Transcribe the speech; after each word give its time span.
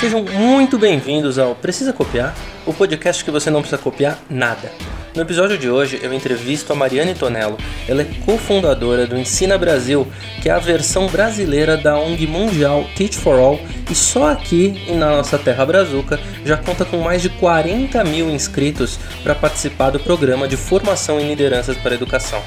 Sejam 0.00 0.24
muito 0.24 0.78
bem-vindos 0.78 1.38
ao 1.38 1.54
Precisa 1.54 1.92
Copiar, 1.92 2.34
o 2.64 2.72
podcast 2.72 3.22
que 3.22 3.30
você 3.30 3.50
não 3.50 3.60
precisa 3.60 3.82
copiar 3.82 4.18
nada. 4.30 4.72
No 5.14 5.20
episódio 5.20 5.58
de 5.58 5.68
hoje 5.68 6.00
eu 6.02 6.14
entrevisto 6.14 6.72
a 6.72 6.74
Mariane 6.74 7.14
Tonello. 7.14 7.58
Ela 7.86 8.00
é 8.00 8.08
cofundadora 8.24 9.06
do 9.06 9.18
Ensina 9.18 9.58
Brasil, 9.58 10.10
que 10.40 10.48
é 10.48 10.52
a 10.52 10.58
versão 10.58 11.06
brasileira 11.06 11.76
da 11.76 11.98
ONG 11.98 12.26
mundial 12.26 12.86
Teach 12.96 13.18
for 13.18 13.38
All, 13.38 13.60
e 13.90 13.94
só 13.94 14.30
aqui 14.30 14.86
na 14.94 15.10
nossa 15.10 15.38
terra 15.38 15.66
brazuca 15.66 16.18
já 16.46 16.56
conta 16.56 16.86
com 16.86 16.96
mais 16.96 17.20
de 17.20 17.28
40 17.28 18.02
mil 18.04 18.30
inscritos 18.30 18.98
para 19.22 19.34
participar 19.34 19.90
do 19.90 20.00
programa 20.00 20.48
de 20.48 20.56
formação 20.56 21.20
em 21.20 21.28
lideranças 21.28 21.76
para 21.76 21.90
a 21.90 21.96
educação. 21.96 22.42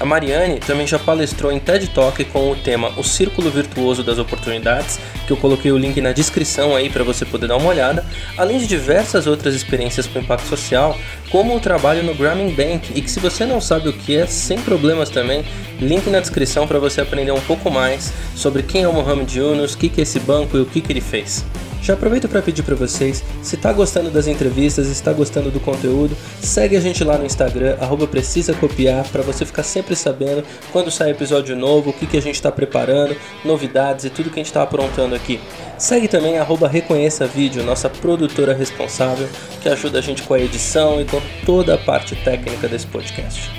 A 0.00 0.04
Mariane 0.04 0.60
também 0.60 0.86
já 0.86 0.96
palestrou 0.96 1.50
em 1.50 1.58
TED 1.58 1.88
Talk 1.88 2.24
com 2.26 2.52
o 2.52 2.56
tema 2.56 2.92
O 2.96 3.02
Círculo 3.02 3.50
Virtuoso 3.50 4.04
das 4.04 4.16
Oportunidades, 4.16 5.00
que 5.26 5.32
eu 5.32 5.36
coloquei 5.36 5.72
o 5.72 5.78
link 5.78 6.00
na 6.00 6.12
descrição 6.12 6.76
aí 6.76 6.88
para 6.88 7.02
você 7.02 7.24
poder 7.24 7.48
dar 7.48 7.56
uma 7.56 7.68
olhada, 7.68 8.06
além 8.36 8.58
de 8.58 8.68
diversas 8.68 9.26
outras 9.26 9.56
experiências 9.56 10.06
com 10.06 10.20
impacto 10.20 10.46
social, 10.46 10.96
como 11.30 11.56
o 11.56 11.58
trabalho 11.58 12.04
no 12.04 12.14
Grameen 12.14 12.54
Bank, 12.54 12.92
e 12.94 13.02
que 13.02 13.10
se 13.10 13.18
você 13.18 13.44
não 13.44 13.60
sabe 13.60 13.88
o 13.88 13.92
que 13.92 14.16
é, 14.16 14.24
sem 14.24 14.60
problemas 14.60 15.10
também, 15.10 15.44
link 15.80 16.08
na 16.08 16.20
descrição 16.20 16.64
para 16.64 16.78
você 16.78 17.00
aprender 17.00 17.32
um 17.32 17.40
pouco 17.40 17.68
mais 17.68 18.12
sobre 18.36 18.62
quem 18.62 18.84
é 18.84 18.88
o 18.88 18.92
Mohamed 18.92 19.36
Yunus, 19.36 19.74
o 19.74 19.78
que, 19.78 19.88
que 19.88 20.00
é 20.00 20.04
esse 20.04 20.20
banco 20.20 20.56
e 20.56 20.60
o 20.60 20.66
que, 20.66 20.80
que 20.80 20.92
ele 20.92 21.00
fez. 21.00 21.44
Já 21.82 21.94
aproveito 21.94 22.28
para 22.28 22.42
pedir 22.42 22.62
para 22.62 22.74
vocês, 22.74 23.24
se 23.42 23.54
está 23.54 23.72
gostando 23.72 24.10
das 24.10 24.26
entrevistas, 24.26 24.88
está 24.88 25.12
gostando 25.12 25.50
do 25.50 25.60
conteúdo, 25.60 26.16
segue 26.40 26.76
a 26.76 26.80
gente 26.80 27.02
lá 27.02 27.16
no 27.16 27.24
Instagram, 27.24 27.76
arroba 27.80 28.06
precisa 28.06 28.52
copiar, 28.52 29.06
para 29.08 29.22
você 29.22 29.46
ficar 29.46 29.62
sempre 29.62 29.96
sabendo 29.96 30.44
quando 30.72 30.90
sai 30.90 31.10
episódio 31.10 31.56
novo, 31.56 31.90
o 31.90 31.92
que, 31.92 32.06
que 32.06 32.16
a 32.16 32.22
gente 32.22 32.34
está 32.34 32.52
preparando, 32.52 33.16
novidades 33.44 34.04
e 34.04 34.10
tudo 34.10 34.30
que 34.30 34.36
a 34.36 34.42
gente 34.42 34.46
está 34.46 34.62
aprontando 34.62 35.14
aqui. 35.14 35.40
Segue 35.78 36.08
também 36.08 36.38
arroba 36.38 36.68
reconheça 36.68 37.26
vídeo, 37.26 37.62
nossa 37.62 37.88
produtora 37.88 38.52
responsável, 38.52 39.28
que 39.62 39.68
ajuda 39.68 39.98
a 39.98 40.02
gente 40.02 40.22
com 40.22 40.34
a 40.34 40.40
edição 40.40 41.00
e 41.00 41.04
com 41.04 41.20
toda 41.46 41.74
a 41.74 41.78
parte 41.78 42.16
técnica 42.16 42.68
desse 42.68 42.86
podcast. 42.86 43.57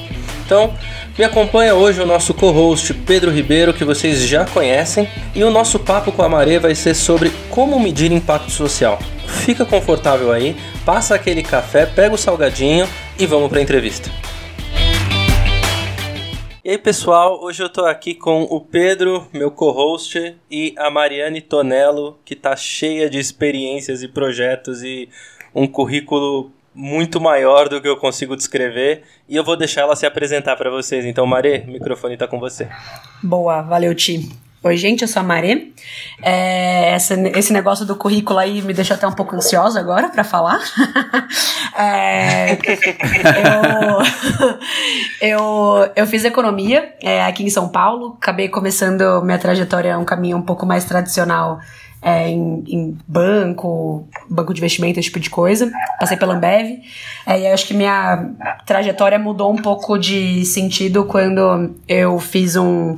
Então, 0.50 0.74
me 1.16 1.24
acompanha 1.24 1.76
hoje 1.76 2.02
o 2.02 2.08
nosso 2.08 2.34
co-host 2.34 2.92
Pedro 3.06 3.30
Ribeiro, 3.30 3.72
que 3.72 3.86
vocês 3.86 4.28
já 4.28 4.46
conhecem, 4.46 5.08
e 5.36 5.44
o 5.44 5.52
nosso 5.52 5.78
papo 5.78 6.12
com 6.12 6.24
a 6.24 6.28
Maré 6.28 6.58
vai 6.58 6.74
ser 6.74 6.96
sobre 6.96 7.32
como 7.52 7.80
medir 7.80 8.12
impacto 8.12 8.50
social. 8.50 8.98
Fica 9.28 9.64
confortável 9.64 10.32
aí, 10.32 10.56
passa 10.84 11.14
aquele 11.14 11.44
café, 11.44 11.86
pega 11.86 12.16
o 12.16 12.18
salgadinho 12.18 12.90
e 13.20 13.28
vamos 13.28 13.48
para 13.48 13.60
a 13.60 13.62
entrevista. 13.62 14.10
E 16.66 16.72
aí 16.72 16.80
pessoal, 16.80 17.40
hoje 17.44 17.62
eu 17.62 17.70
tô 17.70 17.86
aqui 17.86 18.16
com 18.16 18.42
o 18.42 18.60
Pedro, 18.60 19.28
meu 19.32 19.52
co-host, 19.52 20.36
e 20.50 20.74
a 20.80 20.90
Mariane 20.90 21.42
Tonello, 21.42 22.18
que 22.26 22.36
tá 22.36 22.56
cheia 22.56 23.08
de 23.08 23.20
experiências 23.20 24.02
e 24.02 24.08
projetos 24.08 24.82
e 24.82 25.10
um 25.54 25.68
currículo 25.68 26.52
muito 26.74 27.20
maior 27.20 27.68
do 27.68 27.82
que 27.82 27.88
eu 27.88 27.98
consigo 27.98 28.36
descrever 28.36 29.04
e 29.28 29.36
eu 29.36 29.44
vou 29.44 29.58
deixar 29.58 29.82
ela 29.82 29.96
se 29.96 30.06
apresentar 30.06 30.56
para 30.56 30.70
vocês. 30.70 31.06
Então, 31.06 31.26
Marê, 31.26 31.64
o 31.68 31.72
microfone 31.72 32.14
está 32.14 32.28
com 32.28 32.40
você. 32.40 32.68
Boa, 33.22 33.62
valeu, 33.62 33.94
Ti. 33.96 34.30
Oi, 34.62 34.76
gente, 34.76 35.04
eu 35.04 35.08
sou 35.08 35.22
a 35.22 35.24
Marê. 35.24 35.72
É, 36.22 36.94
esse 36.94 37.54
negócio 37.54 37.86
do 37.86 37.96
currículo 37.96 38.38
aí 38.38 38.62
me 38.62 38.74
deixa 38.74 38.94
até 38.94 39.08
um 39.08 39.14
pouco 39.14 39.34
ansiosa 39.34 39.80
agora 39.80 40.10
para 40.10 40.22
falar. 40.26 40.60
é, 41.80 42.58
eu, 45.22 45.30
eu, 45.40 45.92
eu 45.96 46.06
fiz 46.06 46.26
economia 46.26 46.94
é, 47.02 47.24
aqui 47.24 47.42
em 47.42 47.50
São 47.50 47.70
Paulo, 47.70 48.18
acabei 48.22 48.50
começando 48.50 49.22
minha 49.24 49.40
trajetória 49.40 49.98
um 49.98 50.04
caminho 50.04 50.36
um 50.36 50.42
pouco 50.42 50.66
mais 50.66 50.84
tradicional 50.84 51.60
é, 52.02 52.30
em, 52.30 52.64
em, 52.68 52.98
banco, 53.08 54.08
banco 54.30 54.54
de 54.54 54.60
investimento, 54.60 55.00
esse 55.00 55.08
tipo 55.08 55.20
de 55.20 55.30
coisa. 55.30 55.72
Passei 56.00 56.18
pela 56.18 56.36
Ambev. 56.36 56.80
É, 57.26 57.42
e 57.42 57.48
acho 57.48 57.68
que 57.68 57.74
minha 57.74 58.32
trajetória 58.66 59.20
mudou 59.20 59.52
um 59.52 59.58
pouco 59.58 59.98
de 59.98 60.46
sentido 60.46 61.06
quando 61.06 61.76
eu 61.88 62.20
fiz 62.20 62.56
um, 62.56 62.96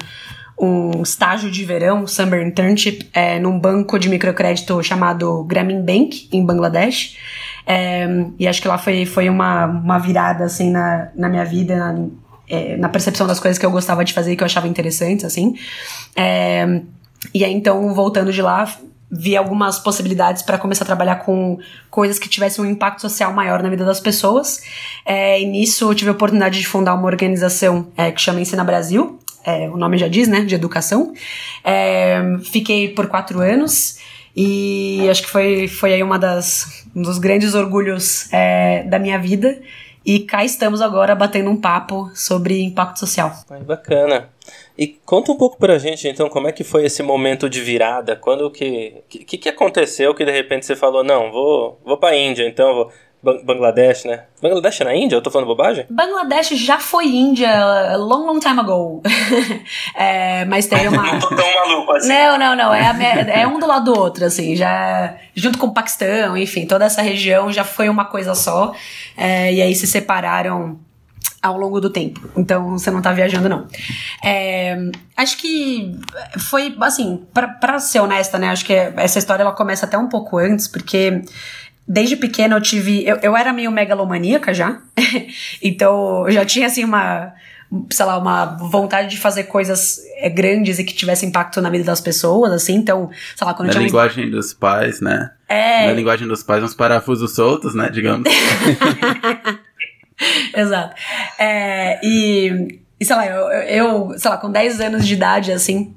um 0.59 1.01
estágio 1.01 1.49
de 1.49 1.65
verão, 1.65 2.05
Summer 2.05 2.45
Internship, 2.45 3.09
é, 3.13 3.39
num 3.39 3.59
banco 3.59 3.97
de 3.97 4.07
microcrédito 4.07 4.81
chamado 4.83 5.43
Grameen 5.45 5.81
Bank, 5.81 6.29
em 6.31 6.45
Bangladesh. 6.45 7.17
É, 7.65 8.07
e 8.37 8.47
acho 8.47 8.61
que 8.61 8.67
lá 8.67 8.77
foi, 8.77 9.05
foi 9.05 9.29
uma, 9.29 9.65
uma 9.65 9.97
virada, 9.97 10.43
assim, 10.43 10.69
na, 10.69 11.09
na 11.15 11.27
minha 11.27 11.45
vida, 11.45 11.75
na, 11.75 12.05
é, 12.47 12.77
na 12.77 12.89
percepção 12.89 13.25
das 13.25 13.39
coisas 13.39 13.57
que 13.57 13.65
eu 13.65 13.71
gostava 13.71 14.05
de 14.05 14.13
fazer 14.13 14.33
e 14.33 14.35
que 14.35 14.43
eu 14.43 14.45
achava 14.45 14.67
interessantes, 14.67 15.25
assim. 15.25 15.55
É, 16.15 16.81
e 17.33 17.45
aí, 17.45 17.53
então, 17.53 17.93
voltando 17.93 18.31
de 18.33 18.41
lá, 18.41 18.67
vi 19.11 19.35
algumas 19.35 19.77
possibilidades 19.77 20.41
para 20.41 20.57
começar 20.57 20.83
a 20.83 20.87
trabalhar 20.87 21.17
com 21.17 21.59
coisas 21.89 22.17
que 22.17 22.29
tivessem 22.29 22.63
um 22.63 22.67
impacto 22.67 23.01
social 23.01 23.33
maior 23.33 23.61
na 23.61 23.69
vida 23.69 23.83
das 23.83 23.99
pessoas. 23.99 24.61
É, 25.05 25.41
e 25.41 25.45
nisso 25.45 25.91
eu 25.91 25.95
tive 25.95 26.09
a 26.09 26.13
oportunidade 26.13 26.59
de 26.59 26.67
fundar 26.67 26.93
uma 26.93 27.05
organização 27.05 27.87
é, 27.97 28.11
que 28.11 28.21
chama 28.21 28.39
Ensina 28.39 28.63
Brasil, 28.63 29.19
é, 29.43 29.69
o 29.69 29.77
nome 29.77 29.97
já 29.97 30.07
diz, 30.07 30.27
né, 30.27 30.41
de 30.41 30.55
educação. 30.55 31.13
É, 31.63 32.21
fiquei 32.51 32.89
por 32.89 33.07
quatro 33.07 33.39
anos 33.39 33.97
e 34.35 35.07
acho 35.09 35.23
que 35.23 35.29
foi, 35.29 35.67
foi 35.67 35.93
aí 35.93 36.03
uma 36.03 36.17
das, 36.17 36.85
um 36.95 37.01
dos 37.01 37.17
grandes 37.17 37.53
orgulhos 37.53 38.31
é, 38.31 38.83
da 38.83 38.99
minha 38.99 39.19
vida. 39.19 39.59
E 40.03 40.21
cá 40.21 40.43
estamos 40.43 40.81
agora 40.81 41.13
batendo 41.13 41.49
um 41.49 41.59
papo 41.59 42.09
sobre 42.15 42.61
impacto 42.61 42.99
social. 42.99 43.31
Ai, 43.49 43.61
bacana. 43.61 44.29
E 44.77 44.87
conta 44.87 45.31
um 45.31 45.37
pouco 45.37 45.57
pra 45.57 45.77
gente, 45.77 46.07
então, 46.07 46.27
como 46.27 46.47
é 46.47 46.51
que 46.51 46.63
foi 46.63 46.85
esse 46.85 47.03
momento 47.03 47.47
de 47.47 47.61
virada? 47.61 48.15
Quando 48.15 48.49
que. 48.49 49.03
O 49.07 49.07
que, 49.09 49.37
que 49.37 49.49
aconteceu 49.49 50.15
que 50.15 50.25
de 50.25 50.31
repente 50.31 50.65
você 50.65 50.75
falou, 50.75 51.03
não, 51.03 51.31
vou, 51.31 51.79
vou 51.85 51.97
pra 51.97 52.15
Índia, 52.17 52.47
então, 52.47 52.73
vou. 52.73 52.91
Bangladesh, 53.23 54.05
né? 54.05 54.23
Bangladesh 54.41 54.81
é 54.81 54.83
na 54.83 54.95
Índia? 54.95 55.15
Eu 55.15 55.21
tô 55.21 55.29
falando 55.29 55.47
bobagem? 55.47 55.85
Bangladesh 55.89 56.49
já 56.49 56.79
foi 56.79 57.05
Índia 57.05 57.95
long, 57.97 58.25
long 58.25 58.39
time 58.39 58.59
ago. 58.59 59.03
é, 59.95 60.43
mas 60.45 60.65
teve 60.65 60.87
uma. 60.87 61.03
não 61.03 61.19
tô 61.19 61.27
tão 61.35 61.55
maluco 61.55 61.91
assim. 61.91 62.09
Não, 62.09 62.37
não, 62.39 62.55
não. 62.55 62.73
É, 62.73 63.41
é 63.41 63.47
um 63.47 63.59
do 63.59 63.67
lado 63.67 63.93
do 63.93 63.99
outro, 63.99 64.25
assim. 64.25 64.55
Já. 64.55 65.15
Junto 65.35 65.59
com 65.59 65.67
o 65.67 65.73
Paquistão, 65.73 66.35
enfim, 66.35 66.65
toda 66.65 66.85
essa 66.85 67.01
região 67.01 67.51
já 67.51 67.63
foi 67.63 67.89
uma 67.89 68.05
coisa 68.05 68.33
só. 68.33 68.73
É, 69.15 69.53
e 69.53 69.61
aí 69.61 69.75
se 69.75 69.85
separaram 69.85 70.79
ao 71.41 71.57
longo 71.57 71.79
do 71.79 71.89
tempo. 71.89 72.29
Então 72.35 72.71
você 72.71 72.89
não 72.91 73.01
tá 73.01 73.11
viajando, 73.11 73.49
não. 73.49 73.67
É, 74.23 74.77
acho 75.17 75.37
que 75.37 75.95
foi, 76.49 76.75
assim, 76.81 77.25
pra, 77.33 77.47
pra 77.47 77.79
ser 77.79 77.99
honesta, 77.99 78.37
né? 78.37 78.49
Acho 78.49 78.65
que 78.65 78.73
essa 78.73 79.19
história 79.19 79.43
ela 79.43 79.51
começa 79.51 79.85
até 79.85 79.97
um 79.97 80.07
pouco 80.07 80.37
antes, 80.37 80.67
porque 80.67 81.21
desde 81.91 82.15
pequena 82.15 82.55
eu 82.55 82.61
tive. 82.61 83.05
Eu, 83.05 83.17
eu 83.21 83.35
era 83.35 83.51
meio 83.51 83.71
megalomaníaca 83.71 84.53
já. 84.53 84.81
então 85.61 86.25
eu 86.27 86.31
já 86.31 86.45
tinha, 86.45 86.67
assim, 86.67 86.85
uma. 86.85 87.33
Sei 87.89 88.05
lá, 88.05 88.17
uma 88.17 88.57
vontade 88.57 89.09
de 89.09 89.17
fazer 89.17 89.45
coisas 89.45 90.01
é, 90.17 90.29
grandes 90.29 90.77
e 90.77 90.83
que 90.83 90.93
tivessem 90.93 91.29
impacto 91.29 91.61
na 91.61 91.69
vida 91.69 91.85
das 91.85 92.01
pessoas, 92.01 92.51
assim. 92.51 92.75
Então, 92.75 93.09
sei 93.35 93.47
lá, 93.47 93.53
quando 93.53 93.67
na 93.67 93.69
eu 93.69 93.73
tinha. 93.73 93.81
Na 93.81 93.87
linguagem 93.87 94.29
dos 94.29 94.53
pais, 94.53 94.99
né? 94.99 95.31
É. 95.47 95.87
Na 95.87 95.93
linguagem 95.93 96.27
dos 96.27 96.43
pais, 96.43 96.63
uns 96.63 96.73
parafusos 96.73 97.33
soltos, 97.33 97.73
né? 97.73 97.89
Digamos. 97.89 98.29
Exato. 100.55 100.95
É, 101.39 101.99
e, 102.03 102.79
e, 102.99 103.05
sei 103.05 103.15
lá, 103.15 103.25
eu, 103.25 103.47
eu, 103.47 104.19
sei 104.19 104.31
lá, 104.31 104.37
com 104.37 104.51
10 104.51 104.81
anos 104.81 105.07
de 105.07 105.13
idade, 105.13 105.51
assim, 105.51 105.95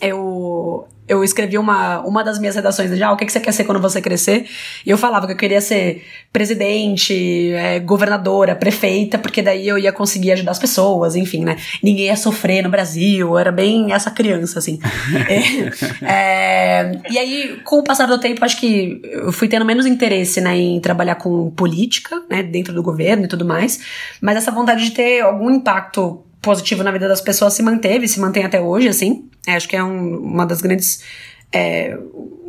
eu, 0.00 0.86
eu 1.08 1.22
escrevi 1.22 1.56
uma, 1.56 2.00
uma 2.00 2.22
das 2.22 2.38
minhas 2.38 2.54
redações 2.54 2.96
já, 2.96 3.08
ah, 3.08 3.12
o 3.12 3.16
que, 3.16 3.24
que 3.24 3.32
você 3.32 3.40
quer 3.40 3.52
ser 3.52 3.64
quando 3.64 3.80
você 3.80 4.00
crescer? 4.00 4.46
E 4.84 4.90
eu 4.90 4.98
falava 4.98 5.26
que 5.26 5.32
eu 5.32 5.36
queria 5.36 5.60
ser 5.60 6.04
presidente, 6.32 7.52
é, 7.52 7.80
governadora, 7.80 8.54
prefeita, 8.54 9.18
porque 9.18 9.40
daí 9.42 9.66
eu 9.66 9.78
ia 9.78 9.92
conseguir 9.92 10.32
ajudar 10.32 10.52
as 10.52 10.58
pessoas, 10.58 11.16
enfim, 11.16 11.44
né? 11.44 11.56
Ninguém 11.82 12.06
ia 12.06 12.16
sofrer 12.16 12.62
no 12.62 12.68
Brasil, 12.68 13.28
eu 13.28 13.38
era 13.38 13.50
bem 13.50 13.92
essa 13.92 14.10
criança, 14.10 14.58
assim. 14.58 14.78
é, 16.02 16.76
é, 16.76 17.00
e 17.08 17.18
aí, 17.18 17.60
com 17.64 17.78
o 17.78 17.84
passar 17.84 18.06
do 18.06 18.18
tempo, 18.18 18.44
acho 18.44 18.58
que 18.58 19.00
eu 19.04 19.32
fui 19.32 19.48
tendo 19.48 19.64
menos 19.64 19.86
interesse, 19.86 20.40
né, 20.40 20.56
em 20.56 20.80
trabalhar 20.80 21.14
com 21.14 21.50
política, 21.50 22.22
né, 22.28 22.42
dentro 22.42 22.74
do 22.74 22.82
governo 22.82 23.24
e 23.24 23.28
tudo 23.28 23.44
mais, 23.44 23.80
mas 24.20 24.36
essa 24.36 24.50
vontade 24.50 24.84
de 24.84 24.90
ter 24.90 25.20
algum 25.20 25.50
impacto 25.50 26.25
positivo 26.46 26.84
na 26.84 26.92
vida 26.92 27.08
das 27.08 27.20
pessoas 27.20 27.54
se 27.54 27.62
manteve, 27.62 28.06
se 28.06 28.20
mantém 28.20 28.44
até 28.44 28.60
hoje, 28.60 28.86
assim. 28.86 29.28
É, 29.44 29.56
acho 29.56 29.68
que 29.68 29.74
é 29.74 29.82
um, 29.82 30.16
uma 30.18 30.46
das 30.46 30.60
grandes. 30.60 31.02
É, 31.52 31.98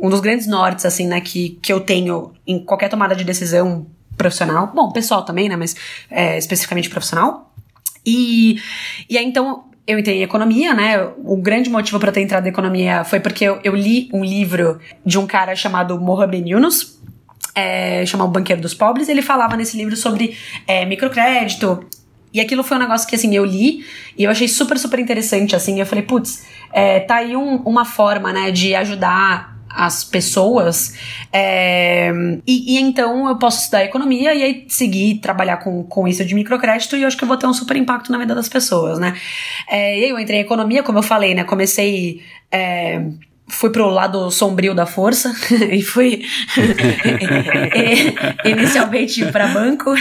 um 0.00 0.08
dos 0.08 0.20
grandes 0.20 0.46
nortes, 0.46 0.86
assim, 0.86 1.08
né, 1.08 1.20
que, 1.20 1.58
que 1.60 1.72
eu 1.72 1.80
tenho 1.80 2.32
em 2.46 2.64
qualquer 2.64 2.88
tomada 2.88 3.16
de 3.16 3.24
decisão 3.24 3.88
profissional. 4.16 4.70
Bom, 4.72 4.92
pessoal 4.92 5.24
também, 5.24 5.48
né, 5.48 5.56
mas 5.56 5.74
é, 6.08 6.38
especificamente 6.38 6.88
profissional. 6.88 7.52
E, 8.06 8.60
e 9.10 9.18
aí, 9.18 9.24
então, 9.24 9.64
eu 9.84 9.98
entrei 9.98 10.20
em 10.20 10.22
economia, 10.22 10.72
né? 10.74 11.02
O 11.24 11.36
grande 11.36 11.68
motivo 11.68 11.98
para 11.98 12.12
ter 12.12 12.20
entrado 12.20 12.46
em 12.46 12.50
economia 12.50 13.02
foi 13.02 13.18
porque 13.18 13.44
eu, 13.44 13.58
eu, 13.64 13.74
li 13.74 14.08
um 14.12 14.24
livro 14.24 14.78
de 15.04 15.18
um 15.18 15.26
cara 15.26 15.56
chamado 15.56 16.00
Mohamed 16.00 16.50
Yunus, 16.50 17.00
é, 17.52 18.06
chamado 18.06 18.30
Banqueiro 18.30 18.62
dos 18.62 18.74
Pobres. 18.74 19.08
Ele 19.08 19.22
falava 19.22 19.56
nesse 19.56 19.76
livro 19.76 19.96
sobre 19.96 20.36
é, 20.68 20.84
microcrédito 20.84 21.84
e 22.32 22.40
aquilo 22.40 22.62
foi 22.62 22.76
um 22.76 22.80
negócio 22.80 23.08
que, 23.08 23.14
assim, 23.14 23.34
eu 23.34 23.44
li 23.44 23.84
e 24.16 24.24
eu 24.24 24.30
achei 24.30 24.48
super, 24.48 24.78
super 24.78 24.98
interessante, 24.98 25.56
assim. 25.56 25.80
Eu 25.80 25.86
falei, 25.86 26.04
putz, 26.04 26.44
é, 26.72 27.00
tá 27.00 27.16
aí 27.16 27.36
um, 27.36 27.56
uma 27.62 27.84
forma, 27.84 28.32
né, 28.32 28.50
de 28.50 28.74
ajudar 28.74 29.58
as 29.70 30.02
pessoas. 30.02 30.94
É, 31.32 32.10
e, 32.46 32.76
e, 32.76 32.80
então 32.80 33.28
eu 33.28 33.36
posso 33.36 33.60
estudar 33.62 33.84
economia 33.84 34.34
e 34.34 34.42
aí 34.42 34.64
seguir 34.68 35.18
trabalhar 35.18 35.58
com, 35.58 35.84
com 35.84 36.08
isso 36.08 36.24
de 36.24 36.34
microcrédito 36.34 36.96
e 36.96 37.02
eu 37.02 37.08
acho 37.08 37.16
que 37.16 37.24
eu 37.24 37.28
vou 37.28 37.36
ter 37.36 37.46
um 37.46 37.52
super 37.52 37.76
impacto 37.76 38.10
na 38.10 38.18
vida 38.18 38.34
das 38.34 38.48
pessoas, 38.48 38.98
né? 38.98 39.14
É, 39.68 39.98
e 39.98 40.04
aí 40.04 40.10
eu 40.10 40.18
entrei 40.18 40.38
em 40.38 40.42
economia, 40.42 40.82
como 40.82 40.98
eu 40.98 41.02
falei, 41.02 41.34
né? 41.34 41.44
Comecei. 41.44 42.22
É, 42.50 43.02
fui 43.48 43.70
pro 43.70 43.88
lado 43.88 44.30
sombrio 44.30 44.74
da 44.74 44.86
força 44.86 45.32
e 45.70 45.82
fui 45.82 46.22
inicialmente 48.44 49.24
para 49.32 49.48
banco. 49.48 49.94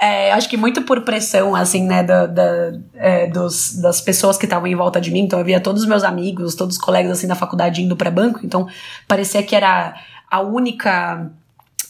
É, 0.00 0.32
acho 0.32 0.48
que 0.48 0.56
muito 0.56 0.82
por 0.82 1.02
pressão, 1.02 1.54
assim, 1.54 1.84
né, 1.84 2.02
da, 2.02 2.26
da 2.26 2.72
é, 2.94 3.26
dos, 3.26 3.76
das 3.76 4.00
pessoas 4.00 4.36
que 4.36 4.44
estavam 4.44 4.66
em 4.66 4.74
volta 4.74 5.00
de 5.00 5.10
mim. 5.10 5.20
Então 5.20 5.38
eu 5.38 5.44
via 5.44 5.60
todos 5.60 5.82
os 5.82 5.88
meus 5.88 6.04
amigos, 6.04 6.54
todos 6.54 6.76
os 6.76 6.80
colegas, 6.80 7.12
assim, 7.12 7.26
da 7.26 7.34
faculdade 7.34 7.82
indo 7.82 7.96
para 7.96 8.10
banco. 8.10 8.40
Então 8.44 8.68
parecia 9.08 9.42
que 9.42 9.56
era 9.56 9.94
a 10.30 10.40
única 10.40 11.30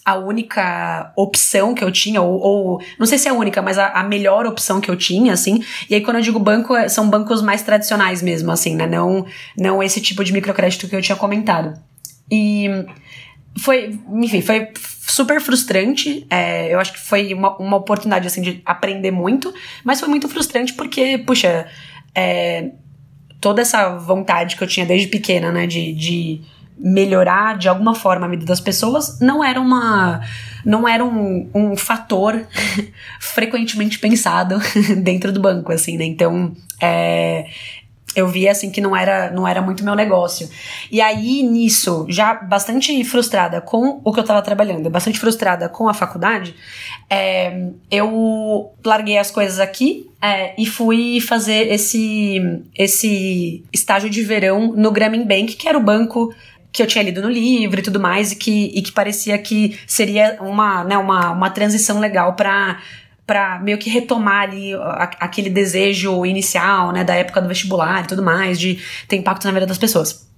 a 0.04 0.16
única 0.16 1.12
opção 1.16 1.74
que 1.74 1.82
eu 1.82 1.90
tinha, 1.90 2.20
ou, 2.20 2.38
ou, 2.38 2.82
não 2.98 3.06
sei 3.06 3.16
se 3.16 3.26
é 3.26 3.30
a 3.30 3.34
única, 3.34 3.62
mas 3.62 3.78
a, 3.78 3.88
a, 3.88 4.02
melhor 4.02 4.44
opção 4.44 4.80
que 4.80 4.90
eu 4.90 4.96
tinha, 4.96 5.32
assim. 5.32 5.64
E 5.88 5.94
aí, 5.94 6.02
quando 6.02 6.18
eu 6.18 6.22
digo 6.22 6.38
banco, 6.38 6.76
é, 6.76 6.88
são 6.88 7.08
bancos 7.08 7.40
mais 7.40 7.62
tradicionais 7.62 8.20
mesmo, 8.20 8.50
assim, 8.50 8.76
né? 8.76 8.86
Não, 8.86 9.24
não 9.56 9.82
esse 9.82 10.02
tipo 10.02 10.22
de 10.22 10.32
microcrédito 10.32 10.86
que 10.88 10.94
eu 10.94 11.00
tinha 11.00 11.16
comentado. 11.16 11.80
E 12.30 12.68
foi, 13.58 13.98
enfim, 14.12 14.42
foi 14.42 14.68
super 15.06 15.40
frustrante. 15.40 16.26
É, 16.28 16.72
eu 16.72 16.78
acho 16.78 16.92
que 16.92 17.00
foi 17.00 17.32
uma, 17.32 17.56
uma 17.56 17.78
oportunidade, 17.78 18.26
assim, 18.26 18.42
de 18.42 18.60
aprender 18.66 19.10
muito, 19.10 19.54
mas 19.82 20.00
foi 20.00 20.08
muito 20.08 20.28
frustrante 20.28 20.74
porque, 20.74 21.16
puxa, 21.16 21.66
é, 22.14 22.72
toda 23.40 23.62
essa 23.62 23.96
vontade 23.96 24.56
que 24.56 24.62
eu 24.62 24.68
tinha 24.68 24.84
desde 24.84 25.06
pequena, 25.06 25.50
né, 25.50 25.66
de, 25.66 25.94
de 25.94 26.42
melhorar 26.76 27.56
de 27.56 27.68
alguma 27.68 27.94
forma 27.94 28.26
a 28.26 28.28
vida 28.28 28.44
das 28.44 28.60
pessoas 28.60 29.20
não 29.20 29.44
era 29.44 29.60
uma 29.60 30.20
não 30.64 30.88
era 30.88 31.04
um, 31.04 31.48
um 31.54 31.76
fator 31.76 32.46
frequentemente 33.20 33.98
pensado 33.98 34.58
dentro 35.02 35.32
do 35.32 35.40
banco 35.40 35.72
assim 35.72 35.96
né? 35.96 36.04
Então 36.04 36.52
é, 36.80 37.46
eu 38.14 38.28
via 38.28 38.52
assim 38.52 38.70
que 38.70 38.80
não 38.80 38.96
era 38.96 39.30
não 39.30 39.46
era 39.46 39.60
muito 39.60 39.84
meu 39.84 39.94
negócio. 39.94 40.48
E 40.90 41.00
aí 41.00 41.42
nisso 41.42 42.06
já 42.08 42.34
bastante 42.34 43.02
frustrada 43.04 43.60
com 43.60 44.00
o 44.04 44.12
que 44.12 44.18
eu 44.18 44.22
estava 44.22 44.42
trabalhando 44.42 44.88
bastante 44.90 45.18
frustrada 45.18 45.68
com 45.68 45.88
a 45.88 45.94
faculdade 45.94 46.54
é, 47.10 47.68
eu 47.90 48.72
larguei 48.84 49.18
as 49.18 49.30
coisas 49.30 49.60
aqui 49.60 50.10
é, 50.22 50.54
e 50.60 50.66
fui 50.66 51.20
fazer 51.20 51.70
esse 51.72 52.62
esse 52.76 53.64
estágio 53.72 54.08
de 54.08 54.22
verão 54.22 54.72
no 54.74 54.90
Grameen 54.90 55.26
Bank 55.26 55.54
que 55.54 55.68
era 55.68 55.76
o 55.76 55.82
banco 55.82 56.34
que 56.74 56.82
eu 56.82 56.88
tinha 56.88 57.04
lido 57.04 57.22
no 57.22 57.30
livro 57.30 57.78
e 57.78 57.82
tudo 57.84 58.00
mais, 58.00 58.32
e 58.32 58.36
que, 58.36 58.72
e 58.74 58.82
que 58.82 58.90
parecia 58.90 59.38
que 59.38 59.78
seria 59.86 60.38
uma, 60.40 60.82
né, 60.82 60.98
uma, 60.98 61.30
uma 61.30 61.48
transição 61.48 62.00
legal 62.00 62.34
para 62.34 62.80
para 63.26 63.58
meio 63.60 63.78
que 63.78 63.88
retomar 63.88 64.42
ali 64.42 64.72
aquele 65.18 65.48
desejo 65.48 66.26
inicial, 66.26 66.92
né, 66.92 67.02
da 67.02 67.14
época 67.14 67.40
do 67.40 67.48
vestibular 67.48 68.04
e 68.04 68.06
tudo 68.06 68.22
mais, 68.22 68.60
de 68.60 68.78
ter 69.08 69.16
impacto 69.16 69.46
na 69.46 69.52
vida 69.52 69.64
das 69.64 69.78
pessoas. 69.78 70.28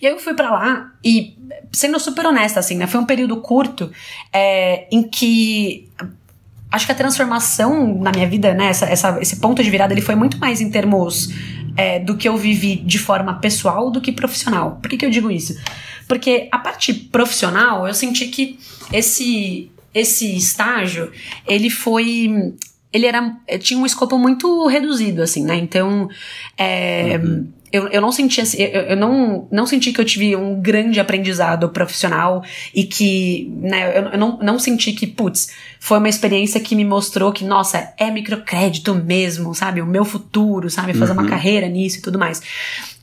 E 0.00 0.06
aí 0.06 0.14
eu 0.14 0.18
fui 0.18 0.32
para 0.32 0.50
lá 0.50 0.92
e, 1.04 1.36
sendo 1.70 2.00
super 2.00 2.24
honesta, 2.24 2.58
assim, 2.58 2.74
né, 2.74 2.86
foi 2.86 2.98
um 2.98 3.04
período 3.04 3.36
curto 3.42 3.92
é, 4.32 4.86
em 4.90 5.02
que 5.02 5.90
acho 6.76 6.86
que 6.86 6.92
a 6.92 6.94
transformação 6.94 7.98
na 7.98 8.12
minha 8.12 8.28
vida, 8.28 8.54
né, 8.54 8.68
essa, 8.68 8.86
essa, 8.86 9.18
esse 9.20 9.36
ponto 9.36 9.62
de 9.62 9.70
virada, 9.70 9.92
ele 9.92 10.00
foi 10.00 10.14
muito 10.14 10.38
mais 10.38 10.60
em 10.60 10.70
termos 10.70 11.30
é, 11.76 11.98
do 11.98 12.16
que 12.16 12.28
eu 12.28 12.36
vivi 12.36 12.76
de 12.76 12.98
forma 12.98 13.34
pessoal 13.40 13.90
do 13.90 14.00
que 14.00 14.12
profissional. 14.12 14.78
Por 14.80 14.88
que, 14.88 14.96
que 14.96 15.06
eu 15.06 15.10
digo 15.10 15.30
isso? 15.30 15.58
Porque 16.06 16.48
a 16.52 16.58
parte 16.58 16.94
profissional, 16.94 17.86
eu 17.86 17.94
senti 17.94 18.28
que 18.28 18.58
esse, 18.92 19.70
esse 19.92 20.36
estágio, 20.36 21.10
ele 21.46 21.70
foi 21.70 22.54
ele 22.92 23.04
era 23.04 23.36
tinha 23.60 23.78
um 23.78 23.84
escopo 23.84 24.16
muito 24.16 24.66
reduzido 24.68 25.20
assim 25.20 25.44
né 25.44 25.56
então 25.56 26.08
é, 26.56 27.20
uhum 27.22 27.46
eu, 27.76 27.88
eu 27.88 28.00
não 28.00 28.10
senti 28.10 28.40
assim, 28.40 28.62
eu, 28.62 28.82
eu, 28.82 28.96
não, 28.96 29.46
não 29.50 29.66
senti 29.66 29.92
que 29.92 30.00
eu 30.00 30.04
tive 30.04 30.34
um 30.34 30.60
grande 30.60 30.98
aprendizado 30.98 31.68
profissional 31.68 32.42
e 32.74 32.84
que, 32.84 33.52
né, 33.56 33.98
eu, 33.98 34.02
eu 34.04 34.18
não, 34.18 34.38
não 34.38 34.58
senti 34.58 34.92
que, 34.92 35.06
putz, 35.06 35.48
foi 35.78 35.98
uma 35.98 36.08
experiência 36.08 36.58
que 36.58 36.74
me 36.74 36.84
mostrou 36.84 37.32
que, 37.32 37.44
nossa, 37.44 37.92
é 37.98 38.10
microcrédito 38.10 38.94
mesmo, 38.94 39.54
sabe? 39.54 39.82
O 39.82 39.86
meu 39.86 40.04
futuro, 40.04 40.70
sabe? 40.70 40.94
Fazer 40.94 41.12
uhum. 41.12 41.20
uma 41.20 41.28
carreira 41.28 41.68
nisso 41.68 41.98
e 41.98 42.02
tudo 42.02 42.18
mais. 42.18 42.42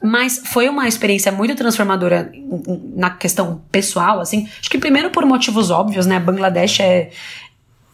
Mas 0.01 0.41
foi 0.45 0.67
uma 0.67 0.87
experiência 0.87 1.31
muito 1.31 1.55
transformadora 1.55 2.31
na 2.95 3.11
questão 3.11 3.61
pessoal, 3.71 4.19
assim. 4.19 4.49
Acho 4.59 4.69
que 4.69 4.77
primeiro 4.77 5.11
por 5.11 5.25
motivos 5.25 5.69
óbvios, 5.69 6.05
né? 6.05 6.19
Bangladesh 6.19 6.79
é. 6.79 7.11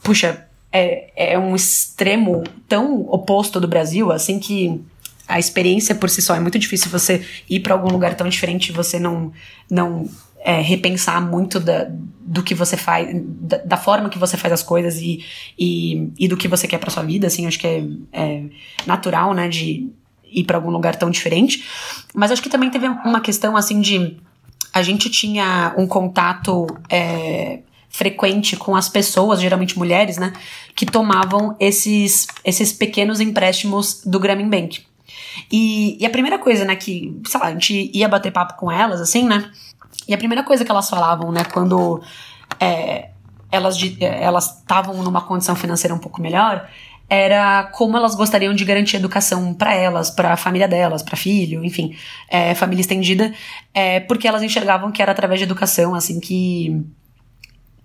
Puxa, 0.02 0.46
é, 0.72 1.34
é 1.34 1.38
um 1.38 1.56
extremo 1.56 2.44
tão 2.68 3.02
oposto 3.10 3.60
do 3.60 3.68
Brasil, 3.68 4.12
assim, 4.12 4.40
que 4.40 4.82
a 5.30 5.40
experiência 5.40 5.94
por 5.96 6.10
si 6.10 6.22
só 6.22 6.36
é 6.36 6.40
muito 6.40 6.58
difícil 6.58 6.90
você 6.90 7.24
ir 7.50 7.60
para 7.62 7.74
algum 7.74 7.90
lugar 7.90 8.16
tão 8.16 8.28
diferente 8.28 8.70
e 8.70 8.72
você 8.72 9.00
não 9.00 9.32
não 9.70 10.10
é, 10.44 10.62
repensar 10.62 11.22
muito 11.22 11.60
da, 11.60 11.88
do 12.22 12.42
que 12.42 12.56
você 12.56 12.78
faz, 12.78 13.10
da, 13.14 13.58
da, 13.58 13.78
forma 13.78 14.10
que 14.10 14.18
você 14.18 14.38
faz 14.38 14.54
as 14.54 14.64
coisas 14.64 14.98
e, 14.98 15.24
e, 15.58 16.12
e 16.18 16.28
do 16.28 16.38
que 16.38 16.48
você 16.48 16.68
quer 16.68 16.78
para 16.78 16.90
sua 16.90 17.04
vida, 17.04 17.28
assim, 17.28 17.46
acho 17.46 17.60
que 17.60 17.68
é, 17.68 17.84
é 18.14 18.44
natural, 18.86 19.34
né, 19.34 19.48
de 19.48 19.90
ir 20.32 20.44
para 20.46 20.58
algum 20.58 20.70
lugar 20.70 20.96
tão 20.96 21.10
diferente. 21.10 21.66
Mas 22.14 22.32
acho 22.32 22.42
que 22.42 22.50
também 22.50 22.70
teve 22.70 22.88
uma 22.88 23.20
questão, 23.20 23.58
assim, 23.58 23.82
de 23.82 24.18
a 24.74 24.82
gente 24.82 25.10
tinha 25.10 25.74
um 25.78 25.86
contato 25.86 26.68
é, 26.90 27.60
frequente 27.90 28.56
com 28.56 28.76
as 28.76 28.88
pessoas, 28.88 29.42
geralmente 29.42 29.78
mulheres, 29.78 30.18
né, 30.18 30.32
que 30.76 30.86
tomavam 30.86 31.56
esses, 31.60 32.28
esses 32.46 32.72
pequenos 32.72 33.20
empréstimos 33.20 34.02
do 34.06 34.20
Grameen 34.20 34.50
Bank. 34.50 34.84
E, 35.52 35.98
e 36.00 36.06
a 36.06 36.10
primeira 36.10 36.38
coisa, 36.38 36.66
né, 36.66 36.76
que, 36.76 37.20
sei 37.26 37.40
lá, 37.40 37.48
a 37.48 37.52
gente 37.52 37.92
ia 37.94 38.08
bater 38.08 38.32
papo 38.32 38.56
com 38.58 38.72
elas, 38.72 39.02
assim, 39.02 39.28
né? 39.28 39.52
E 40.08 40.14
a 40.14 40.18
primeira 40.18 40.44
coisa 40.44 40.66
que 40.66 40.72
elas 40.72 40.90
falavam, 40.90 41.32
né, 41.32 41.44
quando 41.44 42.02
é, 42.60 43.10
elas 43.52 43.78
elas 44.00 44.60
estavam 44.60 45.02
numa 45.04 45.22
condição 45.22 45.56
financeira 45.56 45.94
um 45.94 46.00
pouco 46.00 46.22
melhor, 46.22 46.68
era 47.10 47.64
como 47.74 47.98
elas 47.98 48.14
gostariam 48.14 48.54
de 48.54 48.64
garantir 48.64 48.98
educação 48.98 49.54
para 49.54 49.74
elas, 49.74 50.12
para 50.12 50.34
a 50.34 50.38
família 50.38 50.68
delas, 50.68 51.02
para 51.02 51.18
filho, 51.18 51.66
enfim, 51.66 51.96
é, 52.30 52.54
família 52.54 52.82
estendida, 52.82 53.34
é, 53.74 54.00
porque 54.02 54.28
elas 54.28 54.44
enxergavam 54.44 54.92
que 54.92 55.02
era 55.02 55.12
através 55.12 55.40
de 55.40 55.46
educação, 55.46 55.96
assim, 55.96 56.20
que 56.20 56.86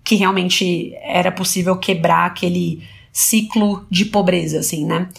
que 0.03 0.15
realmente 0.15 0.93
era 1.01 1.31
possível 1.31 1.75
quebrar 1.77 2.27
aquele 2.27 2.87
ciclo 3.11 3.87
de 3.89 4.05
pobreza, 4.05 4.59
assim, 4.59 4.85
né? 4.85 5.09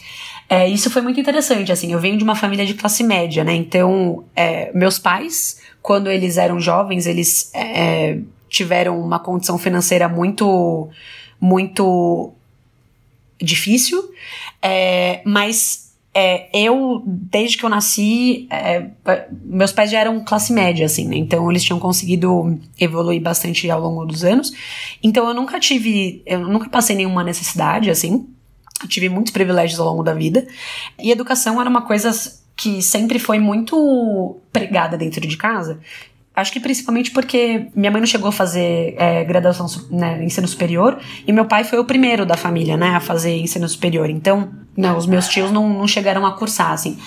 É, 0.49 0.69
isso 0.69 0.91
foi 0.91 1.03
muito 1.03 1.19
interessante, 1.19 1.73
assim, 1.73 1.93
eu 1.93 1.99
venho 1.99 2.17
de 2.17 2.23
uma 2.23 2.37
família 2.37 2.65
de 2.65 2.75
classe 2.75 3.03
média, 3.03 3.43
né? 3.43 3.55
Então, 3.55 4.25
é, 4.35 4.71
meus 4.73 4.99
pais, 4.99 5.61
quando 5.83 6.09
eles 6.09 6.37
eram 6.37 6.61
jovens, 6.61 7.07
eles 7.07 7.51
é, 7.53 8.19
tiveram 8.49 9.01
uma 9.01 9.19
condição 9.19 9.59
financeira 9.59 10.09
muito, 10.09 10.89
muito 11.41 12.33
difícil, 13.41 14.03
é, 14.63 15.21
mas 15.25 15.87
é, 16.15 16.49
eu, 16.55 17.03
desde 17.05 17.59
que 17.59 17.65
eu 17.65 17.69
nasci, 17.69 18.47
é, 18.49 18.87
meus 19.45 19.71
pais 19.71 19.91
já 19.91 20.01
eram 20.01 20.25
classe 20.25 20.51
média, 20.51 20.87
assim, 20.87 21.07
né? 21.07 21.17
Então 21.17 21.51
eles 21.51 21.63
tinham 21.63 21.79
conseguido 21.79 22.59
evoluir 22.81 23.21
bastante 23.21 23.71
ao 23.71 23.81
longo 23.81 24.07
dos 24.07 24.25
anos. 24.25 24.51
Então 25.03 25.29
eu 25.29 25.35
nunca 25.35 25.61
tive, 25.61 26.23
eu 26.25 26.41
nunca 26.41 26.71
passei 26.71 26.97
nenhuma 26.97 27.23
necessidade, 27.23 27.91
assim. 27.91 28.27
Tive 28.89 29.09
muitos 29.09 29.33
privilégios 29.33 29.81
ao 29.81 29.87
longo 29.87 30.03
da 30.03 30.15
vida. 30.15 30.47
E 30.99 31.11
educação 31.11 31.61
era 31.61 31.69
uma 31.69 31.83
coisa 31.83 32.11
que 32.57 32.83
sempre 32.83 33.19
foi 33.19 33.39
muito 33.39 34.39
pregada 34.53 34.97
dentro 34.97 35.21
de 35.21 35.37
casa. 35.37 35.79
Acho 36.35 36.53
que 36.53 36.61
principalmente 36.61 37.11
porque 37.13 37.69
minha 37.75 37.91
mãe 37.91 38.01
não 38.01 38.07
chegou 38.07 38.29
a 38.29 38.33
fazer 38.33 38.95
é, 38.99 39.25
graduação, 39.25 39.67
né, 39.91 40.23
ensino 40.23 40.47
superior, 40.47 40.99
e 41.27 41.33
meu 41.33 41.47
pai 41.47 41.65
foi 41.65 41.79
o 41.79 41.85
primeiro 41.85 42.27
da 42.27 42.37
família, 42.37 42.77
né, 42.77 42.91
a 42.91 43.01
fazer 43.01 43.39
ensino 43.39 43.67
superior. 43.67 44.11
Então, 44.11 44.51
não, 44.77 44.99
os 44.99 45.07
meus 45.07 45.29
tios 45.29 45.51
não, 45.51 45.67
não 45.67 45.89
chegaram 45.89 46.27
a 46.27 46.33
cursar, 46.33 46.73
assim. 46.73 46.99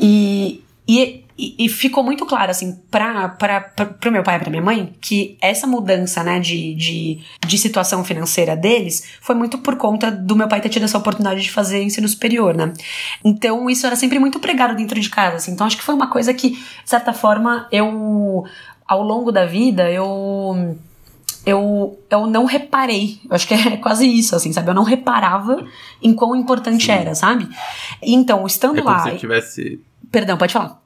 E, 0.00 0.62
e 0.90 1.24
e, 1.42 1.64
e, 1.64 1.68
ficou 1.70 2.04
muito 2.04 2.26
claro, 2.26 2.50
assim, 2.50 2.78
pra, 2.90 3.30
pra, 3.30 3.62
pra, 3.62 3.86
pro 3.86 4.12
meu 4.12 4.22
pai 4.22 4.36
e 4.36 4.40
pra 4.40 4.50
minha 4.50 4.62
mãe, 4.62 4.92
que 5.00 5.38
essa 5.40 5.66
mudança, 5.66 6.22
né, 6.22 6.38
de, 6.38 6.74
de, 6.74 7.20
de 7.46 7.56
situação 7.56 8.04
financeira 8.04 8.54
deles 8.54 9.08
foi 9.22 9.34
muito 9.34 9.56
por 9.56 9.76
conta 9.76 10.10
do 10.10 10.36
meu 10.36 10.46
pai 10.46 10.60
ter 10.60 10.68
tido 10.68 10.84
essa 10.84 10.98
oportunidade 10.98 11.40
de 11.40 11.50
fazer 11.50 11.82
ensino 11.82 12.06
superior, 12.06 12.54
né. 12.54 12.74
Então, 13.24 13.70
isso 13.70 13.86
era 13.86 13.96
sempre 13.96 14.18
muito 14.18 14.38
pregado 14.38 14.76
dentro 14.76 15.00
de 15.00 15.08
casa, 15.08 15.36
assim. 15.36 15.52
Então, 15.52 15.66
acho 15.66 15.78
que 15.78 15.82
foi 15.82 15.94
uma 15.94 16.10
coisa 16.10 16.34
que, 16.34 16.50
de 16.50 16.60
certa 16.84 17.14
forma, 17.14 17.66
eu, 17.72 18.44
ao 18.86 19.02
longo 19.02 19.32
da 19.32 19.46
vida, 19.46 19.90
eu 19.90 20.76
eu, 21.46 21.98
eu 22.10 22.26
não 22.26 22.44
reparei. 22.44 23.18
Eu 23.24 23.34
acho 23.34 23.48
que 23.48 23.54
é 23.54 23.76
quase 23.78 24.06
isso, 24.06 24.36
assim, 24.36 24.52
sabe? 24.52 24.68
Eu 24.68 24.74
não 24.74 24.82
reparava 24.82 25.64
em 26.02 26.12
quão 26.12 26.36
importante 26.36 26.84
Sim. 26.84 26.92
era, 26.92 27.14
sabe? 27.14 27.48
Então, 28.02 28.46
estando 28.46 28.78
é 28.78 28.82
como 28.82 28.94
lá. 28.94 29.10
Se 29.10 29.16
tivesse. 29.16 29.80
Perdão, 30.10 30.36
pode 30.36 30.52
falar. 30.52 30.79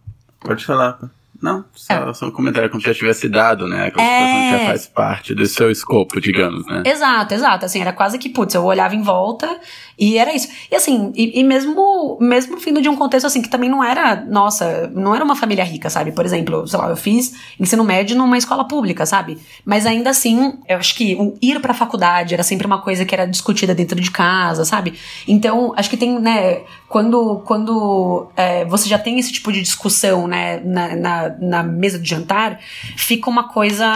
Pode 0.44 0.64
falar. 0.64 1.10
Não, 1.44 1.62
só, 1.74 2.08
é. 2.08 2.14
só 2.14 2.26
um 2.26 2.30
comentário 2.30 2.70
como 2.70 2.80
se 2.80 2.86
já 2.86 2.94
tivesse 2.94 3.28
dado, 3.28 3.68
né? 3.68 3.88
É... 3.88 3.90
situação 3.90 4.50
já 4.50 4.66
faz 4.66 4.86
parte 4.86 5.34
do 5.34 5.44
seu 5.44 5.70
escopo, 5.70 6.18
digamos, 6.18 6.66
né? 6.66 6.84
Exato, 6.86 7.34
exato. 7.34 7.66
Assim, 7.66 7.82
era 7.82 7.92
quase 7.92 8.18
que, 8.18 8.30
putz, 8.30 8.54
eu 8.54 8.64
olhava 8.64 8.94
em 8.94 9.02
volta 9.02 9.60
e 9.98 10.16
era 10.16 10.34
isso. 10.34 10.48
E 10.72 10.74
assim, 10.74 11.12
e, 11.14 11.40
e 11.40 11.44
mesmo, 11.44 12.16
mesmo 12.18 12.56
vindo 12.56 12.80
de 12.80 12.88
um 12.88 12.96
contexto 12.96 13.26
assim, 13.26 13.42
que 13.42 13.50
também 13.50 13.68
não 13.68 13.84
era, 13.84 14.16
nossa, 14.24 14.90
não 14.94 15.14
era 15.14 15.22
uma 15.22 15.36
família 15.36 15.62
rica, 15.62 15.90
sabe? 15.90 16.12
Por 16.12 16.24
exemplo, 16.24 16.66
sei 16.66 16.78
lá, 16.78 16.88
eu 16.88 16.96
fiz 16.96 17.34
ensino 17.60 17.84
médio 17.84 18.16
numa 18.16 18.38
escola 18.38 18.66
pública, 18.66 19.04
sabe? 19.04 19.36
Mas 19.66 19.84
ainda 19.84 20.08
assim, 20.08 20.54
eu 20.66 20.78
acho 20.78 20.94
que 20.94 21.14
o 21.16 21.34
ir 21.42 21.60
pra 21.60 21.74
faculdade 21.74 22.32
era 22.32 22.42
sempre 22.42 22.66
uma 22.66 22.80
coisa 22.80 23.04
que 23.04 23.14
era 23.14 23.26
discutida 23.26 23.74
dentro 23.74 24.00
de 24.00 24.10
casa, 24.10 24.64
sabe? 24.64 24.94
Então, 25.28 25.74
acho 25.76 25.90
que 25.90 25.96
tem, 25.98 26.18
né, 26.18 26.62
quando, 26.88 27.42
quando 27.44 28.28
é, 28.36 28.64
você 28.64 28.88
já 28.88 28.98
tem 28.98 29.18
esse 29.18 29.32
tipo 29.32 29.52
de 29.52 29.60
discussão, 29.60 30.28
né, 30.28 30.60
na, 30.64 30.94
na, 30.94 31.33
na 31.40 31.62
mesa 31.62 31.98
de 31.98 32.08
jantar, 32.08 32.60
fica 32.96 33.28
uma 33.30 33.48
coisa. 33.48 33.86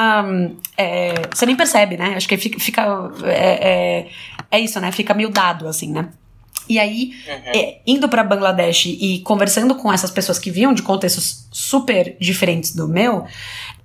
É, 0.77 1.15
você 1.33 1.47
nem 1.47 1.57
percebe, 1.57 1.97
né? 1.97 2.15
Acho 2.17 2.29
que 2.29 2.37
fica. 2.37 2.59
fica 2.59 3.11
é, 3.25 3.69
é, 3.69 4.09
é 4.51 4.61
isso, 4.61 4.81
né? 4.81 4.91
Fica 4.93 5.15
meio 5.15 5.31
dado, 5.31 5.69
assim, 5.69 5.93
né? 5.93 6.09
E 6.69 6.79
aí, 6.79 7.13
uhum. 7.27 7.53
é, 7.61 7.79
indo 7.87 8.09
para 8.09 8.23
Bangladesh 8.23 8.87
e 8.87 9.21
conversando 9.25 9.75
com 9.75 9.91
essas 9.91 10.11
pessoas 10.11 10.39
que 10.39 10.51
vinham 10.51 10.75
de 10.75 10.83
contextos 10.83 11.49
super 11.51 12.15
diferentes 12.21 12.75
do 12.75 12.87
meu, 12.87 13.25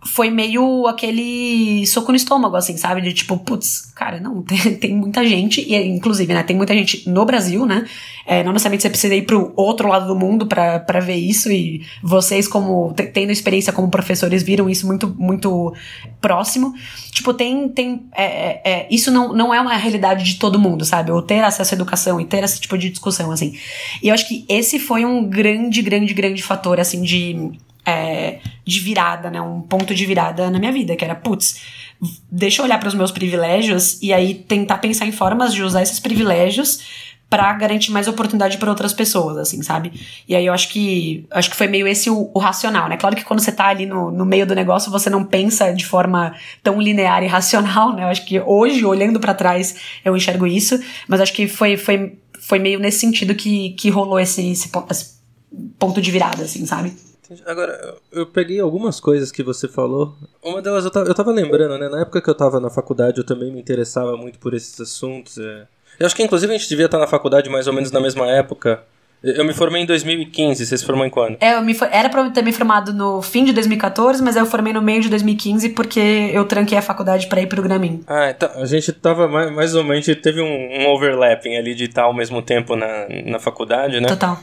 foi 0.05 0.29
meio 0.29 0.87
aquele 0.87 1.85
soco 1.87 2.11
no 2.11 2.15
estômago, 2.15 2.55
assim, 2.55 2.77
sabe? 2.77 3.01
De 3.01 3.13
tipo, 3.13 3.37
putz, 3.37 3.91
cara, 3.95 4.19
não, 4.19 4.41
tem, 4.43 4.75
tem 4.75 4.95
muita 4.95 5.25
gente, 5.25 5.61
e 5.61 5.75
inclusive, 5.87 6.33
né, 6.33 6.43
tem 6.43 6.55
muita 6.55 6.73
gente 6.73 7.09
no 7.09 7.25
Brasil, 7.25 7.65
né? 7.65 7.85
É, 8.25 8.43
não 8.43 8.53
necessariamente 8.53 8.83
você 8.83 8.89
precisa 8.89 9.15
ir 9.15 9.23
pro 9.23 9.53
outro 9.55 9.87
lado 9.87 10.07
do 10.07 10.15
mundo 10.15 10.45
para 10.47 10.99
ver 11.01 11.15
isso, 11.15 11.51
e 11.51 11.85
vocês, 12.01 12.47
como 12.47 12.93
tendo 12.93 13.31
experiência 13.31 13.73
como 13.73 13.89
professores, 13.89 14.43
viram 14.43 14.69
isso 14.69 14.87
muito, 14.87 15.13
muito 15.17 15.73
próximo. 16.21 16.73
Tipo, 17.11 17.33
tem. 17.33 17.69
tem 17.69 18.05
é, 18.15 18.23
é, 18.23 18.61
é, 18.65 18.87
isso 18.89 19.11
não, 19.11 19.33
não 19.33 19.53
é 19.53 19.59
uma 19.59 19.75
realidade 19.75 20.23
de 20.23 20.35
todo 20.35 20.57
mundo, 20.57 20.83
sabe? 20.85 21.11
Ou 21.11 21.21
ter 21.21 21.43
acesso 21.43 21.73
à 21.73 21.75
educação 21.75 22.19
e 22.19 22.25
ter 22.25 22.43
esse 22.43 22.59
tipo 22.59 22.77
de 22.77 22.89
discussão, 22.89 23.31
assim. 23.31 23.57
E 24.01 24.07
eu 24.07 24.13
acho 24.13 24.27
que 24.27 24.45
esse 24.49 24.79
foi 24.79 25.05
um 25.05 25.23
grande, 25.23 25.81
grande, 25.81 26.13
grande 26.13 26.41
fator, 26.41 26.79
assim, 26.79 27.01
de 27.01 27.51
é, 27.85 28.39
de 28.65 28.79
virada, 28.79 29.29
né? 29.29 29.41
Um 29.41 29.61
ponto 29.61 29.93
de 29.93 30.05
virada 30.05 30.49
na 30.49 30.59
minha 30.59 30.71
vida, 30.71 30.95
que 30.95 31.03
era, 31.03 31.15
putz, 31.15 31.61
deixa 32.31 32.61
eu 32.61 32.65
olhar 32.65 32.79
para 32.79 32.87
os 32.87 32.95
meus 32.95 33.11
privilégios 33.11 34.01
e 34.01 34.13
aí 34.13 34.33
tentar 34.33 34.77
pensar 34.77 35.05
em 35.05 35.11
formas 35.11 35.53
de 35.53 35.63
usar 35.63 35.81
esses 35.81 35.99
privilégios 35.99 37.13
para 37.33 37.51
garantir 37.53 37.91
mais 37.91 38.07
oportunidade 38.07 38.59
para 38.59 38.69
outras 38.69 38.93
pessoas, 38.93 39.37
assim, 39.37 39.63
sabe? 39.63 39.91
E 40.27 40.35
aí 40.35 40.45
eu 40.45 40.53
acho 40.53 40.69
que 40.69 41.25
acho 41.31 41.49
que 41.49 41.55
foi 41.55 41.67
meio 41.67 41.87
esse 41.87 42.07
o, 42.07 42.29
o, 42.31 42.37
racional, 42.37 42.87
né? 42.87 42.95
Claro 42.95 43.15
que 43.15 43.23
quando 43.23 43.39
você 43.39 43.51
tá 43.51 43.69
ali 43.69 43.87
no, 43.87 44.11
no 44.11 44.23
meio 44.23 44.45
do 44.45 44.53
negócio, 44.53 44.91
você 44.91 45.09
não 45.09 45.23
pensa 45.23 45.73
de 45.73 45.83
forma 45.83 46.35
tão 46.61 46.79
linear 46.79 47.23
e 47.23 47.27
racional, 47.27 47.91
né? 47.95 48.03
Eu 48.03 48.09
acho 48.09 48.23
que 48.23 48.39
hoje, 48.39 48.85
olhando 48.85 49.19
para 49.19 49.33
trás, 49.33 49.75
eu 50.05 50.15
enxergo 50.15 50.45
isso, 50.45 50.79
mas 51.07 51.21
acho 51.21 51.33
que 51.33 51.47
foi, 51.47 51.75
foi, 51.75 52.19
foi 52.39 52.59
meio 52.59 52.79
nesse 52.79 52.99
sentido 52.99 53.33
que, 53.33 53.71
que 53.71 53.89
rolou 53.89 54.19
esse, 54.19 54.51
esse, 54.51 54.69
esse 54.91 55.13
ponto 55.79 55.99
de 55.99 56.11
virada, 56.11 56.43
assim, 56.43 56.67
sabe? 56.67 56.93
Agora, 57.45 57.95
eu 58.11 58.25
peguei 58.25 58.59
algumas 58.59 58.99
coisas 58.99 59.31
que 59.31 59.43
você 59.43 59.67
falou. 59.67 60.15
Uma 60.43 60.61
delas 60.61 60.85
eu 60.85 60.91
tava, 60.91 61.07
eu 61.07 61.13
tava 61.13 61.31
lembrando, 61.31 61.77
né? 61.77 61.89
Na 61.89 62.01
época 62.01 62.21
que 62.21 62.29
eu 62.29 62.35
tava 62.35 62.59
na 62.59 62.69
faculdade, 62.69 63.17
eu 63.17 63.23
também 63.23 63.51
me 63.51 63.59
interessava 63.59 64.15
muito 64.17 64.39
por 64.39 64.53
esses 64.53 64.79
assuntos. 64.79 65.37
É... 65.37 65.67
Eu 65.99 66.05
acho 66.05 66.15
que 66.15 66.23
inclusive 66.23 66.53
a 66.53 66.57
gente 66.57 66.69
devia 66.69 66.85
estar 66.85 66.99
na 66.99 67.07
faculdade 67.07 67.49
mais 67.49 67.67
ou 67.67 67.73
menos 67.73 67.91
na 67.91 67.99
mesma 67.99 68.27
época. 68.27 68.83
Eu 69.23 69.45
me 69.45 69.53
formei 69.53 69.81
em 69.81 69.85
2015, 69.85 70.65
você 70.65 70.77
se 70.77 70.85
formou 70.85 71.05
em 71.05 71.09
quando? 71.09 71.37
É, 71.39 71.53
eu 71.53 71.61
me. 71.61 71.73
Era 71.91 72.09
pra 72.09 72.23
eu 72.23 72.31
ter 72.31 72.43
me 72.43 72.51
formado 72.51 72.91
no 72.91 73.21
fim 73.21 73.45
de 73.45 73.53
2014, 73.53 74.21
mas 74.21 74.35
eu 74.35 74.45
formei 74.45 74.73
no 74.73 74.81
meio 74.81 75.01
de 75.01 75.07
2015 75.07 75.69
porque 75.69 76.29
eu 76.33 76.43
tranquei 76.43 76.77
a 76.77 76.81
faculdade 76.81 77.27
pra 77.27 77.39
ir 77.39 77.47
pro 77.47 77.61
Gramin. 77.61 78.03
Ah, 78.05 78.31
então 78.31 78.49
a 78.55 78.65
gente 78.65 78.91
tava 78.91 79.29
mais, 79.29 79.49
mais 79.49 79.75
ou 79.75 79.83
menos, 79.83 80.05
teve 80.21 80.41
um, 80.41 80.81
um 80.81 80.89
overlapping 80.89 81.55
ali 81.55 81.73
de 81.73 81.85
estar 81.85 82.03
ao 82.03 82.13
mesmo 82.13 82.41
tempo 82.41 82.75
na, 82.75 83.07
na 83.25 83.39
faculdade, 83.39 84.01
né? 84.01 84.09
Total. 84.09 84.37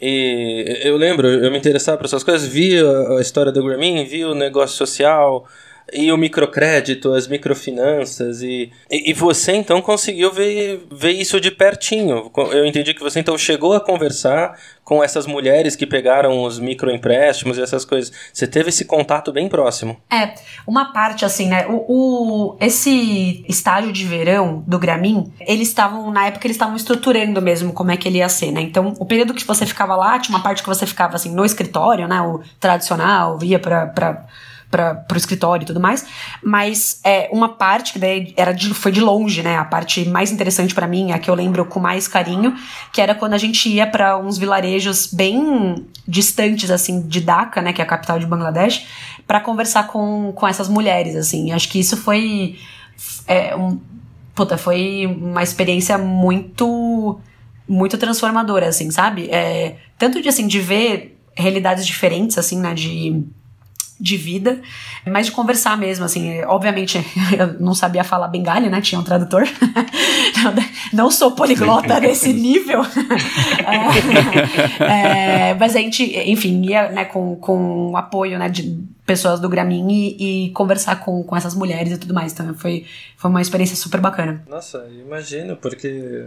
E 0.00 0.80
eu 0.82 0.96
lembro, 0.96 1.28
eu 1.28 1.50
me 1.50 1.58
interessava 1.58 1.98
por 1.98 2.06
essas 2.06 2.24
coisas, 2.24 2.48
vi 2.48 2.78
a 2.78 3.20
história 3.20 3.52
do 3.52 3.62
Grameen, 3.62 4.06
vi 4.06 4.24
o 4.24 4.34
negócio 4.34 4.76
social, 4.76 5.46
e 5.92 6.12
o 6.12 6.16
microcrédito, 6.16 7.12
as 7.12 7.26
microfinanças 7.26 8.42
e, 8.42 8.70
e, 8.90 9.10
e, 9.10 9.12
você 9.12 9.52
então 9.52 9.80
conseguiu 9.82 10.32
ver, 10.32 10.86
ver 10.90 11.12
isso 11.12 11.40
de 11.40 11.50
pertinho. 11.50 12.30
Eu 12.52 12.66
entendi 12.66 12.94
que 12.94 13.00
você 13.00 13.20
então 13.20 13.36
chegou 13.36 13.74
a 13.74 13.80
conversar 13.80 14.58
com 14.84 15.04
essas 15.04 15.26
mulheres 15.26 15.76
que 15.76 15.86
pegaram 15.86 16.42
os 16.42 16.58
microempréstimos 16.58 17.56
e 17.56 17.62
essas 17.62 17.84
coisas. 17.84 18.12
Você 18.32 18.46
teve 18.46 18.70
esse 18.70 18.84
contato 18.84 19.32
bem 19.32 19.48
próximo. 19.48 19.96
É, 20.10 20.34
uma 20.66 20.92
parte 20.92 21.24
assim, 21.24 21.48
né? 21.48 21.66
O, 21.68 22.54
o 22.54 22.56
esse 22.60 23.44
estágio 23.48 23.92
de 23.92 24.04
verão 24.04 24.64
do 24.66 24.78
Gramin, 24.78 25.32
eles 25.40 25.68
estavam 25.68 26.10
na 26.10 26.26
época 26.26 26.46
eles 26.46 26.56
estavam 26.56 26.76
estruturando 26.76 27.40
mesmo 27.40 27.72
como 27.72 27.90
é 27.90 27.96
que 27.96 28.08
ele 28.08 28.18
ia 28.18 28.28
ser, 28.28 28.50
né? 28.50 28.60
Então, 28.60 28.94
o 28.98 29.06
período 29.06 29.34
que 29.34 29.46
você 29.46 29.64
ficava 29.64 29.94
lá, 29.94 30.18
tinha 30.18 30.36
uma 30.36 30.42
parte 30.42 30.62
que 30.62 30.68
você 30.68 30.86
ficava 30.86 31.14
assim 31.14 31.32
no 31.32 31.44
escritório, 31.44 32.08
né? 32.08 32.20
O 32.20 32.40
tradicional, 32.58 33.38
via 33.38 33.58
para 33.58 34.26
para 34.70 35.04
o 35.12 35.16
escritório 35.16 35.64
e 35.64 35.66
tudo 35.66 35.80
mais. 35.80 36.06
Mas 36.42 37.00
é, 37.02 37.28
uma 37.32 37.48
parte 37.48 37.92
que 37.92 37.98
daí 37.98 38.32
era 38.36 38.52
de, 38.52 38.72
foi 38.72 38.92
de 38.92 39.00
longe, 39.00 39.42
né? 39.42 39.56
A 39.56 39.64
parte 39.64 40.08
mais 40.08 40.30
interessante 40.30 40.74
para 40.74 40.86
mim, 40.86 41.10
a 41.10 41.18
que 41.18 41.28
eu 41.28 41.34
lembro 41.34 41.64
com 41.64 41.80
mais 41.80 42.06
carinho, 42.06 42.54
que 42.92 43.00
era 43.00 43.14
quando 43.14 43.34
a 43.34 43.38
gente 43.38 43.68
ia 43.68 43.86
para 43.86 44.16
uns 44.16 44.38
vilarejos 44.38 45.12
bem 45.12 45.84
distantes, 46.06 46.70
assim, 46.70 47.02
de 47.02 47.20
Dhaka, 47.20 47.60
né? 47.60 47.72
Que 47.72 47.82
é 47.82 47.84
a 47.84 47.88
capital 47.88 48.18
de 48.18 48.26
Bangladesh, 48.26 48.86
para 49.26 49.40
conversar 49.40 49.88
com, 49.88 50.32
com 50.34 50.46
essas 50.46 50.68
mulheres, 50.68 51.16
assim. 51.16 51.50
Acho 51.52 51.68
que 51.68 51.80
isso 51.80 51.96
foi. 51.96 52.56
É, 53.26 53.56
um, 53.56 53.80
puta, 54.34 54.56
foi 54.56 55.06
uma 55.06 55.42
experiência 55.42 55.98
muito. 55.98 57.18
Muito 57.68 57.96
transformadora, 57.96 58.66
assim, 58.66 58.90
sabe? 58.90 59.28
É, 59.30 59.76
tanto 59.96 60.20
de, 60.20 60.28
assim, 60.28 60.48
de 60.48 60.58
ver 60.58 61.16
realidades 61.36 61.86
diferentes, 61.86 62.36
assim, 62.36 62.58
né? 62.58 62.74
De 62.74 63.24
de 64.00 64.16
vida, 64.16 64.60
mas 65.06 65.26
de 65.26 65.32
conversar 65.32 65.76
mesmo, 65.76 66.04
assim, 66.04 66.42
obviamente 66.44 66.98
eu 67.38 67.60
não 67.60 67.74
sabia 67.74 68.02
falar 68.02 68.28
bengali, 68.28 68.68
né, 68.68 68.80
tinha 68.80 69.00
um 69.00 69.04
tradutor, 69.04 69.46
não 70.92 71.10
sou 71.10 71.32
poliglota 71.32 71.98
nesse 72.00 72.32
nível, 72.32 72.80
é, 74.80 75.50
é, 75.50 75.54
mas 75.54 75.76
a 75.76 75.78
gente, 75.78 76.02
enfim, 76.30 76.62
ia, 76.64 76.90
né, 76.90 77.04
com, 77.04 77.36
com 77.36 77.96
apoio, 77.96 78.38
né, 78.38 78.48
de 78.48 78.82
pessoas 79.10 79.40
do 79.40 79.48
Gramin 79.48 79.88
e, 79.90 80.46
e, 80.46 80.50
conversar 80.50 81.04
com, 81.04 81.24
com 81.24 81.36
essas 81.36 81.52
mulheres 81.52 81.92
e 81.94 81.98
tudo 81.98 82.14
mais, 82.14 82.32
então 82.32 82.54
foi, 82.54 82.86
foi 83.16 83.28
uma 83.28 83.42
experiência 83.42 83.74
super 83.74 84.00
bacana. 84.00 84.40
Nossa, 84.48 84.86
imagino, 85.04 85.56
porque 85.56 86.26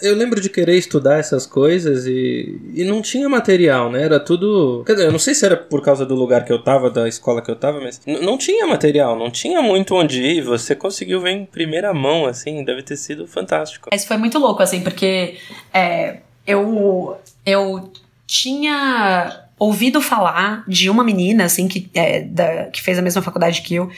eu 0.00 0.16
lembro 0.16 0.40
de 0.40 0.48
querer 0.48 0.78
estudar 0.78 1.18
essas 1.18 1.44
coisas 1.44 2.06
e, 2.06 2.58
e 2.74 2.84
não 2.84 3.02
tinha 3.02 3.28
material, 3.28 3.92
né? 3.92 4.02
Era 4.02 4.18
tudo. 4.18 4.82
Quer 4.86 4.94
dizer, 4.94 5.06
eu 5.08 5.12
não 5.12 5.18
sei 5.18 5.34
se 5.34 5.44
era 5.44 5.58
por 5.58 5.82
causa 5.82 6.06
do 6.06 6.14
lugar 6.14 6.46
que 6.46 6.52
eu 6.52 6.62
tava, 6.62 6.88
da 6.88 7.06
escola 7.06 7.42
que 7.42 7.50
eu 7.50 7.56
tava, 7.56 7.82
mas 7.82 8.00
não 8.06 8.38
tinha 8.38 8.66
material, 8.66 9.14
não 9.14 9.30
tinha 9.30 9.60
muito 9.60 9.94
onde 9.94 10.22
ir. 10.22 10.40
Você 10.40 10.74
conseguiu 10.74 11.20
ver 11.20 11.32
em 11.32 11.44
primeira 11.44 11.92
mão, 11.92 12.24
assim, 12.24 12.64
deve 12.64 12.82
ter 12.82 12.96
sido 12.96 13.26
fantástico. 13.26 13.90
Isso 13.92 14.06
foi 14.08 14.16
muito 14.16 14.38
louco, 14.38 14.62
assim, 14.62 14.80
porque 14.80 15.36
é, 15.70 16.20
eu, 16.46 17.14
eu 17.44 17.92
tinha 18.26 19.42
ouvido 19.64 20.00
falar 20.00 20.64
de 20.66 20.90
uma 20.90 21.04
menina, 21.04 21.44
assim, 21.44 21.68
que, 21.68 21.88
é, 21.94 22.22
da, 22.22 22.64
que 22.66 22.82
fez 22.82 22.98
a 22.98 23.02
mesma 23.02 23.22
faculdade 23.22 23.62
que 23.62 23.76
eu, 23.76 23.88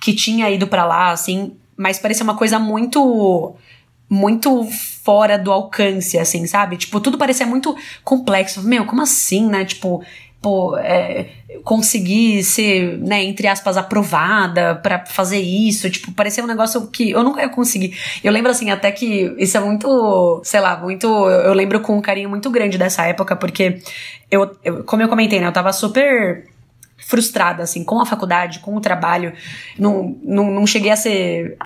que 0.00 0.14
tinha 0.14 0.48
ido 0.50 0.66
para 0.66 0.86
lá, 0.86 1.10
assim, 1.10 1.52
mas 1.76 1.98
parecia 1.98 2.24
uma 2.24 2.36
coisa 2.36 2.58
muito 2.58 3.54
muito 4.08 4.64
fora 5.04 5.38
do 5.38 5.52
alcance, 5.52 6.18
assim, 6.18 6.44
sabe? 6.44 6.76
Tipo, 6.76 7.00
tudo 7.00 7.16
parecia 7.16 7.46
muito 7.46 7.76
complexo. 8.02 8.60
Meu, 8.60 8.84
como 8.84 9.02
assim, 9.02 9.46
né? 9.46 9.64
Tipo, 9.64 10.02
pô, 10.40 10.76
é, 10.78 11.28
conseguir 11.64 12.42
ser, 12.42 12.98
né, 12.98 13.22
entre 13.22 13.46
aspas, 13.46 13.76
aprovada 13.76 14.74
para 14.76 15.04
fazer 15.04 15.40
isso. 15.40 15.90
Tipo, 15.90 16.12
parecia 16.12 16.42
um 16.42 16.46
negócio 16.46 16.86
que 16.88 17.10
eu 17.10 17.22
nunca 17.22 17.42
ia 17.42 17.48
conseguir. 17.48 17.96
Eu 18.24 18.32
lembro, 18.32 18.50
assim, 18.50 18.70
até 18.70 18.90
que 18.90 19.34
isso 19.38 19.56
é 19.56 19.60
muito, 19.60 20.40
sei 20.44 20.60
lá, 20.60 20.76
muito. 20.78 21.06
Eu 21.06 21.52
lembro 21.52 21.80
com 21.80 21.96
um 21.96 22.00
carinho 22.00 22.30
muito 22.30 22.50
grande 22.50 22.78
dessa 22.78 23.04
época, 23.04 23.36
porque 23.36 23.80
eu, 24.30 24.50
eu 24.64 24.84
como 24.84 25.02
eu 25.02 25.08
comentei, 25.08 25.40
né, 25.40 25.46
eu 25.46 25.52
tava 25.52 25.72
super 25.72 26.46
frustrada, 26.96 27.62
assim, 27.62 27.84
com 27.84 28.00
a 28.00 28.06
faculdade, 28.06 28.60
com 28.60 28.74
o 28.76 28.80
trabalho. 28.80 29.32
Não, 29.78 30.16
não, 30.22 30.50
não 30.50 30.66
cheguei 30.66 30.90
a 30.90 30.96
ser 30.96 31.58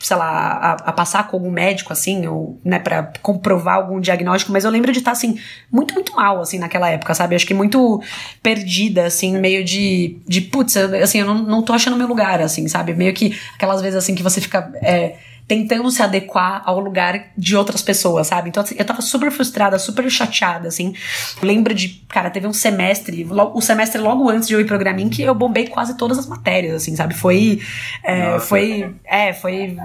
sei 0.00 0.16
lá, 0.16 0.30
a, 0.30 0.72
a, 0.72 0.92
passar 0.92 1.28
com 1.28 1.36
algum 1.36 1.50
médico, 1.50 1.92
assim, 1.92 2.26
ou, 2.26 2.58
né, 2.64 2.78
pra 2.78 3.12
comprovar 3.20 3.74
algum 3.74 4.00
diagnóstico, 4.00 4.50
mas 4.50 4.64
eu 4.64 4.70
lembro 4.70 4.90
de 4.92 4.98
estar, 4.98 5.10
assim, 5.10 5.38
muito, 5.70 5.92
muito 5.92 6.16
mal, 6.16 6.40
assim, 6.40 6.58
naquela 6.58 6.88
época, 6.88 7.14
sabe? 7.14 7.36
Acho 7.36 7.46
que 7.46 7.52
muito 7.52 8.02
perdida, 8.42 9.04
assim, 9.04 9.38
meio 9.38 9.62
de, 9.62 10.16
de 10.26 10.40
putz, 10.40 10.74
assim, 10.76 11.20
eu 11.20 11.26
não, 11.26 11.34
não 11.42 11.62
tô 11.62 11.74
achando 11.74 11.98
meu 11.98 12.08
lugar, 12.08 12.40
assim, 12.40 12.66
sabe? 12.66 12.94
Meio 12.94 13.12
que 13.12 13.38
aquelas 13.54 13.82
vezes, 13.82 13.96
assim, 13.96 14.14
que 14.14 14.22
você 14.22 14.40
fica. 14.40 14.72
É, 14.82 15.16
tentando 15.50 15.90
se 15.90 16.00
adequar 16.00 16.62
ao 16.64 16.78
lugar 16.78 17.32
de 17.36 17.56
outras 17.56 17.82
pessoas, 17.82 18.28
sabe? 18.28 18.48
Então, 18.48 18.62
assim, 18.62 18.76
eu 18.78 18.84
tava 18.84 19.02
super 19.02 19.32
frustrada, 19.32 19.80
super 19.80 20.08
chateada, 20.08 20.68
assim. 20.68 20.94
lembro 21.42 21.74
de, 21.74 21.88
cara, 22.08 22.30
teve 22.30 22.46
um 22.46 22.52
semestre, 22.52 23.26
o 23.28 23.60
semestre 23.60 24.00
logo 24.00 24.30
antes 24.30 24.46
de 24.46 24.54
eu 24.54 24.60
ir 24.60 24.64
pro 24.64 24.78
Gramin, 24.78 25.08
que 25.08 25.22
eu 25.22 25.34
bombei 25.34 25.66
quase 25.66 25.96
todas 25.96 26.20
as 26.20 26.28
matérias, 26.28 26.76
assim, 26.76 26.94
sabe? 26.94 27.14
Foi, 27.14 27.60
é, 28.04 28.38
foi, 28.38 28.94
é, 29.04 29.32
foi, 29.32 29.76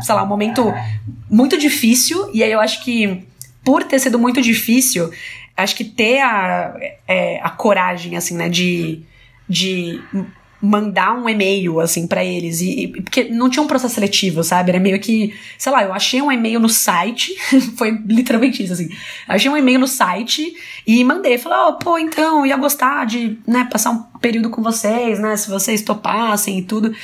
sei 0.00 0.14
lá, 0.14 0.22
um 0.22 0.28
momento 0.28 0.72
muito 1.28 1.58
difícil, 1.58 2.30
e 2.32 2.44
aí 2.44 2.52
eu 2.52 2.60
acho 2.60 2.84
que, 2.84 3.26
por 3.64 3.82
ter 3.82 3.98
sido 3.98 4.16
muito 4.16 4.40
difícil, 4.40 5.10
acho 5.56 5.74
que 5.74 5.82
ter 5.82 6.20
a, 6.20 6.72
é, 7.08 7.40
a 7.42 7.50
coragem, 7.50 8.16
assim, 8.16 8.36
né, 8.36 8.48
de, 8.48 9.02
de 9.48 10.00
mandar 10.64 11.14
um 11.14 11.28
e-mail, 11.28 11.80
assim, 11.80 12.06
para 12.06 12.24
eles. 12.24 12.60
E, 12.60 12.84
e, 12.84 12.88
porque 12.88 13.24
não 13.24 13.50
tinha 13.50 13.62
um 13.62 13.66
processo 13.66 13.94
seletivo, 13.94 14.42
sabe? 14.42 14.70
Era 14.70 14.80
meio 14.80 14.98
que, 14.98 15.34
sei 15.58 15.70
lá, 15.70 15.84
eu 15.84 15.92
achei 15.92 16.22
um 16.22 16.32
e-mail 16.32 16.58
no 16.58 16.68
site, 16.68 17.34
foi 17.76 17.90
literalmente 18.06 18.62
isso, 18.62 18.72
assim. 18.72 18.88
Achei 19.28 19.50
um 19.50 19.56
e-mail 19.56 19.78
no 19.78 19.86
site 19.86 20.54
e 20.86 21.04
mandei. 21.04 21.38
Falei, 21.38 21.58
oh, 21.68 21.72
pô, 21.74 21.98
então, 21.98 22.46
ia 22.46 22.56
gostar 22.56 23.04
de, 23.06 23.38
né, 23.46 23.68
passar 23.70 23.90
um 23.90 24.04
período 24.24 24.48
com 24.48 24.62
vocês, 24.62 25.18
né? 25.18 25.36
Se 25.36 25.50
vocês 25.50 25.82
topassem 25.82 26.58
e 26.58 26.62
tudo. 26.62 26.94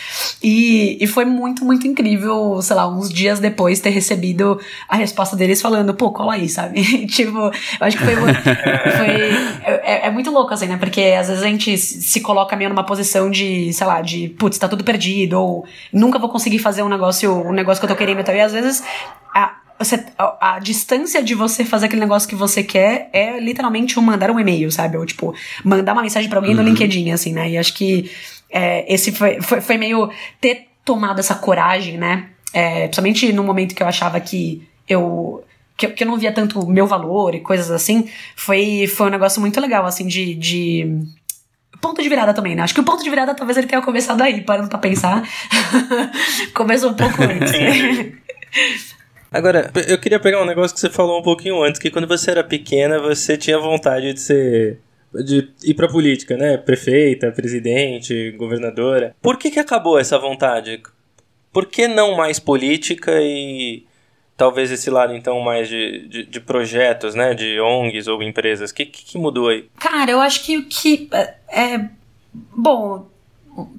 E, 0.42 0.96
e 0.98 1.06
foi 1.06 1.26
muito, 1.26 1.66
muito 1.66 1.86
incrível, 1.86 2.62
sei 2.62 2.74
lá, 2.74 2.88
uns 2.88 3.12
dias 3.12 3.38
depois 3.38 3.78
ter 3.78 3.90
recebido 3.90 4.58
a 4.88 4.96
resposta 4.96 5.36
deles 5.36 5.60
falando, 5.60 5.92
pô, 5.92 6.10
cola 6.12 6.32
aí, 6.32 6.48
sabe? 6.48 6.80
tipo, 7.08 7.36
eu 7.38 7.52
acho 7.80 7.98
que 7.98 8.04
foi. 8.04 8.14
foi 8.16 9.80
é, 9.84 10.06
é, 10.06 10.10
muito 10.10 10.30
louco, 10.30 10.54
assim, 10.54 10.66
né? 10.66 10.78
Porque 10.78 11.14
às 11.18 11.28
vezes 11.28 11.42
a 11.42 11.46
gente 11.46 11.76
se 11.76 12.22
coloca 12.22 12.56
meio 12.56 12.70
numa 12.70 12.84
posição 12.84 13.30
de, 13.30 13.70
sei 13.74 13.86
lá, 13.86 14.00
de, 14.00 14.30
putz, 14.30 14.56
tá 14.56 14.66
tudo 14.66 14.82
perdido, 14.82 15.38
ou 15.38 15.66
nunca 15.92 16.18
vou 16.18 16.30
conseguir 16.30 16.58
fazer 16.58 16.82
um 16.82 16.88
negócio, 16.88 17.30
um 17.30 17.52
negócio 17.52 17.82
que 17.82 17.84
eu 17.84 17.94
tô 17.94 17.96
querendo. 17.96 18.20
Então, 18.20 18.34
e 18.34 18.40
às 18.40 18.52
vezes. 18.52 18.82
A, 19.34 19.56
você, 19.80 20.04
a, 20.18 20.56
a, 20.56 20.58
distância 20.58 21.22
de 21.22 21.34
você 21.34 21.64
fazer 21.64 21.86
aquele 21.86 22.02
negócio 22.02 22.28
que 22.28 22.34
você 22.34 22.62
quer 22.62 23.08
é 23.12 23.40
literalmente 23.40 23.98
um 23.98 24.02
mandar 24.02 24.30
um 24.30 24.38
e-mail, 24.38 24.70
sabe? 24.70 24.98
Ou 24.98 25.06
tipo, 25.06 25.34
mandar 25.64 25.94
uma 25.94 26.02
mensagem 26.02 26.28
para 26.28 26.38
alguém 26.38 26.54
uhum. 26.54 26.62
no 26.62 26.68
LinkedIn, 26.68 27.10
assim, 27.10 27.32
né? 27.32 27.50
E 27.50 27.56
acho 27.56 27.72
que 27.74 28.10
é, 28.50 28.92
esse 28.92 29.10
foi, 29.10 29.40
foi, 29.40 29.60
foi, 29.62 29.78
meio 29.78 30.10
ter 30.38 30.68
tomado 30.84 31.18
essa 31.18 31.34
coragem, 31.34 31.96
né? 31.96 32.28
É, 32.52 32.82
principalmente 32.82 33.32
no 33.32 33.42
momento 33.42 33.74
que 33.74 33.82
eu 33.82 33.86
achava 33.86 34.20
que 34.20 34.68
eu. 34.86 35.42
Que, 35.78 35.88
que 35.88 36.04
eu 36.04 36.08
não 36.08 36.18
via 36.18 36.30
tanto 36.30 36.66
meu 36.66 36.86
valor 36.86 37.34
e 37.34 37.40
coisas 37.40 37.70
assim, 37.70 38.06
foi, 38.36 38.86
foi 38.86 39.06
um 39.06 39.10
negócio 39.10 39.40
muito 39.40 39.58
legal, 39.58 39.86
assim, 39.86 40.06
de, 40.06 40.34
de 40.34 41.06
ponto 41.80 42.02
de 42.02 42.08
virada 42.10 42.34
também, 42.34 42.54
né? 42.54 42.62
Acho 42.62 42.74
que 42.74 42.80
o 42.80 42.84
ponto 42.84 43.02
de 43.02 43.08
virada 43.08 43.34
talvez 43.34 43.56
ele 43.56 43.66
tenha 43.66 43.80
começado 43.80 44.20
aí, 44.20 44.42
parando 44.42 44.68
pra 44.68 44.78
pensar. 44.78 45.26
Começou 46.52 46.90
um 46.90 46.94
pouco 46.94 47.22
antes. 47.22 47.50
Agora, 49.30 49.70
eu 49.86 49.98
queria 49.98 50.18
pegar 50.18 50.42
um 50.42 50.46
negócio 50.46 50.74
que 50.74 50.80
você 50.80 50.90
falou 50.90 51.20
um 51.20 51.22
pouquinho 51.22 51.62
antes, 51.62 51.80
que 51.80 51.90
quando 51.90 52.08
você 52.08 52.32
era 52.32 52.42
pequena, 52.42 52.98
você 52.98 53.36
tinha 53.36 53.58
vontade 53.58 54.12
de 54.12 54.20
ser 54.20 54.80
de 55.12 55.48
ir 55.64 55.74
pra 55.74 55.88
política, 55.88 56.36
né? 56.36 56.56
Prefeita, 56.56 57.32
presidente, 57.32 58.30
governadora. 58.32 59.14
Por 59.20 59.36
que 59.36 59.50
que 59.50 59.58
acabou 59.58 59.98
essa 59.98 60.18
vontade? 60.18 60.80
Por 61.52 61.66
que 61.66 61.88
não 61.88 62.16
mais 62.16 62.38
política 62.38 63.20
e 63.20 63.84
talvez 64.36 64.70
esse 64.70 64.88
lado 64.88 65.14
então 65.14 65.40
mais 65.40 65.68
de, 65.68 66.06
de, 66.08 66.24
de 66.24 66.40
projetos, 66.40 67.14
né? 67.14 67.34
De 67.34 67.60
ONGs 67.60 68.06
ou 68.06 68.22
empresas? 68.22 68.70
O 68.70 68.74
que, 68.74 68.86
que, 68.86 69.04
que 69.04 69.18
mudou 69.18 69.48
aí? 69.48 69.68
Cara, 69.78 70.10
eu 70.10 70.20
acho 70.20 70.44
que 70.44 70.58
o 70.58 70.66
que 70.66 71.08
é, 71.12 71.34
é 71.48 71.88
bom, 72.32 73.08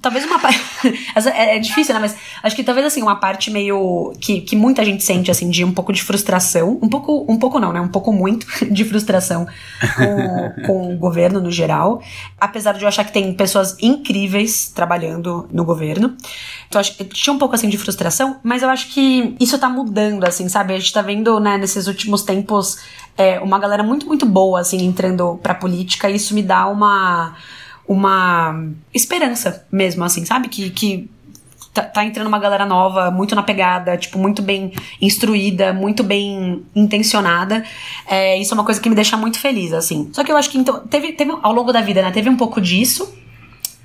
Talvez 0.02 0.26
uma 0.26 0.40
parte. 0.40 0.60
é, 1.34 1.58
é, 1.58 1.60
difícil, 1.60 1.94
né? 1.94 2.00
Mas 2.00 2.16
acho 2.44 2.56
que 2.56 2.64
talvez 2.64 2.86
assim, 2.86 3.02
uma 3.02 3.16
parte 3.16 3.50
meio. 3.50 4.14
Que, 4.20 4.42
que 4.42 4.56
muita 4.56 4.84
gente 4.84 5.04
sente, 5.04 5.32
assim, 5.32 5.50
de 5.50 5.64
um 5.64 5.72
pouco 5.72 5.94
de 5.94 6.04
frustração. 6.04 6.80
Um 6.82 6.90
pouco, 6.90 7.26
um 7.30 7.38
pouco 7.38 7.60
não, 7.60 7.72
né? 7.72 7.82
Um 7.82 7.88
pouco 7.88 8.12
muito 8.12 8.46
de 8.72 8.86
frustração 8.86 9.48
com, 9.96 10.64
com 10.68 10.94
o 10.94 10.98
governo 10.98 11.40
no 11.40 11.52
geral. 11.52 12.02
Apesar 12.40 12.74
de 12.74 12.84
eu 12.84 12.88
achar 12.88 13.04
que 13.04 13.12
tem 13.12 13.34
pessoas 13.34 13.78
incríveis 13.82 14.70
trabalhando 14.70 15.48
no 15.52 15.64
governo. 15.64 16.16
Então, 16.68 16.80
acho 16.80 16.96
que 16.96 17.04
tinha 17.04 17.34
um 17.34 17.38
pouco 17.38 17.54
assim 17.54 17.68
de 17.68 17.78
frustração, 17.78 18.40
mas 18.42 18.64
eu 18.64 18.70
acho 18.70 18.88
que 18.94 19.36
isso 19.40 19.58
tá 19.60 19.68
mudando, 19.68 20.24
assim, 20.24 20.48
sabe? 20.48 20.74
A 20.74 20.80
gente 20.80 20.94
tá 20.94 21.02
vendo, 21.02 21.38
né, 21.38 21.58
nesses 21.58 21.86
últimos 21.88 22.24
tempos, 22.24 22.78
é, 23.18 23.40
uma 23.40 23.60
galera 23.60 23.84
muito, 23.84 24.08
muito 24.08 24.26
boa, 24.26 24.62
assim, 24.62 24.82
entrando 24.84 25.38
pra 25.44 25.54
política, 25.54 26.10
e 26.10 26.16
isso 26.16 26.34
me 26.34 26.42
dá 26.42 26.68
uma 26.68 27.36
uma 27.88 28.68
esperança 28.94 29.66
mesmo, 29.72 30.04
assim, 30.04 30.26
sabe? 30.26 30.48
Que, 30.48 30.70
que 30.70 31.10
tá, 31.74 31.84
tá, 31.84 32.06
entrando 32.06 32.28
uma 32.28 32.40
galera 32.40 32.66
nova, 32.66 33.12
muito 33.12 33.36
na 33.36 33.44
pegada, 33.44 33.98
tipo, 33.98 34.18
muito 34.18 34.42
bem 34.42 34.74
instruída, 35.02 35.74
muito 35.74 36.04
bem 36.04 36.64
intencionada. 36.76 37.64
É, 38.08 38.38
isso 38.38 38.54
é 38.54 38.56
uma 38.56 38.66
coisa 38.66 38.80
que 38.80 38.90
me 38.90 38.96
deixa 38.96 39.18
muito 39.18 39.40
feliz, 39.40 39.74
assim. 39.74 40.10
Só 40.14 40.24
que 40.24 40.32
eu 40.32 40.38
acho 40.38 40.50
que 40.50 40.58
então, 40.58 40.86
teve, 40.88 41.14
teve 41.14 41.32
ao 41.42 41.54
longo 41.54 41.72
da 41.72 41.82
vida, 41.82 42.02
né? 42.02 42.12
Teve 42.12 42.30
um 42.30 42.38
pouco 42.38 42.60
disso. 42.62 43.18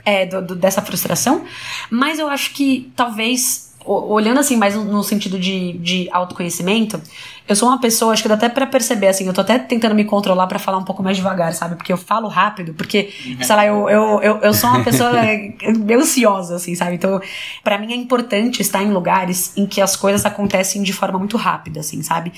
É, 0.05 0.25
do, 0.25 0.41
do, 0.41 0.55
dessa 0.55 0.81
frustração, 0.81 1.45
mas 1.91 2.21
eu 2.21 2.29
acho 2.29 2.53
que 2.53 2.93
talvez, 2.95 3.75
olhando 3.85 4.39
assim 4.39 4.57
mais 4.57 4.77
no 4.77 5.03
sentido 5.03 5.37
de, 5.37 5.73
de 5.79 6.09
autoconhecimento, 6.13 7.03
eu 7.49 7.55
sou 7.55 7.69
uma 7.69 7.81
pessoa, 7.81 8.13
acho 8.13 8.23
que 8.23 8.29
dá 8.29 8.35
até 8.35 8.49
pra 8.49 8.67
perceber, 8.67 9.07
assim, 9.07 9.27
eu 9.27 9.33
tô 9.33 9.41
até 9.41 9.59
tentando 9.59 9.95
me 9.95 10.05
controlar 10.05 10.47
para 10.47 10.59
falar 10.59 10.79
um 10.79 10.85
pouco 10.85 11.03
mais 11.03 11.17
devagar, 11.17 11.53
sabe? 11.55 11.77
Porque 11.77 11.93
eu 11.93 11.97
falo 11.97 12.27
rápido, 12.27 12.75
porque, 12.75 13.11
sei 13.41 13.57
lá, 13.57 13.65
eu, 13.65 13.89
eu, 13.89 14.21
eu, 14.21 14.39
eu 14.39 14.53
sou 14.53 14.69
uma 14.71 14.83
pessoa 14.83 15.13
ansiosa, 15.97 16.57
assim, 16.57 16.75
sabe? 16.75 16.97
Então, 16.97 17.21
para 17.63 17.79
mim 17.79 17.93
é 17.93 17.97
importante 17.97 18.61
estar 18.61 18.83
em 18.83 18.91
lugares 18.91 19.57
em 19.57 19.65
que 19.65 19.81
as 19.81 19.95
coisas 19.95 20.27
acontecem 20.27 20.83
de 20.83 20.93
forma 20.93 21.19
muito 21.19 21.37
rápida, 21.37 21.81
assim, 21.81 22.03
sabe? 22.03 22.33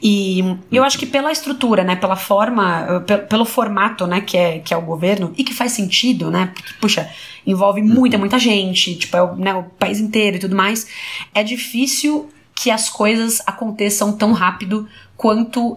E 0.00 0.56
eu 0.70 0.84
acho 0.84 0.96
que 0.98 1.06
pela 1.06 1.32
estrutura, 1.32 1.82
né, 1.82 1.96
pela 1.96 2.16
forma, 2.16 3.04
pelo 3.28 3.44
formato, 3.44 4.06
né, 4.06 4.20
que 4.20 4.36
é, 4.36 4.58
que 4.60 4.72
é 4.72 4.76
o 4.76 4.82
governo, 4.82 5.32
e 5.36 5.42
que 5.42 5.52
faz 5.52 5.72
sentido, 5.72 6.30
né? 6.30 6.50
Porque, 6.54 6.72
puxa, 6.80 7.10
envolve 7.44 7.82
muita, 7.82 8.16
muita 8.16 8.38
gente, 8.38 8.94
tipo, 8.94 9.16
é 9.16 9.22
o, 9.22 9.34
né, 9.34 9.54
o 9.54 9.64
país 9.64 9.98
inteiro 9.98 10.36
e 10.36 10.40
tudo 10.40 10.54
mais, 10.54 10.86
é 11.34 11.42
difícil 11.42 12.30
que 12.54 12.70
as 12.70 12.88
coisas 12.88 13.42
aconteçam 13.46 14.12
tão 14.12 14.32
rápido 14.32 14.88
quanto 15.16 15.76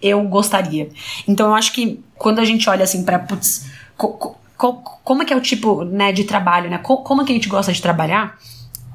eu 0.00 0.22
gostaria. 0.22 0.88
Então 1.26 1.48
eu 1.48 1.54
acho 1.54 1.72
que 1.72 2.02
quando 2.16 2.38
a 2.38 2.44
gente 2.44 2.68
olha 2.68 2.84
assim 2.84 3.04
para 3.04 3.18
putz, 3.18 3.66
co, 3.96 4.36
co, 4.56 4.74
como 5.04 5.22
é 5.22 5.24
que 5.24 5.32
é 5.32 5.36
o 5.36 5.40
tipo 5.40 5.84
né, 5.84 6.12
de 6.12 6.24
trabalho, 6.24 6.70
né? 6.70 6.78
Co, 6.78 6.98
como 6.98 7.22
é 7.22 7.24
que 7.24 7.32
a 7.32 7.34
gente 7.34 7.48
gosta 7.48 7.72
de 7.72 7.80
trabalhar? 7.80 8.38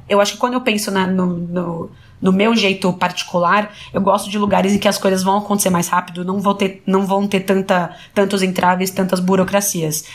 Eu 0.07 0.19
acho 0.19 0.33
que 0.33 0.37
quando 0.37 0.53
eu 0.53 0.61
penso 0.61 0.91
na, 0.91 1.07
no, 1.07 1.25
no, 1.25 1.91
no, 2.21 2.31
meu 2.31 2.55
jeito 2.55 2.91
particular, 2.93 3.71
eu 3.93 4.01
gosto 4.01 4.29
de 4.29 4.37
lugares 4.37 4.73
em 4.73 4.77
que 4.77 4.87
as 4.87 4.97
coisas 4.97 5.23
vão 5.23 5.37
acontecer 5.37 5.69
mais 5.69 5.87
rápido, 5.87 6.25
não 6.25 6.41
vão 6.41 6.53
ter, 6.53 6.83
não 6.85 7.05
vão 7.05 7.25
ter 7.25 7.39
tanta, 7.41 7.95
tantos 8.13 8.43
entraves, 8.43 8.91
tantas 8.91 9.19
burocracias. 9.19 10.05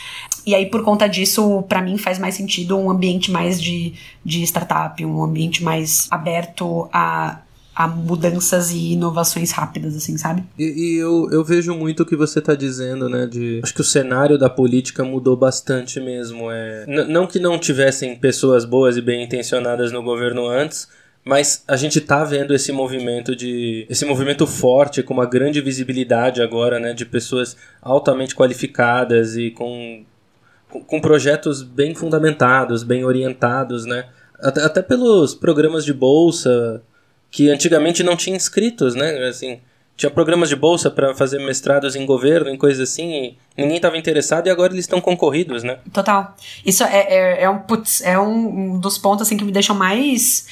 E 0.49 0.55
aí, 0.55 0.65
por 0.65 0.83
conta 0.83 1.07
disso, 1.07 1.63
para 1.69 1.83
mim 1.83 1.99
faz 1.99 2.19
mais 2.19 2.35
sentido 2.35 2.75
um 2.79 2.91
ambiente 2.91 3.31
mais 3.31 3.61
de, 3.61 3.93
de 4.25 4.43
startup, 4.45 5.05
um 5.05 5.23
ambiente 5.23 5.63
mais 5.63 6.09
aberto 6.11 6.89
a, 6.91 7.43
a 7.77 7.87
mudanças 7.87 8.71
e 8.71 8.95
inovações 8.95 9.51
rápidas, 9.51 9.95
assim, 9.95 10.17
sabe? 10.17 10.43
E, 10.59 10.65
e, 10.65 10.97
eu, 10.97 11.29
eu 11.31 11.45
vejo 11.45 11.75
muito 11.75 12.03
o 12.03 12.07
que 12.07 12.17
você 12.17 12.41
tá 12.41 12.55
dizendo, 12.55 13.11
né? 13.11 13.27
De, 13.27 13.61
acho 13.63 13.75
que 13.75 13.83
o 13.83 13.85
cenário 13.85 14.39
da 14.39 14.49
política 14.49 15.05
mudou 15.05 15.37
bastante 15.37 16.01
mesmo. 16.01 16.51
É, 16.51 16.87
não 17.07 17.27
que 17.27 17.39
não 17.39 17.59
tivessem 17.59 18.17
pessoas 18.17 18.65
boas 18.65 18.97
e 18.97 19.03
bem 19.03 19.23
intencionadas 19.23 19.93
no 19.93 20.03
governo 20.03 20.47
antes, 20.47 20.89
mas 21.23 21.63
a 21.69 21.77
gente 21.77 22.01
tá 22.01 22.25
vendo 22.25 22.55
esse 22.55 22.73
movimento 22.73 23.37
de 23.37 23.85
esse 23.91 24.07
movimento 24.07 24.47
forte 24.47 25.03
com 25.03 25.13
uma 25.13 25.27
grande 25.27 25.61
visibilidade 25.61 26.41
agora, 26.41 26.81
né, 26.81 26.95
de 26.95 27.05
pessoas 27.05 27.55
altamente 27.83 28.35
qualificadas 28.35 29.37
e 29.37 29.51
com 29.51 30.07
com 30.87 31.01
projetos 31.01 31.63
bem 31.63 31.95
fundamentados, 31.95 32.83
bem 32.83 33.05
orientados, 33.05 33.85
né? 33.87 34.07
Até, 34.41 34.63
até 34.63 34.83
pelos 34.83 35.35
programas 35.35 35.85
de 35.85 35.93
bolsa 35.93 36.83
que 37.31 37.51
antigamente 37.51 38.03
não 38.03 38.17
tinha 38.17 38.37
inscritos, 38.37 38.95
né? 38.95 39.29
Assim, 39.29 39.61
tinha 39.99 40.11
programas 40.11 40.49
de 40.49 40.55
bolsa 40.55 40.91
para 40.91 41.13
fazer 41.13 41.41
mestrados 41.41 41.97
em 41.97 42.07
governo, 42.07 42.49
em 42.49 42.57
coisas 42.57 42.89
assim, 42.89 43.37
e 43.57 43.61
ninguém 43.61 43.77
estava 43.77 43.99
interessado 43.99 44.47
e 44.47 44.51
agora 44.51 44.73
eles 44.73 44.85
estão 44.85 45.01
concorridos, 45.01 45.65
né? 45.65 45.79
Total. 45.93 46.37
Isso 46.65 46.85
é, 46.85 47.01
é, 47.01 47.43
é 47.43 47.51
um, 47.51 47.59
putz, 47.59 48.01
é 48.03 48.19
um 48.19 48.79
dos 48.79 48.97
pontos 48.97 49.27
assim 49.27 49.37
que 49.37 49.45
me 49.45 49.51
deixam 49.51 49.75
mais 49.75 50.47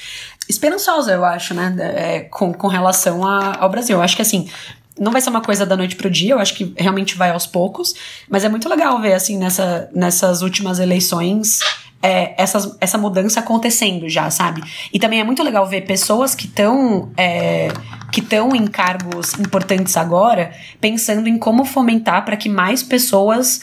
esperançosa, 0.49 1.13
eu 1.13 1.25
acho, 1.25 1.55
né? 1.55 1.75
É, 1.79 2.21
com, 2.23 2.53
com 2.53 2.67
relação 2.67 3.25
a, 3.25 3.57
ao 3.61 3.71
Brasil. 3.71 3.97
Eu 3.97 4.03
acho 4.03 4.17
que 4.17 4.23
assim, 4.23 4.51
não 4.99 5.13
vai 5.13 5.21
ser 5.21 5.31
uma 5.31 5.41
coisa 5.41 5.67
da 5.67 5.77
noite 5.77 5.97
pro 5.97 6.11
dia, 6.11 6.35
eu 6.35 6.39
acho 6.39 6.55
que 6.55 6.75
realmente 6.77 7.17
vai 7.17 7.31
aos 7.31 7.47
poucos, 7.47 7.95
mas 8.29 8.45
é 8.45 8.49
muito 8.49 8.69
legal 8.69 9.01
ver, 9.01 9.15
assim, 9.15 9.37
nessa, 9.39 9.91
nessas 9.95 10.43
últimas 10.43 10.79
eleições, 10.79 11.61
é, 12.03 12.35
essas, 12.41 12.77
essa 12.81 12.97
mudança 12.97 13.41
acontecendo 13.41 14.09
já, 14.09 14.31
sabe? 14.31 14.63
E 14.93 14.99
também 14.99 15.21
é 15.21 15.25
muito 15.25 15.43
legal 15.43 15.67
ver 15.67 15.83
pessoas 15.83 16.35
que 16.35 16.47
estão 16.47 17.11
é, 17.17 17.69
que 18.13 18.21
estão 18.21 18.55
em 18.55 18.67
cargos 18.67 19.35
importantes 19.35 19.97
agora, 19.97 20.53
pensando 20.81 21.29
em 21.29 21.39
como 21.39 21.65
fomentar 21.65 22.25
para 22.25 22.37
que 22.37 22.49
mais 22.49 22.83
pessoas 22.83 23.61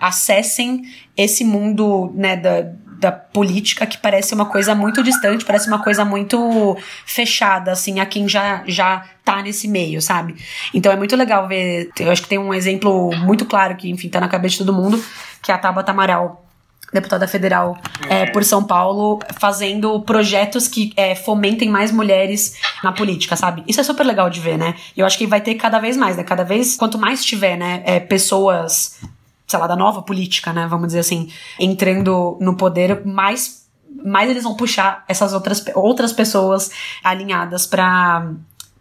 acessem 0.00 0.82
esse 1.16 1.44
mundo, 1.44 2.10
né, 2.14 2.36
da, 2.36 2.72
da 3.02 3.10
política 3.10 3.84
que 3.84 3.98
parece 3.98 4.32
uma 4.32 4.46
coisa 4.46 4.76
muito 4.76 5.02
distante, 5.02 5.44
parece 5.44 5.66
uma 5.66 5.82
coisa 5.82 6.04
muito 6.04 6.78
fechada, 7.04 7.72
assim, 7.72 7.98
a 7.98 8.06
quem 8.06 8.28
já, 8.28 8.62
já 8.64 9.04
tá 9.24 9.42
nesse 9.42 9.66
meio, 9.66 10.00
sabe? 10.00 10.36
Então 10.72 10.92
é 10.92 10.96
muito 10.96 11.16
legal 11.16 11.48
ver. 11.48 11.90
Eu 11.98 12.12
acho 12.12 12.22
que 12.22 12.28
tem 12.28 12.38
um 12.38 12.54
exemplo 12.54 13.10
muito 13.18 13.44
claro 13.44 13.74
que, 13.74 13.90
enfim, 13.90 14.08
tá 14.08 14.20
na 14.20 14.28
cabeça 14.28 14.52
de 14.52 14.58
todo 14.58 14.72
mundo, 14.72 15.04
que 15.42 15.50
é 15.50 15.54
a 15.54 15.58
Tabata 15.58 15.90
Amaral 15.90 16.46
deputada 16.92 17.26
federal 17.26 17.78
é, 18.06 18.26
por 18.26 18.44
São 18.44 18.62
Paulo, 18.62 19.18
fazendo 19.40 19.98
projetos 20.02 20.68
que 20.68 20.92
é, 20.94 21.14
fomentem 21.14 21.70
mais 21.70 21.90
mulheres 21.90 22.56
na 22.84 22.92
política, 22.92 23.34
sabe? 23.34 23.64
Isso 23.66 23.80
é 23.80 23.82
super 23.82 24.04
legal 24.04 24.28
de 24.28 24.38
ver, 24.40 24.58
né? 24.58 24.74
E 24.94 25.00
eu 25.00 25.06
acho 25.06 25.16
que 25.16 25.26
vai 25.26 25.40
ter 25.40 25.54
cada 25.54 25.78
vez 25.78 25.96
mais, 25.96 26.18
né? 26.18 26.22
Cada 26.22 26.44
vez, 26.44 26.76
quanto 26.76 26.98
mais 26.98 27.24
tiver, 27.24 27.56
né, 27.56 27.82
é, 27.86 27.98
pessoas, 27.98 29.00
sei 29.46 29.58
lá, 29.58 29.66
da 29.66 29.76
nova 29.76 30.02
política, 30.02 30.52
né? 30.52 30.66
Vamos 30.66 30.88
dizer 30.88 31.00
assim, 31.00 31.30
entrando 31.58 32.36
no 32.40 32.56
poder, 32.56 33.04
mais 33.04 33.62
mais 34.04 34.30
eles 34.30 34.42
vão 34.42 34.56
puxar 34.56 35.04
essas 35.06 35.34
outras, 35.34 35.62
outras 35.74 36.12
pessoas 36.12 36.70
alinhadas 37.04 37.66
para 37.66 38.32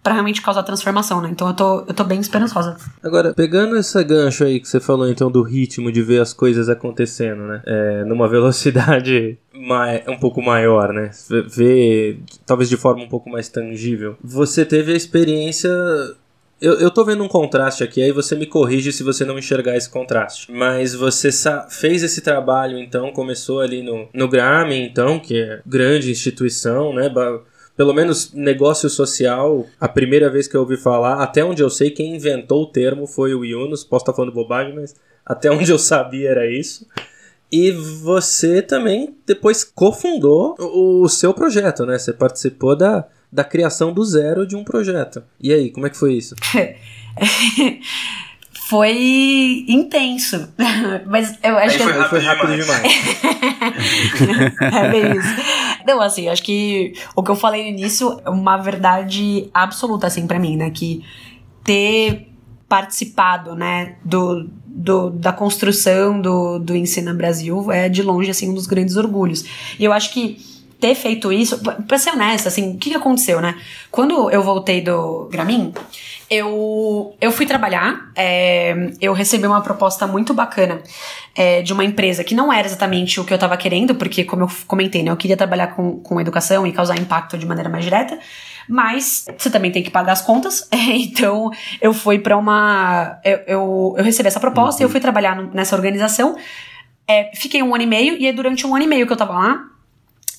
para 0.03 0.13
realmente 0.13 0.41
causar 0.41 0.63
transformação, 0.63 1.21
né? 1.21 1.29
Então 1.31 1.47
eu 1.47 1.53
tô, 1.53 1.79
eu 1.81 1.93
tô 1.93 2.03
bem 2.03 2.19
esperançosa. 2.19 2.75
Agora, 3.03 3.33
pegando 3.33 3.77
essa 3.77 4.01
gancho 4.01 4.43
aí 4.43 4.59
que 4.59 4.67
você 4.67 4.79
falou, 4.79 5.07
então, 5.07 5.29
do 5.29 5.43
ritmo 5.43 5.91
de 5.91 6.01
ver 6.01 6.21
as 6.21 6.33
coisas 6.33 6.69
acontecendo, 6.69 7.43
né? 7.43 7.61
É, 7.65 8.03
numa 8.05 8.25
velocidade 8.29 9.37
mai, 9.53 10.03
um 10.07 10.17
pouco 10.17 10.41
maior, 10.41 10.91
né? 10.91 11.11
Ver, 11.47 12.19
talvez 12.45 12.67
de 12.67 12.77
forma 12.77 13.03
um 13.03 13.09
pouco 13.09 13.29
mais 13.29 13.47
tangível. 13.47 14.17
Você 14.23 14.65
teve 14.65 14.91
a 14.91 14.95
experiência 14.95 15.69
eu, 16.61 16.75
eu 16.75 16.91
tô 16.91 17.03
vendo 17.03 17.23
um 17.23 17.27
contraste 17.27 17.83
aqui, 17.83 18.03
aí 18.03 18.11
você 18.11 18.35
me 18.35 18.45
corrige 18.45 18.91
se 18.91 19.01
você 19.01 19.25
não 19.25 19.39
enxergar 19.39 19.75
esse 19.75 19.89
contraste. 19.89 20.51
Mas 20.51 20.93
você 20.93 21.29
fez 21.69 22.03
esse 22.03 22.21
trabalho, 22.21 22.77
então, 22.77 23.11
começou 23.11 23.59
ali 23.59 23.81
no, 23.81 24.07
no 24.13 24.27
Grammy, 24.27 24.79
então, 24.79 25.19
que 25.19 25.41
é 25.41 25.61
grande 25.65 26.11
instituição, 26.11 26.93
né? 26.93 27.11
pelo 27.75 27.93
menos 27.93 28.31
negócio 28.33 28.87
social, 28.89 29.65
a 29.79 29.87
primeira 29.87 30.29
vez 30.29 30.47
que 30.47 30.55
eu 30.55 30.61
ouvi 30.61 30.77
falar, 30.77 31.15
até 31.23 31.43
onde 31.43 31.63
eu 31.63 31.69
sei, 31.69 31.89
quem 31.89 32.15
inventou 32.15 32.61
o 32.63 32.67
termo 32.67 33.07
foi 33.07 33.33
o 33.33 33.43
Yunus. 33.43 33.83
Posso 33.83 34.03
estar 34.03 34.13
falando 34.13 34.31
bobagem, 34.31 34.75
mas 34.75 34.95
até 35.25 35.49
onde 35.49 35.71
eu 35.71 35.79
sabia 35.79 36.29
era 36.29 36.45
isso. 36.45 36.85
E 37.51 37.71
você 37.71 38.61
também 38.61 39.17
depois 39.25 39.63
cofundou 39.63 40.55
o 40.59 41.09
seu 41.09 41.33
projeto, 41.33 41.85
né? 41.85 41.97
Você 41.97 42.13
participou 42.13 42.75
da, 42.75 43.07
da 43.31 43.43
criação 43.43 43.93
do 43.93 44.03
zero 44.03 44.45
de 44.45 44.55
um 44.55 44.63
projeto. 44.63 45.23
E 45.39 45.53
aí, 45.53 45.71
como 45.71 45.87
é 45.87 45.89
que 45.89 45.97
foi 45.97 46.13
isso? 46.13 46.35
foi 48.71 49.65
intenso. 49.67 50.47
Mas 51.05 51.37
eu 51.43 51.57
acho 51.57 51.77
que. 51.77 51.83
Foi 51.83 51.91
rápido, 51.91 52.09
foi 52.09 52.19
rápido 52.19 52.55
demais. 52.55 52.81
é 54.61 54.89
bem 54.89 55.17
isso. 55.17 55.35
Não, 55.85 56.01
assim, 56.01 56.29
acho 56.29 56.43
que 56.43 56.93
o 57.15 57.21
que 57.21 57.31
eu 57.31 57.35
falei 57.35 57.63
no 57.63 57.69
início 57.77 58.21
é 58.23 58.29
uma 58.29 58.55
verdade 58.57 59.49
absoluta, 59.53 60.07
assim, 60.07 60.25
para 60.25 60.39
mim, 60.39 60.55
né? 60.55 60.69
Que 60.69 61.03
ter 61.63 62.29
participado, 62.69 63.53
né, 63.53 63.97
do, 64.05 64.49
do, 64.65 65.09
da 65.09 65.33
construção 65.33 66.21
do, 66.21 66.57
do 66.57 66.73
Ensina 66.73 67.13
Brasil 67.13 67.69
é 67.69 67.89
de 67.89 68.01
longe, 68.01 68.31
assim, 68.31 68.49
um 68.49 68.53
dos 68.53 68.65
grandes 68.65 68.95
orgulhos. 68.95 69.43
E 69.77 69.83
eu 69.83 69.91
acho 69.91 70.13
que 70.13 70.37
ter 70.81 70.95
feito 70.95 71.31
isso, 71.31 71.61
pra 71.87 71.97
ser 71.99 72.09
honesta, 72.09 72.49
assim, 72.49 72.73
o 72.73 72.77
que, 72.77 72.89
que 72.89 72.95
aconteceu, 72.95 73.39
né? 73.39 73.55
Quando 73.91 74.31
eu 74.31 74.41
voltei 74.41 74.81
do 74.81 75.29
Gramin, 75.31 75.71
eu, 76.27 77.15
eu 77.21 77.31
fui 77.31 77.45
trabalhar, 77.45 78.11
é, 78.15 78.91
eu 78.99 79.13
recebi 79.13 79.45
uma 79.45 79.61
proposta 79.61 80.07
muito 80.07 80.33
bacana 80.33 80.81
é, 81.35 81.61
de 81.61 81.71
uma 81.71 81.85
empresa 81.85 82.23
que 82.23 82.33
não 82.33 82.51
era 82.51 82.65
exatamente 82.65 83.19
o 83.19 83.23
que 83.23 83.31
eu 83.31 83.37
tava 83.37 83.55
querendo, 83.57 83.93
porque, 83.93 84.23
como 84.23 84.43
eu 84.43 84.49
comentei, 84.65 85.03
né, 85.03 85.11
eu 85.11 85.17
queria 85.17 85.37
trabalhar 85.37 85.67
com, 85.75 85.99
com 85.99 86.19
educação 86.19 86.65
e 86.65 86.71
causar 86.71 86.97
impacto 86.97 87.37
de 87.37 87.45
maneira 87.45 87.69
mais 87.69 87.83
direta, 87.83 88.17
mas 88.67 89.27
você 89.37 89.51
também 89.51 89.71
tem 89.71 89.83
que 89.83 89.91
pagar 89.91 90.13
as 90.13 90.21
contas, 90.23 90.67
então 90.73 91.51
eu 91.79 91.93
fui 91.93 92.17
para 92.17 92.35
uma. 92.35 93.19
Eu, 93.23 93.39
eu, 93.45 93.95
eu, 93.97 94.03
recebi 94.03 94.27
essa 94.27 94.39
proposta 94.39 94.81
uhum. 94.81 94.85
e 94.85 94.85
eu 94.87 94.89
fui 94.89 94.99
trabalhar 94.99 95.35
nessa 95.53 95.75
organização. 95.75 96.35
É, 97.07 97.29
fiquei 97.35 97.61
um 97.61 97.75
ano 97.75 97.83
e 97.83 97.87
meio, 97.87 98.17
e 98.19 98.31
durante 98.31 98.65
um 98.65 98.73
ano 98.73 98.85
e 98.85 98.87
meio 98.87 99.05
que 99.05 99.13
eu 99.13 99.17
tava 99.17 99.33
lá, 99.33 99.71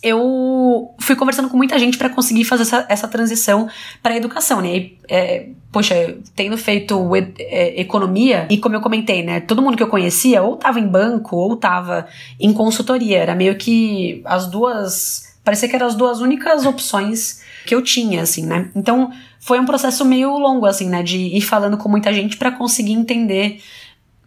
eu 0.03 0.95
fui 0.99 1.15
conversando 1.15 1.49
com 1.49 1.57
muita 1.57 1.79
gente 1.79 1.97
para 1.97 2.09
conseguir 2.09 2.45
fazer 2.45 2.63
essa, 2.63 2.87
essa 2.89 3.09
transição 3.09 3.69
para 4.03 4.15
a 4.15 4.17
educação, 4.17 4.61
né? 4.61 4.77
E, 4.77 4.99
é, 5.09 5.47
poxa, 5.71 6.17
tendo 6.35 6.59
feito 6.59 7.11
é, 7.39 7.81
economia, 7.81 8.49
e 8.51 8.59
como 8.59 8.75
eu 8.75 8.81
comentei, 8.81 9.23
né? 9.23 9.41
Todo 9.41 9.63
mundo 9.63 9.77
que 9.77 9.83
eu 9.83 9.89
conhecia 9.89 10.43
ou 10.43 10.57
tava 10.57 10.81
em 10.81 10.89
banco 10.89 11.37
ou 11.37 11.57
tava 11.57 12.07
em 12.41 12.53
consultoria. 12.53 13.19
Era 13.19 13.35
meio 13.35 13.57
que 13.57 14.21
as 14.25 14.49
duas. 14.49 15.33
Parecia 15.45 15.69
que 15.69 15.77
eram 15.77 15.87
as 15.87 15.95
duas 15.95 16.21
únicas 16.21 16.67
opções 16.67 17.43
que 17.65 17.75
eu 17.75 17.83
tinha, 17.83 18.23
assim, 18.23 18.45
né? 18.45 18.71
Então 18.75 19.13
foi 19.39 19.61
um 19.61 19.67
processo 19.67 20.05
meio 20.05 20.37
longo, 20.37 20.67
assim, 20.67 20.89
né? 20.89 21.03
De 21.03 21.19
ir 21.19 21.43
falando 21.43 21.77
com 21.77 21.89
muita 21.89 22.13
gente 22.13 22.37
para 22.37 22.51
conseguir 22.51 22.93
entender 22.93 23.63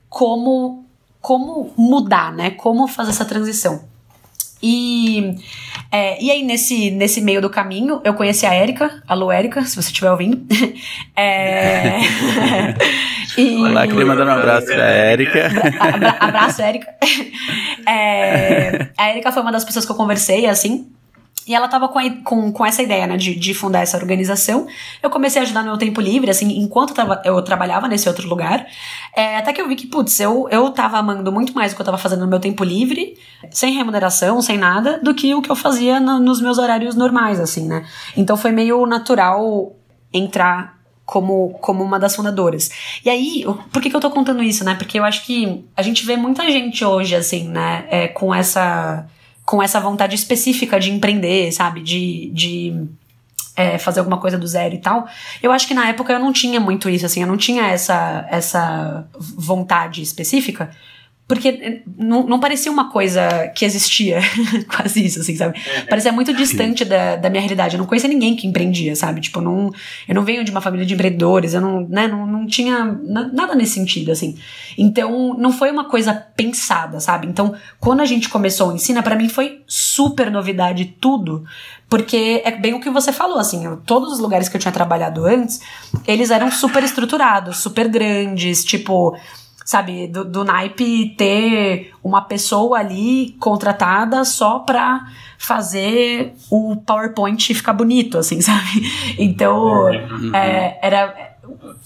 como, 0.08 0.86
como 1.20 1.74
mudar, 1.78 2.32
né? 2.34 2.52
Como 2.52 2.88
fazer 2.88 3.12
essa 3.12 3.26
transição. 3.26 3.95
E, 4.62 5.36
é, 5.92 6.22
e 6.24 6.32
aí, 6.32 6.44
nesse, 6.44 6.92
nesse 6.92 7.22
meio 7.22 7.42
do 7.42 7.50
caminho, 7.50 8.02
eu 8.04 8.14
conheci 8.14 8.46
a 8.46 8.54
Érica. 8.54 9.04
Alô, 9.08 9.32
Érica, 9.32 9.64
se 9.64 9.76
você 9.76 9.90
estiver 9.90 10.12
ouvindo. 10.12 10.46
é... 11.16 12.00
e... 13.38 13.56
Olá, 13.58 13.88
queria 13.88 14.06
mandar 14.06 14.28
um 14.28 14.32
abraço 14.32 14.68
pra 14.68 14.90
Érica. 14.90 15.52
Abra 15.80 16.10
abraço, 16.20 16.62
Érica. 16.62 16.88
É... 17.88 18.90
A 18.98 19.10
Érica 19.10 19.32
foi 19.32 19.44
uma 19.44 19.52
das 19.52 19.64
pessoas 19.64 19.86
que 19.86 19.92
eu 19.92 19.96
conversei, 19.96 20.48
assim. 20.48 20.88
E 21.48 21.54
ela 21.54 21.68
tava 21.68 21.88
com, 21.88 22.00
a, 22.00 22.10
com, 22.24 22.52
com 22.52 22.66
essa 22.66 22.82
ideia, 22.82 23.06
né, 23.06 23.18
de, 23.18 23.36
de 23.36 23.54
fundar 23.54 23.82
essa 23.82 23.98
organização. 23.98 24.66
Eu 25.02 25.10
comecei 25.10 25.40
a 25.40 25.44
ajudar 25.44 25.62
no 25.62 25.70
meu 25.70 25.78
tempo 25.78 26.02
livre, 26.02 26.32
assim, 26.32 26.58
enquanto 26.58 26.90
eu, 26.90 26.96
tava, 26.96 27.22
eu 27.24 27.42
trabalhava 27.44 27.88
nesse 27.88 28.08
outro 28.10 28.28
lugar. 28.28 28.66
É, 29.16 29.38
até 29.38 29.54
que 29.54 29.62
eu 29.62 29.68
vi 29.68 29.76
que, 29.76 29.86
putz, 29.86 30.20
eu, 30.20 30.48
eu 30.50 30.72
tava 30.72 30.98
amando 30.98 31.32
muito 31.32 31.54
mais 31.54 31.72
o 31.72 31.76
que 31.76 31.82
eu 31.82 31.86
tava 31.86 31.98
fazendo 31.98 32.22
no 32.22 32.28
meu 32.28 32.40
tempo 32.40 32.64
livre, 32.64 33.16
sem 33.52 33.74
remuneração, 33.74 34.42
sem 34.42 34.58
nada, 34.58 35.00
do 35.04 35.14
que 35.14 35.36
o 35.36 35.42
que 35.42 35.52
eu 35.52 35.56
fazia 35.56 36.00
no, 36.00 36.20
nos 36.20 36.42
meus 36.42 36.58
horários 36.58 36.96
normais, 36.96 37.40
assim, 37.40 37.68
né. 37.68 37.86
Então 38.18 38.36
foi 38.36 38.52
meio 38.52 38.86
natural 38.88 39.76
entrar 40.12 40.76
como, 41.06 41.50
como 41.62 41.84
uma 41.84 42.00
das 42.00 42.16
fundadoras. 42.16 42.72
E 43.06 43.10
aí, 43.10 43.46
por 43.72 43.82
que, 43.82 43.90
que 43.90 43.96
eu 43.96 44.00
tô 44.00 44.10
contando 44.10 44.42
isso, 44.42 44.64
né? 44.64 44.74
Porque 44.74 44.98
eu 44.98 45.04
acho 45.04 45.24
que 45.24 45.64
a 45.78 45.84
gente 45.84 46.04
vê 46.04 46.18
muita 46.18 46.50
gente 46.50 46.84
hoje, 46.84 47.16
assim, 47.16 47.48
né, 47.48 47.86
é, 47.90 48.08
com 48.08 48.34
essa 48.34 49.06
com 49.46 49.62
essa 49.62 49.80
vontade 49.80 50.16
específica 50.16 50.80
de 50.80 50.92
empreender, 50.92 51.52
sabe? 51.52 51.82
De, 51.82 52.32
de 52.34 52.88
é, 53.56 53.78
fazer 53.78 54.00
alguma 54.00 54.18
coisa 54.18 54.38
do 54.38 54.48
zero 54.48 54.76
e 54.76 54.80
tal. 54.80 55.08
Eu 55.42 55.52
acho 55.52 55.68
que 55.68 55.74
na 55.74 55.88
época 55.88 56.12
eu 56.12 56.20
não 56.20 56.34
tinha 56.34 56.60
muito 56.60 56.90
isso, 56.90 57.06
assim, 57.06 57.22
eu 57.22 57.28
não 57.28 57.38
tinha 57.38 57.68
essa, 57.68 58.26
essa 58.30 59.08
vontade 59.18 60.02
específica. 60.02 60.72
Porque 61.28 61.48
eh, 61.48 61.82
não, 61.98 62.24
não 62.28 62.40
parecia 62.40 62.72
uma 62.72 62.92
coisa 62.92 63.48
que 63.56 63.66
existia, 63.66 64.20
quase 64.70 65.04
isso, 65.04 65.22
assim, 65.22 65.36
sabe? 65.36 65.60
É. 65.76 65.82
Parecia 65.82 66.12
muito 66.12 66.32
distante 66.34 66.86
da, 66.86 67.16
da 67.16 67.30
minha 67.32 67.42
realidade. 67.42 67.76
Eu 67.76 67.80
não 67.80 67.88
conhecia 67.88 68.08
ninguém 68.10 68.36
que 68.36 68.46
empreendia, 68.46 68.96
sabe? 68.96 69.22
Tipo, 69.22 69.42
não, 69.42 69.72
eu 70.08 70.14
não 70.14 70.24
venho 70.24 70.44
de 70.44 70.52
uma 70.52 70.62
família 70.62 70.86
de 70.86 70.94
empreendedores, 70.94 71.56
eu 71.56 71.62
não, 71.62 71.82
né, 71.88 72.08
não, 72.08 72.28
não 72.28 72.46
tinha 72.46 72.86
nada 73.34 73.56
nesse 73.56 73.74
sentido, 73.74 74.12
assim. 74.12 74.38
Então, 74.78 75.36
não 75.36 75.52
foi 75.52 75.72
uma 75.72 75.86
coisa 75.86 76.14
pensada, 76.14 77.00
sabe? 77.00 77.26
Então, 77.26 77.56
quando 77.80 78.02
a 78.02 78.06
gente 78.06 78.30
começou 78.30 78.70
o 78.70 78.74
Ensina, 78.76 79.02
para 79.02 79.16
mim 79.16 79.28
foi 79.28 79.64
super 79.66 80.30
novidade 80.30 80.86
tudo, 81.02 81.44
porque 81.90 82.44
é 82.46 82.52
bem 82.52 82.76
o 82.76 82.80
que 82.80 82.90
você 82.90 83.12
falou, 83.12 83.40
assim, 83.40 83.66
eu, 83.66 83.78
todos 83.78 84.14
os 84.14 84.20
lugares 84.20 84.48
que 84.48 84.58
eu 84.58 84.62
tinha 84.62 84.72
trabalhado 84.72 85.26
antes, 85.26 85.60
eles 86.08 86.30
eram 86.30 86.52
super 86.52 86.84
estruturados, 86.84 87.58
super 87.58 87.88
grandes, 87.88 88.64
tipo 88.64 89.18
sabe, 89.66 90.08
do, 90.08 90.24
do 90.24 90.44
naipe 90.44 91.16
ter 91.18 91.92
uma 92.04 92.22
pessoa 92.22 92.78
ali 92.78 93.36
contratada 93.40 94.24
só 94.24 94.60
pra 94.60 95.08
fazer 95.40 96.36
o 96.52 96.76
PowerPoint 96.76 97.52
ficar 97.52 97.74
bonito, 97.74 98.20
assim, 98.20 98.40
sabe? 98.42 99.16
Então, 99.18 99.88
uhum. 99.88 100.34
é, 100.34 100.80
era. 100.82 101.34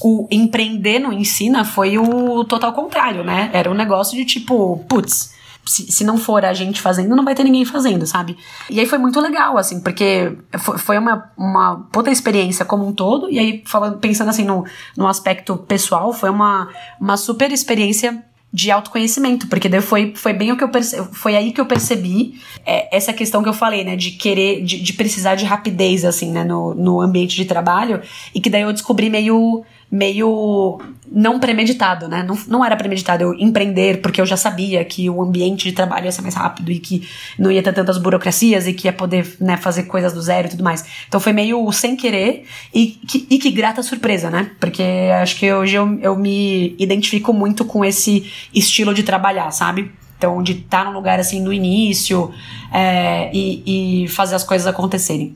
O 0.02 0.28
empreender 0.32 1.00
no 1.00 1.12
Ensina 1.12 1.66
foi 1.66 1.98
o 1.98 2.46
total 2.46 2.72
contrário, 2.72 3.24
né? 3.24 3.50
Era 3.54 3.70
um 3.70 3.74
negócio 3.74 4.16
de 4.16 4.24
tipo, 4.24 4.78
putz, 4.88 5.36
se, 5.66 5.92
se 5.92 6.04
não 6.04 6.18
for 6.18 6.44
a 6.44 6.54
gente 6.54 6.82
fazendo, 6.82 7.16
não 7.16 7.24
vai 7.24 7.36
ter 7.36 7.44
ninguém 7.44 7.66
fazendo, 7.66 8.06
sabe? 8.06 8.38
E 8.70 8.80
aí 8.80 8.86
foi 8.86 8.98
muito 8.98 9.20
legal, 9.20 9.58
assim, 9.58 9.80
porque 9.80 10.38
foi 10.58 10.98
uma, 10.98 11.32
uma 11.38 11.88
puta 11.92 12.10
experiência 12.10 12.66
como 12.66 12.88
um 12.88 12.94
todo, 12.94 13.30
e 13.30 13.38
aí 13.38 13.64
falando, 13.66 13.98
pensando 13.98 14.30
assim 14.30 14.44
no, 14.44 14.66
no 14.98 15.08
aspecto 15.08 15.58
pessoal, 15.58 16.12
foi 16.12 16.30
uma, 16.30 16.70
uma 17.00 17.18
super 17.18 17.52
experiência 17.52 18.24
de 18.52 18.72
autoconhecimento, 18.72 19.48
porque 19.48 19.70
daí 19.70 19.80
foi, 19.80 20.14
foi 20.16 20.34
bem 20.34 20.52
o 20.52 20.58
que 20.58 20.64
eu 20.64 20.70
percebi, 20.70 21.08
foi 21.14 21.36
aí 21.36 21.52
que 21.52 21.62
eu 21.62 21.68
percebi 21.68 22.42
é, 22.66 22.96
essa 22.96 23.14
questão 23.14 23.44
que 23.44 23.50
eu 23.50 23.54
falei, 23.54 23.84
né, 23.84 23.96
de 23.96 24.12
querer, 24.12 24.64
de, 24.64 24.82
de 24.82 24.94
precisar 24.94 25.36
de 25.36 25.46
rapidez, 25.46 26.04
assim, 26.04 26.32
né, 26.32 26.44
no, 26.44 26.74
no 26.74 27.00
ambiente 27.00 27.36
de 27.36 27.46
trabalho, 27.46 28.02
e 28.34 28.42
que 28.42 28.50
daí 28.50 28.64
eu 28.64 28.74
descobri 28.74 29.08
meio 29.08 29.64
meio 29.92 30.80
não 31.12 31.40
premeditado, 31.40 32.08
né? 32.08 32.24
Não, 32.24 32.38
não 32.48 32.64
era 32.64 32.76
premeditado 32.76 33.24
eu 33.24 33.34
empreender, 33.34 34.02
porque 34.02 34.22
eu 34.22 34.26
já 34.26 34.38
sabia 34.38 34.86
que 34.86 35.10
o 35.10 35.22
ambiente 35.22 35.68
de 35.68 35.72
trabalho 35.72 36.06
ia 36.06 36.12
ser 36.12 36.22
mais 36.22 36.36
rápido 36.36 36.72
e 36.72 36.80
que 36.80 37.08
não 37.38 37.52
ia 37.52 37.64
ter 37.64 37.74
tantas 37.74 37.98
burocracias 37.98 38.68
e 38.68 38.74
que 38.74 38.88
ia 38.88 38.94
poder 38.94 39.36
né, 39.40 39.58
fazer 39.58 39.84
coisas 39.84 40.14
do 40.14 40.22
zero 40.22 40.48
e 40.48 40.52
tudo 40.52 40.64
mais. 40.64 40.86
Então 41.08 41.20
foi 41.20 41.34
meio 41.34 41.72
sem 41.72 41.96
querer 41.96 42.46
e 42.74 42.88
que, 42.88 43.28
e 43.30 43.40
que 43.40 43.50
grata 43.50 43.82
surpresa, 43.82 44.30
né? 44.30 44.52
Porque 44.60 44.84
acho 45.22 45.38
que 45.38 45.52
hoje 45.52 45.76
eu, 45.76 46.00
eu 46.00 46.16
me 46.16 46.76
identifico 46.78 47.34
muito 47.34 47.66
com 47.66 47.84
esse 47.84 48.32
estilo 48.54 48.94
de 48.94 49.02
trabalhar, 49.02 49.50
sabe? 49.52 49.92
Então, 50.18 50.44
de 50.44 50.52
estar 50.52 50.84
num 50.84 50.92
lugar 50.92 51.18
assim 51.18 51.42
no 51.42 51.54
início 51.54 52.32
é, 52.74 53.32
e, 53.34 54.04
e 54.04 54.08
fazer 54.10 54.36
as 54.36 54.44
coisas 54.44 54.68
acontecerem. 54.68 55.34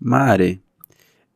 Mari, 0.00 0.62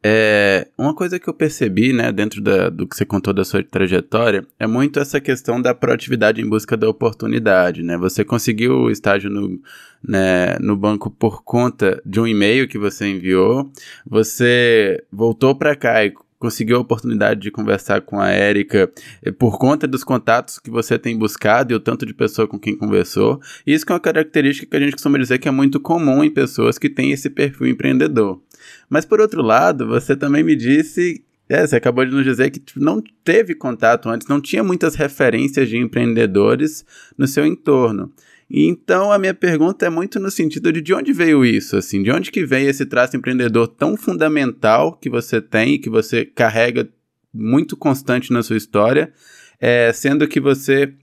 é, 0.03 0.69
uma 0.79 0.95
coisa 0.95 1.19
que 1.19 1.29
eu 1.29 1.35
percebi, 1.35 1.93
né, 1.93 2.11
dentro 2.11 2.41
da, 2.41 2.71
do 2.71 2.87
que 2.87 2.97
você 2.97 3.05
contou 3.05 3.35
da 3.35 3.45
sua 3.45 3.63
trajetória, 3.63 4.47
é 4.59 4.67
muito 4.67 4.99
essa 4.99 5.21
questão 5.21 5.61
da 5.61 5.75
proatividade 5.75 6.41
em 6.41 6.49
busca 6.49 6.77
da 6.77 6.89
oportunidade, 6.89 7.83
né? 7.83 7.99
Você 7.99 8.25
conseguiu 8.25 8.73
o 8.83 8.91
estágio 8.91 9.29
no, 9.29 9.61
né, 10.03 10.57
no 10.59 10.75
banco 10.75 11.11
por 11.11 11.43
conta 11.43 12.01
de 12.05 12.19
um 12.19 12.27
e-mail 12.27 12.67
que 12.67 12.79
você 12.79 13.09
enviou, 13.09 13.71
você 14.07 15.05
voltou 15.13 15.55
para 15.55 15.77
cá 15.77 16.03
e 16.05 16.15
conseguiu 16.39 16.79
a 16.79 16.81
oportunidade 16.81 17.41
de 17.41 17.51
conversar 17.51 18.01
com 18.01 18.19
a 18.19 18.31
Érica 18.31 18.91
eh, 19.23 19.31
por 19.31 19.59
conta 19.59 19.87
dos 19.87 20.03
contatos 20.03 20.59
que 20.59 20.71
você 20.71 20.99
tem 20.99 21.17
buscado 21.17 21.73
e 21.73 21.77
o 21.77 21.81
tanto 21.81 22.07
de 22.07 22.15
pessoa 22.15 22.49
com 22.49 22.59
quem 22.59 22.75
conversou. 22.75 23.39
Isso 23.67 23.85
é 23.87 23.93
uma 23.93 24.01
característica 24.01 24.67
que 24.67 24.77
a 24.77 24.81
gente 24.81 24.93
costuma 24.93 25.19
dizer 25.19 25.39
que 25.39 25.49
é 25.49 25.51
muito 25.51 25.79
comum 25.79 26.25
em 26.25 26.31
pessoas 26.31 26.79
que 26.79 26.89
têm 26.89 27.13
esse 27.13 27.29
perfil 27.29 27.67
empreendedor. 27.67 28.41
Mas 28.89 29.05
por 29.05 29.21
outro 29.21 29.43
lado, 29.43 29.87
você 29.87 30.17
também 30.17 30.43
me 30.43 30.57
disse 30.57 31.25
é, 31.51 31.67
você 31.67 31.75
acabou 31.75 32.05
de 32.05 32.13
nos 32.13 32.23
dizer 32.23 32.49
que 32.51 32.61
tipo, 32.61 32.79
não 32.79 33.03
teve 33.25 33.57
contato 33.57 34.09
antes, 34.09 34.29
não 34.29 34.41
tinha 34.41 34.63
muitas 34.63 34.95
referências 34.95 35.69
de 35.69 35.77
empreendedores 35.77 36.85
no 37.19 37.27
seu 37.27 37.45
entorno. 37.45 38.13
E 38.49 38.67
então 38.67 39.11
a 39.11 39.19
minha 39.19 39.35
pergunta 39.35 39.85
é 39.85 39.91
muito 39.91 40.21
no 40.21 40.31
sentido 40.31 40.73
de 40.73 40.81
de 40.81 40.95
onde 40.95 41.13
veio 41.13 41.45
isso, 41.45 41.77
assim, 41.77 42.05
de 42.05 42.11
onde 42.13 42.31
que 42.31 42.47
veio 42.47 42.71
esse 42.71 42.87
traço 42.87 43.17
empreendedor 43.17 43.67
tão 43.67 43.97
fundamental 43.97 44.97
que 44.97 45.11
você 45.11 45.41
tem 45.41 45.75
e 45.75 45.79
que 45.79 45.91
você 45.91 46.25
carrega 46.25 46.89
muito 47.35 47.77
constante 47.77 48.33
na 48.33 48.45
sua 48.45 48.57
história, 48.57 49.13
é, 49.61 49.93
sendo 49.93 50.29
que 50.29 50.41
você 50.41 50.95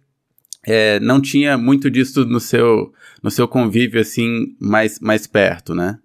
é, 0.65 0.97
não 1.01 1.21
tinha 1.21 1.57
muito 1.57 1.91
disso 1.91 2.25
no 2.25 2.39
seu, 2.39 2.93
no 3.21 3.31
seu 3.31 3.47
convívio, 3.49 3.99
assim, 3.99 4.55
mais, 4.59 4.99
mais 4.99 5.27
perto, 5.27 5.75
né? 5.75 5.99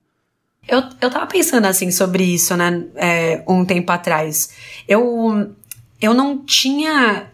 Eu, 0.67 0.83
eu 1.01 1.11
tava 1.11 1.27
pensando, 1.27 1.67
assim, 1.67 1.91
sobre 1.91 2.23
isso, 2.23 2.57
né, 2.57 2.85
é, 2.95 3.43
um 3.49 3.65
tempo 3.65 3.91
atrás. 3.91 4.51
Eu, 4.87 5.55
eu 6.01 6.15
não 6.15 6.39
tinha 6.45 7.27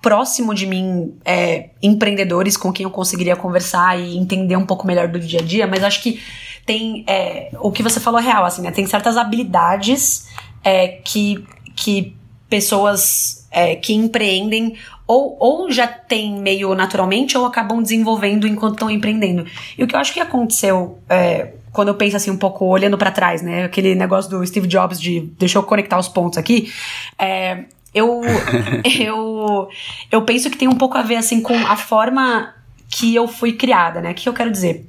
próximo 0.00 0.54
de 0.54 0.66
mim 0.66 1.14
é, 1.24 1.70
empreendedores 1.82 2.56
com 2.56 2.72
quem 2.72 2.84
eu 2.84 2.90
conseguiria 2.90 3.36
conversar 3.36 3.98
e 3.98 4.16
entender 4.16 4.56
um 4.56 4.66
pouco 4.66 4.86
melhor 4.86 5.08
do 5.08 5.18
dia 5.18 5.40
a 5.40 5.42
dia, 5.42 5.66
mas 5.66 5.82
acho 5.82 6.02
que 6.02 6.22
tem. 6.64 7.04
É, 7.06 7.50
o 7.60 7.70
que 7.70 7.82
você 7.82 8.00
falou 8.00 8.20
é 8.20 8.22
real, 8.22 8.44
assim, 8.44 8.62
né? 8.62 8.70
Tem 8.70 8.86
certas 8.86 9.16
habilidades 9.16 10.28
é, 10.62 10.88
que, 10.88 11.44
que 11.74 12.16
pessoas 12.48 13.46
é, 13.50 13.76
que 13.76 13.94
empreendem 13.94 14.76
ou, 15.06 15.36
ou 15.38 15.70
já 15.70 15.86
tem 15.86 16.34
meio 16.40 16.74
naturalmente 16.74 17.38
ou 17.38 17.46
acabam 17.46 17.80
desenvolvendo 17.80 18.46
enquanto 18.46 18.74
estão 18.74 18.90
empreendendo. 18.90 19.46
E 19.78 19.84
o 19.84 19.86
que 19.86 19.94
eu 19.94 20.00
acho 20.00 20.12
que 20.12 20.20
aconteceu 20.20 20.98
é, 21.08 21.52
quando 21.76 21.88
eu 21.88 21.94
penso 21.94 22.16
assim 22.16 22.30
um 22.30 22.38
pouco 22.38 22.64
olhando 22.64 22.96
para 22.96 23.10
trás, 23.10 23.42
né? 23.42 23.64
Aquele 23.64 23.94
negócio 23.94 24.30
do 24.30 24.46
Steve 24.46 24.66
Jobs 24.66 24.98
de 24.98 25.20
deixa 25.38 25.58
eu 25.58 25.62
conectar 25.62 25.98
os 25.98 26.08
pontos 26.08 26.38
aqui. 26.38 26.72
É, 27.18 27.64
eu, 27.94 28.22
eu, 28.98 29.68
eu 30.10 30.22
penso 30.22 30.48
que 30.48 30.56
tem 30.56 30.66
um 30.66 30.74
pouco 30.74 30.96
a 30.96 31.02
ver 31.02 31.16
assim 31.16 31.42
com 31.42 31.54
a 31.54 31.76
forma 31.76 32.54
que 32.88 33.14
eu 33.14 33.28
fui 33.28 33.52
criada, 33.52 34.00
né? 34.00 34.12
O 34.12 34.14
que 34.14 34.26
eu 34.26 34.32
quero 34.32 34.50
dizer? 34.50 34.88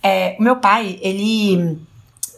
É, 0.00 0.36
o 0.38 0.42
meu 0.44 0.54
pai, 0.54 1.00
ele 1.02 1.76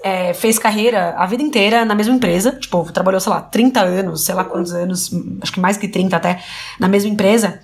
é, 0.02 0.32
fez 0.32 0.58
carreira 0.58 1.14
a 1.18 1.26
vida 1.26 1.42
inteira 1.42 1.84
na 1.84 1.94
mesma 1.94 2.14
empresa, 2.14 2.52
tipo, 2.52 2.90
trabalhou, 2.90 3.20
sei 3.20 3.30
lá, 3.30 3.42
30 3.42 3.82
anos, 3.82 4.24
sei 4.24 4.34
lá 4.34 4.44
quantos 4.44 4.72
anos, 4.72 5.10
acho 5.42 5.52
que 5.52 5.60
mais 5.60 5.76
que 5.76 5.86
30 5.86 6.16
até, 6.16 6.42
na 6.78 6.88
mesma 6.88 7.10
empresa 7.10 7.60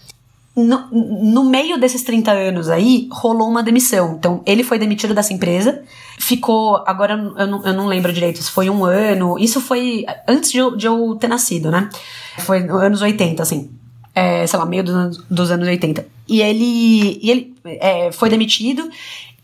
no, 0.57 0.89
no, 0.91 1.45
meio 1.45 1.79
desses 1.79 2.03
30 2.03 2.33
anos 2.33 2.71
aí, 2.71 3.09
rolou 3.13 3.49
uma 3.49 3.63
demissão. 3.63 4.15
Então, 4.19 4.43
ele 4.47 4.65
foi 4.65 4.79
demitido 4.79 5.15
dessa 5.15 5.35
empresa, 5.35 5.83
ficou. 6.19 6.83
Agora 6.87 7.13
eu 7.13 7.47
não, 7.47 7.67
eu 7.67 7.73
não 7.75 7.87
lembro 7.87 8.13
direito 8.13 8.43
se 8.43 8.51
foi 8.51 8.71
um 8.71 8.83
ano. 8.83 9.39
Isso 9.39 9.61
foi 9.61 10.07
antes 10.27 10.51
de 10.51 10.59
eu, 10.59 10.75
de 10.75 10.87
eu 10.87 11.15
ter 11.17 11.29
nascido, 11.29 11.71
né? 11.71 11.91
Foi 12.39 12.61
nos 12.61 12.83
anos 12.83 13.03
80, 13.03 13.43
assim. 13.43 13.71
É, 14.15 14.47
sei 14.47 14.59
lá, 14.59 14.65
meio 14.65 14.83
dos, 14.83 15.19
dos 15.29 15.51
anos 15.51 15.69
80. 15.69 16.07
E 16.27 16.41
ele, 16.41 17.21
e 17.23 17.31
ele 17.31 17.55
é, 17.67 18.11
foi 18.11 18.31
demitido. 18.31 18.89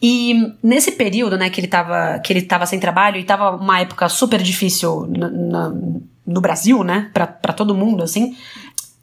E 0.01 0.55
nesse 0.63 0.93
período, 0.93 1.37
né, 1.37 1.51
que 1.51 1.61
ele 1.61 1.69
tava, 1.69 2.19
que 2.21 2.33
ele 2.33 2.43
tava 2.43 2.65
sem 2.67 2.81
trabalho 2.81 3.19
e 3.19 3.25
tava 3.25 3.55
uma 3.55 3.81
época 3.81 4.09
super 4.09 4.43
difícil 4.43 5.07
no, 5.07 6.03
no 6.27 6.41
Brasil, 6.41 6.83
né, 6.83 7.11
pra, 7.13 7.27
pra 7.27 7.53
todo 7.53 7.75
mundo, 7.75 8.03
assim, 8.03 8.35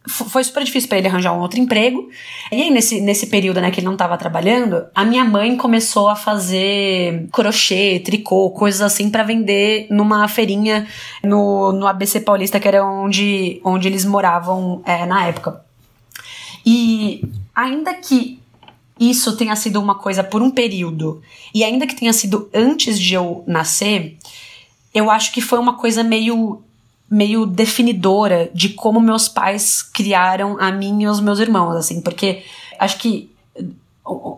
foi 0.08 0.44
super 0.44 0.64
difícil 0.64 0.88
para 0.88 0.98
ele 0.98 1.08
arranjar 1.08 1.34
um 1.34 1.42
outro 1.42 1.60
emprego. 1.60 2.10
E 2.52 2.62
aí, 2.62 2.70
nesse, 2.70 3.02
nesse 3.02 3.28
período, 3.28 3.60
né, 3.60 3.70
que 3.70 3.80
ele 3.80 3.88
não 3.88 3.98
tava 3.98 4.18
trabalhando, 4.18 4.86
a 4.96 5.04
minha 5.04 5.26
mãe 5.26 5.56
começou 5.58 6.08
a 6.08 6.16
fazer 6.16 7.28
crochê, 7.32 8.02
tricô, 8.04 8.50
coisas 8.52 8.82
assim 8.82 9.10
para 9.10 9.24
vender 9.24 9.88
numa 9.90 10.28
feirinha 10.28 10.88
no, 11.24 11.74
no 11.74 11.86
ABC 11.86 12.22
Paulista, 12.22 12.60
que 12.60 12.68
era 12.68 12.84
onde, 12.84 13.60
onde 13.64 13.88
eles 13.88 14.06
moravam 14.06 14.82
é, 14.86 15.06
na 15.06 15.28
época. 15.28 15.64
E 16.66 17.22
ainda 17.54 17.94
que 17.94 18.40
isso 19.00 19.36
tenha 19.38 19.56
sido 19.56 19.82
uma 19.82 19.96
coisa 19.96 20.24
por 20.24 20.42
um 20.42 20.52
período, 20.52 21.22
e 21.54 21.64
ainda 21.64 21.88
que 21.88 21.96
tenha 21.96 22.12
sido 22.14 22.50
antes 22.54 23.00
de 23.00 23.14
eu 23.14 23.44
nascer, 23.48 24.18
eu 24.94 25.10
acho 25.12 25.32
que 25.32 25.42
foi 25.42 25.60
uma 25.60 25.78
coisa 25.78 26.04
meio 26.04 26.62
meio 27.10 27.45
definidora 27.45 28.50
de 28.54 28.69
como 28.69 29.00
meus 29.00 29.28
pais 29.28 29.82
criaram 29.82 30.58
a 30.60 30.72
mim 30.72 31.04
e 31.04 31.08
os 31.08 31.19
meus 31.19 31.39
irmãos, 31.39 31.76
assim, 31.76 32.02
porque 32.02 32.43
acho 32.78 32.98
que 32.98 33.32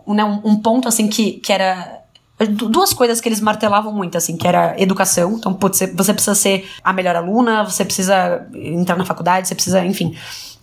né, 0.08 0.24
um, 0.24 0.42
um 0.44 0.56
ponto 0.60 0.88
assim 0.88 1.08
que, 1.08 1.34
que 1.34 1.52
era 1.52 2.02
duas 2.48 2.94
coisas 2.94 3.22
que 3.22 3.30
eles 3.30 3.40
martelavam 3.40 3.94
muito, 3.94 4.18
assim, 4.18 4.36
que 4.36 4.48
era 4.48 4.76
educação. 4.82 5.34
Então, 5.34 5.54
putz, 5.54 5.80
você 5.94 6.14
precisa 6.14 6.36
ser 6.36 6.68
a 6.84 6.92
melhor 6.92 7.16
aluna, 7.16 7.64
você 7.64 7.86
precisa 7.86 8.48
entrar 8.54 8.98
na 8.98 9.06
faculdade, 9.06 9.48
você 9.48 9.54
precisa, 9.54 9.86
enfim, 9.86 10.16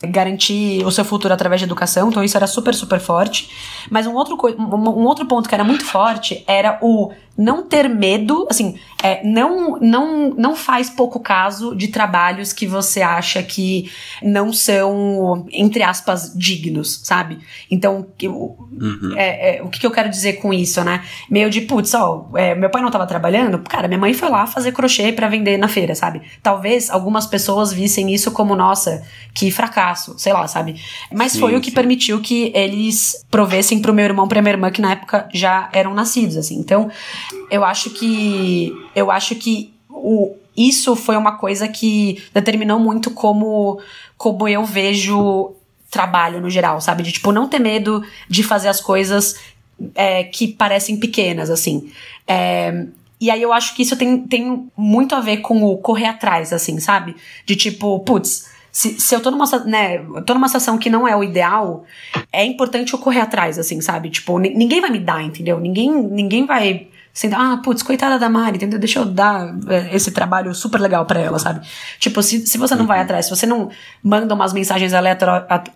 garantir 0.02 0.84
o 0.84 0.90
seu 0.90 1.04
futuro 1.04 1.34
através 1.34 1.60
de 1.60 1.64
educação. 1.64 2.08
Então, 2.08 2.22
isso 2.22 2.36
era 2.36 2.46
super, 2.46 2.74
super 2.74 3.00
forte. 3.00 3.50
Mas 3.90 4.06
um 4.06 4.14
outro, 4.14 4.36
um 4.58 5.04
outro 5.04 5.26
ponto 5.26 5.48
que 5.48 5.54
era 5.54 5.64
muito 5.64 5.84
forte 5.84 6.44
era 6.46 6.78
o 6.82 7.12
não 7.38 7.62
ter 7.62 7.88
medo, 7.88 8.48
assim, 8.50 8.76
é, 9.00 9.22
não, 9.24 9.78
não, 9.78 10.30
não 10.30 10.56
faz 10.56 10.90
pouco 10.90 11.20
caso 11.20 11.72
de 11.76 11.86
trabalhos 11.86 12.52
que 12.52 12.66
você 12.66 13.00
acha 13.00 13.40
que 13.44 13.88
não 14.20 14.52
são, 14.52 15.46
entre 15.52 15.84
aspas, 15.84 16.32
dignos, 16.34 17.00
sabe? 17.04 17.38
Então, 17.70 18.08
uhum. 18.20 19.14
é, 19.16 19.58
é, 19.58 19.62
o 19.62 19.68
que, 19.68 19.78
que 19.78 19.86
eu 19.86 19.92
quero 19.92 20.10
dizer 20.10 20.34
com 20.34 20.52
isso, 20.52 20.82
né? 20.82 21.04
Meio 21.30 21.48
de, 21.48 21.60
putz, 21.60 21.94
ó, 21.94 22.28
é, 22.34 22.56
meu 22.56 22.70
pai 22.70 22.82
não 22.82 22.90
tava 22.90 23.06
trabalhando, 23.06 23.60
cara, 23.60 23.86
minha 23.86 24.00
mãe 24.00 24.12
foi 24.12 24.28
lá 24.28 24.44
fazer 24.44 24.72
crochê 24.72 25.12
para 25.12 25.28
vender 25.28 25.56
na 25.58 25.68
feira, 25.68 25.94
sabe? 25.94 26.20
Talvez 26.42 26.90
algumas 26.90 27.24
pessoas 27.24 27.72
vissem 27.72 28.12
isso 28.12 28.32
como, 28.32 28.56
nossa, 28.56 29.06
que 29.32 29.48
fracasso, 29.52 29.78
sei 29.94 30.32
lá, 30.32 30.46
sabe? 30.48 30.80
Mas 31.12 31.32
sim, 31.32 31.40
foi 31.40 31.56
o 31.56 31.60
que 31.60 31.70
sim. 31.70 31.74
permitiu 31.74 32.20
que 32.20 32.52
eles 32.54 33.24
provessem 33.30 33.80
pro 33.80 33.94
meu 33.94 34.04
irmão 34.04 34.26
e 34.26 34.28
pra 34.28 34.42
minha 34.42 34.52
irmã, 34.52 34.70
que 34.70 34.80
na 34.80 34.92
época 34.92 35.28
já 35.32 35.68
eram 35.72 35.94
nascidos, 35.94 36.36
assim. 36.36 36.58
Então, 36.58 36.90
eu 37.50 37.64
acho 37.64 37.90
que 37.90 38.72
eu 38.94 39.10
acho 39.10 39.34
que 39.34 39.72
o, 39.88 40.34
isso 40.56 40.96
foi 40.96 41.16
uma 41.16 41.38
coisa 41.38 41.68
que 41.68 42.22
determinou 42.32 42.78
muito 42.78 43.10
como 43.10 43.80
como 44.16 44.48
eu 44.48 44.64
vejo 44.64 45.54
trabalho 45.90 46.40
no 46.40 46.50
geral, 46.50 46.80
sabe? 46.80 47.02
De 47.02 47.12
tipo 47.12 47.32
não 47.32 47.48
ter 47.48 47.58
medo 47.58 48.04
de 48.28 48.42
fazer 48.42 48.68
as 48.68 48.80
coisas 48.80 49.36
é, 49.94 50.24
que 50.24 50.48
parecem 50.48 50.96
pequenas, 50.96 51.50
assim. 51.50 51.90
É, 52.26 52.86
e 53.20 53.30
aí 53.30 53.42
eu 53.42 53.52
acho 53.52 53.74
que 53.74 53.82
isso 53.82 53.96
tem, 53.96 54.20
tem 54.20 54.70
muito 54.76 55.14
a 55.14 55.20
ver 55.20 55.38
com 55.38 55.62
o 55.62 55.78
correr 55.78 56.06
atrás, 56.06 56.52
assim, 56.52 56.78
sabe? 56.78 57.16
De 57.44 57.56
tipo, 57.56 57.98
putz, 58.00 58.48
se, 58.78 59.00
se 59.00 59.12
eu 59.12 59.20
tô 59.20 59.32
numa, 59.32 59.44
né, 59.64 59.98
tô 60.24 60.34
numa 60.34 60.46
situação 60.46 60.78
que 60.78 60.88
não 60.88 61.06
é 61.06 61.16
o 61.16 61.24
ideal, 61.24 61.84
é 62.32 62.44
importante 62.44 62.92
eu 62.92 62.98
correr 63.00 63.18
atrás, 63.18 63.58
assim, 63.58 63.80
sabe? 63.80 64.08
Tipo, 64.08 64.38
ninguém 64.38 64.80
vai 64.80 64.88
me 64.88 65.00
dar, 65.00 65.20
entendeu? 65.20 65.58
Ninguém, 65.58 65.90
ninguém 65.90 66.46
vai 66.46 66.86
Sendo, 67.18 67.34
ah, 67.34 67.60
putz, 67.64 67.82
coitada 67.82 68.16
da 68.16 68.28
Mari, 68.28 68.58
entendeu? 68.58 68.78
Deixa 68.78 69.00
eu 69.00 69.04
dar 69.04 69.52
é, 69.66 69.92
esse 69.92 70.12
trabalho 70.12 70.54
super 70.54 70.80
legal 70.80 71.04
para 71.04 71.18
ela, 71.18 71.36
sabe? 71.36 71.66
Tipo, 71.98 72.22
se, 72.22 72.46
se 72.46 72.56
você 72.56 72.76
não 72.76 72.86
vai 72.86 73.00
atrás, 73.00 73.24
se 73.24 73.30
você 73.34 73.44
não 73.44 73.70
manda 74.00 74.32
umas 74.32 74.52
mensagens 74.52 74.92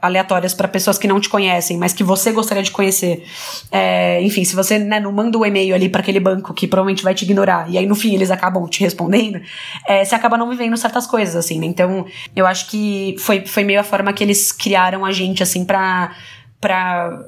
aleatórias 0.01 0.55
para 0.55 0.69
pessoas 0.69 0.99
que 0.99 1.09
não 1.09 1.19
te 1.19 1.29
conhecem, 1.29 1.77
mas 1.79 1.93
que 1.93 2.05
você 2.05 2.31
gostaria 2.31 2.63
de 2.63 2.71
conhecer, 2.71 3.27
é, 3.73 4.23
enfim, 4.23 4.45
se 4.45 4.55
você 4.55 4.79
né, 4.79 5.01
não 5.01 5.11
manda 5.11 5.37
o 5.37 5.41
um 5.41 5.45
e-mail 5.45 5.75
ali 5.75 5.89
para 5.89 6.01
aquele 6.01 6.21
banco 6.21 6.55
que 6.55 6.69
provavelmente 6.69 7.03
vai 7.03 7.13
te 7.13 7.25
ignorar, 7.25 7.69
e 7.69 7.77
aí 7.77 7.87
no 7.87 7.97
fim 7.97 8.15
eles 8.15 8.31
acabam 8.31 8.65
te 8.69 8.79
respondendo, 8.81 9.41
é, 9.89 10.05
você 10.05 10.15
acaba 10.15 10.39
não 10.39 10.49
vivendo 10.49 10.77
certas 10.77 11.09
coisas, 11.09 11.35
assim, 11.35 11.59
né? 11.59 11.67
Então, 11.67 12.07
eu 12.37 12.47
acho 12.47 12.71
que 12.71 13.17
foi, 13.19 13.45
foi 13.45 13.65
meio 13.65 13.81
a 13.81 13.83
forma 13.83 14.13
que 14.13 14.23
eles 14.23 14.53
criaram 14.53 15.05
a 15.05 15.11
gente, 15.11 15.43
assim, 15.43 15.65
pra. 15.65 16.13
pra 16.61 17.25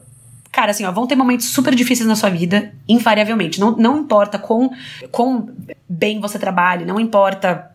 Cara, 0.54 0.70
assim, 0.70 0.84
ó, 0.84 0.92
vão 0.92 1.04
ter 1.04 1.16
momentos 1.16 1.46
super 1.46 1.74
difíceis 1.74 2.08
na 2.08 2.14
sua 2.14 2.30
vida, 2.30 2.72
invariavelmente. 2.88 3.58
Não, 3.58 3.72
não 3.72 3.98
importa 3.98 4.38
quão, 4.38 4.70
quão 5.10 5.48
bem 5.88 6.20
você 6.20 6.38
trabalhe, 6.38 6.84
não 6.84 7.00
importa 7.00 7.72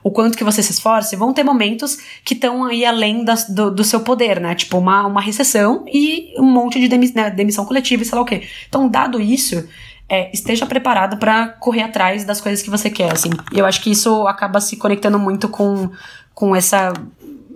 o 0.00 0.12
quanto 0.12 0.38
que 0.38 0.44
você 0.44 0.62
se 0.62 0.70
esforce, 0.70 1.16
vão 1.16 1.32
ter 1.32 1.42
momentos 1.42 1.98
que 2.24 2.34
estão 2.34 2.62
aí 2.66 2.84
além 2.84 3.24
das, 3.24 3.48
do, 3.48 3.68
do, 3.68 3.82
seu 3.82 3.98
poder, 3.98 4.38
né? 4.38 4.54
Tipo, 4.54 4.78
uma, 4.78 5.04
uma 5.08 5.20
recessão 5.20 5.84
e 5.92 6.32
um 6.38 6.44
monte 6.44 6.78
de 6.78 6.86
demi, 6.86 7.10
né, 7.16 7.30
demissão 7.30 7.64
coletiva 7.64 8.04
e 8.04 8.06
sei 8.06 8.14
lá 8.14 8.22
o 8.22 8.24
quê. 8.24 8.42
Então, 8.68 8.88
dado 8.88 9.20
isso, 9.20 9.68
é, 10.08 10.30
esteja 10.32 10.66
preparado 10.66 11.16
para 11.16 11.48
correr 11.48 11.82
atrás 11.82 12.24
das 12.24 12.40
coisas 12.40 12.62
que 12.62 12.70
você 12.70 12.90
quer, 12.90 13.12
assim. 13.12 13.30
Eu 13.52 13.66
acho 13.66 13.82
que 13.82 13.90
isso 13.90 14.24
acaba 14.28 14.60
se 14.60 14.76
conectando 14.76 15.18
muito 15.18 15.48
com, 15.48 15.90
com 16.32 16.54
essa, 16.54 16.92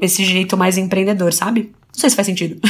esse 0.01 0.25
jeito 0.25 0.57
mais 0.57 0.77
empreendedor, 0.77 1.33
sabe? 1.33 1.78
Não 1.99 2.01
sei 2.01 2.11
se 2.11 2.17
faz 2.17 2.27
sentido. 2.27 2.61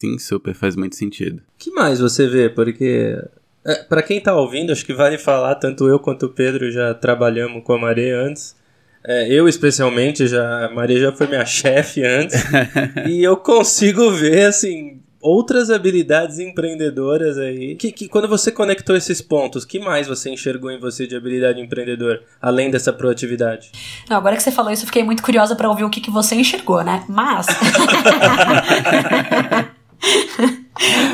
Sim, 0.00 0.18
super, 0.18 0.54
faz 0.54 0.74
muito 0.74 0.96
sentido. 0.96 1.42
que 1.58 1.70
mais 1.70 2.00
você 2.00 2.26
vê? 2.26 2.48
Porque 2.48 3.22
é, 3.62 3.74
para 3.84 4.02
quem 4.02 4.22
tá 4.22 4.34
ouvindo, 4.34 4.72
acho 4.72 4.86
que 4.86 4.94
vale 4.94 5.18
falar, 5.18 5.54
tanto 5.56 5.86
eu 5.86 5.98
quanto 5.98 6.24
o 6.24 6.28
Pedro 6.30 6.72
já 6.72 6.94
trabalhamos 6.94 7.62
com 7.62 7.74
a 7.74 7.78
Maria 7.78 8.18
antes. 8.18 8.56
É, 9.04 9.28
eu 9.30 9.46
especialmente, 9.46 10.26
já, 10.26 10.64
a 10.64 10.70
Maria 10.70 10.98
já 10.98 11.12
foi 11.12 11.26
minha 11.26 11.44
chefe 11.46 12.02
antes. 12.02 12.42
e 13.06 13.22
eu 13.22 13.36
consigo 13.36 14.10
ver, 14.12 14.46
assim, 14.46 15.02
outras 15.22 15.70
habilidades 15.70 16.38
empreendedoras 16.40 17.38
aí. 17.38 17.76
Que, 17.76 17.92
que 17.92 18.08
quando 18.08 18.28
você 18.28 18.50
conectou 18.50 18.96
esses 18.96 19.22
pontos, 19.22 19.64
que 19.64 19.78
mais 19.78 20.08
você 20.08 20.28
enxergou 20.30 20.70
em 20.70 20.80
você 20.80 21.06
de 21.06 21.14
habilidade 21.14 21.60
empreendedora, 21.60 22.22
além 22.40 22.70
dessa 22.70 22.92
proatividade? 22.92 23.70
Não, 24.10 24.16
agora 24.16 24.36
que 24.36 24.42
você 24.42 24.50
falou 24.50 24.72
isso, 24.72 24.82
eu 24.82 24.86
fiquei 24.86 25.04
muito 25.04 25.22
curiosa 25.22 25.54
para 25.54 25.68
ouvir 25.68 25.84
o 25.84 25.90
que, 25.90 26.00
que 26.00 26.10
você 26.10 26.34
enxergou, 26.34 26.82
né? 26.82 27.04
Mas. 27.08 27.46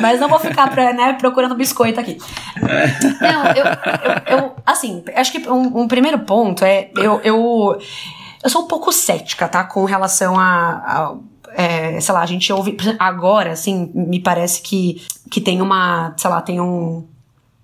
Mas 0.00 0.18
não 0.18 0.28
vou 0.28 0.38
ficar 0.38 0.70
pra, 0.70 0.92
né, 0.94 1.12
procurando 1.14 1.54
biscoito 1.54 2.00
aqui. 2.00 2.16
Não, 3.20 3.44
eu, 3.48 3.64
eu, 3.64 4.38
eu 4.38 4.56
assim, 4.64 5.04
acho 5.14 5.32
que 5.32 5.46
um, 5.48 5.82
um, 5.82 5.88
primeiro 5.88 6.20
ponto 6.20 6.64
é 6.64 6.90
eu, 6.96 7.20
eu, 7.22 7.78
eu 8.42 8.50
sou 8.50 8.62
um 8.62 8.68
pouco 8.68 8.90
cética, 8.92 9.46
tá? 9.46 9.64
Com 9.64 9.84
relação 9.84 10.38
a, 10.38 10.70
a 10.70 11.16
é, 11.54 12.00
sei 12.00 12.14
lá, 12.14 12.20
a 12.20 12.26
gente 12.26 12.52
ouve. 12.52 12.76
Agora, 12.98 13.52
assim, 13.52 13.90
me 13.94 14.20
parece 14.20 14.62
que, 14.62 15.02
que 15.30 15.40
tem 15.40 15.60
uma. 15.62 16.14
Sei 16.16 16.30
lá, 16.30 16.40
tem 16.40 16.60
um 16.60 17.04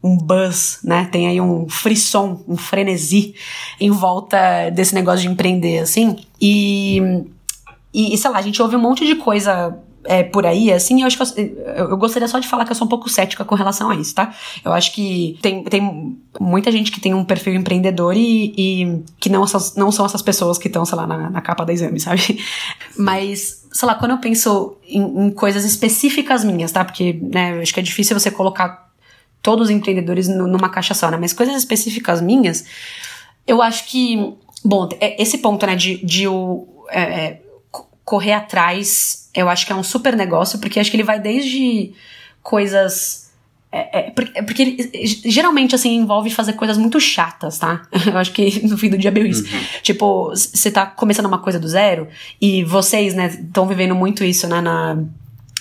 um 0.05 0.19
buzz, 0.19 0.81
né? 0.85 1.09
Tem 1.11 1.27
aí 1.27 1.41
um 1.41 1.67
frisson, 1.67 2.45
um 2.47 2.59
frenesi 2.59 3.35
em 3.81 3.91
volta 3.91 4.69
desse 4.71 4.95
negócio 4.95 5.23
de 5.23 5.29
empreender, 5.29 5.79
assim. 5.79 6.19
E, 6.39 7.25
e 7.93 8.19
sei 8.19 8.31
lá, 8.31 8.37
a 8.37 8.43
gente 8.43 8.61
ouve 8.61 8.77
um 8.77 8.81
monte 8.81 9.07
de 9.07 9.15
coisa 9.15 9.79
é, 10.05 10.23
por 10.23 10.47
aí, 10.47 10.71
assim, 10.73 11.01
eu 11.01 11.07
acho 11.07 11.17
que 11.17 11.41
eu, 11.41 11.89
eu, 11.91 11.97
gostaria 11.97 12.29
só 12.29 12.39
de 12.39 12.47
falar 12.47 12.65
que 12.65 12.73
eu 12.73 12.77
sou 12.77 12.87
um 12.87 12.91
pouco 12.91 13.09
cética 13.09 13.45
com 13.45 13.55
relação 13.55 13.91
a 13.91 13.95
isso, 13.95 14.15
tá? 14.15 14.35
Eu 14.65 14.73
acho 14.73 14.93
que 14.93 15.39
tem, 15.41 15.65
tem 15.65 16.19
muita 16.39 16.71
gente 16.71 16.93
que 16.93 17.01
tem 17.01 17.15
um 17.15 17.25
perfil 17.25 17.55
empreendedor 17.55 18.15
e, 18.17 18.53
e 18.57 19.03
que 19.19 19.29
não, 19.29 19.45
não 19.77 19.91
são 19.91 20.05
essas 20.05 20.23
pessoas 20.23 20.59
que 20.59 20.69
estão, 20.69 20.85
sei 20.85 20.97
lá, 20.97 21.07
na, 21.07 21.31
na, 21.31 21.41
capa 21.41 21.65
da 21.65 21.73
exame, 21.73 21.99
sabe? 22.01 22.39
Mas, 22.97 23.67
sei 23.73 23.87
lá, 23.87 23.95
quando 23.95 24.13
eu 24.13 24.19
penso 24.19 24.77
em, 24.87 25.27
em 25.27 25.31
coisas 25.31 25.65
específicas 25.65 26.45
minhas, 26.45 26.71
tá? 26.71 26.85
Porque, 26.85 27.19
né, 27.23 27.57
eu 27.57 27.63
acho 27.63 27.73
que 27.73 27.81
é 27.81 27.83
difícil 27.83 28.19
você 28.19 28.31
colocar 28.31 28.93
todos 29.43 29.69
os 29.69 29.71
empreendedores 29.71 30.29
numa 30.29 30.69
caixa 30.69 30.95
só, 30.95 31.11
né? 31.11 31.17
Mas 31.17 31.33
coisas 31.33 31.55
específicas 31.57 32.21
minhas, 32.21 32.65
eu 33.47 33.63
acho 33.63 33.87
que, 33.87 34.35
bom, 34.65 34.89
é, 35.01 35.21
esse 35.23 35.39
ponto, 35.39 35.67
né, 35.67 35.77
de, 35.77 36.05
de 36.05 36.29
o. 36.29 36.69
É, 36.91 37.01
é 37.01 37.44
correr 38.05 38.33
atrás, 38.33 39.31
eu 39.35 39.49
acho 39.49 39.67
que 39.67 39.73
é 39.73 39.77
um 39.77 39.83
super 39.83 40.15
negócio, 40.17 40.59
porque 40.59 40.79
acho 40.79 40.91
que 40.91 40.97
ele 40.97 41.05
vai 41.05 41.19
desde 41.19 41.93
coisas. 42.43 43.25
É, 43.73 43.99
é, 43.99 44.11
porque, 44.11 44.43
porque 44.43 44.63
ele, 44.63 45.07
geralmente, 45.25 45.75
assim, 45.75 45.97
envolve 45.97 46.31
fazer 46.31 46.53
coisas 46.53 46.79
muito 46.79 47.01
chatas, 47.01 47.59
tá? 47.59 47.83
Eu 48.07 48.17
acho 48.17 48.33
que 48.33 48.65
no 48.69 48.79
fim 48.79 48.89
do 48.89 48.97
dia 48.97 49.09
é 49.09 49.11
bem 49.11 49.27
isso. 49.27 49.43
Uhum. 49.43 49.61
Tipo, 49.83 50.29
você 50.31 50.71
tá 50.71 50.87
começando 50.87 51.27
uma 51.27 51.39
coisa 51.39 51.59
do 51.59 51.67
zero, 51.67 52.07
e 52.41 52.63
vocês, 52.63 53.15
né, 53.15 53.27
estão 53.27 53.67
vivendo 53.67 53.95
muito 53.95 54.23
isso, 54.23 54.47
né, 54.47 54.61
na 54.61 54.97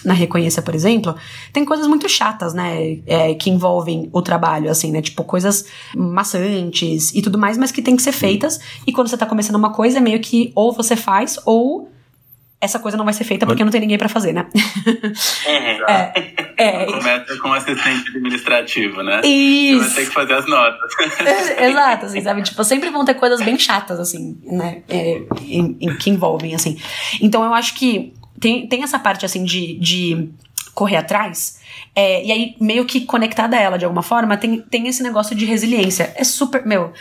na 0.04 0.14
Reconheça, 0.14 0.62
por 0.62 0.76
exemplo, 0.76 1.16
tem 1.54 1.64
coisas 1.64 1.88
muito 1.88 2.10
chatas, 2.10 2.54
né? 2.54 3.00
É, 3.06 3.34
que 3.36 3.50
envolvem 3.50 4.10
o 4.12 4.22
trabalho, 4.22 4.70
assim, 4.70 4.92
né? 4.92 5.02
Tipo, 5.02 5.24
coisas 5.24 5.66
maçantes 5.96 7.16
e 7.16 7.22
tudo 7.22 7.38
mais, 7.38 7.58
mas 7.58 7.72
que 7.72 7.82
tem 7.82 7.96
que 7.96 8.04
ser 8.04 8.12
feitas. 8.12 8.60
E 8.86 8.92
quando 8.92 9.08
você 9.08 9.16
tá 9.16 9.26
começando 9.26 9.56
uma 9.56 9.72
coisa, 9.72 10.00
é 10.00 10.02
meio 10.02 10.20
que 10.20 10.52
ou 10.56 10.74
você 10.74 10.98
faz, 10.98 11.40
ou 11.46 11.90
essa 12.64 12.80
coisa 12.80 12.98
não 12.98 13.04
vai 13.04 13.14
ser 13.14 13.26
feita 13.26 13.46
porque 13.46 13.64
não 13.64 13.72
tem 13.72 13.82
ninguém 13.82 13.98
para 13.98 14.08
fazer, 14.08 14.32
né? 14.32 14.48
Uhum. 14.56 15.86
é, 15.86 16.14
é. 16.58 16.86
Começa 16.86 17.38
com 17.38 17.52
assistente 17.52 18.10
administrativo, 18.10 19.04
né? 19.04 19.20
Isso. 19.24 19.84
Você 19.84 19.90
vai 19.90 19.96
ter 19.96 20.06
que 20.08 20.14
fazer 20.14 20.34
as 20.34 20.46
notas. 20.48 20.92
Exato, 21.60 22.06
assim, 22.06 22.22
sabe? 22.22 22.42
Tipo, 22.42 22.64
sempre 22.64 22.90
vão 22.90 23.04
ter 23.04 23.16
coisas 23.16 23.42
bem 23.42 23.60
chatas, 23.60 24.00
assim, 24.00 24.40
né? 24.44 24.82
É, 24.88 25.22
em, 25.42 25.78
em, 25.82 25.98
que 25.98 26.10
envolvem, 26.10 26.56
assim. 26.56 26.80
Então 27.22 27.44
eu 27.44 27.54
acho 27.54 27.76
que 27.76 28.14
tem, 28.40 28.66
tem 28.68 28.84
essa 28.84 28.98
parte, 28.98 29.26
assim, 29.26 29.44
de, 29.44 29.78
de 29.78 30.30
correr 30.74 30.98
atrás. 30.98 31.60
É, 31.96 32.26
e 32.26 32.32
aí, 32.32 32.56
meio 32.60 32.86
que 32.86 33.02
conectada 33.02 33.56
a 33.56 33.60
ela 33.60 33.78
de 33.78 33.86
alguma 33.86 34.02
forma, 34.02 34.36
tem, 34.36 34.60
tem 34.62 34.88
esse 34.88 35.04
negócio 35.04 35.36
de 35.36 35.46
resiliência. 35.46 36.12
É 36.16 36.24
super. 36.24 36.66
Meu, 36.66 36.92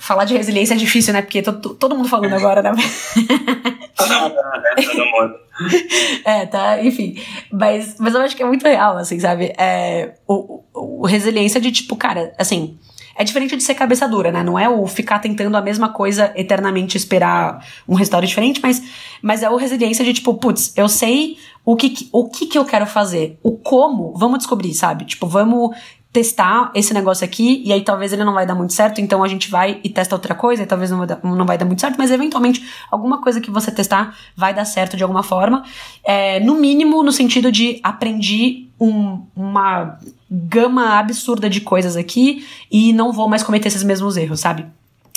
falar 0.00 0.24
de 0.24 0.36
resiliência 0.36 0.74
é 0.74 0.76
difícil, 0.76 1.12
né? 1.12 1.22
Porque 1.22 1.40
todo, 1.40 1.74
todo 1.74 1.96
mundo 1.96 2.08
falando 2.08 2.34
agora, 2.34 2.60
né? 2.60 2.72
todo 3.96 4.20
mundo, 4.20 4.34
né? 4.34 4.82
Todo 4.84 5.04
mundo. 5.06 5.34
É, 6.24 6.46
tá, 6.46 6.82
enfim. 6.82 7.16
Mas, 7.52 7.96
mas 7.98 8.14
eu 8.14 8.20
acho 8.22 8.36
que 8.36 8.42
é 8.42 8.46
muito 8.46 8.66
real, 8.66 8.96
assim, 8.96 9.20
sabe? 9.20 9.52
É, 9.56 10.14
o, 10.26 10.62
o, 10.74 11.02
o 11.02 11.06
resiliência 11.06 11.60
de 11.60 11.70
tipo, 11.70 11.96
cara, 11.96 12.32
assim. 12.38 12.78
É 13.16 13.24
diferente 13.24 13.54
de 13.54 13.62
ser 13.62 13.74
cabeça 13.74 14.08
dura, 14.08 14.32
né? 14.32 14.42
Não 14.42 14.58
é 14.58 14.66
o 14.66 14.86
ficar 14.86 15.18
tentando 15.18 15.54
a 15.54 15.60
mesma 15.60 15.90
coisa 15.90 16.32
eternamente 16.34 16.96
esperar 16.96 17.62
um 17.86 17.94
resultado 17.94 18.26
diferente, 18.26 18.60
mas, 18.62 18.82
mas 19.20 19.42
é 19.42 19.50
o 19.50 19.56
resiliência 19.56 20.02
de 20.02 20.14
tipo, 20.14 20.32
putz, 20.34 20.72
eu 20.74 20.88
sei 20.88 21.36
o 21.64 21.76
que, 21.76 22.08
o 22.12 22.28
que 22.28 22.46
que 22.46 22.58
eu 22.58 22.64
quero 22.64 22.86
fazer, 22.86 23.38
o 23.42 23.52
como, 23.52 24.12
vamos 24.16 24.38
descobrir, 24.38 24.74
sabe? 24.74 25.04
Tipo, 25.04 25.26
vamos 25.26 25.76
testar 26.12 26.72
esse 26.74 26.92
negócio 26.92 27.24
aqui, 27.24 27.62
e 27.64 27.72
aí 27.72 27.82
talvez 27.82 28.12
ele 28.12 28.24
não 28.24 28.34
vai 28.34 28.44
dar 28.44 28.54
muito 28.54 28.72
certo, 28.72 29.00
então 29.00 29.22
a 29.22 29.28
gente 29.28 29.48
vai 29.48 29.78
e 29.84 29.88
testa 29.88 30.14
outra 30.14 30.34
coisa, 30.34 30.62
e 30.62 30.66
talvez 30.66 30.90
não 30.90 30.98
vai 30.98 31.06
dar, 31.06 31.20
não 31.22 31.46
vai 31.46 31.56
dar 31.56 31.64
muito 31.64 31.80
certo, 31.80 31.96
mas 31.96 32.10
eventualmente 32.10 32.64
alguma 32.90 33.22
coisa 33.22 33.40
que 33.40 33.50
você 33.50 33.70
testar 33.70 34.16
vai 34.36 34.52
dar 34.52 34.64
certo 34.64 34.96
de 34.96 35.04
alguma 35.04 35.22
forma. 35.22 35.62
É, 36.02 36.40
no 36.40 36.56
mínimo, 36.56 37.02
no 37.04 37.12
sentido 37.12 37.52
de 37.52 37.78
aprendi 37.82 38.68
um, 38.80 39.22
uma 39.36 39.98
gama 40.28 40.98
absurda 40.98 41.48
de 41.48 41.60
coisas 41.60 41.96
aqui 41.96 42.44
e 42.70 42.92
não 42.92 43.12
vou 43.12 43.28
mais 43.28 43.44
cometer 43.44 43.68
esses 43.68 43.84
mesmos 43.84 44.16
erros, 44.16 44.40
sabe? 44.40 44.66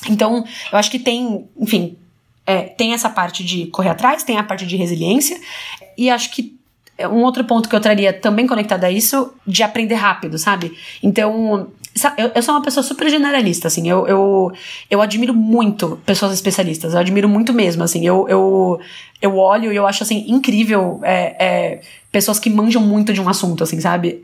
Então, 0.10 0.44
eu 0.72 0.78
acho 0.78 0.92
que 0.92 1.00
tem, 1.00 1.48
enfim, 1.58 1.98
é, 2.46 2.62
tem 2.62 2.94
essa 2.94 3.10
parte 3.10 3.44
de 3.44 3.68
correr 3.68 3.90
atrás, 3.90 4.24
tem 4.24 4.38
a 4.38 4.44
parte 4.44 4.66
de 4.66 4.76
resiliência, 4.76 5.40
e 5.98 6.10
acho 6.10 6.32
que 6.32 6.58
um 7.00 7.24
outro 7.24 7.44
ponto 7.44 7.68
que 7.68 7.76
eu 7.76 7.80
traria 7.80 8.14
também 8.14 8.46
conectado 8.46 8.84
a 8.84 8.92
isso, 8.92 9.34
de 9.48 9.64
aprender 9.64 9.96
rápido, 9.96 10.38
sabe? 10.38 10.78
Então, 11.02 11.72
eu, 12.18 12.32
eu 12.36 12.44
sou 12.44 12.56
uma 12.56 12.62
pessoa 12.62 12.84
super 12.84 13.10
generalista, 13.10 13.68
assim, 13.68 13.90
eu, 13.90 14.08
eu, 14.08 14.52
eu 14.90 15.02
admiro 15.02 15.34
muito 15.34 16.00
pessoas 16.06 16.34
especialistas, 16.34 16.94
eu 16.94 17.00
admiro 17.00 17.28
muito 17.28 17.54
mesmo, 17.54 17.84
assim, 17.84 18.06
eu, 18.06 18.28
eu, 18.30 18.80
eu 19.22 19.38
olho 19.38 19.74
e 19.74 19.76
eu 19.76 19.88
acho, 19.88 20.04
assim, 20.04 20.26
incrível 20.28 21.00
é, 21.04 21.36
é, 21.40 21.82
pessoas 22.12 22.40
que 22.40 22.50
manjam 22.50 22.82
muito 22.82 23.12
de 23.12 23.22
um 23.22 23.28
assunto, 23.28 23.64
assim, 23.64 23.80
sabe? 23.82 24.24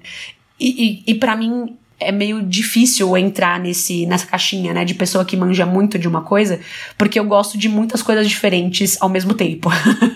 E, 0.60 1.04
e, 1.08 1.12
e 1.12 1.16
para 1.16 1.36
mim, 1.36 1.78
é 2.00 2.12
meio 2.12 2.42
difícil 2.42 3.16
entrar 3.18 3.60
nesse, 3.60 4.06
nessa 4.06 4.26
caixinha, 4.26 4.74
né, 4.74 4.86
de 4.86 4.94
pessoa 4.94 5.26
que 5.26 5.36
manja 5.36 5.66
muito 5.66 6.00
de 6.00 6.08
uma 6.08 6.22
coisa, 6.22 6.60
porque 6.98 7.20
eu 7.20 7.26
gosto 7.26 7.58
de 7.58 7.68
muitas 7.68 8.02
coisas 8.02 8.28
diferentes 8.28 8.98
ao 9.02 9.10
mesmo 9.10 9.34
tempo. 9.34 9.70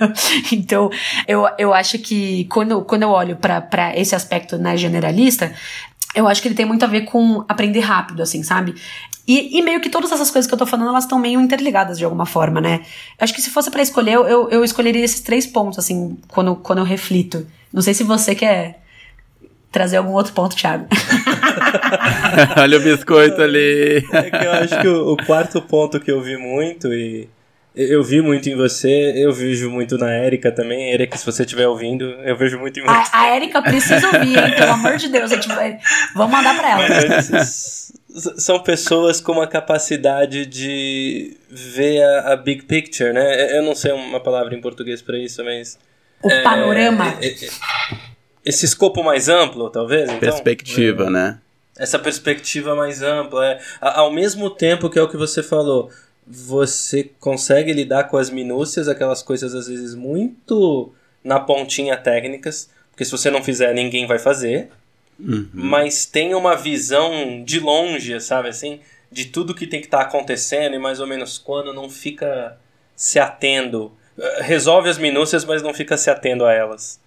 então, 0.52 0.90
eu, 1.28 1.46
eu 1.58 1.74
acho 1.74 2.00
que 2.00 2.46
quando, 2.46 2.82
quando 2.84 3.04
eu 3.04 3.10
olho 3.10 3.36
para 3.36 3.94
esse 3.96 4.16
aspecto, 4.16 4.58
né, 4.58 4.78
generalista, 4.78 5.54
eu 6.16 6.28
acho 6.28 6.42
que 6.42 6.48
ele 6.48 6.56
tem 6.56 6.66
muito 6.66 6.84
a 6.84 6.88
ver 6.88 7.02
com 7.02 7.44
aprender 7.50 7.80
rápido, 7.80 8.22
assim, 8.22 8.44
sabe? 8.44 8.76
E, 9.28 9.58
e, 9.58 9.62
meio 9.62 9.80
que 9.80 9.90
todas 9.90 10.12
essas 10.12 10.30
coisas 10.30 10.48
que 10.48 10.54
eu 10.54 10.58
tô 10.58 10.66
falando, 10.66 10.90
elas 10.90 11.06
estão 11.06 11.18
meio 11.18 11.40
interligadas 11.40 11.98
de 11.98 12.04
alguma 12.04 12.26
forma, 12.26 12.60
né? 12.60 12.82
Eu 13.18 13.24
acho 13.24 13.34
que 13.34 13.42
se 13.42 13.50
fosse 13.50 13.72
para 13.72 13.82
escolher, 13.82 14.14
eu, 14.14 14.50
eu 14.50 14.64
escolheria 14.64 15.04
esses 15.04 15.22
três 15.22 15.48
pontos, 15.48 15.80
assim, 15.80 16.18
quando, 16.28 16.56
quando 16.58 16.80
eu 16.80 16.86
reflito. 16.86 17.48
Não 17.72 17.82
sei 17.82 17.94
se 17.94 18.04
você 18.04 18.36
quer 18.36 18.83
trazer 19.74 19.98
algum 19.98 20.14
outro 20.14 20.32
ponto, 20.32 20.56
Thiago. 20.56 20.88
Olha 22.56 22.78
o 22.78 22.82
biscoito 22.82 23.42
ali. 23.42 24.08
É 24.14 24.30
que 24.30 24.46
eu 24.46 24.52
acho 24.54 24.80
que 24.80 24.88
o, 24.88 25.14
o 25.14 25.18
quarto 25.26 25.62
ponto 25.62 26.00
que 26.00 26.12
eu 26.12 26.22
vi 26.22 26.38
muito 26.38 26.94
e 26.94 27.28
eu 27.76 28.04
vi 28.04 28.22
muito 28.22 28.48
em 28.48 28.56
você, 28.56 29.14
eu 29.16 29.34
vejo 29.34 29.68
muito 29.72 29.98
na 29.98 30.16
Erika 30.16 30.52
também. 30.52 30.92
Erika, 30.92 31.18
se 31.18 31.26
você 31.26 31.42
estiver 31.42 31.68
ouvindo, 31.68 32.06
eu 32.24 32.38
vejo 32.38 32.60
muito 32.60 32.80
em 32.80 32.84
você. 32.84 33.10
A, 33.12 33.22
a 33.22 33.36
Erika 33.36 33.64
precisa 33.64 34.06
ouvir, 34.14 34.38
hein? 34.38 34.56
Pelo 34.56 34.74
amor 34.74 34.96
de 34.98 35.08
Deus. 35.10 35.32
A 35.32 35.36
gente 35.36 35.48
vai... 35.48 35.80
Vamos 36.14 36.32
mandar 36.32 36.56
pra 36.56 36.70
ela. 36.70 37.44
são 37.44 38.60
pessoas 38.60 39.20
com 39.20 39.32
uma 39.32 39.48
capacidade 39.48 40.46
de 40.46 41.36
ver 41.50 42.04
a, 42.04 42.34
a, 42.34 42.36
big 42.36 42.66
picture, 42.66 43.12
né? 43.12 43.58
Eu 43.58 43.64
não 43.64 43.74
sei 43.74 43.92
uma 43.92 44.20
palavra 44.20 44.54
em 44.54 44.62
português 44.62 45.02
para 45.02 45.18
isso, 45.18 45.44
mas. 45.44 45.80
O 46.22 46.30
é, 46.30 46.44
panorama. 46.44 47.18
É, 47.20 47.28
é, 47.28 47.36
esse 48.46 48.66
escopo 48.66 49.04
mais 49.04 49.30
amplo, 49.30 49.70
talvez? 49.70 50.04
Então, 50.04 50.20
perspectiva, 50.20 51.10
né? 51.10 51.40
Essa 51.78 51.98
perspectiva 51.98 52.76
mais 52.76 53.02
ampla. 53.02 53.46
É. 53.46 53.60
Ao 53.82 54.12
mesmo 54.12 54.50
tempo 54.50 54.90
que 54.90 55.00
é 55.00 55.02
o 55.02 55.10
que 55.10 55.18
você 55.18 55.42
falou 55.42 55.90
você 56.26 57.10
consegue 57.20 57.74
lidar 57.74 58.06
com 58.06 58.18
as 58.18 58.30
minúcias, 58.30 58.88
aquelas 58.88 59.22
coisas 59.22 59.54
às 59.54 59.68
vezes 59.68 59.94
muito 59.94 60.94
na 61.24 61.40
pontinha 61.40 61.98
técnicas, 61.98 62.70
porque 62.92 63.06
se 63.06 63.12
você 63.12 63.30
não 63.30 63.44
fizer, 63.44 63.74
ninguém 63.74 64.06
vai 64.06 64.20
fazer. 64.20 64.70
Uhum. 65.20 65.48
Mas 65.54 66.06
tem 66.06 66.34
uma 66.34 66.56
visão 66.56 67.44
de 67.44 67.60
longe, 67.60 68.20
sabe 68.20 68.50
assim, 68.50 68.80
de 69.12 69.26
tudo 69.26 69.54
que 69.54 69.68
tem 69.68 69.80
que 69.80 69.88
estar 69.88 70.00
tá 70.00 70.04
acontecendo 70.04 70.76
e 70.76 70.80
mais 70.80 71.00
ou 71.00 71.08
menos 71.08 71.38
quando 71.38 71.74
não 71.74 71.90
fica 71.90 72.58
se 72.96 73.20
atendo. 73.20 73.92
Eh, 74.18 74.42
resolve 74.42 74.90
as 74.90 74.98
minúcias, 74.98 75.46
mas 75.46 75.62
não 75.62 75.74
fica 75.74 75.98
se 75.98 76.10
atendo 76.10 76.46
a 76.46 76.54
elas. 76.54 77.00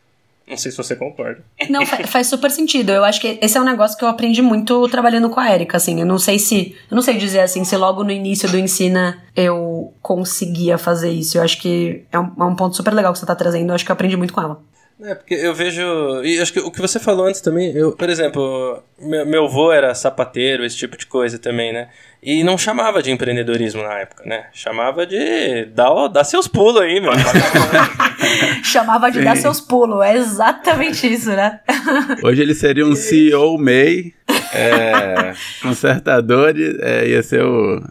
Não 0.48 0.56
sei 0.56 0.70
se 0.70 0.76
você 0.76 0.94
concorda. 0.94 1.42
Não, 1.68 1.84
faz 1.84 2.28
super 2.28 2.50
sentido. 2.52 2.90
Eu 2.90 3.04
acho 3.04 3.20
que 3.20 3.38
esse 3.42 3.58
é 3.58 3.60
um 3.60 3.64
negócio 3.64 3.98
que 3.98 4.04
eu 4.04 4.08
aprendi 4.08 4.40
muito 4.40 4.88
trabalhando 4.88 5.28
com 5.28 5.40
a 5.40 5.52
Erika, 5.52 5.76
assim. 5.76 5.98
Eu 5.98 6.06
não 6.06 6.18
sei 6.18 6.38
se. 6.38 6.76
Eu 6.88 6.94
não 6.94 7.02
sei 7.02 7.16
dizer 7.16 7.40
assim, 7.40 7.64
se 7.64 7.76
logo 7.76 8.04
no 8.04 8.12
início 8.12 8.48
do 8.48 8.56
ensina 8.56 9.22
eu 9.34 9.92
conseguia 10.00 10.78
fazer 10.78 11.10
isso. 11.10 11.36
Eu 11.36 11.42
acho 11.42 11.60
que 11.60 12.04
é 12.12 12.18
um, 12.18 12.32
é 12.38 12.44
um 12.44 12.54
ponto 12.54 12.76
super 12.76 12.94
legal 12.94 13.12
que 13.12 13.18
você 13.18 13.26
tá 13.26 13.34
trazendo. 13.34 13.70
Eu 13.70 13.74
acho 13.74 13.84
que 13.84 13.90
eu 13.90 13.94
aprendi 13.94 14.16
muito 14.16 14.32
com 14.32 14.40
ela. 14.40 14.62
É, 15.00 15.14
porque 15.14 15.34
eu 15.34 15.54
vejo. 15.54 15.82
E 16.24 16.40
acho 16.40 16.52
que 16.52 16.60
o 16.60 16.70
que 16.70 16.80
você 16.80 16.98
falou 16.98 17.26
antes 17.26 17.42
também, 17.42 17.70
eu, 17.76 17.92
por 17.92 18.08
exemplo, 18.08 18.82
meu, 18.98 19.26
meu 19.26 19.44
avô 19.44 19.70
era 19.70 19.94
sapateiro, 19.94 20.64
esse 20.64 20.76
tipo 20.76 20.96
de 20.96 21.04
coisa 21.04 21.38
também, 21.38 21.70
né? 21.70 21.88
E 22.22 22.42
não 22.42 22.56
chamava 22.56 23.02
de 23.02 23.10
empreendedorismo 23.10 23.82
na 23.82 23.98
época, 23.98 24.24
né? 24.24 24.46
Chamava 24.54 25.06
de 25.06 25.66
dar, 25.66 26.08
dar 26.08 26.24
seus 26.24 26.48
pulos 26.48 26.80
aí, 26.80 26.98
meu. 26.98 27.12
chamava 28.64 29.10
de 29.10 29.18
Sim. 29.18 29.24
dar 29.24 29.36
seus 29.36 29.60
pulos, 29.60 30.02
é 30.02 30.16
exatamente 30.16 31.12
isso, 31.12 31.28
né? 31.28 31.60
Hoje 32.24 32.40
ele 32.40 32.54
seria 32.54 32.86
um 32.86 32.96
CEO 32.96 33.58
MEI, 33.58 34.14
é, 34.54 35.34
consertador, 35.60 36.54
é, 36.80 37.06
ia 37.06 37.22
ser 37.22 37.44
o 37.44 37.82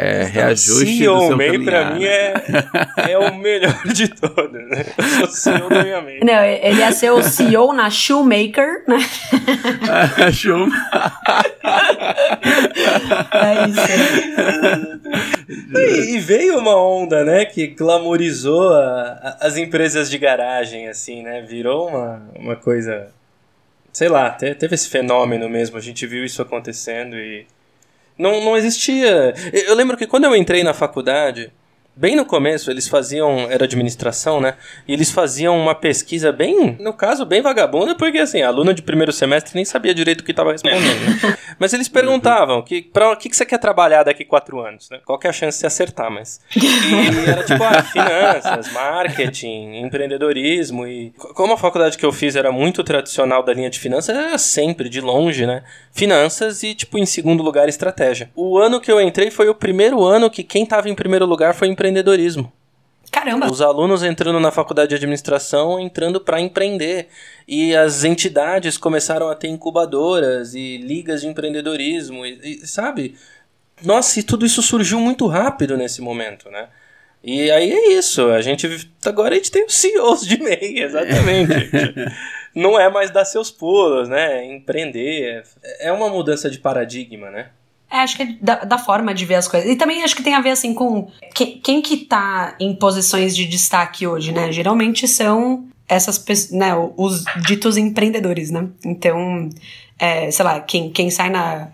é, 0.00 0.24
reajuste 0.24 0.96
CEO 0.96 1.14
do 1.14 1.26
seu 1.26 1.36
May 1.36 1.58
pra 1.58 1.90
mim 1.90 2.04
é, 2.04 2.32
é 3.10 3.18
o 3.18 3.34
melhor 3.36 3.82
de 3.92 4.08
todos. 4.08 4.50
Né? 4.52 4.86
Eu 4.96 5.26
sou 5.26 5.28
CEO 5.28 5.68
da 5.68 5.84
minha 5.84 6.00
mente. 6.00 6.24
Não, 6.24 6.42
ele 6.42 6.78
ia 6.78 6.90
ser 6.90 7.10
o 7.10 7.22
CEO 7.22 7.74
na 7.74 7.90
Shoemaker, 7.90 8.84
né? 8.88 8.98
Shoe... 10.32 10.70
é 13.32 13.68
isso. 13.68 13.80
E, 15.76 16.16
e, 16.16 16.18
veio 16.18 16.58
uma 16.58 16.76
onda, 16.76 17.22
né, 17.22 17.44
que 17.44 17.66
glamorizou 17.66 18.72
a, 18.72 19.36
a, 19.40 19.46
as 19.46 19.58
empresas 19.58 20.08
de 20.08 20.16
garagem, 20.16 20.88
assim, 20.88 21.22
né? 21.22 21.42
Virou 21.42 21.88
uma, 21.88 22.22
uma 22.34 22.56
coisa... 22.56 23.08
Sei 23.92 24.08
lá, 24.08 24.30
teve 24.30 24.74
esse 24.74 24.88
fenômeno 24.88 25.48
mesmo, 25.48 25.76
a 25.76 25.80
gente 25.80 26.06
viu 26.06 26.24
isso 26.24 26.40
acontecendo 26.40 27.16
e 27.16 27.44
não, 28.18 28.44
não 28.44 28.56
existia. 28.56 29.34
Eu 29.52 29.74
lembro 29.74 29.96
que 29.96 30.06
quando 30.06 30.24
eu 30.24 30.36
entrei 30.36 30.62
na 30.62 30.74
faculdade, 30.74 31.52
bem 32.00 32.16
no 32.16 32.24
começo, 32.24 32.70
eles 32.70 32.88
faziam. 32.88 33.50
Era 33.50 33.64
administração, 33.64 34.40
né? 34.40 34.54
E 34.88 34.92
eles 34.92 35.10
faziam 35.10 35.58
uma 35.58 35.74
pesquisa 35.74 36.32
bem. 36.32 36.76
No 36.80 36.94
caso, 36.94 37.26
bem 37.26 37.42
vagabunda, 37.42 37.94
porque 37.94 38.18
assim, 38.18 38.40
a 38.40 38.48
aluna 38.48 38.72
de 38.72 38.80
primeiro 38.80 39.12
semestre 39.12 39.54
nem 39.54 39.64
sabia 39.64 39.92
direito 39.92 40.22
o 40.22 40.24
que 40.24 40.30
estava 40.30 40.52
respondendo. 40.52 40.82
Né? 40.82 41.36
Mas 41.58 41.74
eles 41.74 41.88
perguntavam: 41.88 42.62
que, 42.62 42.80
pra, 42.80 43.12
o 43.12 43.16
que, 43.16 43.28
que 43.28 43.36
você 43.36 43.44
quer 43.44 43.58
trabalhar 43.58 44.02
daqui 44.02 44.24
quatro 44.24 44.60
anos? 44.60 44.88
Né? 44.90 44.98
Qual 45.04 45.18
que 45.18 45.26
é 45.26 45.30
a 45.30 45.32
chance 45.32 45.60
de 45.60 45.66
acertar? 45.66 46.10
Mas. 46.10 46.40
E 46.56 47.28
era 47.30 47.44
tipo, 47.44 47.62
ah, 47.62 47.82
finanças, 47.82 48.72
marketing, 48.72 49.82
empreendedorismo. 49.84 50.86
E 50.86 51.12
como 51.34 51.52
a 51.52 51.58
faculdade 51.58 51.98
que 51.98 52.06
eu 52.06 52.12
fiz 52.12 52.34
era 52.34 52.50
muito 52.50 52.82
tradicional 52.82 53.42
da 53.42 53.52
linha 53.52 53.68
de 53.68 53.78
finanças, 53.78 54.16
era 54.16 54.38
sempre, 54.38 54.88
de 54.88 55.02
longe, 55.02 55.46
né? 55.46 55.62
Finanças 55.92 56.62
e, 56.62 56.74
tipo, 56.74 56.96
em 56.96 57.04
segundo 57.04 57.42
lugar, 57.42 57.68
estratégia. 57.68 58.30
O 58.34 58.58
ano 58.58 58.80
que 58.80 58.90
eu 58.90 59.00
entrei 59.00 59.30
foi 59.30 59.48
o 59.48 59.54
primeiro 59.54 60.02
ano 60.02 60.30
que 60.30 60.42
quem 60.42 60.62
estava 60.62 60.88
em 60.88 60.94
primeiro 60.94 61.26
lugar 61.26 61.54
foi 61.54 61.68
empreendedorismo 61.68 61.89
empreendedorismo. 61.90 62.52
Caramba! 63.10 63.50
Os 63.50 63.60
alunos 63.60 64.04
entrando 64.04 64.38
na 64.38 64.52
faculdade 64.52 64.90
de 64.90 64.94
administração, 64.94 65.80
entrando 65.80 66.20
para 66.20 66.40
empreender. 66.40 67.08
E 67.46 67.74
as 67.74 68.04
entidades 68.04 68.78
começaram 68.78 69.28
a 69.28 69.34
ter 69.34 69.48
incubadoras 69.48 70.54
e 70.54 70.78
ligas 70.78 71.22
de 71.22 71.26
empreendedorismo, 71.26 72.24
e, 72.24 72.60
e, 72.62 72.66
sabe? 72.66 73.16
Nossa, 73.82 74.20
e 74.20 74.22
tudo 74.22 74.46
isso 74.46 74.62
surgiu 74.62 75.00
muito 75.00 75.26
rápido 75.26 75.76
nesse 75.76 76.00
momento, 76.00 76.48
né? 76.50 76.68
E 77.22 77.50
aí 77.50 77.70
é 77.70 77.92
isso, 77.92 78.30
a 78.30 78.40
gente 78.40 78.66
agora 79.04 79.34
a 79.34 79.36
gente 79.36 79.50
tem 79.50 79.66
os 79.66 79.74
CEOs 79.74 80.22
de 80.22 80.42
MEI, 80.42 80.80
exatamente. 80.84 81.52
Não 82.54 82.80
é 82.80 82.88
mais 82.88 83.10
dar 83.10 83.24
seus 83.24 83.50
pulos, 83.50 84.08
né? 84.08 84.44
Empreender. 84.46 85.44
É 85.80 85.92
uma 85.92 86.08
mudança 86.08 86.48
de 86.48 86.58
paradigma, 86.58 87.30
né? 87.30 87.50
É, 87.90 87.98
acho 87.98 88.16
que 88.16 88.22
é 88.22 88.36
da, 88.40 88.56
da, 88.64 88.78
forma 88.78 89.12
de 89.12 89.24
ver 89.24 89.34
as 89.34 89.48
coisas. 89.48 89.68
E 89.68 89.74
também 89.74 90.04
acho 90.04 90.14
que 90.14 90.22
tem 90.22 90.34
a 90.34 90.40
ver, 90.40 90.50
assim, 90.50 90.72
com 90.72 91.10
que, 91.34 91.46
quem 91.46 91.82
que 91.82 91.96
tá 91.96 92.54
em 92.60 92.74
posições 92.74 93.34
de 93.36 93.44
destaque 93.46 94.06
hoje, 94.06 94.30
né? 94.30 94.52
Geralmente 94.52 95.08
são 95.08 95.64
essas 95.88 96.16
pessoas, 96.16 96.52
né? 96.52 96.72
Os 96.96 97.24
ditos 97.44 97.76
empreendedores, 97.76 98.50
né? 98.50 98.68
Então, 98.84 99.48
é, 99.98 100.30
sei 100.30 100.44
lá, 100.44 100.60
quem, 100.60 100.90
quem 100.90 101.10
sai 101.10 101.30
na, 101.30 101.68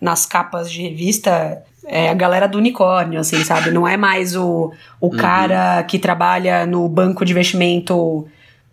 nas 0.00 0.24
capas 0.24 0.72
de 0.72 0.82
revista 0.82 1.62
é 1.84 2.08
a 2.08 2.14
galera 2.14 2.48
do 2.48 2.58
unicórnio, 2.58 3.20
assim, 3.20 3.42
sabe? 3.44 3.70
Não 3.70 3.86
é 3.86 3.96
mais 3.96 4.34
o, 4.34 4.72
o 5.00 5.08
uhum. 5.08 5.16
cara 5.16 5.82
que 5.82 5.98
trabalha 5.98 6.64
no 6.64 6.88
banco 6.88 7.24
de 7.24 7.32
investimento 7.32 8.26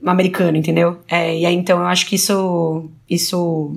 americano, 0.05 0.57
entendeu? 0.57 0.99
É, 1.09 1.37
e 1.37 1.45
aí, 1.45 1.55
então, 1.55 1.79
eu 1.79 1.87
acho 1.87 2.05
que 2.05 2.15
isso... 2.15 2.89
isso 3.09 3.75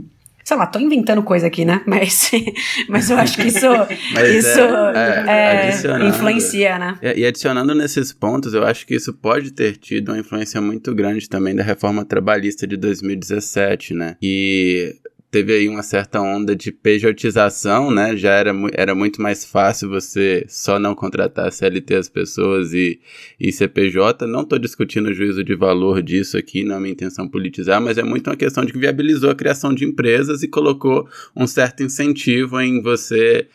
sei 0.48 0.56
lá, 0.56 0.66
tô 0.66 0.78
inventando 0.78 1.22
coisa 1.22 1.46
aqui, 1.46 1.62
né? 1.62 1.82
Mas, 1.84 2.30
mas 2.88 3.10
eu 3.10 3.18
acho 3.18 3.36
que 3.36 3.48
isso, 3.48 3.66
isso 4.34 4.60
é, 4.94 5.24
é, 5.28 6.04
é 6.04 6.08
influencia, 6.08 6.78
né? 6.78 6.98
E, 7.02 7.20
e 7.20 7.26
adicionando 7.26 7.74
nesses 7.74 8.14
pontos, 8.14 8.54
eu 8.54 8.64
acho 8.64 8.86
que 8.86 8.94
isso 8.94 9.12
pode 9.12 9.50
ter 9.52 9.76
tido 9.76 10.08
uma 10.08 10.18
influência 10.18 10.58
muito 10.58 10.94
grande 10.94 11.28
também 11.28 11.54
da 11.54 11.62
reforma 11.62 12.02
trabalhista 12.02 12.66
de 12.66 12.78
2017, 12.78 13.92
né? 13.92 14.16
E 14.22 14.96
teve 15.30 15.52
aí 15.52 15.68
uma 15.68 15.82
certa 15.82 16.20
onda 16.20 16.56
de 16.56 16.72
pejotização, 16.72 17.90
né? 17.90 18.16
Já 18.16 18.32
era, 18.32 18.52
era 18.72 18.94
muito 18.94 19.20
mais 19.20 19.44
fácil 19.44 19.88
você 19.88 20.44
só 20.48 20.78
não 20.78 20.94
contratar 20.94 21.52
CLT 21.52 21.94
as 21.94 22.08
pessoas 22.08 22.72
e, 22.72 22.98
e 23.38 23.52
CPJ. 23.52 24.26
Não 24.26 24.42
estou 24.42 24.58
discutindo 24.58 25.08
o 25.08 25.14
juízo 25.14 25.44
de 25.44 25.54
valor 25.54 26.02
disso 26.02 26.38
aqui, 26.38 26.64
não 26.64 26.76
é 26.76 26.80
minha 26.80 26.92
intenção 26.92 27.28
politizar, 27.28 27.80
mas 27.80 27.98
é 27.98 28.02
muito 28.02 28.30
uma 28.30 28.36
questão 28.36 28.64
de 28.64 28.72
que 28.72 28.78
viabilizou 28.78 29.30
a 29.30 29.34
criação 29.34 29.74
de 29.74 29.84
empresas 29.84 30.42
e 30.42 30.48
colocou 30.48 31.08
um 31.36 31.46
certo 31.46 31.82
incentivo 31.82 32.60
em 32.60 32.80
você 32.80 33.46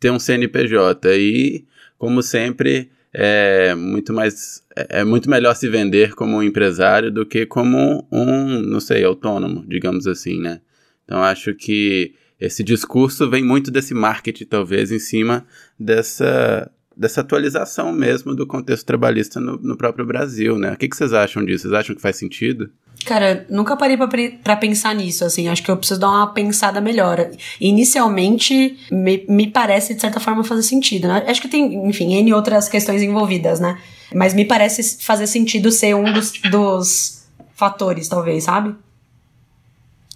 ter 0.00 0.10
um 0.10 0.18
CNPJ. 0.18 1.16
E, 1.16 1.64
como 1.96 2.22
sempre, 2.22 2.90
é 3.12 3.72
muito 3.76 4.12
mais 4.12 4.64
é, 4.74 5.04
muito 5.04 5.30
melhor 5.30 5.54
se 5.54 5.68
vender 5.68 6.14
como 6.14 6.36
um 6.36 6.42
empresário 6.42 7.12
do 7.12 7.24
que 7.24 7.46
como 7.46 8.04
um, 8.10 8.60
não 8.60 8.80
sei, 8.80 9.04
autônomo, 9.04 9.64
digamos 9.68 10.08
assim, 10.08 10.40
né? 10.40 10.60
Então 11.04 11.22
acho 11.22 11.54
que 11.54 12.14
esse 12.40 12.62
discurso 12.62 13.28
vem 13.30 13.44
muito 13.44 13.70
desse 13.70 13.94
marketing, 13.94 14.44
talvez, 14.44 14.90
em 14.90 14.98
cima 14.98 15.46
dessa, 15.78 16.70
dessa 16.96 17.20
atualização 17.20 17.92
mesmo 17.92 18.34
do 18.34 18.46
contexto 18.46 18.84
trabalhista 18.84 19.40
no, 19.40 19.56
no 19.58 19.76
próprio 19.76 20.04
Brasil, 20.04 20.58
né? 20.58 20.72
O 20.72 20.76
que, 20.76 20.88
que 20.88 20.96
vocês 20.96 21.12
acham 21.12 21.44
disso? 21.44 21.62
Vocês 21.62 21.74
acham 21.74 21.94
que 21.94 22.02
faz 22.02 22.16
sentido? 22.16 22.70
Cara, 23.04 23.46
nunca 23.50 23.76
parei 23.76 23.98
para 24.42 24.56
pensar 24.56 24.94
nisso, 24.94 25.24
assim, 25.24 25.48
acho 25.48 25.62
que 25.62 25.70
eu 25.70 25.76
preciso 25.76 26.00
dar 26.00 26.08
uma 26.08 26.32
pensada 26.32 26.80
melhor. 26.80 27.30
Inicialmente, 27.60 28.78
me, 28.90 29.24
me 29.28 29.46
parece, 29.46 29.94
de 29.94 30.00
certa 30.00 30.18
forma, 30.18 30.42
fazer 30.42 30.62
sentido, 30.62 31.06
né? 31.08 31.22
Acho 31.26 31.42
que 31.42 31.48
tem, 31.48 31.86
enfim, 31.86 32.14
N 32.14 32.32
outras 32.32 32.68
questões 32.68 33.02
envolvidas, 33.02 33.60
né? 33.60 33.78
Mas 34.14 34.32
me 34.32 34.44
parece 34.44 35.02
fazer 35.04 35.26
sentido 35.26 35.70
ser 35.70 35.94
um 35.94 36.12
dos, 36.12 36.32
dos 36.50 37.26
fatores, 37.54 38.08
talvez, 38.08 38.44
sabe? 38.44 38.74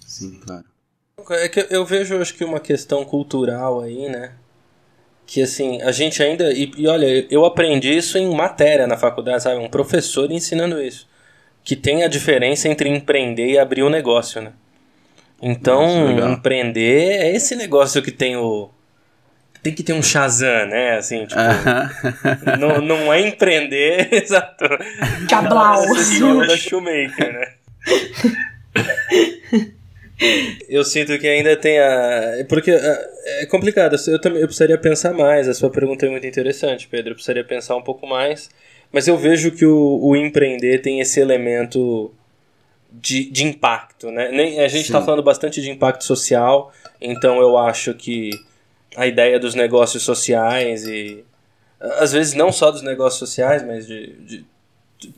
Sim, 0.06 0.38
claro. 0.44 0.64
É 1.30 1.48
que 1.48 1.66
eu 1.70 1.84
vejo, 1.84 2.20
acho 2.20 2.34
que 2.34 2.44
uma 2.44 2.60
questão 2.60 3.04
cultural 3.04 3.80
aí, 3.80 4.08
né? 4.08 4.32
Que 5.26 5.42
assim, 5.42 5.82
a 5.82 5.92
gente 5.92 6.22
ainda. 6.22 6.52
E, 6.52 6.70
e, 6.76 6.86
olha, 6.86 7.26
eu 7.30 7.44
aprendi 7.44 7.94
isso 7.94 8.16
em 8.16 8.34
matéria 8.34 8.86
na 8.86 8.96
faculdade, 8.96 9.42
sabe? 9.42 9.56
Um 9.60 9.68
professor 9.68 10.30
ensinando 10.30 10.80
isso. 10.80 11.06
Que 11.62 11.76
tem 11.76 12.02
a 12.02 12.08
diferença 12.08 12.68
entre 12.68 12.88
empreender 12.88 13.50
e 13.50 13.58
abrir 13.58 13.82
um 13.82 13.90
negócio, 13.90 14.40
né? 14.40 14.52
Então, 15.40 16.32
empreender 16.32 17.20
é 17.20 17.34
esse 17.34 17.54
negócio 17.54 18.02
que 18.02 18.10
tem 18.10 18.36
o. 18.36 18.70
Tem 19.62 19.74
que 19.74 19.82
ter 19.82 19.92
um 19.92 20.02
Shazam, 20.02 20.66
né? 20.66 20.96
Assim, 20.96 21.26
tipo. 21.26 21.40
Uh 21.40 21.44
-huh. 21.44 22.56
não, 22.58 22.80
não 22.80 23.12
é 23.12 23.20
empreender, 23.20 24.08
exato. 24.14 24.64
Cablau. 25.28 25.84
É 25.84 26.46
da 26.46 26.56
Shoemaker, 26.56 27.32
né? 27.32 27.54
Eu 30.68 30.84
sinto 30.84 31.16
que 31.18 31.28
ainda 31.28 31.56
tem 31.56 31.78
a. 31.78 32.44
Porque 32.48 32.70
é 32.70 33.46
complicado. 33.46 33.96
Eu 34.08 34.20
também 34.20 34.40
eu 34.40 34.46
precisaria 34.46 34.76
pensar 34.76 35.14
mais. 35.14 35.48
A 35.48 35.54
sua 35.54 35.70
pergunta 35.70 36.06
é 36.06 36.08
muito 36.08 36.26
interessante, 36.26 36.88
Pedro. 36.88 37.10
Eu 37.10 37.14
precisaria 37.14 37.44
pensar 37.44 37.76
um 37.76 37.82
pouco 37.82 38.06
mais. 38.06 38.50
Mas 38.90 39.06
eu 39.06 39.16
vejo 39.16 39.50
que 39.52 39.64
o, 39.64 40.00
o 40.02 40.16
empreender 40.16 40.78
tem 40.78 41.00
esse 41.00 41.20
elemento 41.20 42.12
de, 42.90 43.30
de 43.30 43.44
impacto, 43.44 44.10
né? 44.10 44.30
Nem, 44.30 44.60
a 44.60 44.68
gente 44.68 44.86
está 44.86 45.02
falando 45.02 45.22
bastante 45.22 45.60
de 45.60 45.70
impacto 45.70 46.04
social, 46.04 46.72
então 47.00 47.38
eu 47.40 47.58
acho 47.58 47.92
que 47.94 48.30
a 48.96 49.06
ideia 49.06 49.38
dos 49.38 49.54
negócios 49.54 50.02
sociais 50.02 50.86
e. 50.86 51.24
Às 51.80 52.12
vezes 52.12 52.34
não 52.34 52.50
só 52.50 52.72
dos 52.72 52.82
negócios 52.82 53.20
sociais, 53.20 53.62
mas 53.62 53.86
de, 53.86 54.12
de 54.24 54.44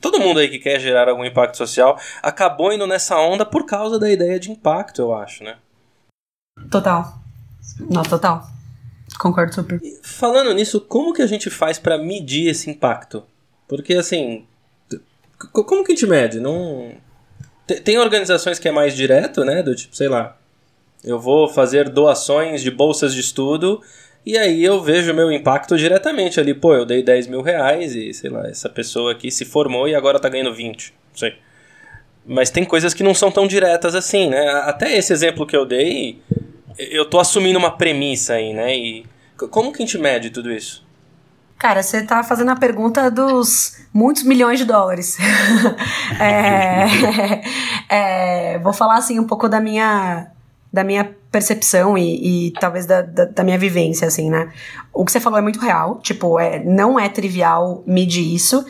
todo 0.00 0.20
mundo 0.20 0.40
aí 0.40 0.48
que 0.48 0.58
quer 0.58 0.78
gerar 0.78 1.08
algum 1.08 1.24
impacto 1.24 1.56
social 1.56 1.98
acabou 2.22 2.72
indo 2.72 2.86
nessa 2.86 3.18
onda 3.18 3.44
por 3.44 3.66
causa 3.66 3.98
da 3.98 4.10
ideia 4.10 4.38
de 4.38 4.50
impacto, 4.50 5.00
eu 5.00 5.14
acho, 5.14 5.42
né? 5.44 5.56
Total. 6.70 7.18
Não, 7.78 8.02
total. 8.02 8.46
Concordo 9.18 9.54
super. 9.54 9.80
falando 10.02 10.52
nisso, 10.54 10.80
como 10.80 11.12
que 11.12 11.22
a 11.22 11.26
gente 11.26 11.50
faz 11.50 11.78
para 11.78 11.98
medir 11.98 12.48
esse 12.48 12.70
impacto? 12.70 13.24
Porque 13.68 13.94
assim, 13.94 14.46
como 15.52 15.84
que 15.84 15.92
a 15.92 15.94
gente 15.94 16.06
mede? 16.06 16.40
Não 16.40 16.92
tem 17.84 17.98
organizações 17.98 18.58
que 18.58 18.68
é 18.68 18.72
mais 18.72 18.96
direto, 18.96 19.44
né, 19.44 19.62
do 19.62 19.74
tipo, 19.74 19.94
sei 19.94 20.08
lá, 20.08 20.36
eu 21.04 21.18
vou 21.18 21.48
fazer 21.48 21.88
doações 21.88 22.62
de 22.62 22.70
bolsas 22.70 23.14
de 23.14 23.20
estudo 23.20 23.80
e 24.24 24.36
aí 24.36 24.62
eu 24.62 24.82
vejo 24.82 25.12
o 25.12 25.14
meu 25.14 25.32
impacto 25.32 25.76
diretamente 25.76 26.38
ali. 26.38 26.54
Pô, 26.54 26.74
eu 26.74 26.84
dei 26.84 27.02
10 27.02 27.26
mil 27.28 27.42
reais 27.42 27.94
e, 27.94 28.12
sei 28.12 28.30
lá, 28.30 28.46
essa 28.48 28.68
pessoa 28.68 29.12
aqui 29.12 29.30
se 29.30 29.44
formou 29.44 29.88
e 29.88 29.94
agora 29.94 30.20
tá 30.20 30.28
ganhando 30.28 30.54
20. 30.54 30.92
Não 31.12 31.18
sei. 31.18 31.34
Mas 32.26 32.50
tem 32.50 32.64
coisas 32.64 32.92
que 32.92 33.02
não 33.02 33.14
são 33.14 33.30
tão 33.30 33.46
diretas 33.46 33.94
assim, 33.94 34.28
né? 34.28 34.46
Até 34.64 34.96
esse 34.96 35.12
exemplo 35.12 35.46
que 35.46 35.56
eu 35.56 35.64
dei, 35.64 36.20
eu 36.78 37.04
tô 37.04 37.18
assumindo 37.18 37.58
uma 37.58 37.70
premissa 37.70 38.34
aí, 38.34 38.52
né? 38.52 38.76
E 38.76 39.06
como 39.50 39.72
que 39.72 39.82
a 39.82 39.86
gente 39.86 39.98
mede 39.98 40.30
tudo 40.30 40.52
isso? 40.52 40.84
Cara, 41.58 41.82
você 41.82 42.02
tá 42.02 42.22
fazendo 42.22 42.50
a 42.50 42.56
pergunta 42.56 43.10
dos 43.10 43.86
muitos 43.92 44.22
milhões 44.22 44.58
de 44.58 44.64
dólares. 44.64 45.18
é, 46.20 46.86
é, 48.54 48.58
vou 48.58 48.72
falar 48.72 48.96
assim 48.96 49.18
um 49.18 49.26
pouco 49.26 49.48
da 49.48 49.60
minha 49.60 50.28
da 50.72 50.84
minha 50.84 51.14
percepção 51.30 51.96
e, 51.96 52.48
e 52.48 52.50
talvez 52.52 52.86
da, 52.86 53.02
da, 53.02 53.24
da, 53.24 53.44
minha 53.44 53.58
vivência, 53.58 54.06
assim, 54.06 54.28
né? 54.28 54.52
O 54.92 55.04
que 55.04 55.12
você 55.12 55.20
falou 55.20 55.38
é 55.38 55.42
muito 55.42 55.60
real, 55.60 56.00
tipo, 56.00 56.38
é, 56.38 56.62
não 56.64 56.98
é 56.98 57.08
trivial 57.08 57.82
medir 57.86 58.34
isso. 58.34 58.64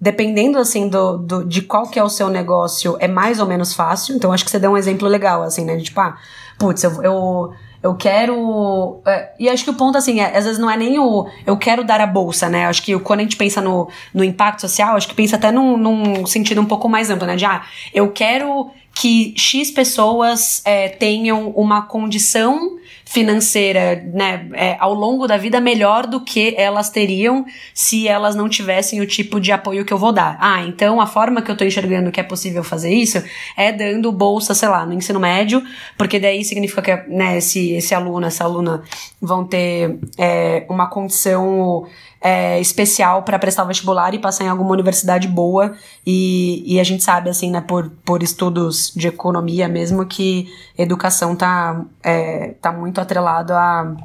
Dependendo, 0.00 0.58
assim, 0.58 0.88
do, 0.88 1.18
do, 1.18 1.44
de 1.44 1.62
qual 1.62 1.88
que 1.88 1.98
é 1.98 2.02
o 2.02 2.08
seu 2.08 2.28
negócio, 2.28 2.96
é 3.00 3.06
mais 3.06 3.38
ou 3.38 3.46
menos 3.46 3.74
fácil. 3.74 4.16
Então, 4.16 4.32
acho 4.32 4.44
que 4.44 4.50
você 4.50 4.58
deu 4.58 4.72
um 4.72 4.76
exemplo 4.76 5.06
legal, 5.06 5.42
assim, 5.42 5.64
né? 5.64 5.76
De, 5.76 5.84
tipo, 5.84 6.00
ah, 6.00 6.16
putz, 6.58 6.82
eu, 6.82 7.02
eu 7.02 7.52
eu 7.82 7.94
quero. 7.94 9.00
É, 9.06 9.30
e 9.38 9.48
acho 9.48 9.64
que 9.64 9.70
o 9.70 9.74
ponto, 9.74 9.96
assim, 9.96 10.20
é, 10.20 10.36
às 10.36 10.44
vezes 10.44 10.58
não 10.58 10.70
é 10.70 10.76
nem 10.76 10.98
o 10.98 11.26
eu 11.46 11.56
quero 11.56 11.82
dar 11.82 12.00
a 12.00 12.06
bolsa, 12.06 12.48
né? 12.48 12.66
Acho 12.66 12.82
que 12.82 12.98
quando 12.98 13.20
a 13.20 13.22
gente 13.22 13.36
pensa 13.36 13.60
no, 13.60 13.88
no 14.12 14.22
impacto 14.22 14.60
social, 14.60 14.96
acho 14.96 15.08
que 15.08 15.14
pensa 15.14 15.36
até 15.36 15.50
num, 15.50 15.76
num 15.78 16.26
sentido 16.26 16.60
um 16.60 16.66
pouco 16.66 16.88
mais 16.88 17.08
amplo, 17.08 17.26
né? 17.26 17.36
De, 17.36 17.44
ah, 17.46 17.62
eu 17.94 18.12
quero 18.12 18.70
que 19.00 19.32
X 19.34 19.70
pessoas 19.70 20.60
é, 20.62 20.86
tenham 20.90 21.48
uma 21.56 21.80
condição 21.80 22.76
financeira, 23.06 24.04
né, 24.12 24.46
é, 24.52 24.76
ao 24.78 24.92
longo 24.92 25.26
da 25.26 25.38
vida 25.38 25.58
melhor 25.58 26.06
do 26.06 26.20
que 26.20 26.54
elas 26.54 26.90
teriam 26.90 27.46
se 27.72 28.06
elas 28.06 28.34
não 28.34 28.46
tivessem 28.46 29.00
o 29.00 29.06
tipo 29.06 29.40
de 29.40 29.50
apoio 29.52 29.86
que 29.86 29.92
eu 29.92 29.96
vou 29.96 30.12
dar. 30.12 30.36
Ah, 30.38 30.62
então 30.66 31.00
a 31.00 31.06
forma 31.06 31.40
que 31.40 31.50
eu 31.50 31.56
tô 31.56 31.64
enxergando 31.64 32.12
que 32.12 32.20
é 32.20 32.22
possível 32.22 32.62
fazer 32.62 32.92
isso 32.92 33.24
é 33.56 33.72
dando 33.72 34.12
bolsa, 34.12 34.54
sei 34.54 34.68
lá, 34.68 34.84
no 34.84 34.92
ensino 34.92 35.18
médio, 35.18 35.62
porque 35.96 36.20
daí 36.20 36.44
significa 36.44 36.98
que, 36.98 37.10
né, 37.10 37.38
esse, 37.38 37.72
esse 37.72 37.94
aluno, 37.94 38.26
essa 38.26 38.44
aluna 38.44 38.82
vão 39.18 39.46
ter 39.46 39.98
é, 40.18 40.66
uma 40.68 40.88
condição 40.88 41.86
é, 42.20 42.60
especial 42.60 43.22
para 43.22 43.38
prestar 43.38 43.64
o 43.64 43.66
vestibular 43.66 44.12
e 44.14 44.18
passar 44.18 44.44
em 44.44 44.48
alguma 44.48 44.72
universidade 44.72 45.26
boa. 45.26 45.74
E, 46.06 46.62
e 46.66 46.78
a 46.78 46.84
gente 46.84 47.02
sabe, 47.02 47.30
assim, 47.30 47.50
né, 47.50 47.60
por, 47.60 47.90
por 48.04 48.22
estudos 48.22 48.92
de 48.94 49.08
economia 49.08 49.68
mesmo, 49.68 50.04
que 50.04 50.48
educação 50.76 51.34
tá, 51.34 51.82
é, 52.02 52.54
tá 52.60 52.72
muito 52.72 53.00
atrelado 53.00 53.52
a 53.54 53.96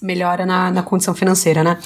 melhora 0.00 0.44
na, 0.44 0.70
na 0.70 0.82
condição 0.82 1.14
financeira, 1.14 1.62
né? 1.62 1.78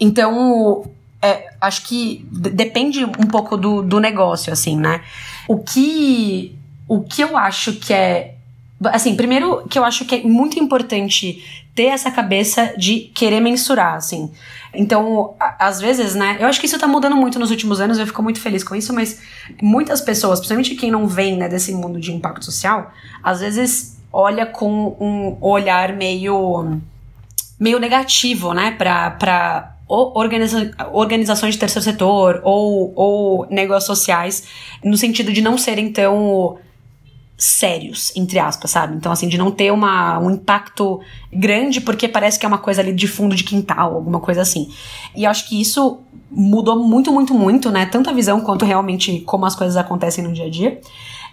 Então, 0.00 0.90
é, 1.20 1.50
acho 1.60 1.84
que 1.86 2.26
depende 2.30 3.04
um 3.04 3.26
pouco 3.30 3.56
do, 3.56 3.82
do 3.82 4.00
negócio, 4.00 4.52
assim, 4.52 4.76
né? 4.76 5.02
O 5.46 5.58
que, 5.58 6.56
o 6.88 7.02
que 7.02 7.22
eu 7.22 7.36
acho 7.36 7.74
que 7.74 7.92
é. 7.92 8.36
Assim, 8.84 9.16
primeiro 9.16 9.66
que 9.68 9.78
eu 9.78 9.84
acho 9.84 10.04
que 10.04 10.14
é 10.14 10.22
muito 10.22 10.58
importante 10.58 11.66
ter 11.74 11.86
essa 11.86 12.10
cabeça 12.10 12.74
de 12.76 13.10
querer 13.14 13.40
mensurar, 13.40 13.94
assim. 13.94 14.30
Então, 14.74 15.34
às 15.40 15.80
vezes, 15.80 16.14
né? 16.14 16.36
Eu 16.38 16.46
acho 16.46 16.60
que 16.60 16.66
isso 16.66 16.78
tá 16.78 16.86
mudando 16.86 17.16
muito 17.16 17.38
nos 17.38 17.50
últimos 17.50 17.80
anos, 17.80 17.98
eu 17.98 18.06
fico 18.06 18.22
muito 18.22 18.40
feliz 18.40 18.62
com 18.62 18.74
isso, 18.74 18.92
mas 18.92 19.20
muitas 19.62 20.00
pessoas, 20.00 20.38
principalmente 20.38 20.74
quem 20.74 20.90
não 20.90 21.06
vem, 21.06 21.36
né, 21.36 21.48
desse 21.48 21.72
mundo 21.72 22.00
de 22.00 22.12
impacto 22.12 22.44
social, 22.44 22.92
às 23.22 23.40
vezes 23.40 23.96
olha 24.12 24.46
com 24.46 24.96
um 25.00 25.36
olhar 25.40 25.92
meio 25.94 26.80
meio 27.58 27.78
negativo, 27.78 28.52
né, 28.52 28.70
pra, 28.72 29.10
pra 29.12 29.76
organiza 29.88 30.70
organizações 30.92 31.54
de 31.54 31.60
terceiro 31.60 31.84
setor 31.84 32.40
ou, 32.44 32.92
ou 32.94 33.46
negócios 33.50 33.86
sociais, 33.86 34.44
no 34.84 34.96
sentido 34.96 35.32
de 35.32 35.40
não 35.40 35.56
serem 35.56 35.90
tão 35.90 36.58
sérios, 37.38 38.12
entre 38.16 38.40
aspas, 38.40 38.72
sabe? 38.72 38.96
Então, 38.96 39.12
assim, 39.12 39.28
de 39.28 39.38
não 39.38 39.52
ter 39.52 39.72
uma, 39.72 40.18
um 40.18 40.32
impacto 40.32 41.00
grande 41.32 41.80
porque 41.80 42.08
parece 42.08 42.36
que 42.36 42.44
é 42.44 42.48
uma 42.48 42.58
coisa 42.58 42.80
ali 42.80 42.92
de 42.92 43.06
fundo 43.06 43.36
de 43.36 43.44
quintal, 43.44 43.94
alguma 43.94 44.18
coisa 44.18 44.42
assim. 44.42 44.68
E 45.14 45.22
eu 45.22 45.30
acho 45.30 45.48
que 45.48 45.60
isso 45.60 46.00
mudou 46.28 46.82
muito, 46.82 47.12
muito, 47.12 47.32
muito, 47.32 47.70
né? 47.70 47.86
Tanto 47.86 48.10
a 48.10 48.12
visão 48.12 48.40
quanto 48.40 48.64
realmente 48.64 49.20
como 49.20 49.46
as 49.46 49.54
coisas 49.54 49.76
acontecem 49.76 50.24
no 50.24 50.32
dia 50.32 50.46
a 50.46 50.50
dia. 50.50 50.80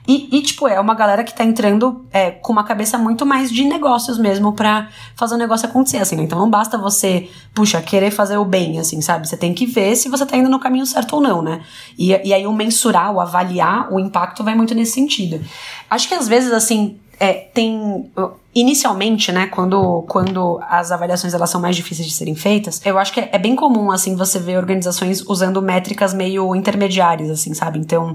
E, 0.07 0.29
e, 0.37 0.41
tipo, 0.41 0.67
é 0.67 0.79
uma 0.79 0.93
galera 0.93 1.23
que 1.23 1.33
tá 1.33 1.43
entrando 1.43 2.05
é, 2.11 2.31
com 2.31 2.51
uma 2.51 2.63
cabeça 2.63 2.97
muito 2.97 3.25
mais 3.25 3.51
de 3.51 3.63
negócios 3.63 4.17
mesmo 4.17 4.53
para 4.53 4.89
fazer 5.15 5.35
o 5.35 5.37
negócio 5.37 5.67
acontecer, 5.67 5.97
assim, 5.97 6.15
né? 6.15 6.23
Então 6.23 6.37
não 6.37 6.49
basta 6.49 6.77
você, 6.77 7.29
puxa, 7.53 7.81
querer 7.81 8.11
fazer 8.11 8.37
o 8.37 8.45
bem, 8.45 8.79
assim, 8.79 9.01
sabe? 9.01 9.27
Você 9.27 9.37
tem 9.37 9.53
que 9.53 9.65
ver 9.65 9.95
se 9.95 10.09
você 10.09 10.25
tá 10.25 10.37
indo 10.37 10.49
no 10.49 10.59
caminho 10.59 10.85
certo 10.85 11.15
ou 11.15 11.21
não, 11.21 11.41
né? 11.41 11.61
E, 11.97 12.09
e 12.09 12.33
aí 12.33 12.45
o 12.45 12.53
mensurar, 12.53 13.13
o 13.13 13.19
avaliar 13.19 13.91
o 13.91 13.99
impacto 13.99 14.43
vai 14.43 14.55
muito 14.55 14.75
nesse 14.75 14.93
sentido. 14.93 15.43
Acho 15.89 16.07
que 16.07 16.13
às 16.13 16.27
vezes, 16.27 16.51
assim, 16.51 16.99
é, 17.19 17.33
tem 17.33 18.11
inicialmente, 18.53 19.31
né, 19.31 19.47
quando, 19.47 20.03
quando 20.07 20.59
as 20.69 20.91
avaliações 20.91 21.33
elas 21.33 21.49
são 21.49 21.59
mais 21.59 21.75
difíceis 21.75 22.07
de 22.07 22.13
serem 22.13 22.35
feitas, 22.35 22.81
eu 22.85 22.97
acho 22.97 23.11
que 23.11 23.19
é, 23.19 23.29
é 23.33 23.37
bem 23.37 23.55
comum 23.55 23.91
assim 23.91 24.15
você 24.15 24.39
ver 24.39 24.57
organizações 24.57 25.21
usando 25.21 25.61
métricas 25.61 26.13
meio 26.13 26.55
intermediárias, 26.55 27.29
assim, 27.29 27.53
sabe? 27.53 27.79
Então, 27.79 28.13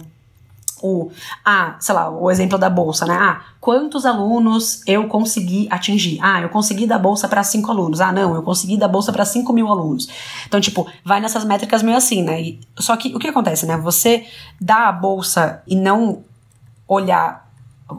o, 0.82 1.10
ah, 1.44 1.76
sei 1.78 1.94
lá, 1.94 2.10
o 2.10 2.30
exemplo 2.30 2.58
da 2.58 2.70
bolsa, 2.70 3.06
né? 3.06 3.14
Ah, 3.14 3.42
quantos 3.60 4.06
alunos 4.06 4.82
eu 4.86 5.06
consegui 5.08 5.68
atingir? 5.70 6.18
Ah, 6.22 6.40
eu 6.40 6.48
consegui 6.48 6.86
dar 6.86 6.98
bolsa 6.98 7.28
para 7.28 7.42
cinco 7.42 7.70
alunos. 7.70 8.00
Ah, 8.00 8.12
não, 8.12 8.34
eu 8.34 8.42
consegui 8.42 8.76
dar 8.76 8.88
bolsa 8.88 9.12
para 9.12 9.24
cinco 9.24 9.52
mil 9.52 9.68
alunos. 9.68 10.08
Então, 10.46 10.60
tipo, 10.60 10.86
vai 11.04 11.20
nessas 11.20 11.44
métricas 11.44 11.82
meio 11.82 11.96
assim, 11.96 12.22
né? 12.22 12.40
E, 12.40 12.60
só 12.78 12.96
que 12.96 13.14
o 13.14 13.18
que 13.18 13.28
acontece, 13.28 13.66
né? 13.66 13.76
Você 13.78 14.26
dá 14.60 14.88
a 14.88 14.92
bolsa 14.92 15.62
e 15.66 15.76
não 15.76 16.22
olhar 16.86 17.48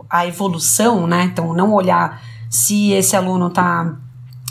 a 0.09 0.25
evolução, 0.25 1.07
né? 1.07 1.23
Então, 1.25 1.53
não 1.53 1.73
olhar 1.73 2.21
se 2.49 2.91
esse 2.91 3.15
aluno 3.15 3.49
tá 3.49 3.95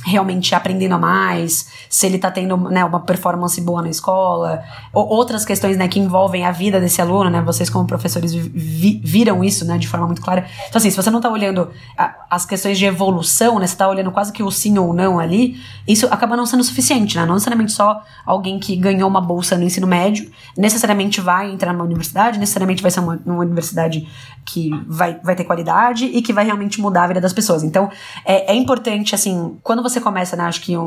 realmente 0.04 0.54
aprendendo 0.54 0.94
a 0.94 0.98
mais, 0.98 1.68
se 1.88 2.06
ele 2.06 2.16
está 2.16 2.30
tendo 2.30 2.56
né, 2.56 2.84
uma 2.84 3.00
performance 3.00 3.60
boa 3.60 3.82
na 3.82 3.90
escola, 3.90 4.62
ou 4.92 5.08
outras 5.08 5.44
questões 5.44 5.76
né, 5.76 5.88
que 5.88 5.98
envolvem 5.98 6.46
a 6.46 6.52
vida 6.52 6.80
desse 6.80 7.02
aluno, 7.02 7.28
né? 7.28 7.40
Vocês 7.42 7.68
como 7.68 7.86
professores 7.86 8.32
vi, 8.32 9.00
viram 9.04 9.44
isso, 9.44 9.64
né, 9.64 9.76
de 9.78 9.86
forma 9.88 10.06
muito 10.06 10.22
clara. 10.22 10.46
Então 10.68 10.78
assim, 10.78 10.90
se 10.90 10.96
você 10.96 11.10
não 11.10 11.18
está 11.18 11.28
olhando 11.28 11.70
a, 11.96 12.14
as 12.30 12.46
questões 12.46 12.78
de 12.78 12.86
evolução, 12.86 13.58
né, 13.58 13.66
você 13.66 13.74
está 13.74 13.88
olhando 13.88 14.10
quase 14.10 14.32
que 14.32 14.42
o 14.42 14.50
sim 14.50 14.78
ou 14.78 14.94
não 14.94 15.18
ali, 15.18 15.60
isso 15.86 16.06
acaba 16.06 16.36
não 16.36 16.46
sendo 16.46 16.64
suficiente, 16.64 17.16
né? 17.16 17.26
Não 17.26 17.34
necessariamente 17.34 17.72
só 17.72 18.02
alguém 18.24 18.58
que 18.58 18.76
ganhou 18.76 19.08
uma 19.08 19.20
bolsa 19.20 19.56
no 19.56 19.64
ensino 19.64 19.86
médio 19.86 20.30
necessariamente 20.56 21.20
vai 21.20 21.50
entrar 21.50 21.72
numa 21.72 21.84
universidade, 21.84 22.38
necessariamente 22.38 22.82
vai 22.82 22.90
ser 22.90 23.00
uma, 23.00 23.20
uma 23.24 23.38
universidade 23.38 24.08
que 24.44 24.70
vai, 24.86 25.18
vai 25.22 25.34
ter 25.34 25.44
qualidade 25.44 26.06
e 26.06 26.22
que 26.22 26.32
vai 26.32 26.44
realmente 26.44 26.80
mudar 26.80 27.04
a 27.04 27.06
vida 27.08 27.20
das 27.20 27.32
pessoas. 27.32 27.62
Então, 27.62 27.90
é, 28.24 28.52
é 28.52 28.54
importante, 28.54 29.14
assim, 29.14 29.58
quando 29.62 29.82
você 29.82 29.89
começa, 29.98 30.36
né, 30.36 30.44
acho 30.44 30.60
que 30.60 30.76
um, 30.76 30.84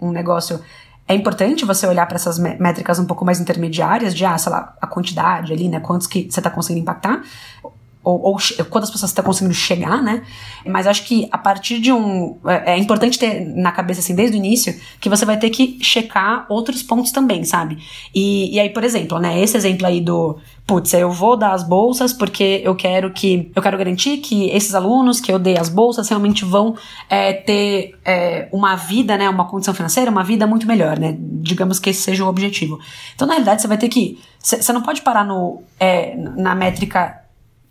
um, 0.00 0.08
um 0.08 0.12
negócio 0.12 0.60
é 1.08 1.14
importante 1.14 1.64
você 1.64 1.88
olhar 1.88 2.06
para 2.06 2.14
essas 2.14 2.38
métricas 2.38 3.00
um 3.00 3.04
pouco 3.04 3.24
mais 3.24 3.40
intermediárias, 3.40 4.14
de, 4.14 4.24
ah, 4.24 4.38
sei 4.38 4.52
lá, 4.52 4.76
a 4.80 4.86
quantidade 4.86 5.52
ali, 5.52 5.68
né, 5.68 5.80
quantos 5.80 6.06
que 6.06 6.30
você 6.30 6.38
está 6.38 6.48
conseguindo 6.48 6.82
impactar. 6.82 7.22
Ou, 8.02 8.20
ou 8.22 8.36
quantas 8.70 8.90
pessoas 8.90 9.10
estão 9.10 9.22
conseguindo 9.22 9.54
chegar, 9.54 10.02
né? 10.02 10.22
Mas 10.66 10.86
acho 10.86 11.04
que 11.04 11.28
a 11.30 11.36
partir 11.36 11.80
de 11.80 11.92
um. 11.92 12.38
É, 12.46 12.72
é, 12.72 12.78
importante 12.78 13.18
ter 13.18 13.44
na 13.54 13.70
cabeça, 13.72 14.00
assim, 14.00 14.14
desde 14.14 14.36
o 14.36 14.38
início, 14.38 14.74
que 14.98 15.08
você 15.08 15.26
vai 15.26 15.38
ter 15.38 15.50
que 15.50 15.78
checar 15.82 16.46
outros 16.48 16.82
pontos 16.82 17.12
também, 17.12 17.44
sabe? 17.44 17.78
E, 18.14 18.54
e 18.54 18.60
aí, 18.60 18.70
por 18.70 18.84
exemplo, 18.84 19.18
né? 19.18 19.38
Esse 19.40 19.56
exemplo 19.56 19.86
aí 19.86 20.00
do. 20.00 20.38
Putz, 20.66 20.94
eu 20.94 21.10
vou 21.10 21.36
dar 21.36 21.52
as 21.52 21.62
bolsas 21.62 22.12
porque 22.12 22.62
eu 22.64 22.74
quero 22.74 23.12
que. 23.12 23.50
Eu 23.54 23.60
quero 23.60 23.76
garantir 23.76 24.18
que 24.18 24.48
esses 24.50 24.74
alunos 24.74 25.20
que 25.20 25.30
eu 25.30 25.38
dei 25.38 25.58
as 25.58 25.68
bolsas 25.68 26.08
realmente 26.08 26.42
vão 26.42 26.76
é, 27.08 27.34
ter 27.34 27.98
é, 28.02 28.48
uma 28.50 28.76
vida, 28.76 29.18
né? 29.18 29.28
Uma 29.28 29.44
condição 29.44 29.74
financeira, 29.74 30.10
uma 30.10 30.24
vida 30.24 30.46
muito 30.46 30.66
melhor, 30.66 30.98
né? 30.98 31.16
Digamos 31.18 31.78
que 31.78 31.90
esse 31.90 32.00
seja 32.00 32.24
o 32.24 32.28
objetivo. 32.28 32.78
Então, 33.14 33.26
na 33.26 33.34
realidade, 33.34 33.60
você 33.60 33.68
vai 33.68 33.76
ter 33.76 33.90
que. 33.90 34.18
Você 34.38 34.72
não 34.72 34.80
pode 34.80 35.02
parar 35.02 35.22
no, 35.22 35.62
é, 35.78 36.16
na 36.16 36.54
métrica 36.54 37.20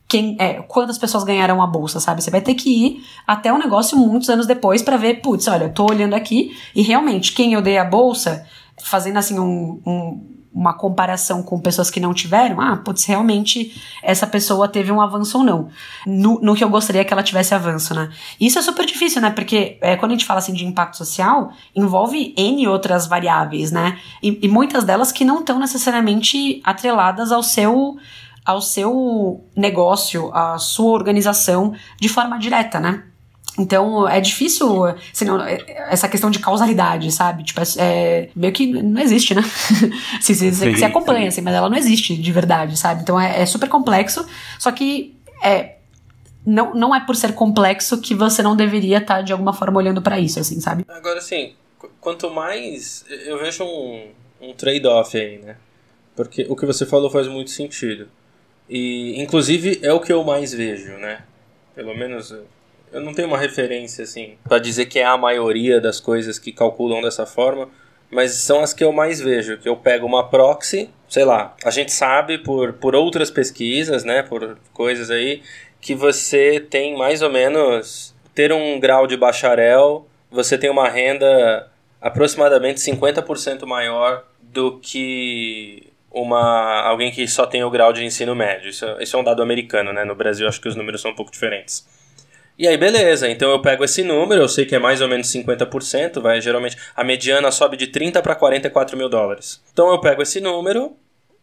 quem, 0.10 0.36
é, 0.40 0.56
quantas 0.64 0.98
pessoas 0.98 1.24
ganharam 1.24 1.62
a 1.62 1.68
bolsa, 1.68 2.00
sabe? 2.00 2.24
Você 2.24 2.32
vai 2.32 2.42
ter 2.42 2.56
que 2.56 2.70
ir 2.70 3.06
até 3.28 3.54
o 3.54 3.60
negócio 3.60 3.96
muitos 3.96 4.28
anos 4.28 4.48
depois 4.48 4.82
para 4.82 4.98
ver, 4.98 5.22
putz, 5.22 5.48
olha, 5.48 5.66
eu 5.66 5.74
tô 5.74 5.86
olhando 5.88 6.16
aqui 6.16 6.58
e 6.76 6.82
realmente 6.82 7.32
quem 7.32 7.54
eu 7.54 7.62
dei 7.62 7.78
a 7.78 7.86
bolsa, 7.86 8.44
fazendo 8.84 9.18
assim 9.18 9.38
um, 9.38 9.80
um, 9.86 10.40
uma 10.52 10.74
comparação 10.74 11.44
com 11.44 11.60
pessoas 11.60 11.92
que 11.92 12.00
não 12.00 12.12
tiveram, 12.12 12.60
ah, 12.60 12.78
putz, 12.78 13.06
realmente 13.06 13.80
essa 14.02 14.26
pessoa 14.26 14.68
teve 14.68 14.92
um 14.92 15.00
avanço 15.00 15.38
ou 15.38 15.44
não. 15.44 15.70
No, 16.08 16.40
no 16.42 16.56
que 16.56 16.64
eu 16.64 16.70
gostaria 16.70 17.06
que 17.06 17.14
ela 17.14 17.22
tivesse 17.22 17.54
avanço, 17.54 17.94
né? 17.94 18.10
Isso 18.42 18.58
é 18.58 18.64
super 18.64 18.88
difícil, 18.88 19.22
né? 19.22 19.30
Porque 19.30 19.78
é, 19.80 19.96
quando 19.96 20.14
a 20.14 20.16
gente 20.16 20.26
fala 20.26 20.40
assim 20.40 20.54
de 20.54 20.66
impacto 20.66 20.98
social, 20.98 21.52
envolve 21.76 22.34
N 22.36 22.68
outras 22.68 23.06
variáveis, 23.06 23.72
né? 23.72 24.00
E, 24.24 24.40
e 24.42 24.48
muitas 24.48 24.84
delas 24.84 25.12
que 25.12 25.24
não 25.24 25.42
estão 25.42 25.60
necessariamente 25.60 26.62
atreladas 26.64 27.32
ao 27.32 27.44
seu 27.44 27.96
ao 28.50 28.62
seu 28.62 29.44
negócio, 29.56 30.32
à 30.34 30.58
sua 30.58 30.92
organização 30.92 31.74
de 32.00 32.10
forma 32.10 32.40
direta, 32.40 32.80
né? 32.80 33.04
Então 33.58 34.08
é 34.08 34.20
difícil 34.22 34.86
assim, 34.86 35.26
essa 35.90 36.08
questão 36.08 36.32
de 36.32 36.40
causalidade, 36.40 37.12
sabe? 37.12 37.44
Tipo, 37.44 37.62
é, 37.62 37.66
é 37.78 38.30
meio 38.36 38.54
que 38.54 38.68
não 38.82 39.02
existe, 39.02 39.36
né? 39.36 39.42
assim, 40.18 40.34
você, 40.34 40.52
sim, 40.52 40.76
você 40.76 40.86
acompanha, 40.86 41.28
assim, 41.28 41.42
mas 41.42 41.54
ela 41.54 41.70
não 41.70 41.78
existe 41.78 42.16
de 42.16 42.32
verdade, 42.32 42.78
sabe? 42.78 43.02
Então 43.02 43.20
é, 43.20 43.42
é 43.42 43.46
super 43.46 43.70
complexo, 43.70 44.26
só 44.58 44.72
que 44.72 45.16
é, 45.44 45.76
não, 46.46 46.74
não 46.74 46.96
é 46.96 47.06
por 47.06 47.16
ser 47.16 47.34
complexo 47.34 48.02
que 48.02 48.16
você 48.16 48.42
não 48.42 48.56
deveria 48.56 48.98
estar 48.98 49.18
tá, 49.18 49.22
de 49.22 49.32
alguma 49.32 49.54
forma 49.54 49.78
olhando 49.78 50.02
para 50.02 50.20
isso, 50.20 50.40
assim, 50.40 50.60
sabe? 50.60 50.86
Agora, 50.88 51.20
assim, 51.20 51.54
quanto 52.02 52.32
mais. 52.32 53.06
Eu 53.10 53.38
vejo 53.38 53.64
um, 53.64 54.08
um 54.42 54.54
trade-off 54.54 55.18
aí, 55.18 55.38
né? 55.38 55.58
Porque 56.16 56.46
o 56.50 56.56
que 56.56 56.66
você 56.66 56.86
falou 56.86 57.10
faz 57.10 57.28
muito 57.28 57.50
sentido. 57.50 58.10
E, 58.70 59.20
inclusive, 59.20 59.80
é 59.82 59.92
o 59.92 60.00
que 60.00 60.14
eu 60.14 60.24
mais 60.24 60.54
vejo, 60.54 60.94
né? 60.94 61.24
Pelo 61.76 61.96
menos 61.96 62.34
eu 62.92 63.02
não 63.02 63.14
tenho 63.14 63.28
uma 63.28 63.38
referência 63.38 64.04
assim 64.04 64.38
para 64.44 64.60
dizer 64.60 64.86
que 64.88 65.00
é 65.00 65.06
a 65.06 65.18
maioria 65.18 65.80
das 65.80 66.00
coisas 66.00 66.40
que 66.40 66.52
calculam 66.52 67.02
dessa 67.02 67.26
forma, 67.26 67.70
mas 68.10 68.32
são 68.32 68.62
as 68.62 68.74
que 68.74 68.84
eu 68.84 68.92
mais 68.92 69.22
vejo, 69.22 69.58
que 69.58 69.70
eu 69.70 69.76
pego 69.76 70.06
uma 70.06 70.28
proxy, 70.28 70.90
sei 71.08 71.24
lá, 71.24 71.56
a 71.64 71.70
gente 71.70 71.92
sabe 71.92 72.40
por, 72.40 72.74
por 72.74 72.96
outras 72.96 73.30
pesquisas, 73.30 74.04
né, 74.04 74.24
por 74.24 74.58
coisas 74.74 75.12
aí, 75.12 75.44
que 75.80 75.94
você 75.94 76.60
tem 76.60 76.98
mais 76.98 77.22
ou 77.22 77.30
menos 77.30 78.14
ter 78.34 78.52
um 78.52 78.80
grau 78.80 79.06
de 79.06 79.16
bacharel, 79.16 80.08
você 80.32 80.58
tem 80.58 80.70
uma 80.70 80.90
renda 80.90 81.70
aproximadamente 82.02 82.80
50% 82.80 83.66
maior 83.66 84.24
do 84.42 84.80
que 84.80 85.89
uma 86.12 86.82
alguém 86.82 87.12
que 87.12 87.28
só 87.28 87.46
tem 87.46 87.64
o 87.64 87.70
grau 87.70 87.94
de 87.94 88.04
ensino 88.04 88.36
médio. 88.36 88.70
Isso, 88.70 88.86
isso 89.00 89.16
é 89.16 89.20
um 89.20 89.24
dado 89.24 89.42
americano, 89.42 89.94
né? 89.94 90.04
No 90.04 90.16
Brasil 90.16 90.48
acho 90.48 90.62
que 90.62 90.68
os 90.68 90.76
números 90.76 91.02
são 91.02 91.12
um 91.12 91.16
pouco 91.16 91.32
diferentes. 91.32 91.86
E 92.58 92.68
aí, 92.68 92.76
beleza, 92.76 93.30
então 93.30 93.50
eu 93.52 93.62
pego 93.62 93.86
esse 93.86 94.04
número, 94.04 94.42
eu 94.42 94.50
sei 94.50 94.66
que 94.66 94.76
é 94.76 94.80
mais 94.80 95.00
ou 95.00 95.08
menos 95.08 95.28
50%, 95.28 96.20
vai 96.20 96.42
geralmente 96.42 96.76
a 96.94 97.06
mediana 97.06 97.52
sobe 97.52 97.78
de 97.78 97.88
30 97.88 98.22
para 98.22 98.36
44 98.36 98.98
mil 98.98 99.08
dólares. 99.08 99.64
Então 99.72 99.90
eu 99.90 100.02
pego 100.02 100.22
esse 100.22 100.42
número 100.42 100.94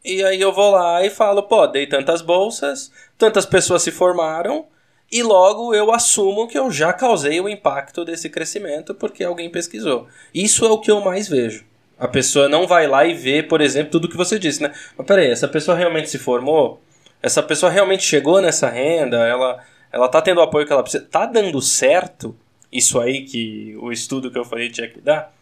e 0.04 0.22
aí 0.22 0.38
eu 0.38 0.52
vou 0.52 0.72
lá 0.72 1.02
e 1.02 1.08
falo, 1.08 1.42
pô, 1.42 1.66
dei 1.66 1.86
tantas 1.86 2.20
bolsas, 2.20 2.92
tantas 3.16 3.46
pessoas 3.46 3.82
se 3.82 3.90
formaram 3.90 4.66
e 5.10 5.22
logo 5.22 5.74
eu 5.74 5.90
assumo 5.90 6.46
que 6.48 6.58
eu 6.58 6.70
já 6.70 6.92
causei 6.92 7.40
o 7.40 7.48
impacto 7.48 8.04
desse 8.04 8.28
crescimento 8.28 8.94
porque 8.94 9.24
alguém 9.24 9.48
pesquisou. 9.48 10.06
Isso 10.34 10.66
é 10.66 10.68
o 10.68 10.78
que 10.78 10.90
eu 10.90 11.00
mais 11.00 11.28
vejo. 11.28 11.64
A 11.98 12.06
pessoa 12.06 12.48
não 12.48 12.66
vai 12.66 12.86
lá 12.86 13.06
e 13.06 13.14
vê, 13.14 13.42
por 13.42 13.60
exemplo, 13.60 13.90
tudo 13.90 14.08
que 14.08 14.16
você 14.16 14.38
disse, 14.38 14.62
né? 14.62 14.72
Mas 14.96 15.06
peraí, 15.06 15.30
essa 15.30 15.48
pessoa 15.48 15.76
realmente 15.76 16.10
se 16.10 16.18
formou? 16.18 16.82
Essa 17.22 17.42
pessoa 17.42 17.72
realmente 17.72 18.02
chegou 18.02 18.40
nessa 18.40 18.68
renda? 18.68 19.16
Ela, 19.26 19.62
ela 19.90 20.08
tá 20.08 20.20
tendo 20.20 20.38
o 20.38 20.42
apoio 20.42 20.66
que 20.66 20.72
ela 20.72 20.82
precisa? 20.82 21.04
Tá 21.10 21.24
dando 21.24 21.60
certo 21.62 22.36
isso 22.70 23.00
aí 23.00 23.22
que 23.24 23.76
o 23.80 23.90
estudo 23.90 24.30
que 24.30 24.38
eu 24.38 24.44
falei 24.44 24.68
tinha 24.68 24.88
que 24.88 25.00
dar? 25.00 25.32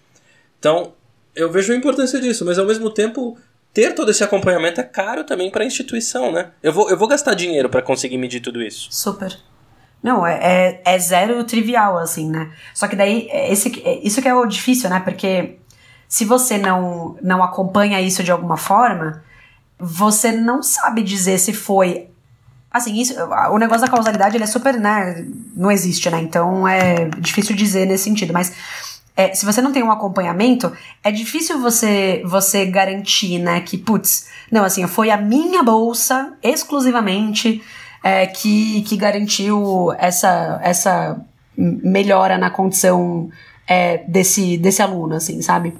Então, 0.58 0.92
eu 1.34 1.50
vejo 1.50 1.72
a 1.72 1.76
importância 1.76 2.20
disso, 2.20 2.44
mas 2.44 2.58
ao 2.58 2.66
mesmo 2.66 2.88
tempo, 2.88 3.36
ter 3.72 3.92
todo 3.92 4.10
esse 4.10 4.22
acompanhamento 4.22 4.80
é 4.80 4.84
caro 4.84 5.24
também 5.24 5.50
para 5.50 5.64
a 5.64 5.66
instituição, 5.66 6.30
né? 6.30 6.52
Eu 6.62 6.72
vou, 6.72 6.88
eu 6.88 6.96
vou 6.96 7.08
gastar 7.08 7.34
dinheiro 7.34 7.68
para 7.68 7.82
conseguir 7.82 8.16
medir 8.16 8.40
tudo 8.40 8.62
isso. 8.62 8.88
Super. 8.92 9.36
Não, 10.00 10.26
é, 10.26 10.82
é, 10.84 10.94
é, 10.94 10.98
zero 10.98 11.42
trivial, 11.44 11.98
assim, 11.98 12.30
né? 12.30 12.52
Só 12.74 12.86
que 12.86 12.94
daí, 12.94 13.26
é 13.30 13.50
esse, 13.50 13.82
é, 13.84 14.00
isso 14.06 14.20
que 14.20 14.28
é 14.28 14.34
o 14.34 14.44
difícil, 14.44 14.90
né? 14.90 15.00
Porque 15.00 15.56
se 16.14 16.24
você 16.24 16.56
não, 16.56 17.16
não 17.20 17.42
acompanha 17.42 18.00
isso 18.00 18.22
de 18.22 18.30
alguma 18.30 18.56
forma, 18.56 19.24
você 19.76 20.30
não 20.30 20.62
sabe 20.62 21.02
dizer 21.02 21.38
se 21.38 21.52
foi. 21.52 22.06
Assim, 22.70 23.00
isso, 23.00 23.14
o 23.50 23.58
negócio 23.58 23.80
da 23.80 23.90
causalidade 23.90 24.36
ele 24.36 24.44
é 24.44 24.46
super, 24.46 24.78
né? 24.78 25.26
Não 25.56 25.72
existe, 25.72 26.08
né? 26.08 26.20
Então 26.20 26.68
é 26.68 27.06
difícil 27.18 27.56
dizer 27.56 27.84
nesse 27.86 28.04
sentido. 28.04 28.32
Mas 28.32 28.52
é, 29.16 29.34
se 29.34 29.44
você 29.44 29.60
não 29.60 29.72
tem 29.72 29.82
um 29.82 29.90
acompanhamento, 29.90 30.72
é 31.02 31.10
difícil 31.10 31.60
você 31.60 32.22
você 32.24 32.64
garantir, 32.64 33.40
né? 33.40 33.60
Que, 33.60 33.76
putz, 33.76 34.28
não, 34.52 34.62
assim, 34.62 34.86
foi 34.86 35.10
a 35.10 35.16
minha 35.16 35.64
bolsa 35.64 36.32
exclusivamente 36.40 37.60
é, 38.04 38.28
que, 38.28 38.82
que 38.82 38.96
garantiu 38.96 39.92
essa, 39.98 40.60
essa 40.62 41.20
melhora 41.56 42.38
na 42.38 42.50
condição 42.50 43.28
é, 43.66 43.98
desse, 44.06 44.56
desse 44.56 44.80
aluno, 44.80 45.16
assim, 45.16 45.42
sabe? 45.42 45.74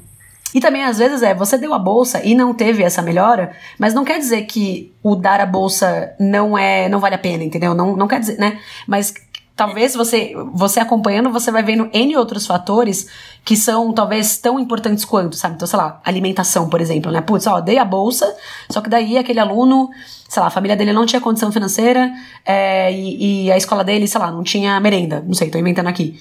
E 0.55 0.61
também, 0.61 0.85
às 0.85 0.97
vezes, 0.99 1.21
é, 1.21 1.33
você 1.33 1.57
deu 1.57 1.73
a 1.73 1.77
bolsa 1.77 2.23
e 2.23 2.33
não 2.33 2.53
teve 2.53 2.81
essa 2.81 3.01
melhora, 3.01 3.51
mas 3.77 3.93
não 3.93 4.05
quer 4.05 4.17
dizer 4.19 4.43
que 4.43 4.95
o 5.03 5.13
dar 5.13 5.41
a 5.41 5.45
bolsa 5.45 6.15
não 6.17 6.57
é, 6.57 6.87
não 6.87 7.01
vale 7.01 7.13
a 7.13 7.17
pena, 7.17 7.43
entendeu? 7.43 7.73
Não, 7.75 7.97
não 7.97 8.07
quer 8.07 8.21
dizer, 8.21 8.37
né? 8.37 8.57
Mas 8.87 9.13
talvez 9.53 9.93
você, 9.93 10.33
você 10.53 10.79
acompanhando, 10.79 11.29
você 11.29 11.51
vai 11.51 11.61
vendo 11.61 11.89
N 11.91 12.15
outros 12.15 12.47
fatores 12.47 13.05
que 13.43 13.57
são 13.57 13.91
talvez 13.91 14.37
tão 14.37 14.57
importantes 14.57 15.03
quanto, 15.03 15.35
sabe? 15.35 15.55
Então, 15.55 15.67
sei 15.67 15.77
lá, 15.77 15.99
alimentação, 16.05 16.69
por 16.69 16.79
exemplo, 16.79 17.11
né? 17.11 17.19
Putz, 17.19 17.45
ó, 17.47 17.59
dei 17.59 17.77
a 17.77 17.83
bolsa, 17.83 18.33
só 18.69 18.79
que 18.79 18.89
daí 18.89 19.17
aquele 19.17 19.41
aluno, 19.41 19.89
sei 20.29 20.39
lá, 20.39 20.47
a 20.47 20.51
família 20.51 20.77
dele 20.77 20.93
não 20.93 21.05
tinha 21.05 21.19
condição 21.19 21.51
financeira 21.51 22.13
é, 22.45 22.93
e, 22.93 23.47
e 23.47 23.51
a 23.51 23.57
escola 23.57 23.83
dele, 23.83 24.07
sei 24.07 24.21
lá, 24.21 24.31
não 24.31 24.41
tinha 24.41 24.79
merenda, 24.79 25.21
não 25.27 25.33
sei, 25.33 25.49
tô 25.49 25.57
inventando 25.57 25.87
aqui. 25.87 26.17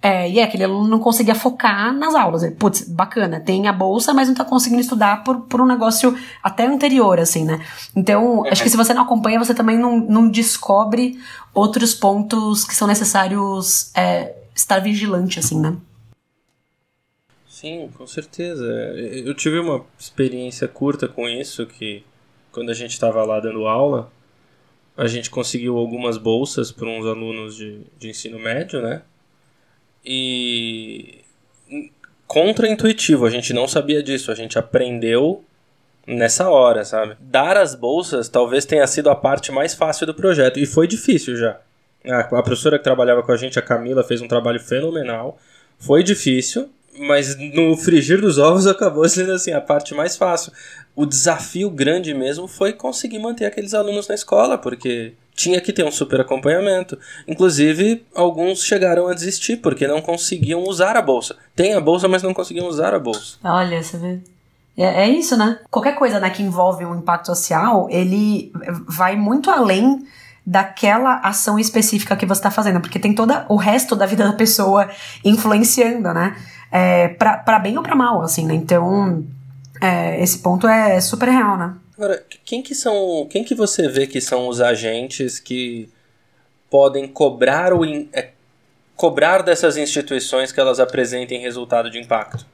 É, 0.00 0.30
e 0.30 0.38
é 0.38 0.44
aquele 0.44 0.62
aluno 0.62 0.86
não 0.86 1.00
conseguia 1.00 1.34
focar 1.34 1.92
nas 1.92 2.14
aulas. 2.14 2.44
Ele, 2.44 2.54
Putz, 2.54 2.88
bacana, 2.88 3.40
tem 3.40 3.66
a 3.66 3.72
bolsa, 3.72 4.14
mas 4.14 4.28
não 4.28 4.34
tá 4.34 4.44
conseguindo 4.44 4.80
estudar 4.80 5.24
por, 5.24 5.40
por 5.40 5.60
um 5.60 5.66
negócio 5.66 6.16
até 6.42 6.66
anterior, 6.66 7.18
assim, 7.18 7.44
né? 7.44 7.64
Então, 7.96 8.46
acho 8.46 8.62
que 8.62 8.70
se 8.70 8.76
você 8.76 8.94
não 8.94 9.02
acompanha, 9.02 9.40
você 9.40 9.52
também 9.52 9.76
não, 9.76 9.98
não 9.98 10.28
descobre 10.28 11.18
outros 11.52 11.94
pontos 11.94 12.64
que 12.64 12.76
são 12.76 12.86
necessários 12.86 13.90
é, 13.96 14.36
estar 14.54 14.78
vigilante, 14.78 15.40
assim, 15.40 15.60
né? 15.60 15.76
Sim, 17.48 17.90
com 17.98 18.06
certeza. 18.06 18.64
Eu 18.64 19.34
tive 19.34 19.58
uma 19.58 19.84
experiência 19.98 20.68
curta 20.68 21.08
com 21.08 21.28
isso, 21.28 21.66
que 21.66 22.04
quando 22.52 22.70
a 22.70 22.74
gente 22.74 22.92
estava 22.92 23.24
lá 23.24 23.40
dando 23.40 23.66
aula, 23.66 24.12
a 24.96 25.08
gente 25.08 25.28
conseguiu 25.28 25.76
algumas 25.76 26.16
bolsas 26.16 26.70
para 26.70 26.88
uns 26.88 27.04
alunos 27.04 27.56
de, 27.56 27.80
de 27.98 28.10
ensino 28.10 28.38
médio, 28.38 28.80
né? 28.80 29.02
E 30.10 31.20
contra-intuitivo, 32.26 33.26
a 33.26 33.30
gente 33.30 33.52
não 33.52 33.68
sabia 33.68 34.02
disso, 34.02 34.32
a 34.32 34.34
gente 34.34 34.58
aprendeu 34.58 35.44
nessa 36.06 36.48
hora, 36.48 36.82
sabe? 36.82 37.14
Dar 37.20 37.58
as 37.58 37.74
bolsas 37.74 38.26
talvez 38.26 38.64
tenha 38.64 38.86
sido 38.86 39.10
a 39.10 39.14
parte 39.14 39.52
mais 39.52 39.74
fácil 39.74 40.06
do 40.06 40.14
projeto, 40.14 40.58
e 40.58 40.64
foi 40.64 40.86
difícil 40.86 41.36
já. 41.36 41.60
A 42.06 42.42
professora 42.42 42.78
que 42.78 42.84
trabalhava 42.84 43.22
com 43.22 43.30
a 43.32 43.36
gente, 43.36 43.58
a 43.58 43.62
Camila, 43.62 44.02
fez 44.02 44.22
um 44.22 44.28
trabalho 44.28 44.58
fenomenal, 44.58 45.38
foi 45.78 46.02
difícil, 46.02 46.70
mas 46.98 47.36
no 47.36 47.76
frigir 47.76 48.18
dos 48.18 48.38
ovos 48.38 48.64
acabou 48.66 49.06
sendo 49.06 49.32
assim 49.32 49.52
a 49.52 49.60
parte 49.60 49.92
mais 49.92 50.16
fácil. 50.16 50.50
O 50.96 51.04
desafio 51.04 51.68
grande 51.68 52.14
mesmo 52.14 52.48
foi 52.48 52.72
conseguir 52.72 53.18
manter 53.18 53.44
aqueles 53.44 53.74
alunos 53.74 54.08
na 54.08 54.14
escola, 54.14 54.56
porque 54.56 55.12
tinha 55.38 55.60
que 55.60 55.72
ter 55.72 55.84
um 55.84 55.92
super 55.92 56.20
acompanhamento. 56.20 56.98
Inclusive, 57.26 58.04
alguns 58.12 58.64
chegaram 58.64 59.06
a 59.06 59.14
desistir 59.14 59.58
porque 59.58 59.86
não 59.86 60.02
conseguiam 60.02 60.64
usar 60.64 60.96
a 60.96 61.02
bolsa. 61.02 61.36
Tem 61.54 61.74
a 61.74 61.80
bolsa, 61.80 62.08
mas 62.08 62.24
não 62.24 62.34
conseguiam 62.34 62.66
usar 62.66 62.92
a 62.92 62.98
bolsa. 62.98 63.36
Olha, 63.44 63.80
você 63.80 63.96
vê. 63.96 64.18
É, 64.76 65.04
é 65.04 65.08
isso, 65.08 65.36
né? 65.36 65.60
Qualquer 65.70 65.94
coisa 65.94 66.18
né, 66.18 66.28
que 66.28 66.42
envolve 66.42 66.84
um 66.84 66.96
impacto 66.96 67.26
social, 67.26 67.86
ele 67.88 68.52
vai 68.88 69.14
muito 69.14 69.48
além 69.48 70.04
daquela 70.44 71.20
ação 71.20 71.56
específica 71.56 72.16
que 72.16 72.26
você 72.26 72.40
está 72.40 72.50
fazendo, 72.50 72.80
porque 72.80 72.98
tem 72.98 73.14
todo 73.14 73.32
o 73.48 73.56
resto 73.56 73.94
da 73.94 74.06
vida 74.06 74.24
da 74.24 74.32
pessoa 74.32 74.88
influenciando, 75.24 76.12
né? 76.12 76.34
É, 76.72 77.08
para 77.08 77.60
bem 77.60 77.76
ou 77.76 77.82
para 77.82 77.94
mal, 77.94 78.22
assim, 78.22 78.44
né? 78.44 78.54
Então, 78.54 79.24
é, 79.80 80.20
esse 80.20 80.38
ponto 80.40 80.66
é 80.66 81.00
super 81.00 81.28
real, 81.28 81.56
né? 81.56 81.74
Agora, 81.98 82.24
quem 82.44 82.62
que 82.62 82.76
são, 82.76 83.26
quem 83.28 83.42
que 83.42 83.56
você 83.56 83.88
vê 83.88 84.06
que 84.06 84.20
são 84.20 84.46
os 84.46 84.60
agentes 84.60 85.40
que 85.40 85.90
podem 86.70 87.08
cobrar 87.08 87.74
o 87.74 87.84
é, 87.84 88.30
cobrar 88.94 89.42
dessas 89.42 89.76
instituições 89.76 90.52
que 90.52 90.60
elas 90.60 90.78
apresentem 90.78 91.40
resultado 91.40 91.90
de 91.90 91.98
impacto? 91.98 92.46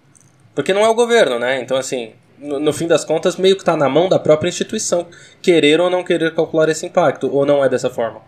Porque 0.55 0.73
não 0.73 0.81
é 0.81 0.89
o 0.89 0.95
governo, 0.95 1.39
né? 1.39 1.61
Então, 1.61 1.77
assim, 1.77 2.15
no, 2.39 2.59
no 2.59 2.73
fim 2.73 2.87
das 2.87 3.05
contas, 3.05 3.37
meio 3.37 3.55
que 3.55 3.61
está 3.61 3.77
na 3.77 3.87
mão 3.87 4.09
da 4.09 4.19
própria 4.19 4.49
instituição 4.49 5.07
querer 5.43 5.79
ou 5.79 5.91
não 5.91 6.03
querer 6.03 6.35
calcular 6.35 6.71
esse 6.71 6.87
impacto, 6.87 7.29
ou 7.31 7.45
não 7.45 7.63
é 7.63 7.69
dessa 7.69 7.91
forma? 7.91 8.23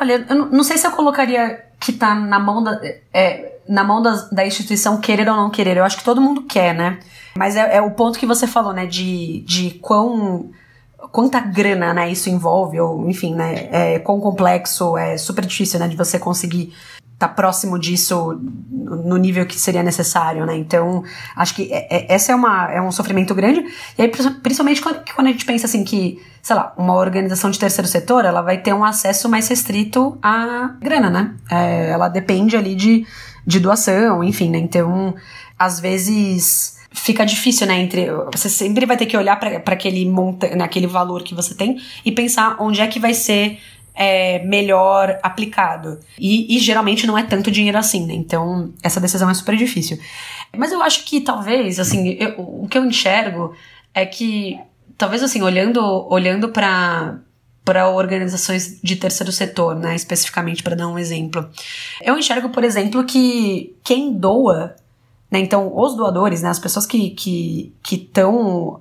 Olha, 0.00 0.24
eu 0.28 0.36
não 0.36 0.62
sei 0.62 0.78
se 0.78 0.86
eu 0.86 0.92
colocaria 0.92 1.64
que 1.80 1.90
está 1.90 2.14
na 2.14 2.38
mão 2.38 2.62
da, 2.62 2.80
é, 3.12 3.56
na 3.68 3.82
mão 3.82 4.00
da, 4.00 4.28
da 4.30 4.46
instituição 4.46 5.00
querer 5.00 5.28
ou 5.28 5.34
não 5.34 5.50
querer. 5.50 5.78
Eu 5.78 5.84
acho 5.84 5.96
que 5.96 6.04
todo 6.04 6.20
mundo 6.20 6.44
quer, 6.44 6.72
né? 6.72 7.00
Mas 7.36 7.56
é, 7.56 7.76
é 7.76 7.82
o 7.82 7.90
ponto 7.90 8.18
que 8.18 8.26
você 8.26 8.46
falou, 8.46 8.72
né? 8.72 8.86
De, 8.86 9.40
de 9.42 9.70
quão 9.80 10.50
quanta 11.12 11.40
grana 11.40 11.94
né, 11.94 12.10
isso 12.10 12.28
envolve, 12.28 12.80
ou 12.80 13.08
enfim, 13.08 13.34
né, 13.34 13.68
é, 13.70 13.98
quão 14.00 14.20
complexo, 14.20 14.96
é 14.96 15.16
super 15.16 15.46
difícil 15.46 15.78
né, 15.78 15.88
de 15.88 15.96
você 15.96 16.18
conseguir 16.18 16.74
tá 17.18 17.26
próximo 17.26 17.78
disso 17.78 18.38
no 18.70 19.16
nível 19.16 19.46
que 19.46 19.58
seria 19.58 19.82
necessário, 19.82 20.44
né? 20.44 20.54
Então, 20.54 21.02
acho 21.34 21.54
que 21.54 21.72
é, 21.72 21.86
é, 21.90 22.14
essa 22.14 22.32
é, 22.32 22.34
uma, 22.34 22.70
é 22.70 22.80
um 22.80 22.92
sofrimento 22.92 23.34
grande. 23.34 23.64
E 23.96 24.02
aí, 24.02 24.08
principalmente 24.08 24.82
quando, 24.82 25.02
quando 25.14 25.28
a 25.28 25.30
gente 25.30 25.46
pensa 25.46 25.64
assim 25.64 25.82
que, 25.82 26.20
sei 26.42 26.54
lá, 26.54 26.74
uma 26.76 26.94
organização 26.94 27.50
de 27.50 27.58
terceiro 27.58 27.88
setor, 27.88 28.26
ela 28.26 28.42
vai 28.42 28.58
ter 28.58 28.74
um 28.74 28.84
acesso 28.84 29.30
mais 29.30 29.48
restrito 29.48 30.18
à 30.22 30.76
grana, 30.78 31.08
né? 31.08 31.34
É, 31.50 31.88
ela 31.88 32.08
depende 32.08 32.54
ali 32.54 32.74
de, 32.74 33.06
de 33.46 33.60
doação, 33.60 34.22
enfim, 34.22 34.50
né? 34.50 34.58
Então, 34.58 35.14
às 35.58 35.80
vezes 35.80 36.75
fica 36.96 37.24
difícil, 37.24 37.66
né? 37.66 37.80
Entre 37.80 38.10
você 38.32 38.48
sempre 38.48 38.86
vai 38.86 38.96
ter 38.96 39.06
que 39.06 39.16
olhar 39.16 39.38
para 39.38 39.72
aquele 39.72 40.04
monta, 40.08 40.54
naquele 40.56 40.86
valor 40.86 41.22
que 41.22 41.34
você 41.34 41.54
tem 41.54 41.80
e 42.04 42.10
pensar 42.10 42.56
onde 42.58 42.80
é 42.80 42.86
que 42.86 42.98
vai 42.98 43.14
ser 43.14 43.58
é, 43.94 44.44
melhor 44.44 45.18
aplicado. 45.22 45.98
E, 46.18 46.56
e, 46.56 46.58
geralmente 46.58 47.06
não 47.06 47.16
é 47.16 47.22
tanto 47.22 47.50
dinheiro 47.50 47.78
assim, 47.78 48.06
né? 48.06 48.14
Então, 48.14 48.72
essa 48.82 49.00
decisão 49.00 49.30
é 49.30 49.34
super 49.34 49.56
difícil. 49.56 49.98
Mas 50.56 50.70
eu 50.72 50.82
acho 50.82 51.04
que 51.04 51.20
talvez, 51.20 51.78
assim, 51.80 52.16
eu, 52.20 52.34
o 52.38 52.68
que 52.68 52.76
eu 52.76 52.84
enxergo 52.84 53.54
é 53.94 54.04
que, 54.04 54.58
talvez, 54.98 55.22
assim, 55.22 55.42
olhando, 55.42 55.80
olhando 56.10 56.50
para 56.50 57.18
para 57.64 57.88
organizações 57.88 58.80
de 58.80 58.94
terceiro 58.94 59.32
setor, 59.32 59.74
né, 59.74 59.96
especificamente 59.96 60.62
para 60.62 60.76
dar 60.76 60.86
um 60.86 60.96
exemplo. 60.96 61.50
Eu 62.00 62.16
enxergo, 62.16 62.50
por 62.50 62.62
exemplo, 62.62 63.02
que 63.02 63.74
quem 63.82 64.12
doa 64.12 64.76
né, 65.30 65.40
então, 65.40 65.72
os 65.76 65.96
doadores, 65.96 66.42
né, 66.42 66.48
as 66.48 66.58
pessoas 66.58 66.86
que 66.86 66.98
estão 67.08 67.16
que, 67.16 67.74
que 67.82 68.10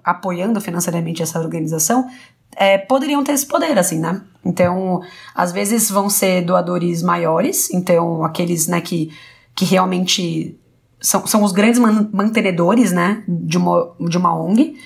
apoiando 0.04 0.62
financeiramente 0.62 1.24
essa 1.24 1.40
organização, 1.40 2.08
é, 2.56 2.78
poderiam 2.78 3.24
ter 3.24 3.34
esse 3.34 3.46
poder, 3.46 3.78
assim, 3.78 4.00
né? 4.00 4.22
Então, 4.44 5.02
às 5.34 5.52
vezes 5.52 5.90
vão 5.90 6.10
ser 6.10 6.44
doadores 6.44 7.02
maiores, 7.02 7.70
então 7.72 8.24
aqueles, 8.24 8.68
né, 8.68 8.80
que, 8.80 9.12
que 9.56 9.66
realmente 9.66 10.58
são, 11.02 11.26
são 11.26 11.44
os 11.44 11.52
grandes 11.52 11.80
man 11.80 12.10
mantenedores, 12.14 12.92
né, 12.92 13.24
de 13.28 13.58
uma, 13.58 13.96
de 14.00 14.18
uma 14.18 14.36
ONG. 14.36 14.78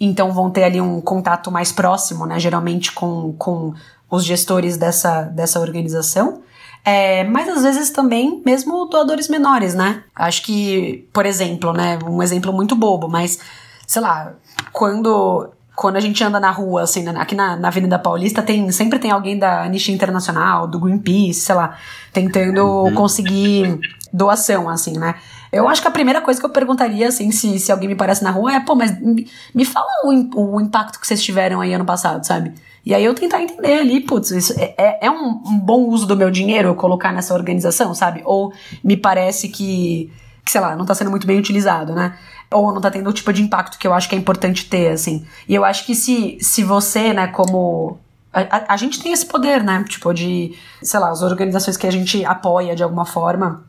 Então 0.00 0.32
vão 0.32 0.50
ter 0.50 0.64
ali 0.64 0.80
um 0.80 1.00
contato 1.00 1.50
mais 1.50 1.70
próximo, 1.70 2.26
né, 2.26 2.38
geralmente 2.40 2.92
com, 2.92 3.34
com 3.34 3.74
os 4.10 4.24
gestores 4.24 4.76
dessa, 4.76 5.22
dessa 5.22 5.60
organização. 5.60 6.42
É, 6.84 7.24
mas 7.24 7.48
às 7.48 7.62
vezes 7.62 7.90
também 7.90 8.42
mesmo 8.44 8.84
doadores 8.86 9.28
menores, 9.28 9.74
né? 9.74 10.04
Acho 10.14 10.42
que, 10.42 11.08
por 11.12 11.24
exemplo, 11.24 11.72
né, 11.72 11.98
um 12.06 12.22
exemplo 12.22 12.52
muito 12.52 12.76
bobo, 12.76 13.08
mas 13.08 13.38
sei 13.86 14.02
lá, 14.02 14.34
quando 14.72 15.50
quando 15.74 15.96
a 15.96 16.00
gente 16.00 16.22
anda 16.22 16.38
na 16.38 16.50
rua, 16.50 16.82
assim, 16.82 17.08
aqui 17.08 17.34
na, 17.34 17.56
na 17.56 17.68
Avenida 17.68 17.98
Paulista, 17.98 18.42
tem, 18.42 18.70
sempre 18.70 18.98
tem 18.98 19.10
alguém 19.10 19.36
da 19.36 19.64
Anistia 19.64 19.92
Internacional, 19.92 20.68
do 20.68 20.78
Greenpeace, 20.78 21.40
sei 21.40 21.54
lá, 21.54 21.76
tentando 22.12 22.64
uhum. 22.64 22.94
conseguir 22.94 23.80
doação, 24.14 24.68
assim, 24.68 24.96
né? 24.96 25.16
Eu 25.50 25.68
acho 25.68 25.82
que 25.82 25.88
a 25.88 25.90
primeira 25.90 26.20
coisa 26.20 26.38
que 26.38 26.46
eu 26.46 26.50
perguntaria, 26.50 27.08
assim, 27.08 27.32
se, 27.32 27.58
se 27.58 27.72
alguém 27.72 27.88
me 27.88 27.96
parece 27.96 28.22
na 28.22 28.30
rua 28.30 28.54
é, 28.54 28.60
pô, 28.60 28.76
mas 28.76 28.96
me, 29.00 29.64
fala 29.64 29.86
o, 30.04 30.54
o 30.54 30.60
impacto 30.60 31.00
que 31.00 31.06
vocês 31.06 31.22
tiveram 31.22 31.60
aí 31.60 31.74
ano 31.74 31.84
passado, 31.84 32.24
sabe? 32.24 32.52
E 32.86 32.94
aí 32.94 33.04
eu 33.04 33.14
tentar 33.14 33.42
entender 33.42 33.80
ali, 33.80 34.00
putz, 34.00 34.30
isso 34.30 34.54
é, 34.56 34.74
é, 34.78 35.06
é 35.06 35.10
um, 35.10 35.42
um, 35.44 35.58
bom 35.58 35.88
uso 35.88 36.06
do 36.06 36.16
meu 36.16 36.30
dinheiro 36.30 36.68
eu 36.68 36.74
colocar 36.74 37.12
nessa 37.12 37.34
organização, 37.34 37.94
sabe? 37.94 38.22
Ou 38.24 38.52
me 38.82 38.96
parece 38.96 39.48
que, 39.48 40.12
que 40.44 40.52
sei 40.52 40.60
lá, 40.60 40.76
não 40.76 40.84
tá 40.84 40.94
sendo 40.94 41.10
muito 41.10 41.26
bem 41.26 41.38
utilizado, 41.38 41.94
né? 41.94 42.16
ou 42.52 42.72
não 42.72 42.80
tá 42.80 42.90
tendo 42.90 43.10
o 43.10 43.12
tipo 43.12 43.32
de 43.32 43.42
impacto 43.42 43.78
que 43.78 43.86
eu 43.86 43.92
acho 43.92 44.08
que 44.08 44.14
é 44.14 44.18
importante 44.18 44.68
ter, 44.68 44.90
assim. 44.90 45.26
E 45.48 45.54
eu 45.54 45.64
acho 45.64 45.84
que 45.84 45.94
se, 45.94 46.38
se 46.40 46.62
você, 46.62 47.12
né, 47.12 47.26
como. 47.26 47.98
A, 48.32 48.74
a, 48.74 48.76
gente 48.76 49.00
tem 49.00 49.12
esse 49.12 49.26
poder, 49.26 49.62
né? 49.62 49.84
Tipo, 49.88 50.12
de, 50.12 50.56
sei 50.82 51.00
lá, 51.00 51.10
as 51.10 51.22
organizações 51.22 51.76
que 51.76 51.86
a 51.86 51.90
gente 51.90 52.24
apoia 52.24 52.74
de 52.74 52.82
alguma 52.82 53.04
forma, 53.04 53.64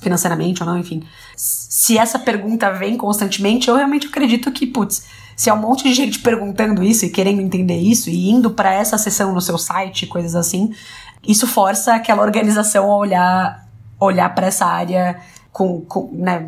financeiramente 0.00 0.62
ou 0.62 0.68
não, 0.68 0.78
enfim. 0.78 1.02
Se 1.36 1.98
essa 1.98 2.18
pergunta 2.18 2.70
vem 2.72 2.96
constantemente, 2.96 3.68
eu 3.68 3.76
realmente 3.76 4.06
acredito 4.06 4.50
que, 4.52 4.66
putz, 4.66 5.04
se 5.36 5.50
há 5.50 5.54
um 5.54 5.60
monte 5.60 5.84
de 5.84 5.94
gente 5.94 6.18
perguntando 6.20 6.82
isso 6.82 7.04
e 7.04 7.10
querendo 7.10 7.40
entender 7.42 7.78
isso 7.78 8.08
e 8.08 8.30
indo 8.30 8.50
para 8.50 8.72
essa 8.72 8.96
sessão 8.96 9.32
no 9.32 9.40
seu 9.40 9.58
site, 9.58 10.06
coisas 10.06 10.34
assim, 10.34 10.72
isso 11.26 11.46
força 11.46 11.94
aquela 11.94 12.22
organização 12.22 12.90
a 12.90 12.96
olhar, 12.96 13.68
olhar 14.00 14.34
para 14.34 14.46
essa 14.46 14.64
área 14.64 15.20
com, 15.56 15.80
com 15.80 16.10
né, 16.12 16.44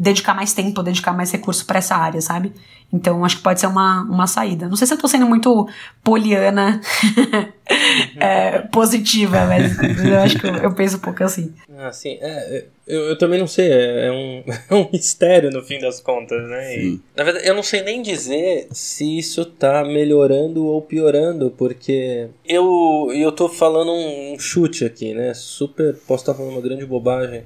dedicar 0.00 0.32
mais 0.32 0.54
tempo, 0.54 0.82
dedicar 0.82 1.12
mais 1.12 1.30
recurso 1.30 1.66
para 1.66 1.76
essa 1.76 1.94
área, 1.94 2.22
sabe? 2.22 2.54
Então 2.90 3.22
acho 3.22 3.36
que 3.36 3.42
pode 3.42 3.60
ser 3.60 3.66
uma, 3.66 4.00
uma 4.04 4.26
saída. 4.26 4.66
Não 4.66 4.76
sei 4.76 4.86
se 4.86 4.94
eu 4.94 4.98
tô 4.98 5.06
sendo 5.06 5.26
muito 5.26 5.68
poliana 6.02 6.80
é, 8.18 8.60
positiva, 8.60 9.44
mas 9.44 9.76
eu 10.02 10.18
acho 10.20 10.38
que 10.38 10.46
eu, 10.46 10.54
eu, 10.54 10.74
penso 10.74 10.96
um 10.96 11.00
pouco 11.00 11.22
assim. 11.22 11.52
Ah, 11.76 11.92
sim. 11.92 12.16
É, 12.18 12.64
eu, 12.86 13.02
eu 13.10 13.18
também 13.18 13.38
não 13.38 13.46
sei, 13.46 13.70
é, 13.70 14.06
é 14.06 14.10
um, 14.10 14.42
é 14.70 14.74
um 14.74 14.88
mistério 14.90 15.50
no 15.50 15.62
fim 15.62 15.78
das 15.78 16.00
contas, 16.00 16.48
né? 16.48 16.78
E, 16.78 16.98
na 17.14 17.24
verdade, 17.24 17.46
eu 17.46 17.54
não 17.54 17.62
sei 17.62 17.82
nem 17.82 18.00
dizer 18.00 18.68
se 18.70 19.18
isso 19.18 19.44
tá 19.44 19.84
melhorando 19.84 20.64
ou 20.64 20.80
piorando, 20.80 21.50
porque 21.58 22.28
eu, 22.46 23.10
eu 23.14 23.30
tô 23.32 23.50
falando 23.50 23.92
um 23.92 24.38
chute 24.38 24.82
aqui, 24.82 25.12
né? 25.12 25.34
Super. 25.34 25.94
Posso 26.06 26.22
estar 26.22 26.32
falando 26.32 26.52
uma 26.52 26.62
grande 26.62 26.86
bobagem 26.86 27.44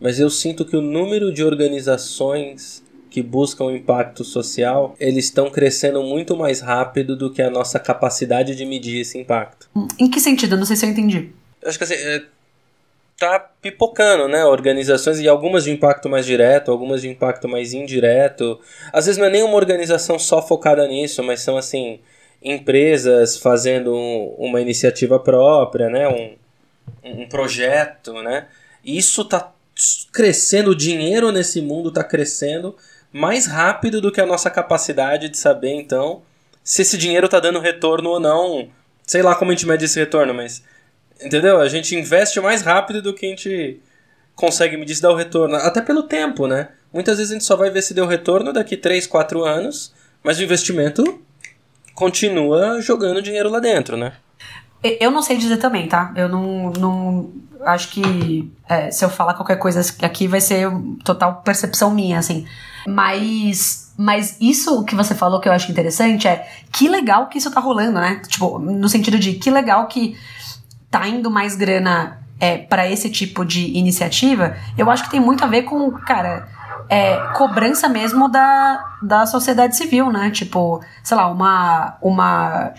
mas 0.00 0.20
eu 0.20 0.28
sinto 0.30 0.64
que 0.64 0.76
o 0.76 0.80
número 0.80 1.32
de 1.32 1.42
organizações 1.44 2.84
que 3.10 3.22
buscam 3.22 3.72
impacto 3.72 4.22
social, 4.22 4.94
eles 5.00 5.24
estão 5.24 5.48
crescendo 5.50 6.02
muito 6.02 6.36
mais 6.36 6.60
rápido 6.60 7.16
do 7.16 7.32
que 7.32 7.40
a 7.40 7.48
nossa 7.48 7.78
capacidade 7.78 8.54
de 8.54 8.66
medir 8.66 9.00
esse 9.00 9.18
impacto. 9.18 9.68
Em 9.98 10.10
que 10.10 10.20
sentido? 10.20 10.56
Não 10.56 10.66
sei 10.66 10.76
se 10.76 10.84
eu 10.84 10.90
entendi. 10.90 11.30
Eu 11.62 11.68
acho 11.70 11.78
que 11.78 11.84
assim, 11.84 11.94
é, 11.94 12.24
tá 13.18 13.38
pipocando, 13.62 14.28
né? 14.28 14.44
Organizações 14.44 15.18
e 15.18 15.26
algumas 15.26 15.64
de 15.64 15.70
impacto 15.70 16.08
mais 16.08 16.26
direto, 16.26 16.70
algumas 16.70 17.00
de 17.00 17.08
impacto 17.08 17.48
mais 17.48 17.72
indireto. 17.72 18.60
Às 18.92 19.06
vezes 19.06 19.18
não 19.18 19.26
é 19.26 19.30
nem 19.30 19.42
uma 19.42 19.56
organização 19.56 20.18
só 20.18 20.42
focada 20.42 20.86
nisso, 20.86 21.22
mas 21.22 21.40
são 21.40 21.56
assim 21.56 22.00
empresas 22.42 23.38
fazendo 23.38 23.94
um, 23.94 24.34
uma 24.38 24.60
iniciativa 24.60 25.18
própria, 25.18 25.88
né? 25.88 26.06
Um, 26.06 26.36
um 27.02 27.26
projeto, 27.26 28.12
né? 28.22 28.46
Isso 28.84 29.24
tá 29.24 29.52
crescendo, 30.12 30.70
o 30.70 30.74
dinheiro 30.74 31.30
nesse 31.30 31.60
mundo 31.60 31.90
está 31.90 32.02
crescendo 32.02 32.76
mais 33.12 33.46
rápido 33.46 34.00
do 34.00 34.12
que 34.12 34.20
a 34.20 34.26
nossa 34.26 34.50
capacidade 34.50 35.28
de 35.28 35.38
saber, 35.38 35.72
então, 35.72 36.22
se 36.62 36.82
esse 36.82 36.98
dinheiro 36.98 37.26
está 37.26 37.38
dando 37.38 37.60
retorno 37.60 38.10
ou 38.10 38.20
não. 38.20 38.68
Sei 39.06 39.22
lá 39.22 39.36
como 39.36 39.52
a 39.52 39.54
gente 39.54 39.66
mede 39.66 39.84
esse 39.84 39.98
retorno, 40.00 40.34
mas. 40.34 40.64
Entendeu? 41.22 41.60
A 41.60 41.68
gente 41.68 41.94
investe 41.94 42.40
mais 42.40 42.60
rápido 42.60 43.00
do 43.00 43.14
que 43.14 43.24
a 43.24 43.28
gente 43.28 43.80
consegue 44.34 44.76
medir 44.76 44.96
se 44.96 45.00
dá 45.00 45.10
o 45.10 45.14
retorno. 45.14 45.54
Até 45.54 45.80
pelo 45.80 46.02
tempo, 46.02 46.48
né? 46.48 46.70
Muitas 46.92 47.18
vezes 47.18 47.30
a 47.30 47.34
gente 47.34 47.44
só 47.44 47.54
vai 47.54 47.70
ver 47.70 47.82
se 47.82 47.94
deu 47.94 48.04
retorno 48.04 48.52
daqui 48.52 48.76
3, 48.76 49.06
4 49.06 49.44
anos, 49.44 49.94
mas 50.22 50.38
o 50.38 50.42
investimento 50.42 51.22
continua 51.94 52.80
jogando 52.80 53.22
dinheiro 53.22 53.48
lá 53.48 53.60
dentro, 53.60 53.96
né? 53.96 54.14
Eu 54.82 55.10
não 55.10 55.22
sei 55.22 55.36
dizer 55.36 55.56
também, 55.56 55.88
tá? 55.88 56.12
Eu 56.14 56.28
não. 56.28 56.70
não 56.70 57.30
acho 57.64 57.90
que 57.90 58.52
é, 58.68 58.90
se 58.90 59.04
eu 59.04 59.08
falar 59.08 59.34
qualquer 59.34 59.56
coisa 59.56 59.80
aqui 60.02 60.28
vai 60.28 60.40
ser 60.40 60.68
total 61.04 61.42
percepção 61.42 61.90
minha, 61.92 62.18
assim. 62.18 62.46
Mas. 62.86 63.84
Mas 63.98 64.36
isso 64.40 64.84
que 64.84 64.94
você 64.94 65.14
falou 65.14 65.40
que 65.40 65.48
eu 65.48 65.52
acho 65.52 65.72
interessante 65.72 66.28
é 66.28 66.46
que 66.70 66.86
legal 66.86 67.28
que 67.28 67.38
isso 67.38 67.50
tá 67.50 67.60
rolando, 67.60 67.98
né? 67.98 68.20
Tipo, 68.28 68.58
no 68.58 68.90
sentido 68.90 69.18
de 69.18 69.34
que 69.34 69.50
legal 69.50 69.86
que 69.86 70.14
tá 70.90 71.08
indo 71.08 71.30
mais 71.30 71.56
grana 71.56 72.18
é, 72.38 72.58
para 72.58 72.90
esse 72.90 73.10
tipo 73.10 73.44
de 73.44 73.76
iniciativa. 73.76 74.56
Eu 74.76 74.90
acho 74.90 75.04
que 75.04 75.10
tem 75.10 75.20
muito 75.20 75.44
a 75.44 75.46
ver 75.46 75.62
com, 75.62 75.90
cara. 75.92 76.48
É, 76.88 77.16
cobrança 77.34 77.88
mesmo 77.88 78.28
da, 78.28 78.96
da 79.02 79.26
sociedade 79.26 79.76
civil, 79.76 80.12
né? 80.12 80.30
Tipo, 80.30 80.80
sei 81.02 81.16
lá, 81.16 81.26
uma, 81.26 81.96
uma 82.00 82.74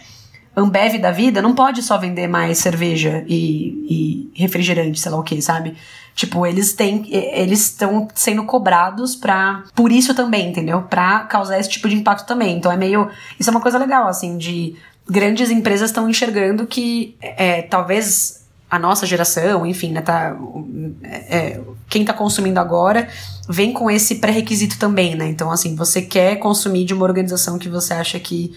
Ambev 0.57 0.97
da 0.97 1.11
vida 1.11 1.39
não 1.39 1.53
pode 1.53 1.83
só 1.83 1.99
vender 1.99 2.27
mais 2.27 2.57
cerveja 2.57 3.23
e, 3.27 4.31
e 4.33 4.41
refrigerante, 4.41 4.99
sei 4.99 5.11
lá 5.11 5.19
o 5.19 5.23
que, 5.23 5.39
sabe? 5.39 5.75
Tipo, 6.15 6.47
eles 6.47 6.73
têm. 6.73 7.05
Eles 7.11 7.61
estão 7.61 8.07
sendo 8.15 8.43
cobrados 8.43 9.15
pra. 9.15 9.63
Por 9.75 9.91
isso 9.91 10.15
também, 10.15 10.49
entendeu? 10.49 10.81
Pra 10.81 11.19
causar 11.19 11.59
esse 11.59 11.69
tipo 11.69 11.87
de 11.87 11.95
impacto 11.95 12.25
também. 12.25 12.57
Então 12.57 12.71
é 12.71 12.75
meio. 12.75 13.07
Isso 13.39 13.49
é 13.49 13.51
uma 13.51 13.61
coisa 13.61 13.77
legal, 13.77 14.07
assim, 14.07 14.35
de. 14.35 14.75
Grandes 15.07 15.51
empresas 15.51 15.91
estão 15.91 16.09
enxergando 16.09 16.65
que 16.65 17.15
é, 17.21 17.61
talvez 17.61 18.47
a 18.69 18.77
nossa 18.77 19.05
geração, 19.05 19.65
enfim, 19.65 19.93
né, 19.93 20.01
tá, 20.01 20.35
é, 21.01 21.61
quem 21.87 22.03
tá 22.03 22.11
consumindo 22.11 22.59
agora 22.59 23.07
vem 23.47 23.71
com 23.71 23.89
esse 23.89 24.15
pré-requisito 24.15 24.77
também, 24.77 25.15
né? 25.15 25.29
Então, 25.29 25.49
assim, 25.49 25.75
você 25.75 26.01
quer 26.01 26.35
consumir 26.37 26.83
de 26.83 26.93
uma 26.93 27.05
organização 27.05 27.57
que 27.57 27.69
você 27.69 27.93
acha 27.93 28.19
que 28.19 28.53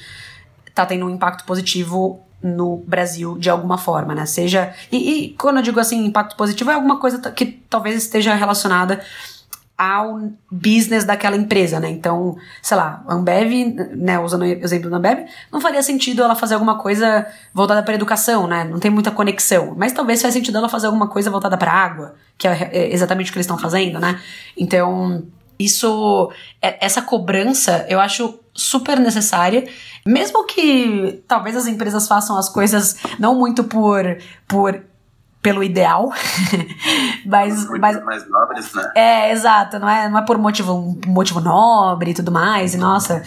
tá 0.75 0.87
tendo 0.87 1.07
um 1.07 1.11
impacto 1.11 1.45
positivo 1.45 2.21
no 2.43 2.79
Brasil 2.87 3.37
de 3.39 3.51
alguma 3.51 3.77
forma, 3.77 4.15
né? 4.15 4.27
Seja. 4.27 4.75
E, 4.91 4.97
e, 4.97 5.29
quando 5.35 5.59
eu 5.59 5.63
digo 5.63 5.79
assim, 5.79 6.05
impacto 6.05 6.37
positivo, 6.37 6.71
é 6.71 6.75
alguma 6.75 6.99
coisa 6.99 7.19
que 7.33 7.47
talvez 7.47 7.97
esteja 7.97 8.35
relacionada 8.35 9.01
ao 9.77 10.21
business 10.51 11.05
daquela 11.05 11.37
empresa, 11.37 11.81
né? 11.81 11.89
Então, 11.89 12.37
sei 12.61 12.77
lá, 12.77 13.03
a 13.07 13.15
Ambev, 13.15 13.51
né, 13.97 14.19
usando 14.19 14.43
o 14.43 14.45
exemplo 14.45 14.91
da 14.91 14.99
Ambev, 14.99 15.25
não 15.51 15.59
faria 15.59 15.83
sentido 15.83 16.23
ela 16.23 16.35
fazer 16.35 16.53
alguma 16.53 16.77
coisa 16.77 17.27
voltada 17.55 17.83
para 17.83 17.95
educação, 17.95 18.47
né? 18.47 18.65
Não 18.65 18.79
tem 18.79 18.91
muita 18.91 19.11
conexão. 19.11 19.75
Mas 19.79 19.93
talvez 19.93 20.21
faça 20.21 20.35
sentido 20.35 20.59
ela 20.59 20.69
fazer 20.69 20.87
alguma 20.87 21.09
coisa 21.09 21.31
voltada 21.31 21.57
para 21.57 21.73
água, 21.73 22.15
que 22.37 22.47
é 22.47 22.93
exatamente 22.93 23.31
o 23.31 23.33
que 23.33 23.39
eles 23.39 23.47
estão 23.47 23.57
fazendo, 23.57 23.99
né? 23.99 24.21
Então, 24.55 25.25
isso, 25.59 26.31
é, 26.61 26.85
essa 26.85 27.01
cobrança, 27.01 27.87
eu 27.89 27.99
acho 28.01 28.39
super 28.61 29.01
necessária, 29.01 29.67
mesmo 30.07 30.45
que 30.45 31.23
talvez 31.27 31.57
as 31.57 31.67
empresas 31.67 32.07
façam 32.07 32.37
as 32.37 32.49
coisas 32.49 32.97
não 33.19 33.35
muito 33.35 33.65
por, 33.65 34.05
por 34.47 34.83
pelo 35.43 35.65
ideal, 35.65 36.13
mas, 37.25 37.67
mas 37.79 38.05
mais 38.05 38.29
nobres, 38.29 38.75
né? 38.75 38.93
É, 38.95 39.33
exato, 39.33 39.79
não 39.79 39.89
é, 39.89 40.07
não 40.07 40.19
é 40.19 40.23
por 40.23 40.37
motivo, 40.37 40.99
motivo 41.07 41.41
nobre 41.41 42.11
e 42.11 42.15
tudo 42.15 42.31
mais, 42.31 42.75
e 42.75 42.77
nossa, 42.77 43.23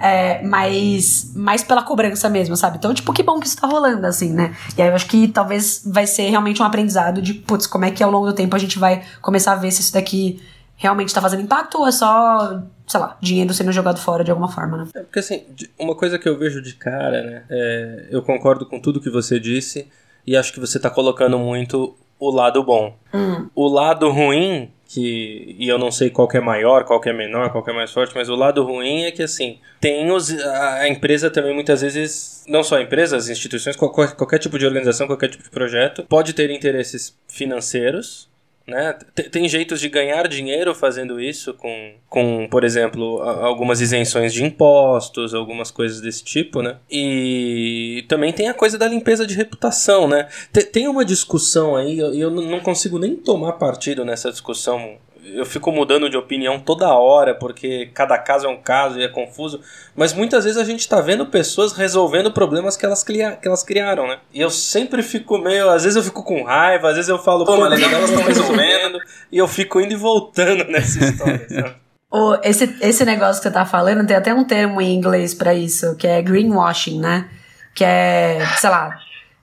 é, 0.00 0.42
mas, 0.42 1.30
mas 1.36 1.62
pela 1.62 1.84
cobrança 1.84 2.28
mesmo, 2.28 2.56
sabe? 2.56 2.78
Então, 2.78 2.92
tipo, 2.92 3.12
que 3.12 3.22
bom 3.22 3.38
que 3.38 3.46
isso 3.46 3.56
tá 3.56 3.68
rolando, 3.68 4.04
assim, 4.08 4.32
né? 4.32 4.56
E 4.76 4.82
aí 4.82 4.88
eu 4.88 4.94
acho 4.94 5.06
que 5.06 5.28
talvez 5.28 5.82
vai 5.86 6.04
ser 6.04 6.28
realmente 6.30 6.60
um 6.60 6.64
aprendizado 6.64 7.22
de, 7.22 7.32
putz, 7.32 7.68
como 7.68 7.84
é 7.84 7.92
que 7.92 8.02
ao 8.02 8.10
longo 8.10 8.26
do 8.26 8.32
tempo 8.32 8.56
a 8.56 8.58
gente 8.58 8.76
vai 8.76 9.04
começar 9.20 9.52
a 9.52 9.56
ver 9.56 9.70
se 9.70 9.82
isso 9.82 9.92
daqui 9.92 10.42
realmente 10.74 11.08
está 11.08 11.20
fazendo 11.20 11.42
impacto 11.42 11.78
ou 11.78 11.86
é 11.86 11.92
só, 11.92 12.60
sei 12.86 13.00
lá, 13.00 13.16
dinheiro 13.20 13.54
sendo 13.54 13.72
jogado 13.72 13.98
fora 13.98 14.24
de 14.24 14.30
alguma 14.30 14.48
forma, 14.48 14.76
né? 14.76 14.88
É 14.94 15.00
porque 15.00 15.18
assim, 15.18 15.44
uma 15.78 15.94
coisa 15.94 16.18
que 16.18 16.28
eu 16.28 16.38
vejo 16.38 16.60
de 16.60 16.74
cara, 16.74 17.22
né? 17.22 17.44
É, 17.50 18.06
eu 18.10 18.22
concordo 18.22 18.66
com 18.66 18.80
tudo 18.80 19.00
que 19.00 19.10
você 19.10 19.38
disse 19.38 19.88
e 20.26 20.36
acho 20.36 20.52
que 20.52 20.60
você 20.60 20.76
está 20.76 20.90
colocando 20.90 21.38
muito 21.38 21.96
o 22.18 22.30
lado 22.30 22.62
bom. 22.62 22.96
Hum. 23.12 23.48
O 23.54 23.66
lado 23.66 24.08
ruim, 24.10 24.70
que 24.86 25.56
e 25.58 25.68
eu 25.68 25.78
não 25.78 25.90
sei 25.90 26.10
qual 26.10 26.28
é 26.32 26.40
maior, 26.40 26.84
qual 26.84 27.00
é 27.04 27.12
menor, 27.12 27.50
qual 27.50 27.64
é 27.66 27.72
mais 27.72 27.90
forte, 27.90 28.14
mas 28.14 28.28
o 28.28 28.36
lado 28.36 28.62
ruim 28.62 29.04
é 29.04 29.10
que 29.10 29.22
assim, 29.22 29.58
tem 29.80 30.10
os 30.10 30.30
a 30.40 30.88
empresa 30.88 31.30
também 31.30 31.52
muitas 31.52 31.80
vezes, 31.80 32.44
não 32.46 32.62
só 32.62 32.76
a 32.76 32.82
empresa, 32.82 33.16
as 33.16 33.28
instituições, 33.28 33.74
qualquer, 33.74 34.12
qualquer 34.14 34.38
tipo 34.38 34.58
de 34.58 34.66
organização, 34.66 35.06
qualquer 35.06 35.28
tipo 35.28 35.42
de 35.42 35.50
projeto, 35.50 36.04
pode 36.08 36.32
ter 36.32 36.50
interesses 36.50 37.16
financeiros 37.26 38.30
né? 38.66 38.96
Tem 39.30 39.48
jeitos 39.48 39.80
de 39.80 39.88
ganhar 39.88 40.28
dinheiro 40.28 40.74
fazendo 40.74 41.20
isso 41.20 41.54
com, 41.54 41.94
com, 42.08 42.48
por 42.50 42.64
exemplo, 42.64 43.20
algumas 43.22 43.80
isenções 43.80 44.32
de 44.32 44.44
impostos, 44.44 45.34
algumas 45.34 45.70
coisas 45.70 46.00
desse 46.00 46.22
tipo, 46.24 46.62
né? 46.62 46.76
E 46.90 48.04
também 48.08 48.32
tem 48.32 48.48
a 48.48 48.54
coisa 48.54 48.78
da 48.78 48.86
limpeza 48.86 49.26
de 49.26 49.34
reputação, 49.34 50.08
né? 50.08 50.28
Tem 50.72 50.88
uma 50.88 51.04
discussão 51.04 51.76
aí, 51.76 51.98
eu 51.98 52.30
não 52.30 52.60
consigo 52.60 52.98
nem 52.98 53.16
tomar 53.16 53.52
partido 53.52 54.04
nessa 54.04 54.30
discussão 54.30 54.96
eu 55.24 55.46
fico 55.46 55.70
mudando 55.70 56.10
de 56.10 56.16
opinião 56.16 56.58
toda 56.58 56.88
hora, 56.88 57.34
porque 57.34 57.90
cada 57.94 58.18
caso 58.18 58.46
é 58.46 58.48
um 58.48 58.60
caso 58.60 58.98
e 58.98 59.04
é 59.04 59.08
confuso, 59.08 59.60
mas 59.94 60.12
muitas 60.12 60.44
vezes 60.44 60.58
a 60.58 60.64
gente 60.64 60.88
tá 60.88 61.00
vendo 61.00 61.26
pessoas 61.26 61.72
resolvendo 61.72 62.32
problemas 62.32 62.76
que 62.76 62.84
elas, 62.84 63.04
cria, 63.04 63.32
que 63.32 63.46
elas 63.46 63.62
criaram, 63.62 64.08
né? 64.08 64.18
E 64.32 64.40
eu 64.40 64.50
sempre 64.50 65.02
fico 65.02 65.38
meio, 65.38 65.70
às 65.70 65.84
vezes 65.84 65.96
eu 65.96 66.02
fico 66.02 66.24
com 66.24 66.42
raiva, 66.42 66.88
às 66.88 66.96
vezes 66.96 67.08
eu 67.08 67.18
falo, 67.18 67.44
pô, 67.44 67.56
mas 67.56 67.80
elas 67.80 68.10
estão 68.10 68.24
resolvendo, 68.24 68.98
e 69.30 69.38
eu 69.38 69.46
fico 69.46 69.80
indo 69.80 69.92
e 69.92 69.96
voltando 69.96 70.64
nessa 70.64 71.04
história, 71.04 71.46
sabe? 71.48 71.74
O, 72.10 72.36
esse, 72.42 72.76
esse 72.82 73.04
negócio 73.04 73.40
que 73.40 73.48
você 73.48 73.54
tá 73.54 73.64
falando, 73.64 74.06
tem 74.06 74.16
até 74.16 74.34
um 74.34 74.44
termo 74.44 74.80
em 74.80 74.94
inglês 74.94 75.32
para 75.32 75.54
isso, 75.54 75.96
que 75.96 76.06
é 76.06 76.20
greenwashing, 76.20 77.00
né? 77.00 77.28
Que 77.74 77.84
é, 77.84 78.44
sei 78.58 78.68
lá, 78.68 78.98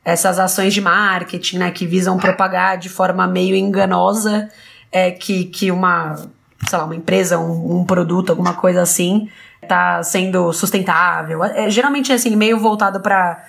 essas 0.06 0.38
ações 0.38 0.74
de 0.74 0.82
marketing, 0.82 1.58
né, 1.58 1.72
que 1.72 1.88
visam 1.88 2.18
propagar 2.18 2.78
de 2.78 2.90
forma 2.90 3.26
meio 3.26 3.56
enganosa 3.56 4.50
é, 4.92 5.12
que, 5.12 5.46
que 5.46 5.72
uma, 5.72 6.16
sei 6.68 6.78
lá, 6.78 6.86
uma 6.86 6.96
empresa, 6.96 7.38
um, 7.40 7.80
um 7.80 7.86
produto, 7.86 8.30
alguma 8.30 8.54
coisa 8.54 8.82
assim, 8.82 9.30
tá 9.68 10.02
sendo 10.04 10.52
sustentável. 10.54 11.44
É, 11.44 11.70
geralmente 11.70 12.12
é 12.12 12.16
assim, 12.16 12.36
meio 12.36 12.60
voltado 12.60 13.00
para 13.00 13.44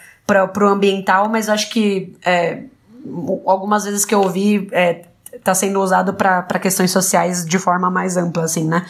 o 0.59 0.65
ambiental, 0.65 1.29
mas 1.29 1.49
acho 1.49 1.71
que 1.71 2.15
é, 2.25 2.63
algumas 3.47 3.85
vezes 3.85 4.05
que 4.05 4.15
eu 4.15 4.21
ouvi 4.21 4.69
é, 4.73 5.05
tá 5.43 5.55
sendo 5.55 5.81
usado 5.81 6.15
para 6.15 6.59
questões 6.59 6.91
sociais 6.91 7.45
de 7.45 7.59
forma 7.59 7.91
mais 7.91 8.17
ampla, 8.17 8.45
assim, 8.45 8.65
né? 8.65 8.85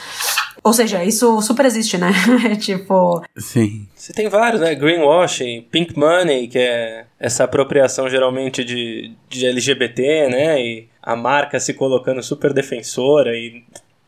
Ou 0.62 0.72
seja, 0.74 1.02
isso 1.02 1.40
super 1.40 1.64
existe, 1.64 1.96
né? 1.96 2.12
tipo. 2.60 3.24
Sim. 3.36 3.86
Você 3.94 4.12
tem 4.12 4.28
vários, 4.28 4.60
né? 4.60 4.74
Greenwashing, 4.74 5.66
Pink 5.70 5.98
Money, 5.98 6.48
que 6.48 6.58
é 6.58 7.06
essa 7.18 7.44
apropriação 7.44 8.08
geralmente 8.10 8.62
de, 8.62 9.12
de 9.28 9.46
LGBT, 9.46 10.28
né? 10.28 10.60
E 10.60 10.88
a 11.02 11.16
marca 11.16 11.58
se 11.58 11.74
colocando 11.74 12.22
super 12.22 12.52
defensora 12.52 13.34
e. 13.36 13.64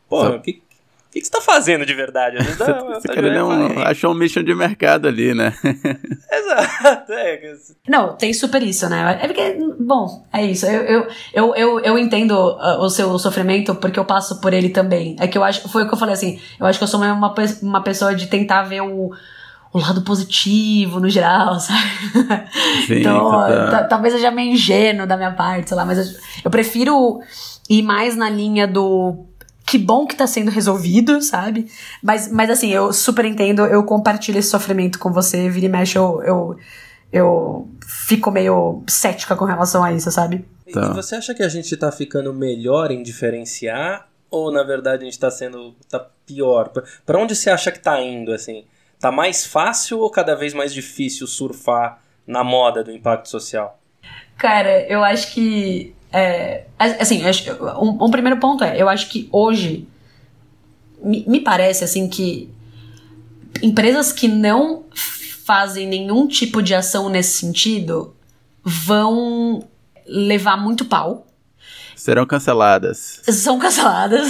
Pô, 0.07 0.27
o 0.27 0.41
que, 0.41 0.61
que, 1.11 1.19
que 1.19 1.25
você 1.25 1.31
tá 1.31 1.41
fazendo 1.41 1.85
de 1.85 1.93
verdade? 1.93 2.37
Às 2.37 2.43
vezes 2.43 2.59
dá, 2.59 2.79
você 2.81 3.07
tá 3.07 3.13
querendo 3.13 3.45
um, 3.45 3.79
achou 3.81 4.11
um 4.11 4.15
mission 4.15 4.43
de 4.43 4.53
mercado 4.53 5.07
ali, 5.07 5.33
né? 5.33 5.53
Exato. 6.31 7.13
É. 7.13 7.55
Não, 7.87 8.15
tem 8.15 8.33
super 8.33 8.61
isso, 8.61 8.87
né? 8.89 9.19
É 9.21 9.27
porque, 9.27 9.57
bom, 9.79 10.25
é 10.31 10.45
isso. 10.45 10.65
Eu, 10.65 10.81
eu, 10.83 11.07
eu, 11.33 11.55
eu, 11.55 11.79
eu 11.79 11.97
entendo 11.97 12.31
uh, 12.31 12.79
o 12.79 12.89
seu 12.89 13.17
sofrimento 13.17 13.75
porque 13.75 13.99
eu 13.99 14.05
passo 14.05 14.39
por 14.41 14.53
ele 14.53 14.69
também. 14.69 15.15
É 15.19 15.27
que 15.27 15.37
eu 15.37 15.43
acho, 15.43 15.67
foi 15.69 15.83
o 15.83 15.87
que 15.87 15.93
eu 15.93 15.99
falei 15.99 16.13
assim, 16.13 16.39
eu 16.59 16.65
acho 16.65 16.79
que 16.79 16.83
eu 16.83 16.87
sou 16.87 16.99
uma, 16.99 17.33
uma 17.61 17.83
pessoa 17.83 18.13
de 18.13 18.27
tentar 18.27 18.63
ver 18.63 18.81
o 18.81 19.11
o 19.73 19.79
lado 19.79 20.03
positivo 20.03 20.99
no 20.99 21.09
geral, 21.09 21.57
sabe? 21.59 21.89
Sim, 22.85 22.99
então, 22.99 23.41
talvez 23.89 24.13
seja 24.13 24.29
meio 24.29 24.53
ingênuo 24.53 25.07
da 25.07 25.17
minha 25.17 25.31
parte, 25.31 25.69
sei 25.69 25.77
lá, 25.77 25.83
mas 25.83 25.97
eu, 25.97 26.19
eu 26.45 26.51
prefiro 26.51 27.19
ir 27.67 27.81
mais 27.81 28.15
na 28.15 28.29
linha 28.29 28.67
do 28.67 29.25
que 29.65 29.77
bom 29.77 30.05
que 30.05 30.15
tá 30.15 30.27
sendo 30.27 30.51
resolvido, 30.51 31.21
sabe? 31.21 31.71
Mas, 32.01 32.31
mas 32.31 32.49
assim, 32.49 32.69
eu 32.69 32.93
super 32.93 33.25
entendo, 33.25 33.65
eu 33.65 33.83
compartilho 33.83 34.37
esse 34.37 34.49
sofrimento 34.49 34.99
com 34.99 35.11
você, 35.11 35.49
vira 35.49 35.65
e 35.65 35.69
mexe, 35.69 35.97
eu, 35.97 36.21
eu, 36.23 36.57
eu 37.11 37.67
fico 37.87 38.29
meio 38.29 38.83
cética 38.87 39.35
com 39.35 39.45
relação 39.45 39.83
a 39.83 39.91
isso, 39.91 40.11
sabe? 40.11 40.45
Tá. 40.71 40.91
E 40.91 40.93
você 40.93 41.15
acha 41.15 41.33
que 41.33 41.41
a 41.41 41.49
gente 41.49 41.75
tá 41.75 41.91
ficando 41.91 42.33
melhor 42.33 42.91
em 42.91 43.01
diferenciar? 43.01 44.07
Ou 44.29 44.51
na 44.51 44.63
verdade 44.63 45.03
a 45.03 45.05
gente 45.05 45.19
tá 45.19 45.31
sendo. 45.31 45.75
tá 45.89 46.05
pior? 46.25 46.71
Pra 47.05 47.19
onde 47.19 47.35
você 47.35 47.49
acha 47.49 47.71
que 47.71 47.79
tá 47.79 48.01
indo, 48.01 48.33
assim? 48.33 48.65
Tá 49.03 49.11
mais 49.11 49.45
fácil 49.45 49.99
ou 49.99 50.09
cada 50.09 50.33
vez 50.33 50.53
mais 50.53 50.73
difícil 50.73 51.27
surfar 51.27 52.01
na 52.25 52.41
moda 52.41 52.81
do 52.81 52.89
impacto 52.89 53.27
social? 53.27 53.77
Cara, 54.37 54.87
eu 54.87 55.03
acho 55.03 55.33
que 55.33 55.93
é, 56.09 56.63
assim, 56.79 57.21
um, 57.81 58.05
um, 58.05 58.09
primeiro 58.09 58.39
ponto 58.39 58.63
é, 58.63 58.81
eu 58.81 58.87
acho 58.87 59.09
que 59.09 59.27
hoje 59.29 59.85
me, 61.03 61.25
me 61.27 61.41
parece 61.41 61.83
assim 61.83 62.07
que 62.07 62.49
empresas 63.61 64.13
que 64.13 64.29
não 64.29 64.85
fazem 64.95 65.85
nenhum 65.85 66.25
tipo 66.25 66.61
de 66.63 66.73
ação 66.73 67.09
nesse 67.09 67.39
sentido 67.39 68.15
vão 68.63 69.67
levar 70.07 70.55
muito 70.55 70.85
pau 70.85 71.27
Serão 72.03 72.25
canceladas. 72.25 73.21
São 73.29 73.57
canceladas. 73.57 74.27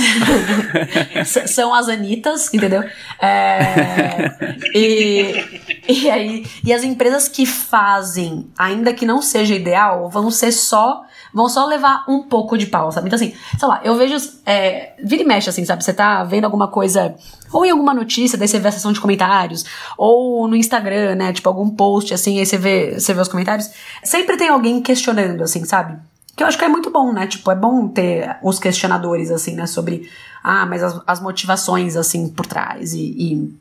são 1.49 1.73
as 1.73 1.89
Anitas, 1.89 2.53
entendeu? 2.53 2.83
É, 3.19 4.29
e, 4.75 5.81
e 5.89 6.07
aí, 6.07 6.45
e 6.63 6.71
as 6.71 6.83
empresas 6.83 7.27
que 7.27 7.47
fazem, 7.47 8.47
ainda 8.55 8.93
que 8.93 9.07
não 9.07 9.23
seja 9.23 9.55
ideal, 9.55 10.07
vão 10.07 10.29
ser 10.29 10.51
só 10.51 11.03
vão 11.33 11.49
só 11.49 11.65
levar 11.65 12.05
um 12.07 12.21
pouco 12.21 12.59
de 12.59 12.67
pau, 12.67 12.91
sabe? 12.91 13.07
Então, 13.07 13.15
assim, 13.15 13.33
sei 13.57 13.67
lá, 13.67 13.81
eu 13.83 13.95
vejo. 13.95 14.17
É, 14.45 14.93
vira 15.03 15.23
e 15.23 15.25
mexe, 15.25 15.49
assim, 15.49 15.65
sabe? 15.65 15.83
Você 15.83 15.93
tá 15.93 16.23
vendo 16.23 16.45
alguma 16.45 16.67
coisa, 16.67 17.15
ou 17.51 17.65
em 17.65 17.71
alguma 17.71 17.91
notícia, 17.91 18.37
daí 18.37 18.47
você 18.47 18.59
vê 18.59 18.67
a 18.67 18.71
sessão 18.71 18.93
de 18.93 19.01
comentários, 19.01 19.65
ou 19.97 20.47
no 20.47 20.55
Instagram, 20.55 21.15
né? 21.15 21.33
Tipo, 21.33 21.49
algum 21.49 21.71
post, 21.71 22.13
assim, 22.13 22.37
aí 22.37 22.45
você 22.45 22.55
vê, 22.55 22.99
você 22.99 23.15
vê 23.15 23.19
os 23.21 23.27
comentários. 23.27 23.71
Sempre 24.03 24.37
tem 24.37 24.49
alguém 24.49 24.79
questionando, 24.79 25.41
assim, 25.41 25.65
sabe? 25.65 25.97
Que 26.35 26.43
eu 26.43 26.47
acho 26.47 26.57
que 26.57 26.65
é 26.65 26.67
muito 26.67 26.89
bom, 26.89 27.13
né? 27.13 27.27
Tipo, 27.27 27.51
é 27.51 27.55
bom 27.55 27.87
ter 27.87 28.37
os 28.41 28.59
questionadores, 28.59 29.29
assim, 29.29 29.55
né? 29.55 29.67
Sobre, 29.67 30.09
ah, 30.43 30.65
mas 30.65 30.81
as, 30.81 31.01
as 31.05 31.19
motivações, 31.19 31.95
assim, 31.95 32.29
por 32.29 32.45
trás 32.45 32.93
e, 32.93 33.15
e 33.17 33.57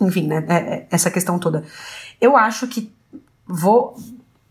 enfim, 0.00 0.26
né? 0.26 0.44
É, 0.48 0.54
é, 0.54 0.86
essa 0.90 1.10
questão 1.10 1.38
toda. 1.38 1.64
Eu 2.20 2.36
acho 2.36 2.66
que 2.66 2.92
vou, 3.46 3.96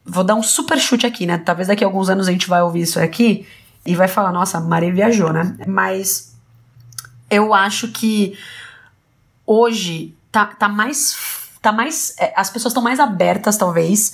vou 0.06 0.24
dar 0.24 0.36
um 0.36 0.44
super 0.44 0.80
chute 0.80 1.06
aqui, 1.06 1.26
né? 1.26 1.38
Talvez 1.38 1.68
daqui 1.68 1.84
a 1.84 1.88
alguns 1.88 2.10
anos 2.10 2.28
a 2.28 2.32
gente 2.32 2.48
vai 2.48 2.62
ouvir 2.62 2.82
isso 2.82 3.00
aqui 3.00 3.46
e 3.86 3.96
vai 3.96 4.08
falar, 4.08 4.32
nossa, 4.32 4.58
a 4.58 4.62
Maria 4.62 4.94
viajou, 4.94 5.32
né? 5.32 5.56
Mas 5.68 6.36
eu 7.30 7.54
acho 7.54 7.90
que 7.90 8.38
hoje 9.46 10.16
tá, 10.32 10.46
tá 10.46 10.68
mais. 10.68 11.18
Tá 11.62 11.72
mais. 11.72 12.14
É, 12.20 12.34
as 12.36 12.50
pessoas 12.50 12.72
estão 12.72 12.84
mais 12.84 13.00
abertas, 13.00 13.58
talvez, 13.58 14.14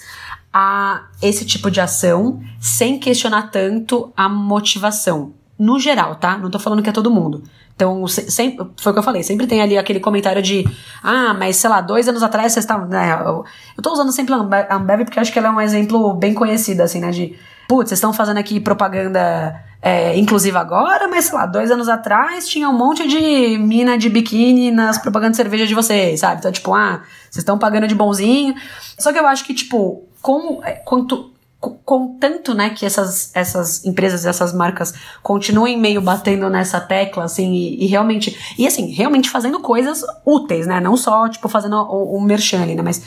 a 0.54 1.06
esse 1.22 1.46
tipo 1.46 1.72
de 1.72 1.82
ação, 1.82 2.40
sem 2.60 3.00
questionar 3.00 3.50
tanto 3.50 4.14
a 4.16 4.30
motivação. 4.30 5.34
No 5.58 5.80
geral, 5.80 6.16
tá? 6.16 6.38
Não 6.38 6.52
tô 6.52 6.60
falando 6.60 6.84
que 6.84 6.90
é 6.90 6.94
todo 6.94 7.10
mundo. 7.10 7.44
Então, 7.76 8.08
sempre, 8.08 8.68
foi 8.78 8.92
o 8.92 8.94
que 8.94 9.00
eu 9.00 9.04
falei, 9.04 9.24
sempre 9.24 9.48
tem 9.48 9.62
ali 9.62 9.78
aquele 9.78 10.00
comentário 10.00 10.42
de 10.42 10.64
ah, 11.02 11.34
mas 11.34 11.56
sei 11.56 11.70
lá, 11.70 11.82
dois 11.82 12.08
anos 12.08 12.22
atrás 12.22 12.54
vocês 12.54 12.64
estavam. 12.64 12.88
Né, 12.88 13.20
eu, 13.26 13.44
eu 13.76 13.84
tô 13.84 13.92
usando 13.92 14.12
sempre 14.12 14.34
a 14.34 14.76
Ambev 14.76 15.06
porque 15.06 15.20
acho 15.20 15.34
que 15.34 15.40
ela 15.40 15.48
é 15.48 15.52
um 15.52 15.62
exemplo 15.62 16.14
bem 16.14 16.34
conhecido, 16.34 16.82
assim, 16.82 17.00
né? 17.00 17.10
De 17.10 17.36
putz, 17.68 17.90
vocês 17.90 17.98
estão 17.98 18.14
fazendo 18.14 18.38
aqui 18.38 18.60
propaganda 18.60 19.60
é, 19.82 20.16
inclusiva 20.18 20.60
agora, 20.60 21.08
mas 21.08 21.26
sei 21.26 21.38
lá, 21.38 21.46
dois 21.48 21.72
anos 21.72 21.90
atrás 21.90 22.48
tinha 22.48 22.70
um 22.70 22.78
monte 22.78 23.08
de 23.08 23.58
mina 23.58 23.98
de 23.98 24.10
biquíni 24.10 24.70
nas 24.70 25.00
propagandas 25.00 25.38
de 25.38 25.44
cerveja 25.44 25.66
de 25.66 25.74
vocês, 25.74 26.20
sabe? 26.20 26.40
Então, 26.40 26.52
tipo, 26.52 26.74
ah, 26.76 27.02
vocês 27.24 27.42
estão 27.42 27.58
pagando 27.58 27.88
de 27.88 27.96
bonzinho. 27.96 28.54
Só 29.00 29.12
que 29.12 29.20
eu 29.20 29.26
acho 29.26 29.44
que, 29.44 29.54
tipo, 29.54 30.08
com, 30.24 30.64
é, 30.64 30.72
quanto, 30.72 31.34
contanto, 31.84 32.54
né, 32.54 32.70
que 32.70 32.86
essas, 32.86 33.36
essas 33.36 33.84
empresas, 33.86 34.26
essas 34.26 34.54
marcas 34.54 34.94
continuem 35.22 35.78
meio 35.78 36.02
batendo 36.02 36.50
nessa 36.50 36.80
tecla, 36.80 37.26
assim, 37.26 37.52
e, 37.52 37.84
e, 37.84 37.88
realmente, 37.88 38.56
e 38.58 38.66
assim, 38.66 38.90
realmente 38.94 39.30
fazendo 39.30 39.60
coisas 39.60 40.02
úteis, 40.26 40.66
né, 40.66 40.80
não 40.80 40.96
só, 40.96 41.28
tipo, 41.28 41.50
fazendo 41.50 41.76
o, 41.76 42.16
o 42.16 42.22
merchan 42.22 42.64
ali, 42.64 42.74
né, 42.74 42.82
mas 42.82 43.04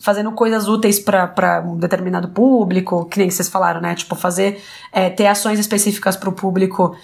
fazendo 0.00 0.32
coisas 0.32 0.66
úteis 0.66 0.98
para 0.98 1.64
um 1.64 1.76
determinado 1.76 2.28
público, 2.28 3.04
que 3.06 3.20
nem 3.20 3.30
vocês 3.30 3.48
falaram, 3.48 3.80
né, 3.80 3.94
tipo, 3.94 4.16
fazer, 4.16 4.60
é, 4.92 5.08
ter 5.08 5.28
ações 5.28 5.60
específicas 5.60 6.16
para 6.16 6.28
o 6.28 6.32
público 6.32 6.96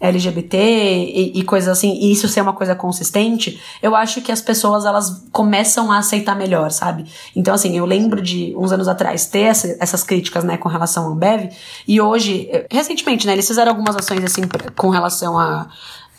LGBT 0.00 0.56
e, 0.56 1.38
e 1.38 1.42
coisas 1.44 1.68
assim, 1.68 1.92
e 2.00 2.10
isso 2.10 2.26
ser 2.26 2.40
uma 2.40 2.54
coisa 2.54 2.74
consistente, 2.74 3.60
eu 3.82 3.94
acho 3.94 4.22
que 4.22 4.32
as 4.32 4.40
pessoas 4.40 4.84
elas 4.86 5.24
começam 5.30 5.92
a 5.92 5.98
aceitar 5.98 6.34
melhor, 6.34 6.70
sabe? 6.70 7.04
Então, 7.36 7.54
assim, 7.54 7.76
eu 7.76 7.84
lembro 7.84 8.22
de 8.22 8.54
uns 8.56 8.72
anos 8.72 8.88
atrás 8.88 9.26
ter 9.26 9.40
essa, 9.40 9.76
essas 9.78 10.02
críticas, 10.02 10.42
né, 10.42 10.56
com 10.56 10.68
relação 10.68 11.04
ao 11.04 11.12
Ambev, 11.12 11.50
e 11.86 12.00
hoje, 12.00 12.48
recentemente, 12.70 13.26
né, 13.26 13.34
eles 13.34 13.46
fizeram 13.46 13.70
algumas 13.72 13.94
ações, 13.94 14.24
assim, 14.24 14.42
com 14.74 14.88
relação 14.88 15.38
a 15.38 15.68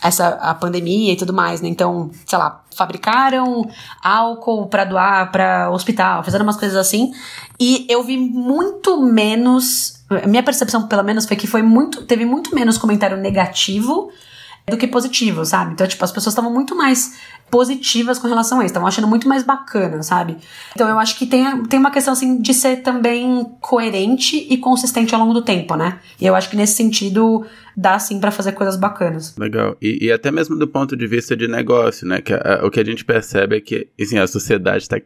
essa 0.02 0.28
a 0.40 0.54
pandemia 0.54 1.12
e 1.12 1.16
tudo 1.16 1.32
mais, 1.32 1.60
né? 1.60 1.68
Então, 1.68 2.10
sei 2.26 2.38
lá, 2.38 2.62
fabricaram 2.76 3.68
álcool 4.02 4.66
para 4.66 4.84
doar 4.84 5.30
para 5.30 5.70
hospital, 5.70 6.24
fizeram 6.24 6.44
umas 6.44 6.56
coisas 6.56 6.76
assim, 6.76 7.12
e 7.60 7.86
eu 7.88 8.02
vi 8.02 8.16
muito 8.16 9.00
menos 9.00 10.02
minha 10.26 10.42
percepção, 10.42 10.86
pelo 10.86 11.02
menos, 11.02 11.26
foi 11.26 11.36
que 11.36 11.46
foi 11.46 11.62
muito. 11.62 12.02
Teve 12.02 12.24
muito 12.24 12.54
menos 12.54 12.76
comentário 12.76 13.16
negativo 13.16 14.10
do 14.68 14.76
que 14.76 14.86
positivo, 14.86 15.44
sabe? 15.44 15.72
Então, 15.72 15.86
tipo, 15.86 16.04
as 16.04 16.12
pessoas 16.12 16.32
estavam 16.32 16.52
muito 16.52 16.76
mais 16.76 17.18
positivas 17.52 18.18
com 18.18 18.26
relação 18.26 18.60
a 18.60 18.62
isso, 18.62 18.70
estavam 18.70 18.88
achando 18.88 19.06
muito 19.06 19.28
mais 19.28 19.42
bacana, 19.42 20.02
sabe? 20.02 20.38
Então 20.74 20.88
eu 20.88 20.98
acho 20.98 21.18
que 21.18 21.26
tem, 21.26 21.62
tem 21.64 21.78
uma 21.78 21.90
questão 21.90 22.14
assim 22.14 22.40
de 22.40 22.54
ser 22.54 22.76
também 22.76 23.44
coerente 23.60 24.46
e 24.48 24.56
consistente 24.56 25.14
ao 25.14 25.20
longo 25.20 25.34
do 25.34 25.42
tempo, 25.42 25.76
né? 25.76 25.98
E 26.18 26.24
eu 26.24 26.34
acho 26.34 26.48
que 26.48 26.56
nesse 26.56 26.72
sentido 26.72 27.44
dá 27.76 27.98
sim 27.98 28.20
para 28.20 28.30
fazer 28.30 28.52
coisas 28.52 28.76
bacanas. 28.76 29.34
Legal. 29.36 29.76
E, 29.80 30.06
e, 30.06 30.12
até 30.12 30.30
mesmo 30.30 30.56
do 30.56 30.68
ponto 30.68 30.96
de 30.96 31.06
vista 31.06 31.36
de 31.36 31.48
negócio, 31.48 32.06
né? 32.06 32.20
Que 32.20 32.32
a, 32.32 32.60
o 32.64 32.70
que 32.70 32.80
a 32.80 32.84
gente 32.84 33.04
percebe 33.04 33.56
é 33.56 33.60
que 33.60 33.88
assim, 34.00 34.18
a 34.18 34.26
sociedade 34.26 34.88
tá. 34.88 34.96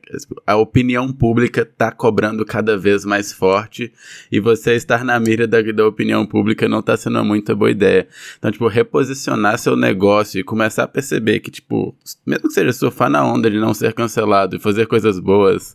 A 0.47 0.57
opinião 0.57 1.13
pública 1.13 1.65
tá 1.65 1.91
cobrando 1.91 2.45
cada 2.45 2.77
vez 2.77 3.05
mais 3.05 3.33
forte 3.33 3.93
e 4.31 4.41
você 4.41 4.75
estar 4.75 5.05
na 5.05 5.19
mira 5.19 5.47
da, 5.47 5.61
da 5.63 5.87
opinião 5.87 6.27
pública 6.27 6.69
não 6.69 6.83
tá 6.83 6.97
sendo 6.97 7.19
uma 7.19 7.25
muito 7.25 7.55
boa 7.57 7.71
ideia. 7.71 8.07
Então, 8.39 8.51
tipo, 8.51 8.67
reposicionar 8.69 9.59
seu 9.59 9.77
negócio 9.77 10.41
e 10.41 10.45
começar 10.45 10.85
a 10.85 10.89
perceber 10.89 11.41
que, 11.41 11.51
tipo, 11.51 11.95
mesmo 12.37 12.49
que 12.49 12.55
seja 12.55 12.73
surfar 12.73 13.11
na 13.11 13.25
onda 13.25 13.51
de 13.51 13.59
não 13.59 13.75
ser 13.75 13.93
cancelado 13.93 14.57
e 14.57 14.59
fazer 14.59 14.87
coisas 14.87 15.19
boas, 15.19 15.75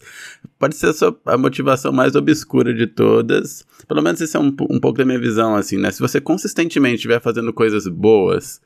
pode 0.60 0.76
ser 0.76 0.88
a, 0.88 0.94
sua, 0.94 1.20
a 1.26 1.38
motivação 1.38 1.92
mais 1.92 2.16
obscura 2.16 2.74
de 2.74 2.88
todas. 2.88 3.66
Pelo 3.88 4.02
menos 4.02 4.22
esse 4.22 4.38
é 4.38 4.40
um, 4.40 4.56
um 4.70 4.80
pouco 4.80 4.98
da 4.98 5.06
minha 5.06 5.20
visão, 5.20 5.56
assim, 5.56 5.78
né? 5.78 5.92
Se 5.92 6.00
você 6.00 6.22
consistentemente 6.22 6.96
estiver 6.96 7.20
fazendo 7.20 7.52
coisas 7.52 7.88
boas, 7.88 8.62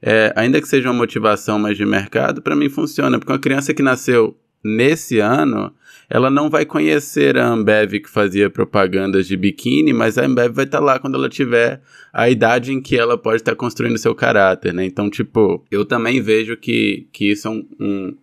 é, 0.00 0.32
ainda 0.36 0.60
que 0.60 0.68
seja 0.68 0.88
uma 0.88 0.98
motivação 0.98 1.58
mais 1.58 1.76
de 1.76 1.84
mercado, 1.84 2.40
para 2.40 2.56
mim 2.56 2.68
funciona. 2.68 3.18
Porque 3.18 3.32
uma 3.32 3.38
criança 3.38 3.74
que 3.74 3.82
nasceu 3.82 4.36
nesse 4.62 5.18
ano, 5.18 5.72
ela 6.08 6.30
não 6.30 6.50
vai 6.50 6.64
conhecer 6.64 7.36
a 7.36 7.48
Ambev 7.48 8.00
que 8.00 8.10
fazia 8.10 8.50
propagandas 8.50 9.26
de 9.26 9.36
biquíni, 9.36 9.92
mas 9.92 10.18
a 10.18 10.24
Ambev 10.24 10.52
vai 10.52 10.64
estar 10.64 10.78
tá 10.78 10.84
lá 10.84 10.98
quando 10.98 11.14
ela 11.14 11.28
tiver 11.28 11.80
a 12.12 12.28
idade 12.28 12.72
em 12.72 12.80
que 12.80 12.96
ela 12.96 13.16
pode 13.16 13.36
estar 13.36 13.52
tá 13.52 13.56
construindo 13.56 13.96
seu 13.98 14.14
caráter, 14.14 14.74
né? 14.74 14.84
Então, 14.84 15.08
tipo, 15.08 15.64
eu 15.70 15.84
também 15.84 16.20
vejo 16.20 16.56
que, 16.56 17.08
que 17.12 17.30
isso 17.30 17.48
é 17.48 17.50
um, 17.50 17.66
um 17.78 18.14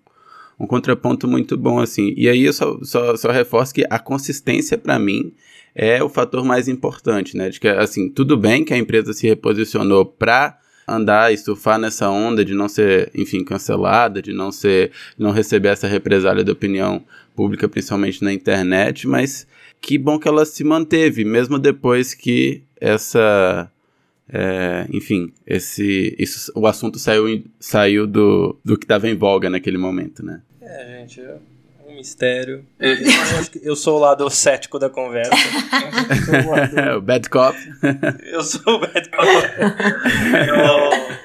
um 0.60 0.66
contraponto 0.66 1.28
muito 1.28 1.56
bom, 1.56 1.80
assim. 1.80 2.14
E 2.18 2.28
aí 2.28 2.46
eu 2.46 2.54
só, 2.54 2.80
só, 2.82 3.16
só 3.16 3.32
reforço 3.32 3.74
que 3.74 3.86
a 3.90 4.00
consistência, 4.00 4.78
para 4.78 4.98
mim, 4.98 5.34
é 5.76 6.04
o 6.04 6.10
fator 6.10 6.44
mais 6.44 6.68
importante, 6.68 7.38
né? 7.38 7.50
De 7.50 7.60
que, 7.60 7.68
assim, 7.68 8.10
tudo 8.10 8.36
bem 8.36 8.66
que 8.66 8.74
a 8.74 8.78
empresa 8.78 9.14
se 9.14 9.28
reposicionou 9.28 10.06
para 10.06 10.58
andar 10.88 11.34
e 11.34 11.38
surfar 11.38 11.78
nessa 11.78 12.10
onda 12.10 12.46
de 12.46 12.54
não 12.54 12.70
ser, 12.70 13.12
enfim, 13.14 13.44
cancelada, 13.44 14.22
de 14.22 14.32
não 14.32 14.52
ser, 14.52 14.92
não 15.18 15.32
receber 15.32 15.70
essa 15.70 15.88
represália 15.88 16.44
da 16.44 16.52
opinião 16.52 17.04
pública, 17.36 17.68
principalmente 17.68 18.24
na 18.24 18.32
internet, 18.32 19.08
mas 19.08 19.46
que 19.82 19.98
bom 19.98 20.18
que 20.18 20.28
ela 20.28 20.46
se 20.46 20.64
manteve, 20.64 21.26
mesmo 21.26 21.60
depois 21.60 22.14
que 22.14 22.64
essa 22.80 23.70
é, 24.30 24.86
enfim, 24.92 25.32
esse, 25.46 26.16
isso, 26.20 26.52
o 26.56 26.68
assunto 26.68 27.00
saiu, 27.00 27.44
saiu 27.60 28.06
do, 28.06 28.58
do 28.64 28.78
que 28.78 28.84
estava 28.84 29.08
em 29.08 29.16
voga 29.16 29.50
naquele 29.50 29.78
momento, 29.78 30.26
né? 30.26 30.42
É, 30.62 31.00
gente, 31.00 31.22
é 31.22 31.38
mistério. 31.98 32.66
Eu, 32.80 32.94
acho 33.40 33.52
que 33.52 33.60
eu 33.64 33.76
sou 33.76 33.98
o 33.98 34.00
lado 34.00 34.30
cético 34.30 34.80
da 34.80 34.90
conversa. 34.90 35.34
o, 36.94 36.98
o 36.98 37.02
bad 37.02 37.30
cop. 37.30 37.58
Eu 38.24 38.42
sou 38.44 38.76
o 38.76 38.80
bad 38.80 39.10
cop. 39.10 39.28
Eu, 40.48 41.18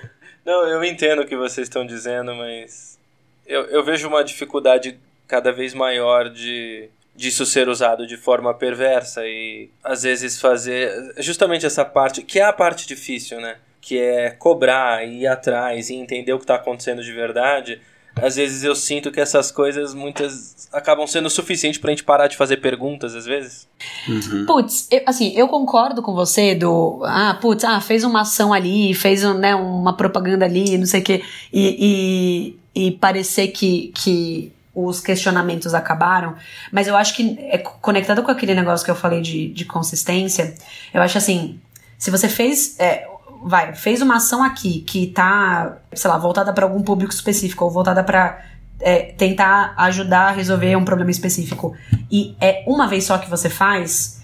não, 0.45 0.67
eu 0.67 0.85
entendo 0.85 1.23
o 1.23 1.27
que 1.27 1.37
vocês 1.37 1.67
estão 1.67 1.87
dizendo, 1.87 2.35
mas 2.35 2.99
eu, 3.47 3.63
eu 3.67 3.85
vejo 3.85 4.09
uma 4.09 4.25
dificuldade 4.25 4.99
cada 5.29 5.53
vez 5.53 5.75
maior 5.75 6.29
de 6.29 6.89
disso 7.15 7.45
ser 7.45 7.69
usado 7.69 8.07
de 8.07 8.17
forma 8.17 8.55
perversa 8.55 9.27
e 9.27 9.69
às 9.85 10.03
vezes 10.03 10.41
fazer 10.41 11.15
justamente 11.19 11.67
essa 11.67 11.85
parte, 11.85 12.23
que 12.23 12.41
é 12.41 12.45
a 12.45 12.53
parte 12.53 12.87
difícil, 12.87 13.41
né? 13.41 13.59
Que 13.81 13.99
é 13.99 14.31
cobrar, 14.31 15.07
ir 15.07 15.27
atrás 15.27 15.91
e 15.91 15.95
entender 15.95 16.33
o 16.33 16.39
que 16.39 16.45
está 16.45 16.55
acontecendo 16.55 17.03
de 17.03 17.13
verdade. 17.13 17.81
Às 18.17 18.37
vezes 18.37 18.63
eu 18.63 18.75
sinto 18.75 19.11
que 19.11 19.21
essas 19.21 19.51
coisas 19.51 19.95
muitas 19.95 20.69
acabam 20.73 21.07
sendo 21.07 21.31
suficiente 21.31 21.79
pra 21.79 21.91
gente 21.91 22.05
parar 22.05 22.29
de 22.29 22.37
fazer 22.37 22.59
perguntas, 22.59 23.15
às 23.15 23.25
vezes. 23.25 23.69
Uhum. 24.09 24.47
Putz, 24.47 24.87
eu, 24.91 25.03
assim, 25.07 25.33
eu 25.35 25.49
concordo 25.49 26.03
com 26.03 26.15
você 26.15 26.55
do. 26.55 27.03
Ah, 27.05 27.39
putz, 27.41 27.65
ah, 27.65 27.81
fez 27.81 28.05
uma 28.05 28.23
ação 28.23 28.53
ali, 28.53 28.95
fez 28.95 29.23
né, 29.23 29.55
uma 29.55 29.97
propaganda 29.97 30.45
ali, 30.45 30.77
não 30.77 30.87
sei 30.87 31.01
o 31.01 31.05
quê. 31.05 31.25
E, 31.53 32.57
e, 32.75 32.87
e 32.87 32.91
parecer 32.93 33.49
que, 33.49 33.93
que 33.95 34.53
os 34.75 35.01
questionamentos 35.01 35.75
acabaram, 35.75 36.35
mas 36.71 36.87
eu 36.87 36.97
acho 36.97 37.15
que 37.15 37.37
é 37.41 37.59
conectado 37.59 38.23
com 38.23 38.31
aquele 38.31 38.55
negócio 38.55 38.85
que 38.85 38.91
eu 38.91 38.97
falei 38.97 39.21
de, 39.21 39.49
de 39.49 39.65
consistência, 39.67 40.55
eu 40.95 41.03
acho 41.03 41.19
assim, 41.19 41.61
se 41.99 42.11
você 42.11 42.29
fez, 42.29 42.79
é, 42.81 43.07
vai, 43.45 43.75
fez 43.75 44.01
uma 44.03 44.17
ação 44.17 44.43
aqui 44.43 44.81
que 44.81 45.09
tá, 45.09 45.79
sei 45.93 46.11
lá, 46.11 46.19
voltada 46.19 46.53
para 46.53 46.65
algum 46.65 46.83
público 46.83 47.13
específico 47.13 47.65
ou 47.65 47.71
voltada 47.71 48.03
para 48.03 48.43
é, 48.81 49.13
tentar 49.13 49.75
ajudar 49.77 50.29
a 50.29 50.31
resolver 50.31 50.77
um 50.77 50.85
problema 50.85 51.11
específico 51.11 51.75
e 52.11 52.37
é 52.41 52.65
uma 52.67 52.87
vez 52.87 53.05
só 53.05 53.19
que 53.19 53.29
você 53.29 53.49
faz, 53.49 54.23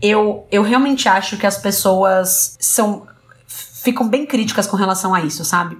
eu, 0.00 0.46
eu 0.50 0.62
realmente 0.62 1.08
acho 1.08 1.36
que 1.36 1.46
as 1.46 1.58
pessoas 1.58 2.56
são 2.60 3.06
ficam 3.46 4.08
bem 4.08 4.24
críticas 4.24 4.66
com 4.66 4.76
relação 4.76 5.14
a 5.14 5.20
isso, 5.20 5.44
sabe? 5.44 5.76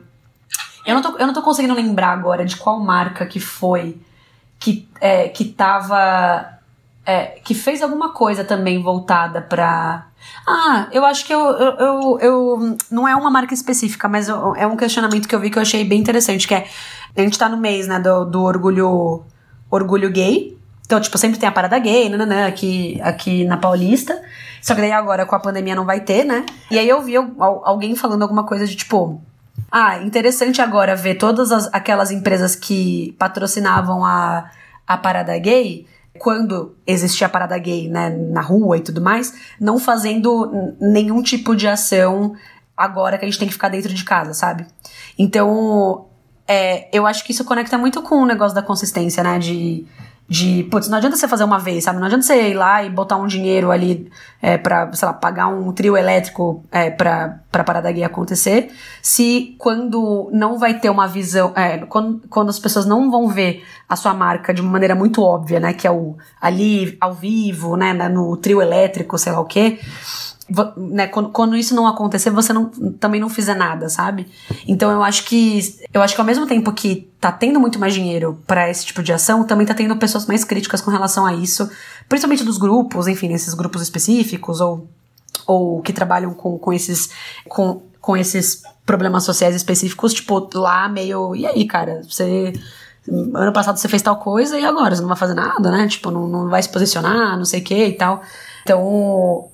Eu 0.87 0.95
não, 0.95 1.03
tô, 1.03 1.16
eu 1.16 1.27
não 1.27 1.33
tô 1.33 1.41
conseguindo 1.41 1.75
lembrar 1.75 2.11
agora 2.11 2.45
de 2.45 2.57
qual 2.57 2.79
marca 2.79 3.25
que 3.25 3.41
foi 3.41 3.99
que, 4.59 4.89
é, 5.01 5.29
que 5.29 5.45
tava. 5.45 6.59
É, 7.07 7.39
que 7.45 7.55
fez 7.55 7.83
alguma 7.83 8.12
coisa 8.12 8.45
também 8.45 8.83
voltada 8.83 9.41
pra. 9.41 10.07
Ah, 10.47 10.89
eu 10.93 11.05
acho 11.05 11.25
que 11.25 11.33
eu, 11.33 11.41
eu, 11.41 11.77
eu, 11.79 12.18
eu 12.20 12.77
Não 12.91 13.09
é 13.09 13.14
uma 13.16 13.31
marca 13.31 13.55
específica, 13.55 14.09
mas 14.09 14.29
é 14.29 14.66
um 14.66 14.77
questionamento 14.77 15.27
que 15.27 15.35
eu 15.35 15.41
vi 15.41 15.51
que 15.51 15.59
eu 15.59 15.62
achei 15.62 15.85
bem 15.85 16.01
interessante, 16.01 16.47
que 16.47 16.55
é. 16.55 16.66
A 17.16 17.20
gente 17.20 17.39
tá 17.39 17.49
no 17.49 17.57
mês, 17.57 17.87
né, 17.87 17.99
do, 18.01 18.25
do 18.25 18.43
orgulho. 18.43 19.25
Orgulho 19.70 20.11
gay. 20.11 20.57
Então, 20.85 21.01
tipo, 21.01 21.16
sempre 21.16 21.39
tem 21.39 21.49
a 21.49 21.53
parada 21.53 21.79
gay, 21.79 22.09
né, 22.09 22.27
né, 22.27 22.47
aqui, 22.47 23.01
aqui 23.03 23.45
na 23.45 23.57
Paulista. 23.57 24.20
Só 24.61 24.75
que 24.75 24.81
daí 24.81 24.93
agora 24.93 25.27
com 25.27 25.35
a 25.35 25.41
pandemia 25.41 25.75
não 25.75 25.85
vai 25.85 26.01
ter, 26.01 26.25
né? 26.25 26.45
E 26.70 26.79
aí 26.79 26.89
eu 26.89 27.03
vi 27.03 27.14
alguém 27.16 27.95
falando 27.95 28.22
alguma 28.22 28.45
coisa 28.45 28.66
de 28.66 28.75
tipo 28.75 29.20
ah, 29.70 29.99
interessante 29.99 30.62
agora 30.62 30.95
ver 30.97 31.16
todas 31.16 31.51
as, 31.53 31.68
aquelas 31.72 32.11
empresas 32.11 32.55
que 32.55 33.14
patrocinavam 33.18 34.05
a, 34.05 34.51
a 34.87 34.97
parada 34.97 35.37
gay 35.39 35.87
quando 36.19 36.77
existia 36.87 37.27
a 37.27 37.31
parada 37.31 37.59
gay, 37.59 37.89
né, 37.89 38.11
na 38.11 38.41
rua 38.41 38.77
e 38.77 38.81
tudo 38.81 39.01
mais, 39.01 39.35
não 39.61 39.79
fazendo 39.79 40.75
nenhum 40.81 41.23
tipo 41.23 41.57
de 41.57 41.67
ação 41.67 42.35
agora 42.77 43.19
que 43.19 43.25
a 43.25 43.29
gente 43.29 43.39
tem 43.39 43.49
que 43.49 43.55
ficar 43.55 43.69
dentro 43.69 43.93
de 43.93 44.05
casa, 44.05 44.35
sabe? 44.35 44.67
Então, 45.19 46.07
é, 46.47 46.89
eu 46.97 47.07
acho 47.07 47.25
que 47.25 47.33
isso 47.33 47.45
conecta 47.45 47.79
muito 47.79 48.03
com 48.03 48.17
o 48.17 48.27
negócio 48.27 48.55
da 48.55 48.62
consistência, 48.62 49.23
né? 49.23 49.39
De, 49.39 49.87
de, 50.27 50.66
putz, 50.70 50.89
não 50.89 50.97
adianta 50.97 51.16
você 51.16 51.29
fazer 51.29 51.45
uma 51.45 51.59
vez, 51.59 51.85
sabe? 51.85 51.99
Não 51.99 52.07
adianta 52.07 52.25
você 52.25 52.51
ir 52.51 52.55
lá 52.55 52.83
e 52.83 52.89
botar 52.89 53.16
um 53.16 53.27
dinheiro 53.27 53.70
ali 53.70 54.11
é, 54.41 54.57
pra, 54.57 54.91
sei 54.93 55.07
lá, 55.07 55.12
pagar 55.12 55.49
um 55.49 55.70
trio 55.72 55.97
elétrico 55.97 56.64
é, 56.72 56.91
pra, 56.91 57.41
pra 57.51 57.62
parada 57.62 57.93
gay 57.93 58.05
acontecer, 58.05 58.70
se 59.03 59.55
quando 59.59 60.31
não 60.33 60.59
vai 60.59 60.75
ter 60.75 60.89
uma 60.89 61.07
visão, 61.07 61.53
é, 61.55 61.79
quando, 61.79 62.22
quando 62.29 62.49
as 62.49 62.59
pessoas 62.59 62.87
não 62.87 63.11
vão 63.11 63.29
ver 63.29 63.64
a 63.89 63.97
sua 63.97 64.14
marca 64.14 64.55
de 64.55 64.62
uma 64.62 64.70
maneira 64.70 64.95
muito 64.95 65.22
óbvia, 65.22 65.61
né? 65.61 65.75
Que 65.75 65.87
é 65.87 65.91
o 65.91 66.16
ali, 66.41 66.97
ao 67.01 67.12
vivo, 67.12 67.77
né? 67.77 67.93
No 67.93 68.37
trio 68.39 68.62
elétrico, 68.62 69.18
sei 69.18 69.33
lá 69.33 69.41
o 69.41 69.45
quê 69.45 69.79
né, 70.76 71.07
quando, 71.07 71.30
quando, 71.30 71.57
isso 71.57 71.74
não 71.74 71.86
acontecer, 71.86 72.30
você 72.30 72.53
não, 72.53 72.66
também 72.99 73.20
não 73.20 73.30
fizer 73.30 73.55
nada, 73.55 73.88
sabe? 73.88 74.28
Então 74.66 74.90
eu 74.90 75.03
acho 75.03 75.24
que 75.24 75.61
eu 75.92 76.03
acho 76.03 76.14
que 76.14 76.20
ao 76.20 76.26
mesmo 76.26 76.47
tempo 76.47 76.72
que 76.72 77.09
tá 77.20 77.32
tendo 77.32 77.59
muito 77.59 77.78
mais 77.78 77.95
dinheiro 77.95 78.38
para 78.47 78.68
esse 78.68 78.84
tipo 78.84 79.03
de 79.03 79.12
ação, 79.12 79.45
também 79.45 79.66
tá 79.66 79.74
tendo 79.74 79.97
pessoas 79.97 80.26
mais 80.26 80.45
críticas 80.45 80.80
com 80.80 80.90
relação 80.90 81.24
a 81.24 81.34
isso, 81.34 81.68
principalmente 82.09 82.45
dos 82.45 82.59
grupos, 82.59 83.09
enfim, 83.09 83.32
esses 83.32 83.55
grupos 83.55 83.82
específicos 83.82 84.61
ou 84.61 84.86
ou 85.47 85.82
que 85.82 85.92
trabalham 85.92 86.32
com, 86.32 86.59
com 86.59 86.72
esses 86.72 87.11
com, 87.49 87.82
com 88.01 88.16
esses 88.16 88.62
problemas 88.84 89.24
sociais 89.24 89.55
específicos, 89.55 90.12
tipo, 90.12 90.49
lá 90.55 90.88
meio, 90.88 91.34
e 91.34 91.47
aí, 91.47 91.64
cara, 91.66 92.03
você 92.09 92.53
ano 93.07 93.53
passado 93.53 93.76
você 93.76 93.88
fez 93.88 94.03
tal 94.03 94.16
coisa 94.16 94.59
e 94.59 94.64
agora 94.64 94.95
você 94.95 95.03
não 95.03 95.09
vai 95.09 95.16
fazer 95.16 95.34
nada, 95.34 95.70
né? 95.70 95.86
Tipo, 95.86 96.11
não, 96.11 96.26
não 96.26 96.49
vai 96.49 96.62
se 96.62 96.68
posicionar, 96.68 97.36
não 97.36 97.45
sei 97.45 97.61
o 97.61 97.64
que 97.64 97.86
e 97.86 97.92
tal. 97.92 98.22
Então, 98.62 99.51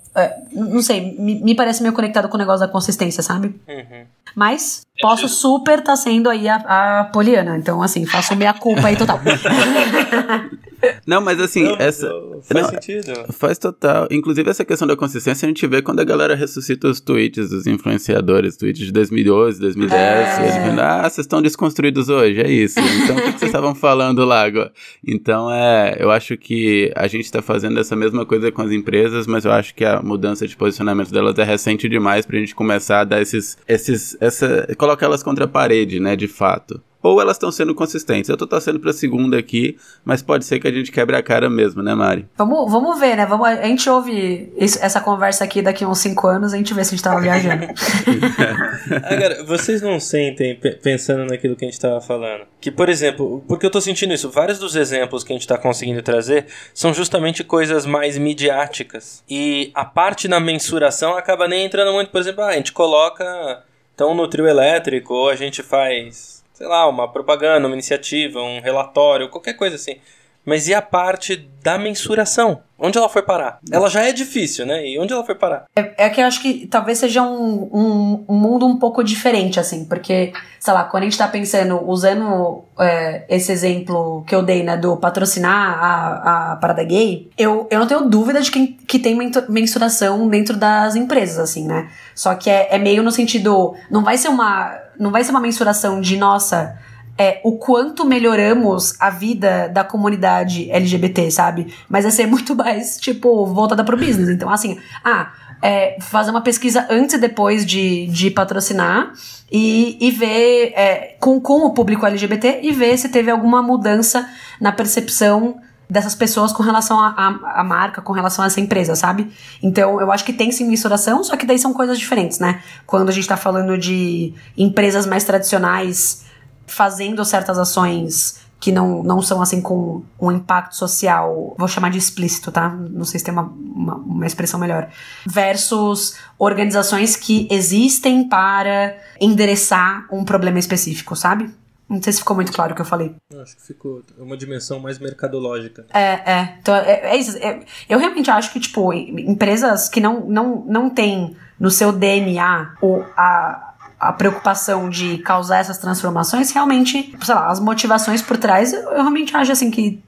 não 0.52 0.82
sei, 0.82 1.16
me, 1.18 1.40
me, 1.40 1.54
parece 1.54 1.82
meio 1.82 1.94
conectado 1.94 2.28
com 2.28 2.34
o 2.36 2.38
negócio 2.38 2.66
da 2.66 2.72
consistência, 2.72 3.22
sabe? 3.22 3.54
Uhum. 3.68 4.04
Mas 4.34 4.82
posso 5.00 5.28
super 5.28 5.78
estar 5.78 5.92
tá 5.92 5.96
sendo 5.96 6.28
aí 6.28 6.48
a, 6.48 6.56
a 7.00 7.04
Poliana. 7.04 7.56
Então, 7.56 7.80
assim, 7.82 8.04
faço 8.04 8.34
minha 8.34 8.52
culpa 8.52 8.88
aí 8.88 8.96
total. 8.96 9.20
Não, 11.06 11.20
mas 11.20 11.40
assim, 11.40 11.64
não, 11.64 11.76
essa. 11.78 12.10
Faz 12.42 12.62
não, 12.62 12.70
sentido. 12.70 13.12
Faz 13.32 13.58
total. 13.58 14.08
Inclusive, 14.10 14.50
essa 14.50 14.64
questão 14.64 14.86
da 14.86 14.96
consistência 14.96 15.46
a 15.46 15.48
gente 15.48 15.66
vê 15.66 15.82
quando 15.82 16.00
a 16.00 16.04
galera 16.04 16.34
ressuscita 16.34 16.88
os 16.88 17.00
tweets 17.00 17.50
dos 17.50 17.66
influenciadores, 17.66 18.56
tweets 18.56 18.86
de 18.86 18.92
2012, 18.92 19.60
2010. 19.60 20.00
É. 20.00 20.40
E 20.40 20.42
eles 20.42 20.56
vendo, 20.56 20.80
ah, 20.80 21.02
vocês 21.02 21.24
estão 21.24 21.42
desconstruídos 21.42 22.08
hoje, 22.08 22.40
é 22.40 22.50
isso. 22.50 22.78
Então, 22.78 23.16
o 23.16 23.22
que, 23.22 23.32
que 23.32 23.38
vocês 23.38 23.48
estavam 23.48 23.74
falando 23.74 24.24
lá 24.24 24.44
agora? 24.44 24.72
Então, 25.06 25.50
é. 25.50 25.96
Eu 25.98 26.10
acho 26.10 26.36
que 26.36 26.92
a 26.94 27.06
gente 27.06 27.24
está 27.24 27.42
fazendo 27.42 27.78
essa 27.78 27.96
mesma 27.96 28.24
coisa 28.24 28.50
com 28.50 28.62
as 28.62 28.70
empresas, 28.70 29.26
mas 29.26 29.44
eu 29.44 29.52
acho 29.52 29.74
que 29.74 29.84
a 29.84 30.00
mudança 30.02 30.46
de 30.46 30.56
posicionamento 30.56 31.10
delas 31.10 31.38
é 31.38 31.44
recente 31.44 31.88
demais 31.88 32.24
pra 32.24 32.38
gente 32.38 32.54
começar 32.54 33.00
a 33.00 33.04
dar 33.04 33.20
esses. 33.20 33.58
esses 33.66 34.16
essa, 34.20 34.68
colocar 34.76 35.06
elas 35.06 35.22
contra 35.22 35.44
a 35.44 35.48
parede, 35.48 36.00
né, 36.00 36.16
de 36.16 36.28
fato 36.28 36.80
ou 37.02 37.20
elas 37.20 37.36
estão 37.36 37.50
sendo 37.50 37.74
consistentes. 37.74 38.28
Eu 38.28 38.36
tô 38.36 38.46
torcendo 38.46 38.78
pra 38.78 38.92
segunda 38.92 39.38
aqui, 39.38 39.76
mas 40.04 40.22
pode 40.22 40.44
ser 40.44 40.60
que 40.60 40.68
a 40.68 40.72
gente 40.72 40.92
quebre 40.92 41.16
a 41.16 41.22
cara 41.22 41.48
mesmo, 41.48 41.82
né, 41.82 41.94
Mari? 41.94 42.26
Vamos, 42.36 42.70
vamos 42.70 42.98
ver, 42.98 43.16
né? 43.16 43.26
Vamos, 43.26 43.46
a 43.46 43.62
gente 43.62 43.88
ouve 43.88 44.52
isso, 44.56 44.78
essa 44.82 45.00
conversa 45.00 45.44
aqui 45.44 45.62
daqui 45.62 45.84
a 45.84 45.88
uns 45.88 45.98
5 45.98 46.26
anos, 46.26 46.52
a 46.52 46.56
gente 46.56 46.74
vê 46.74 46.84
se 46.84 46.94
a 46.94 46.96
gente 46.96 47.04
tava 47.04 47.20
viajando. 47.20 47.66
Agora, 49.04 49.44
vocês 49.44 49.80
não 49.80 49.98
sentem, 49.98 50.58
pensando 50.82 51.24
naquilo 51.24 51.56
que 51.56 51.64
a 51.64 51.68
gente 51.68 51.80
tava 51.80 52.00
falando, 52.00 52.44
que, 52.60 52.70
por 52.70 52.88
exemplo, 52.88 53.42
porque 53.48 53.64
eu 53.64 53.70
tô 53.70 53.80
sentindo 53.80 54.12
isso, 54.12 54.30
vários 54.30 54.58
dos 54.58 54.76
exemplos 54.76 55.24
que 55.24 55.32
a 55.32 55.36
gente 55.36 55.46
tá 55.48 55.56
conseguindo 55.56 56.02
trazer 56.02 56.46
são 56.74 56.92
justamente 56.92 57.42
coisas 57.42 57.86
mais 57.86 58.18
midiáticas. 58.18 59.24
E 59.28 59.70
a 59.74 59.84
parte 59.84 60.28
na 60.28 60.40
mensuração 60.40 61.16
acaba 61.16 61.48
nem 61.48 61.64
entrando 61.64 61.92
muito, 61.92 62.10
por 62.10 62.20
exemplo, 62.20 62.42
ah, 62.42 62.48
a 62.48 62.54
gente 62.54 62.72
coloca 62.72 63.62
então 63.94 64.14
no 64.14 64.26
trio 64.28 64.46
elétrico, 64.46 65.12
ou 65.12 65.28
a 65.28 65.36
gente 65.36 65.62
faz 65.62 66.39
sei 66.60 66.68
lá, 66.68 66.86
uma 66.86 67.08
propaganda, 67.10 67.66
uma 67.66 67.72
iniciativa, 67.74 68.38
um 68.42 68.60
relatório, 68.60 69.30
qualquer 69.30 69.54
coisa 69.54 69.76
assim. 69.76 69.96
Mas 70.44 70.68
e 70.68 70.74
a 70.74 70.82
parte 70.82 71.48
da 71.62 71.78
mensuração? 71.78 72.62
Onde 72.78 72.96
ela 72.96 73.10
foi 73.10 73.20
parar? 73.20 73.58
Ela 73.70 73.90
já 73.90 74.02
é 74.08 74.12
difícil, 74.12 74.64
né? 74.64 74.88
E 74.88 74.98
onde 74.98 75.12
ela 75.12 75.22
foi 75.22 75.34
parar? 75.34 75.66
É, 75.76 76.06
é 76.06 76.08
que 76.08 76.18
eu 76.18 76.24
acho 76.24 76.40
que 76.40 76.66
talvez 76.66 76.96
seja 76.96 77.22
um, 77.22 77.68
um, 77.70 78.24
um, 78.26 78.34
mundo 78.34 78.66
um 78.66 78.78
pouco 78.78 79.04
diferente, 79.04 79.60
assim, 79.60 79.84
porque, 79.84 80.32
sei 80.58 80.72
lá, 80.72 80.84
quando 80.84 81.02
a 81.02 81.06
gente 81.06 81.18
tá 81.18 81.28
pensando, 81.28 81.86
usando 81.86 82.64
é, 82.78 83.26
esse 83.28 83.52
exemplo 83.52 84.24
que 84.26 84.34
eu 84.34 84.42
dei, 84.42 84.62
né, 84.62 84.78
do 84.78 84.96
patrocinar 84.96 85.78
a, 85.78 86.52
a 86.52 86.56
parada 86.56 86.82
gay, 86.82 87.28
eu, 87.36 87.68
eu 87.70 87.78
não 87.78 87.86
tenho 87.86 88.08
dúvida 88.08 88.40
de 88.40 88.50
que, 88.50 88.68
que 88.68 88.98
tem 88.98 89.14
mensuração 89.46 90.26
dentro 90.26 90.56
das 90.56 90.96
empresas, 90.96 91.38
assim, 91.38 91.66
né? 91.66 91.90
Só 92.14 92.34
que 92.34 92.48
é, 92.48 92.68
é 92.70 92.78
meio 92.78 93.02
no 93.02 93.12
sentido. 93.12 93.74
Não 93.90 94.02
vai 94.02 94.16
ser 94.16 94.28
uma. 94.28 94.74
Não 94.98 95.10
vai 95.10 95.22
ser 95.22 95.32
uma 95.32 95.40
mensuração 95.40 96.00
de, 96.00 96.16
nossa 96.16 96.78
é, 97.16 97.40
o 97.44 97.58
quanto 97.58 98.04
melhoramos 98.04 98.94
a 98.98 99.10
vida 99.10 99.68
da 99.68 99.84
comunidade 99.84 100.70
LGBT, 100.70 101.30
sabe? 101.30 101.72
Mas 101.88 102.04
é 102.04 102.10
ser 102.10 102.26
muito 102.26 102.54
mais, 102.56 102.98
tipo, 102.98 103.46
voltada 103.46 103.84
pro 103.84 103.96
business. 103.96 104.28
Então, 104.28 104.48
assim, 104.48 104.78
ah, 105.04 105.32
é, 105.62 105.98
fazer 106.00 106.30
uma 106.30 106.40
pesquisa 106.40 106.86
antes 106.88 107.14
e 107.14 107.18
depois 107.18 107.66
de, 107.66 108.06
de 108.06 108.30
patrocinar 108.30 109.12
e, 109.50 109.98
e 110.00 110.10
ver 110.10 110.72
é, 110.74 111.16
com, 111.20 111.40
com 111.40 111.66
o 111.66 111.74
público 111.74 112.06
LGBT 112.06 112.60
e 112.62 112.72
ver 112.72 112.96
se 112.96 113.08
teve 113.08 113.30
alguma 113.30 113.62
mudança 113.62 114.28
na 114.60 114.72
percepção 114.72 115.60
dessas 115.90 116.14
pessoas 116.14 116.52
com 116.52 116.62
relação 116.62 117.00
à 117.00 117.64
marca, 117.64 118.00
com 118.00 118.12
relação 118.12 118.44
a 118.44 118.46
essa 118.46 118.60
empresa, 118.60 118.94
sabe? 118.94 119.28
Então, 119.60 120.00
eu 120.00 120.12
acho 120.12 120.24
que 120.24 120.32
tem 120.32 120.52
sim 120.52 120.68
misturação, 120.68 121.24
só 121.24 121.36
que 121.36 121.44
daí 121.44 121.58
são 121.58 121.72
coisas 121.72 121.98
diferentes, 121.98 122.38
né? 122.38 122.62
Quando 122.86 123.08
a 123.08 123.12
gente 123.12 123.26
tá 123.26 123.36
falando 123.36 123.76
de 123.76 124.32
empresas 124.56 125.04
mais 125.04 125.24
tradicionais 125.24 126.29
fazendo 126.72 127.24
certas 127.24 127.58
ações 127.58 128.40
que 128.60 128.70
não, 128.70 129.02
não 129.02 129.22
são 129.22 129.40
assim 129.40 129.62
com 129.62 130.02
um 130.20 130.30
impacto 130.30 130.76
social, 130.76 131.54
vou 131.56 131.66
chamar 131.66 131.90
de 131.90 131.96
explícito, 131.96 132.52
tá? 132.52 132.68
Não 132.68 133.06
sei 133.06 133.18
se 133.18 133.24
tem 133.24 133.32
uma, 133.32 133.44
uma, 133.44 133.94
uma, 133.96 134.26
expressão 134.26 134.60
melhor. 134.60 134.90
Versus 135.26 136.16
organizações 136.38 137.16
que 137.16 137.48
existem 137.50 138.28
para 138.28 138.98
endereçar 139.18 140.06
um 140.12 140.24
problema 140.24 140.58
específico, 140.58 141.16
sabe? 141.16 141.50
Não 141.88 142.00
sei 142.00 142.12
se 142.12 142.18
ficou 142.20 142.36
muito 142.36 142.52
claro 142.52 142.72
o 142.72 142.76
que 142.76 142.82
eu 142.82 142.86
falei. 142.86 143.16
Acho 143.42 143.56
que 143.56 143.62
ficou 143.66 144.02
uma 144.16 144.36
dimensão 144.36 144.78
mais 144.78 144.98
mercadológica. 144.98 145.86
É, 145.92 146.32
é. 146.32 146.58
Então, 146.60 146.76
é, 146.76 147.14
é 147.14 147.16
isso. 147.16 147.36
É, 147.38 147.64
eu 147.88 147.98
realmente 147.98 148.30
acho 148.30 148.52
que, 148.52 148.60
tipo, 148.60 148.92
empresas 148.92 149.88
que 149.88 150.00
não, 150.00 150.20
não, 150.20 150.64
não 150.66 150.90
têm 150.90 151.34
no 151.58 151.70
seu 151.70 151.90
DNA 151.90 152.76
o, 152.80 153.02
a, 153.16 153.69
a 154.00 154.12
preocupação 154.14 154.88
de 154.88 155.18
causar 155.18 155.58
essas 155.58 155.76
transformações, 155.76 156.50
realmente, 156.50 157.14
sei 157.22 157.34
lá, 157.34 157.50
as 157.50 157.60
motivações 157.60 158.22
por 158.22 158.38
trás, 158.38 158.72
eu 158.72 158.88
realmente 158.90 159.36
acho 159.36 159.52
assim 159.52 159.70
que 159.70 160.02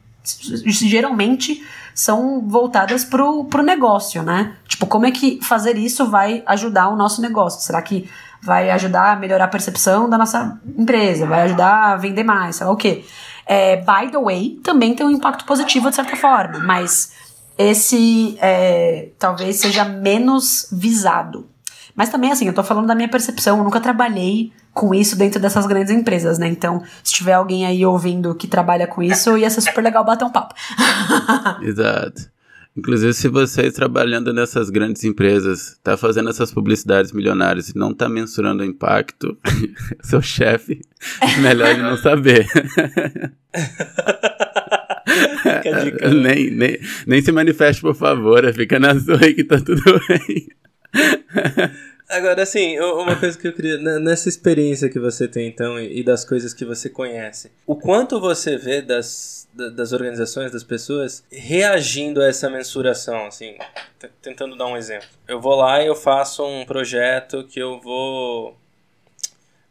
geralmente 0.64 1.62
são 1.95 2.40
voltadas 2.49 3.05
pro, 3.05 3.45
pro 3.45 3.62
negócio, 3.62 4.22
né? 4.22 4.55
Tipo, 4.66 4.86
como 4.86 5.05
é 5.05 5.11
que 5.11 5.38
fazer 5.43 5.76
isso 5.76 6.09
vai 6.09 6.43
ajudar 6.47 6.88
o 6.88 6.97
nosso 6.97 7.20
negócio? 7.20 7.61
Será 7.61 7.82
que 7.82 8.09
vai 8.43 8.70
ajudar 8.70 9.12
a 9.12 9.16
melhorar 9.16 9.45
a 9.45 9.49
percepção 9.49 10.09
da 10.09 10.16
nossa 10.16 10.59
empresa? 10.78 11.26
Vai 11.26 11.43
ajudar 11.43 11.93
a 11.93 11.97
vender 11.97 12.24
mais? 12.24 12.57
Sei 12.57 12.66
lá 12.66 12.72
o 12.72 12.76
quê? 12.76 13.05
É, 13.45 13.76
by 13.76 14.11
the 14.11 14.18
way, 14.18 14.61
também 14.62 14.95
tem 14.95 15.05
um 15.05 15.11
impacto 15.11 15.45
positivo 15.45 15.90
de 15.90 15.97
certa 15.97 16.16
forma, 16.16 16.61
mas 16.61 17.12
esse 17.59 18.38
é, 18.40 19.11
talvez 19.18 19.57
seja 19.57 19.84
menos 19.84 20.68
visado. 20.72 21.52
Mas 21.95 22.09
também, 22.09 22.32
assim, 22.32 22.47
eu 22.47 22.55
tô 22.55 22.62
falando 22.62 22.86
da 22.86 22.95
minha 22.95 23.09
percepção, 23.09 23.59
eu 23.59 23.64
nunca 23.64 23.81
trabalhei 23.81 24.52
com 24.73 24.94
isso 24.94 25.16
dentro 25.16 25.40
dessas 25.40 25.66
grandes 25.66 25.93
empresas, 25.93 26.39
né? 26.39 26.48
Então, 26.48 26.82
se 27.05 27.12
tiver 27.12 27.35
alguém 27.35 27.66
aí 27.66 27.85
ouvindo 27.85 28.35
que 28.35 28.47
trabalha 28.47 28.86
com 28.86 29.02
isso, 29.02 29.36
ia 29.36 29.51
ser 29.51 29.60
super 29.60 29.82
legal 29.82 30.05
bater 30.05 30.24
um 30.24 30.31
papo. 30.31 30.55
Exato. 31.62 32.32
Inclusive, 32.74 33.12
se 33.12 33.28
você 33.28 33.70
trabalhando 33.70 34.32
nessas 34.32 34.70
grandes 34.70 35.05
empresas, 35.05 35.78
tá 35.82 35.94
fazendo 35.98 36.31
essas 36.31 36.51
publicidades 36.51 37.12
milionárias 37.12 37.69
e 37.69 37.77
não 37.77 37.93
tá 37.93 38.09
mensurando 38.09 38.62
o 38.62 38.66
impacto, 38.66 39.36
seu 40.01 40.23
chefe, 40.23 40.81
melhor 41.43 41.69
ele 41.69 41.82
não 41.82 41.98
saber. 41.98 42.48
nem, 46.23 46.51
nem, 46.51 46.78
nem 47.06 47.23
se 47.23 47.31
manifeste, 47.31 47.82
por 47.82 47.94
favor, 47.94 48.51
fica 48.55 48.81
na 48.81 48.98
sua 48.98 49.23
aí 49.23 49.35
que 49.35 49.44
tá 49.44 49.60
tudo 49.60 49.82
bem. 50.09 50.48
Agora, 52.09 52.43
assim, 52.43 52.78
uma 52.78 53.16
coisa 53.16 53.39
que 53.39 53.48
eu 53.48 53.55
queria. 53.55 53.78
Nessa 53.78 54.28
experiência 54.28 54.90
que 54.90 54.98
você 54.98 55.27
tem, 55.27 55.48
então, 55.48 55.81
e 55.81 56.02
das 56.02 56.24
coisas 56.24 56.52
que 56.52 56.64
você 56.64 56.90
conhece, 56.90 57.51
o 57.66 57.74
quanto 57.74 58.20
você 58.20 58.56
vê 58.59 58.82
das, 58.82 59.48
das 59.55 59.93
organizações, 59.93 60.52
das 60.52 60.62
pessoas, 60.62 61.24
reagindo 61.32 62.20
a 62.20 62.27
essa 62.27 62.51
mensuração, 62.51 63.27
assim, 63.27 63.56
tentando 64.20 64.56
dar 64.56 64.66
um 64.66 64.77
exemplo. 64.77 65.09
Eu 65.27 65.40
vou 65.40 65.55
lá 65.55 65.82
e 65.82 65.86
eu 65.86 65.94
faço 65.94 66.44
um 66.44 66.66
projeto 66.66 67.44
que 67.44 67.59
eu 67.59 67.81
vou 67.81 68.59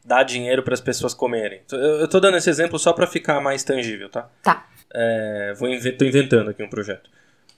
dar 0.03 0.23
dinheiro 0.23 0.64
para 0.64 0.73
as 0.73 0.81
pessoas 0.81 1.14
comerem. 1.14 1.61
Eu 1.72 2.07
tô 2.07 2.19
dando 2.19 2.38
esse 2.38 2.49
exemplo 2.49 2.80
só 2.80 2.91
para 2.91 3.06
ficar 3.06 3.39
mais 3.39 3.64
tangível, 3.64 4.10
tá? 4.10 4.27
Tá. 4.41 4.68
É, 4.93 5.53
vou 5.57 5.69
inve 5.69 5.91
tô 5.91 6.06
inventando 6.06 6.49
aqui 6.49 6.64
um 6.64 6.69
projeto. 6.69 7.10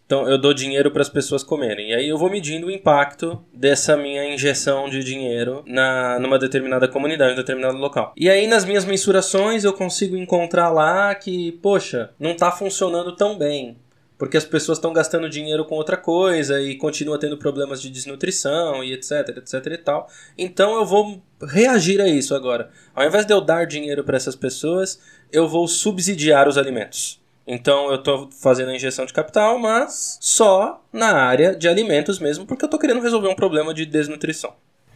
Então 0.06 0.28
eu 0.28 0.38
dou 0.38 0.54
dinheiro 0.54 0.92
para 0.92 1.02
as 1.02 1.10
pessoas 1.10 1.44
comerem. 1.44 1.92
E 1.92 1.94
aí 1.94 2.10
eu 2.10 2.18
vou 2.18 2.30
medindo 2.30 2.68
o 2.68 2.72
impacto 2.72 3.44
dessa 3.54 3.96
minha 3.98 4.34
injeção 4.34 4.90
de 4.90 5.04
dinheiro 5.04 5.64
na 5.66 6.20
numa 6.20 6.38
determinada 6.38 6.88
comunidade, 6.88 7.34
um 7.34 7.38
determinado 7.38 7.78
local. 7.78 8.14
E 8.16 8.30
aí 8.30 8.48
nas 8.48 8.66
minhas 8.66 8.86
mensurações 8.86 9.64
eu 9.64 9.74
consigo 9.74 10.16
encontrar 10.16 10.70
lá 10.70 11.16
que, 11.16 11.54
poxa, 11.54 12.12
não 12.20 12.32
está 12.32 12.52
funcionando 12.52 13.16
tão 13.16 13.38
bem 13.38 13.78
porque 14.18 14.38
as 14.38 14.46
pessoas 14.46 14.78
estão 14.78 14.94
gastando 14.94 15.30
dinheiro 15.30 15.66
com 15.66 15.76
outra 15.76 15.98
coisa 15.98 16.62
e 16.62 16.78
continua 16.78 17.20
tendo 17.20 17.38
problemas 17.38 17.82
de 17.82 17.90
desnutrição 17.90 18.82
e 18.82 18.94
etc, 18.94 19.38
etc 19.38 19.66
e 19.66 19.78
tal. 19.78 20.08
Então 20.38 20.76
eu 20.76 20.86
vou 20.86 21.22
reagir 21.42 22.00
a 22.00 22.08
isso 22.08 22.34
agora. 22.34 22.70
Ao 22.96 23.06
invés 23.06 23.26
de 23.26 23.34
eu 23.34 23.42
dar 23.42 23.66
dinheiro 23.66 24.02
para 24.04 24.16
essas 24.16 24.36
pessoas, 24.36 24.98
eu 25.30 25.46
vou 25.46 25.68
subsidiar 25.68 26.48
os 26.48 26.58
alimentos. 26.58 27.22
Então 27.46 27.90
eu 27.90 27.96
estou 27.96 28.30
fazendo 28.32 28.70
a 28.70 28.76
injeção 28.76 29.06
de 29.06 29.14
capital, 29.14 29.60
mas 29.60 30.18
só 30.22 30.82
na 30.92 31.14
área 31.14 31.56
de 31.56 31.68
alimentos 31.68 32.20
mesmo, 32.20 32.46
porque 32.46 32.64
eu 32.64 32.68
estou 32.68 32.80
querendo 32.80 33.02
resolver 33.02 33.28
um 33.28 33.36
problema 33.36 33.74
de 33.74 33.86
desnutrição. 33.86 34.54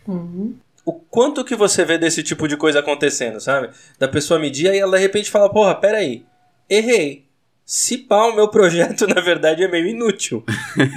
Uhum. 0.08 0.56
O 0.86 0.94
quanto 0.94 1.44
que 1.44 1.56
você 1.56 1.84
vê 1.84 1.98
desse 1.98 2.24
tipo 2.24 2.48
de 2.48 2.56
coisa 2.56 2.80
acontecendo, 2.80 3.42
sabe? 3.42 3.70
Da 4.00 4.08
pessoa 4.08 4.40
medir 4.40 4.74
e 4.74 4.80
ela 4.80 4.98
de 4.98 5.04
repente 5.04 5.30
fala, 5.30 5.52
porra, 5.52 5.76
peraí, 5.76 6.26
errei 6.70 7.28
se 7.68 7.98
pá, 7.98 8.28
o 8.28 8.34
meu 8.34 8.48
projeto, 8.48 9.06
na 9.14 9.20
verdade, 9.20 9.62
é 9.62 9.68
meio 9.68 9.88
inútil. 9.88 10.42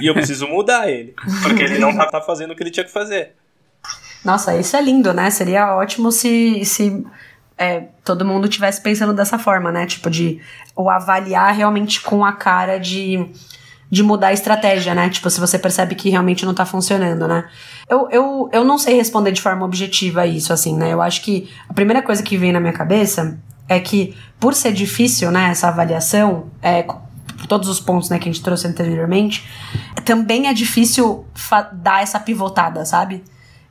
e 0.01 0.07
eu 0.07 0.13
preciso 0.13 0.47
mudar 0.47 0.89
ele. 0.89 1.13
Porque 1.43 1.61
ele 1.61 1.77
não 1.77 1.93
tá 1.93 2.21
fazendo 2.21 2.51
o 2.51 2.55
que 2.55 2.63
ele 2.63 2.71
tinha 2.71 2.85
que 2.85 2.91
fazer. 2.91 3.33
Nossa, 4.23 4.55
isso 4.55 4.77
é 4.77 4.81
lindo, 4.81 5.13
né? 5.13 5.29
Seria 5.29 5.75
ótimo 5.75 6.13
se, 6.13 6.63
se 6.63 7.05
é, 7.61 7.89
todo 8.03 8.25
mundo 8.25 8.49
tivesse 8.49 8.81
pensando 8.81 9.13
dessa 9.13 9.37
forma, 9.37 9.71
né? 9.71 9.85
Tipo, 9.85 10.09
de 10.09 10.41
o 10.75 10.89
avaliar 10.89 11.53
realmente 11.53 12.01
com 12.01 12.25
a 12.25 12.31
cara 12.31 12.79
de, 12.79 13.23
de 13.87 14.01
mudar 14.01 14.29
a 14.29 14.33
estratégia, 14.33 14.95
né? 14.95 15.07
Tipo, 15.09 15.29
se 15.29 15.39
você 15.39 15.59
percebe 15.59 15.93
que 15.93 16.09
realmente 16.09 16.43
não 16.43 16.55
tá 16.55 16.65
funcionando, 16.65 17.27
né? 17.27 17.47
Eu, 17.87 18.09
eu, 18.09 18.49
eu 18.51 18.65
não 18.65 18.79
sei 18.79 18.95
responder 18.95 19.31
de 19.31 19.41
forma 19.41 19.63
objetiva 19.63 20.25
isso, 20.25 20.51
assim, 20.51 20.75
né? 20.75 20.91
Eu 20.91 21.03
acho 21.03 21.21
que 21.21 21.51
a 21.69 21.73
primeira 21.73 22.01
coisa 22.01 22.23
que 22.23 22.35
vem 22.35 22.51
na 22.51 22.59
minha 22.59 22.73
cabeça 22.73 23.37
é 23.69 23.79
que, 23.79 24.17
por 24.39 24.55
ser 24.55 24.73
difícil, 24.73 25.29
né, 25.29 25.51
essa 25.51 25.67
avaliação, 25.67 26.47
é, 26.63 26.83
todos 27.47 27.69
os 27.69 27.79
pontos 27.79 28.09
né, 28.09 28.17
que 28.17 28.27
a 28.27 28.31
gente 28.31 28.43
trouxe 28.43 28.67
anteriormente, 28.67 29.47
também 30.03 30.47
é 30.47 30.53
difícil 30.53 31.25
dar 31.73 32.01
essa 32.01 32.19
pivotada, 32.19 32.83
sabe? 32.85 33.23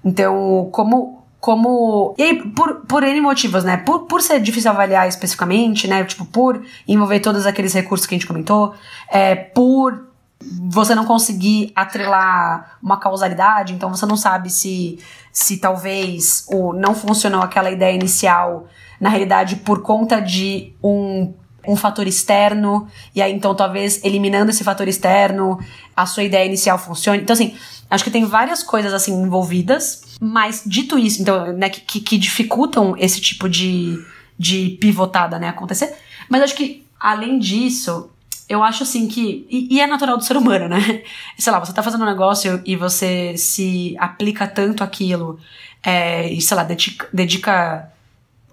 Então, 0.04 0.68
como. 0.70 1.19
Como. 1.40 2.14
E 2.18 2.22
aí, 2.22 2.50
por, 2.50 2.82
por 2.86 3.02
N 3.02 3.20
motivos, 3.20 3.64
né? 3.64 3.78
Por, 3.78 4.00
por 4.00 4.20
ser 4.20 4.40
difícil 4.40 4.70
avaliar 4.70 5.08
especificamente, 5.08 5.88
né? 5.88 6.04
Tipo, 6.04 6.26
por 6.26 6.62
envolver 6.86 7.20
todos 7.20 7.46
aqueles 7.46 7.72
recursos 7.72 8.06
que 8.06 8.14
a 8.14 8.18
gente 8.18 8.26
comentou, 8.26 8.74
é, 9.10 9.34
por 9.34 10.10
você 10.42 10.94
não 10.94 11.04
conseguir 11.04 11.72
atrelar 11.74 12.78
uma 12.82 12.98
causalidade, 12.98 13.74
então 13.74 13.90
você 13.90 14.06
não 14.06 14.16
sabe 14.16 14.48
se, 14.48 14.98
se 15.32 15.58
talvez 15.58 16.46
o 16.48 16.72
não 16.72 16.94
funcionou 16.94 17.42
aquela 17.42 17.70
ideia 17.70 17.94
inicial 17.94 18.66
na 18.98 19.08
realidade, 19.08 19.56
por 19.56 19.82
conta 19.82 20.20
de 20.20 20.74
um, 20.82 21.32
um 21.66 21.76
fator 21.76 22.06
externo, 22.06 22.86
e 23.14 23.22
aí 23.22 23.32
então 23.32 23.54
talvez 23.54 24.02
eliminando 24.04 24.50
esse 24.50 24.64
fator 24.64 24.88
externo, 24.88 25.58
a 25.96 26.06
sua 26.06 26.22
ideia 26.22 26.46
inicial 26.46 26.78
funcione. 26.78 27.22
Então, 27.22 27.34
assim, 27.34 27.54
acho 27.90 28.04
que 28.04 28.10
tem 28.10 28.24
várias 28.24 28.62
coisas 28.62 28.92
assim 28.92 29.12
envolvidas, 29.12 30.09
mas 30.20 30.62
dito 30.66 30.98
isso, 30.98 31.22
então, 31.22 31.52
né, 31.54 31.70
que, 31.70 31.98
que 32.00 32.18
dificultam 32.18 32.94
esse 32.98 33.20
tipo 33.20 33.48
de, 33.48 33.98
de 34.38 34.76
pivotada, 34.78 35.38
né, 35.38 35.48
acontecer. 35.48 35.96
Mas 36.28 36.42
acho 36.42 36.54
que, 36.54 36.84
além 37.00 37.38
disso, 37.38 38.10
eu 38.46 38.62
acho 38.62 38.82
assim 38.82 39.08
que. 39.08 39.46
E, 39.48 39.76
e, 39.76 39.80
é 39.80 39.86
natural 39.86 40.18
do 40.18 40.24
ser 40.24 40.36
humano, 40.36 40.68
né? 40.68 41.02
Sei 41.38 41.52
lá, 41.52 41.58
você 41.58 41.72
tá 41.72 41.82
fazendo 41.82 42.02
um 42.02 42.06
negócio 42.06 42.60
e 42.66 42.76
você 42.76 43.36
se 43.36 43.96
aplica 43.98 44.46
tanto 44.46 44.84
aquilo, 44.84 45.40
é, 45.82 46.30
e 46.30 46.40
sei 46.40 46.56
lá, 46.56 46.64
dedica, 46.64 47.08
dedica 47.12 47.90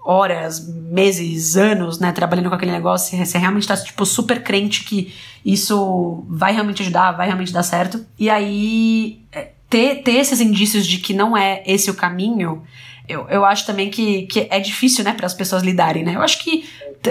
horas, 0.02 0.66
meses, 0.66 1.54
anos, 1.54 1.98
né, 1.98 2.12
trabalhando 2.12 2.48
com 2.48 2.54
aquele 2.54 2.72
negócio, 2.72 3.18
você 3.18 3.36
realmente 3.36 3.68
tá, 3.68 3.76
tipo, 3.76 4.06
super 4.06 4.42
crente 4.42 4.84
que 4.84 5.12
isso 5.44 6.24
vai 6.30 6.54
realmente 6.54 6.80
ajudar, 6.80 7.12
vai 7.12 7.26
realmente 7.26 7.52
dar 7.52 7.62
certo. 7.62 8.06
E 8.18 8.30
aí, 8.30 9.20
é, 9.30 9.50
ter, 9.68 10.02
ter 10.02 10.12
esses 10.12 10.40
indícios 10.40 10.86
de 10.86 10.98
que 10.98 11.12
não 11.12 11.36
é 11.36 11.62
esse 11.66 11.90
o 11.90 11.94
caminho, 11.94 12.62
eu, 13.08 13.26
eu 13.28 13.44
acho 13.44 13.64
também 13.66 13.90
que, 13.90 14.22
que 14.26 14.46
é 14.50 14.60
difícil, 14.60 15.02
né, 15.04 15.12
para 15.14 15.26
as 15.26 15.34
pessoas 15.34 15.62
lidarem, 15.62 16.04
né? 16.04 16.14
Eu 16.14 16.22
acho 16.22 16.38
que 16.40 16.68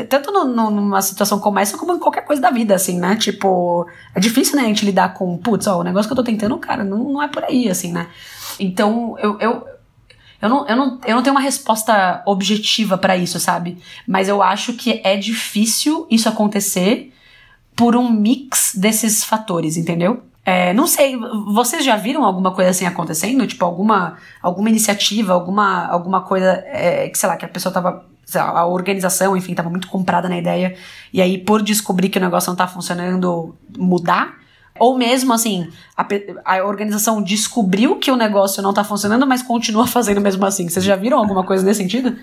tanto 0.09 0.31
no, 0.31 0.43
no, 0.45 0.69
numa 0.69 1.01
situação 1.01 1.39
como 1.39 1.59
essa, 1.59 1.77
como 1.77 1.93
em 1.93 1.99
qualquer 1.99 2.25
coisa 2.25 2.41
da 2.41 2.51
vida, 2.51 2.75
assim, 2.75 2.99
né? 2.99 3.15
Tipo, 3.15 3.88
é 4.13 4.19
difícil, 4.19 4.55
né, 4.57 4.63
a 4.63 4.67
gente 4.67 4.85
lidar 4.85 5.13
com, 5.13 5.38
putz, 5.38 5.65
ó, 5.65 5.79
o 5.79 5.84
negócio 5.84 6.07
que 6.07 6.11
eu 6.11 6.17
tô 6.17 6.23
tentando, 6.23 6.57
cara, 6.57 6.84
não, 6.84 7.13
não 7.13 7.23
é 7.23 7.27
por 7.27 7.43
aí, 7.43 7.69
assim, 7.69 7.91
né? 7.91 8.07
Então, 8.59 9.15
eu, 9.19 9.39
eu, 9.39 9.65
eu 10.41 10.49
não, 10.49 10.67
eu 10.67 10.75
não, 10.75 10.99
eu 11.05 11.15
não 11.15 11.23
tenho 11.23 11.35
uma 11.35 11.41
resposta 11.41 12.21
objetiva 12.25 12.97
para 12.97 13.17
isso, 13.17 13.39
sabe? 13.39 13.77
Mas 14.07 14.27
eu 14.27 14.43
acho 14.43 14.73
que 14.73 15.01
é 15.03 15.15
difícil 15.15 16.05
isso 16.11 16.29
acontecer 16.29 17.13
por 17.75 17.95
um 17.95 18.09
mix 18.09 18.73
desses 18.75 19.23
fatores, 19.23 19.77
entendeu? 19.77 20.23
É, 20.49 20.74
não 20.74 20.88
sei, 20.88 21.18
vocês 21.53 21.84
já 21.84 21.98
viram 21.98 22.24
alguma 22.24 22.53
coisa 22.53 22.69
assim 22.69 22.86
acontecendo? 22.86 23.45
Tipo, 23.45 23.65
alguma, 23.65 24.18
alguma 24.41 24.69
iniciativa, 24.69 25.34
alguma, 25.34 25.86
alguma 25.88 26.22
coisa 26.22 26.64
é, 26.68 27.10
que, 27.10 27.18
sei 27.18 27.28
lá, 27.28 27.36
que 27.36 27.44
a 27.44 27.49
pessoa 27.49 27.74
tava. 27.74 28.06
Lá, 28.34 28.60
a 28.60 28.65
organização, 28.65 29.36
enfim, 29.36 29.53
tava 29.53 29.69
muito 29.69 29.90
comprada 29.90 30.30
na 30.30 30.38
ideia. 30.38 30.78
E 31.11 31.22
aí, 31.22 31.38
por 31.38 31.61
descobrir 31.61 32.07
que 32.07 32.18
o 32.18 32.22
negócio 32.22 32.49
não 32.49 32.56
tá 32.56 32.65
funcionando, 32.65 33.57
mudar? 33.78 34.38
Ou 34.80 34.98
mesmo 34.98 35.34
assim, 35.34 35.69
a, 35.98 36.07
a, 36.45 36.64
organização 36.64 37.22
descobriu 37.22 37.98
que 37.98 38.10
o 38.10 38.15
negócio 38.15 38.64
não 38.64 38.74
tá 38.74 38.86
funcionando, 38.86 39.28
mas 39.28 39.44
continua 39.44 39.86
fazendo 39.88 40.22
mesmo 40.22 40.45
assim. 40.45 40.69
Vocês 40.69 40.86
já 40.86 40.95
viram 40.95 41.18
alguma 41.18 41.44
coisa 41.44 41.65
nesse 41.65 41.82
sentido? 41.82 42.15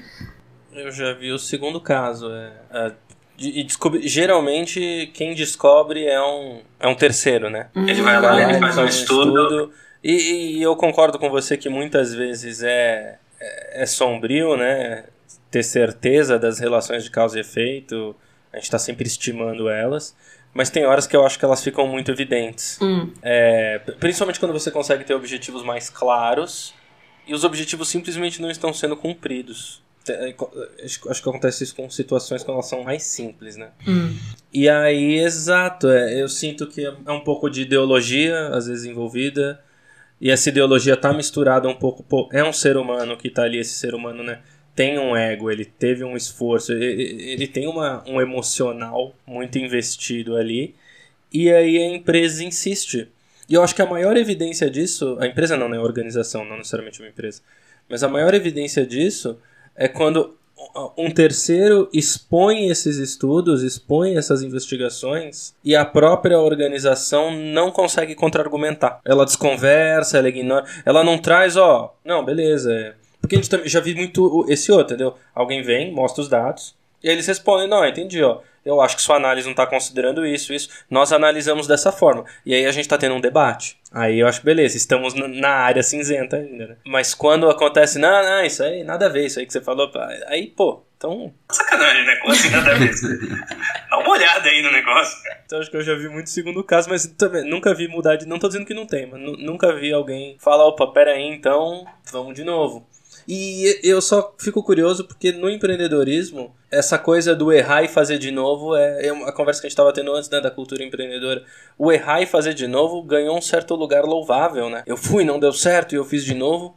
Eu 0.73 0.91
já 0.91 1.13
vi 1.13 1.31
o 1.31 1.39
segundo 1.39 1.79
caso. 1.79 2.31
É, 2.31 2.53
é, 2.71 2.93
e 3.39 3.65
descobre, 3.65 4.07
geralmente 4.07 5.11
quem 5.13 5.35
descobre 5.35 6.07
é 6.07 6.21
um, 6.23 6.61
é 6.79 6.87
um 6.87 6.95
terceiro, 6.95 7.51
né? 7.51 7.69
Hum. 7.75 7.89
Ele 7.89 8.03
vai 8.03 8.21
lá, 8.21 8.43
ele 8.43 8.59
faz 8.59 8.79
um 8.79 8.85
estudo. 8.85 9.43
estudo 9.43 9.73
e, 10.03 10.59
e, 10.59 10.63
eu 10.63 10.77
concordo 10.77 11.19
com 11.19 11.31
você 11.31 11.57
que 11.57 11.69
muitas 11.69 12.15
vezes 12.15 12.63
é, 12.63 13.19
é, 13.41 13.83
é 13.83 13.87
sombrio, 13.87 14.57
né? 14.57 15.05
Ter 15.51 15.63
certeza 15.63 16.39
das 16.39 16.59
relações 16.59 17.05
de 17.05 17.11
causa 17.11 17.39
e 17.39 17.41
efeito. 17.41 18.15
A 18.53 18.57
gente 18.57 18.65
está 18.65 18.79
sempre 18.79 19.07
estimando 19.07 19.69
elas 19.69 20.15
mas 20.55 20.71
tem 20.71 20.87
horas 20.87 21.05
que 21.05 21.17
eu 21.17 21.27
acho 21.27 21.37
que 21.37 21.45
elas 21.45 21.63
ficam 21.63 21.87
muito 21.89 22.13
evidentes. 22.13 22.79
Hum. 22.81 23.11
É, 23.21 23.81
principalmente 23.99 24.39
quando 24.39 24.53
você 24.53 24.71
consegue 24.71 25.03
ter 25.03 25.13
objetivos 25.13 25.65
mais 25.65 25.91
claros 25.91 26.73
e 27.27 27.35
os 27.35 27.43
objetivos 27.43 27.89
simplesmente 27.89 28.41
não 28.41 28.49
estão 28.49 28.73
sendo 28.73 28.97
cumpridos. 28.97 29.83
É, 30.09 30.35
acho 30.85 31.23
que 31.23 31.29
acontece 31.29 31.65
isso 31.65 31.75
com 31.75 31.89
situações 31.89 32.45
que 32.45 32.51
elas 32.51 32.69
são 32.69 32.85
mais 32.85 33.03
simples, 33.05 33.57
né? 33.57 33.71
Hum. 33.87 34.15
E 34.53 34.69
aí, 34.69 35.19
exato, 35.19 35.89
é, 35.89 36.21
eu 36.21 36.29
sinto 36.29 36.67
que 36.67 36.85
é 36.85 37.13
um 37.13 37.21
pouco 37.21 37.49
de 37.49 37.63
ideologia, 37.63 38.49
às 38.49 38.67
vezes 38.67 38.85
envolvida, 38.85 39.61
e 40.21 40.31
essa 40.31 40.49
ideologia 40.49 40.97
tá 40.97 41.13
misturada 41.13 41.69
um 41.69 41.75
pouco. 41.75 42.03
Pô, 42.03 42.29
é 42.33 42.45
um 42.45 42.53
ser 42.53 42.77
humano 42.77 43.17
que 43.17 43.31
tá 43.31 43.43
ali, 43.43 43.59
esse 43.59 43.75
ser 43.75 43.95
humano, 43.95 44.23
né? 44.23 44.41
tem 44.75 44.99
um 44.99 45.17
ego, 45.17 45.51
ele 45.51 45.65
teve 45.65 46.03
um 46.03 46.17
esforço, 46.17 46.73
ele, 46.73 47.31
ele 47.31 47.47
tem 47.47 47.69
uma, 47.69 48.03
um 48.09 48.21
emocional 48.21 49.15
muito 49.27 49.59
investido 49.59 50.37
ali, 50.37 50.75
e 51.33 51.51
aí 51.51 51.79
a 51.79 51.89
empresa 51.95 52.43
insiste. 52.43 53.09
E 53.49 53.55
eu 53.55 53.63
acho 53.63 53.75
que 53.75 53.83
a 53.83 53.87
maior 53.87 54.17
evidência 54.17 54.69
disso, 54.69 55.17
a 55.21 55.27
empresa 55.27 55.57
não, 55.57 55.69
né? 55.69 55.77
A 55.77 55.83
organização, 55.83 56.45
não 56.45 56.57
necessariamente 56.57 57.01
uma 57.01 57.09
empresa, 57.09 57.41
mas 57.89 58.03
a 58.03 58.09
maior 58.09 58.35
evidência 58.35 58.85
disso 58.87 59.39
é 59.77 59.89
quando 59.89 60.35
um 60.97 61.11
terceiro 61.11 61.89
expõe 61.93 62.69
esses 62.69 62.97
estudos, 62.97 63.63
expõe 63.63 64.17
essas 64.17 64.43
investigações 64.43 65.55
e 65.65 65.77
a 65.77 65.85
própria 65.85 66.39
organização 66.41 67.31
não 67.31 67.71
consegue 67.71 68.15
contra-argumentar. 68.15 69.01
Ela 69.05 69.25
desconversa, 69.25 70.19
ela 70.19 70.29
ignora, 70.29 70.65
ela 70.85 71.05
não 71.05 71.19
traz, 71.19 71.57
ó, 71.57 71.95
não, 72.05 72.25
beleza, 72.25 72.73
é 72.73 72.95
porque 73.25 73.37
a 73.37 73.43
gente 73.43 73.69
já 73.71 73.81
vi 73.81 73.95
muito 73.95 74.45
esse 74.51 74.71
outro, 74.71 74.95
entendeu? 74.95 75.15
Alguém 75.35 75.63
vem, 75.63 75.91
mostra 75.91 76.21
os 76.21 76.29
dados, 76.29 76.75
e 77.03 77.09
eles 77.09 77.27
respondem, 77.27 77.67
não, 77.67 77.87
entendi, 77.87 78.23
ó. 78.23 78.41
Eu 78.65 78.81
acho 78.81 78.97
que 78.97 79.03
sua 79.03 79.17
análise 79.17 79.47
não 79.47 79.53
está 79.53 79.67
considerando 79.67 80.27
isso, 80.27 80.53
isso. 80.53 80.69
Nós 80.89 81.13
analisamos 81.13 81.67
dessa 81.67 81.93
forma. 81.93 82.25
E 82.47 82.55
aí 82.55 82.65
a 82.65 82.73
gente 82.73 82.85
está 82.85 82.97
tendo 82.97 83.15
um 83.15 83.21
debate. 83.21 83.79
Aí 83.93 84.19
eu 84.19 84.27
acho 84.27 84.41
que 84.41 84.47
beleza, 84.47 84.77
estamos 84.77 85.15
na 85.15 85.51
área 85.51 85.83
cinzenta 85.83 86.37
ainda, 86.37 86.67
né? 86.67 86.77
Mas 86.85 87.15
quando 87.15 87.49
acontece, 87.49 87.99
não, 87.99 88.23
não, 88.25 88.45
isso 88.45 88.63
aí, 88.63 88.83
nada 88.83 89.07
a 89.07 89.09
ver, 89.09 89.27
isso 89.27 89.39
aí 89.39 89.47
que 89.47 89.53
você 89.53 89.61
falou, 89.61 89.89
aí, 90.27 90.49
pô, 90.49 90.83
Então. 90.97 91.33
Sacanagem, 91.53 92.05
né? 92.05 92.17
Como 92.17 92.33
assim 92.33 92.51
nada 92.51 92.73
a 92.73 92.75
ver? 92.75 92.91
Dá 93.91 93.99
uma 93.99 94.11
olhada 94.11 94.49
aí 94.49 94.63
no 94.63 94.73
negócio, 94.73 95.23
cara. 95.23 95.43
Então 95.45 95.59
acho 95.61 95.71
que 95.71 95.77
eu 95.77 95.83
já 95.83 95.95
vi 95.95 96.09
muito 96.09 96.31
segundo 96.31 96.65
caso, 96.65 96.89
mas 96.89 97.07
também 97.07 97.45
nunca 97.45 97.75
vi 97.75 97.87
mudar 97.87 98.17
de. 98.17 98.27
Não 98.27 98.39
tô 98.39 98.49
dizendo 98.49 98.67
que 98.67 98.75
não 98.75 98.87
tem, 98.87 99.07
mas 99.07 99.21
nunca 99.21 99.73
vi 99.75 99.93
alguém 99.93 100.37
falar, 100.41 100.65
opa, 100.67 100.87
pera 100.89 101.13
aí, 101.13 101.29
então 101.29 101.87
vamos 102.11 102.35
de 102.35 102.43
novo. 102.43 102.89
E 103.27 103.81
eu 103.83 104.01
só 104.01 104.35
fico 104.39 104.63
curioso 104.63 105.05
porque 105.05 105.33
no 105.33 105.49
empreendedorismo, 105.49 106.55
essa 106.71 106.99
coisa 106.99 107.35
do 107.35 107.53
errar 107.53 107.83
e 107.83 107.89
fazer 107.89 108.19
de 108.19 108.31
novo 108.31 108.77
é, 108.77 109.07
é 109.07 109.11
a 109.11 109.33
conversa 109.33 109.61
que 109.61 109.67
a 109.67 109.69
gente 109.69 109.75
estava 109.75 109.93
tendo 109.93 110.13
antes 110.13 110.29
né, 110.29 110.41
da 110.41 110.51
cultura 110.51 110.85
empreendedora. 110.85 111.45
O 111.79 111.91
errar 111.91 112.21
e 112.21 112.27
fazer 112.27 112.55
de 112.55 112.67
novo 112.67 113.03
ganhou 113.03 113.37
um 113.37 113.43
certo 113.43 113.75
lugar 113.75 114.05
louvável, 114.05 114.69
né? 114.69 114.83
Eu 114.87 114.97
fui, 114.97 115.25
não 115.25 115.39
deu 115.39 115.53
certo 115.53 115.93
e 115.93 115.97
eu 115.97 116.05
fiz 116.05 116.25
de 116.25 116.35
novo. 116.35 116.77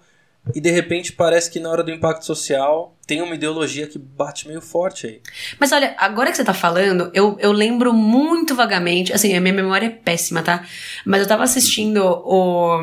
E 0.55 0.61
de 0.61 0.71
repente 0.71 1.11
parece 1.11 1.49
que 1.49 1.59
na 1.59 1.69
hora 1.69 1.83
do 1.83 1.91
impacto 1.91 2.25
social 2.25 2.95
tem 3.05 3.21
uma 3.21 3.35
ideologia 3.35 3.87
que 3.87 3.97
bate 3.97 4.47
meio 4.47 4.61
forte 4.61 5.07
aí. 5.07 5.21
Mas 5.59 5.71
olha, 5.71 5.95
agora 5.97 6.29
que 6.29 6.37
você 6.37 6.43
tá 6.43 6.53
falando, 6.53 7.09
eu, 7.13 7.37
eu 7.39 7.51
lembro 7.51 7.93
muito 7.93 8.53
vagamente, 8.53 9.13
assim, 9.13 9.35
a 9.35 9.41
minha 9.41 9.53
memória 9.53 9.87
é 9.87 9.89
péssima, 9.89 10.41
tá? 10.41 10.65
Mas 11.05 11.21
eu 11.21 11.27
tava 11.27 11.43
assistindo 11.43 12.03
o, 12.03 12.79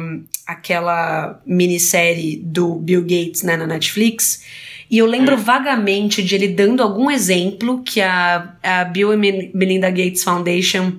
aquela 0.47 1.41
minissérie 1.45 2.36
do 2.36 2.77
Bill 2.77 3.03
Gates, 3.03 3.43
né, 3.43 3.57
na 3.57 3.66
Netflix, 3.66 4.43
e 4.91 4.99
eu 4.99 5.07
lembro 5.07 5.35
hum. 5.35 5.41
vagamente 5.41 6.23
de 6.23 6.35
ele 6.35 6.49
dando 6.49 6.82
algum 6.82 7.11
exemplo 7.11 7.82
que 7.82 8.01
a, 8.01 8.55
a 8.62 8.85
Bill 8.85 9.12
e 9.12 9.16
Melinda 9.53 9.91
Gates 9.91 10.23
Foundation 10.23 10.93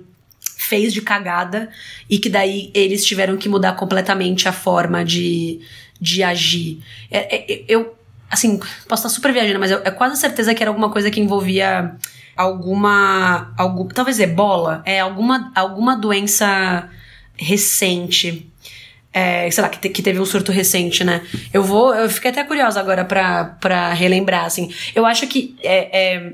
fez 0.58 0.94
de 0.94 1.02
cagada 1.02 1.70
e 2.10 2.18
que 2.18 2.30
daí 2.30 2.72
eles 2.74 3.06
tiveram 3.06 3.38
que 3.38 3.50
mudar 3.50 3.74
completamente 3.74 4.48
a 4.48 4.52
forma 4.52 5.04
de 5.04 5.62
de 6.00 6.24
agir. 6.24 6.82
É, 7.10 7.36
é, 7.36 7.64
eu, 7.68 7.96
assim, 8.30 8.60
posso 8.88 9.08
estar 9.08 9.10
super 9.10 9.32
viajando, 9.32 9.60
mas 9.60 9.72
eu, 9.72 9.82
é 9.84 9.92
quase 9.92 10.20
certeza 10.20 10.54
que 10.54 10.62
era 10.62 10.70
alguma 10.70 10.90
coisa 10.90 11.10
que 11.10 11.20
envolvia 11.20 11.96
alguma. 12.36 13.54
Algum, 13.58 13.88
talvez 13.88 14.20
ebola, 14.20 14.82
é 14.86 15.00
alguma, 15.00 15.52
alguma 15.56 15.96
doença 15.96 16.90
recente. 17.38 18.50
É, 19.14 19.50
sei 19.50 19.64
lá, 19.64 19.70
que, 19.70 19.80
te, 19.80 19.88
que, 19.88 20.02
teve 20.02 20.20
um 20.20 20.26
surto 20.26 20.52
recente, 20.52 21.04
né? 21.04 21.22
Eu 21.54 21.64
vou. 21.64 21.96
Eu 21.96 22.10
fiquei 22.10 22.32
até 22.32 22.44
curiosa 22.44 22.82
agora 22.82 23.06
pra 23.06 23.94
relembrar, 23.94 24.44
assim. 24.44 24.74
Eu 24.94 25.06
acho 25.06 25.26
que 25.28 25.56
é, 25.64 26.16
é 26.18 26.34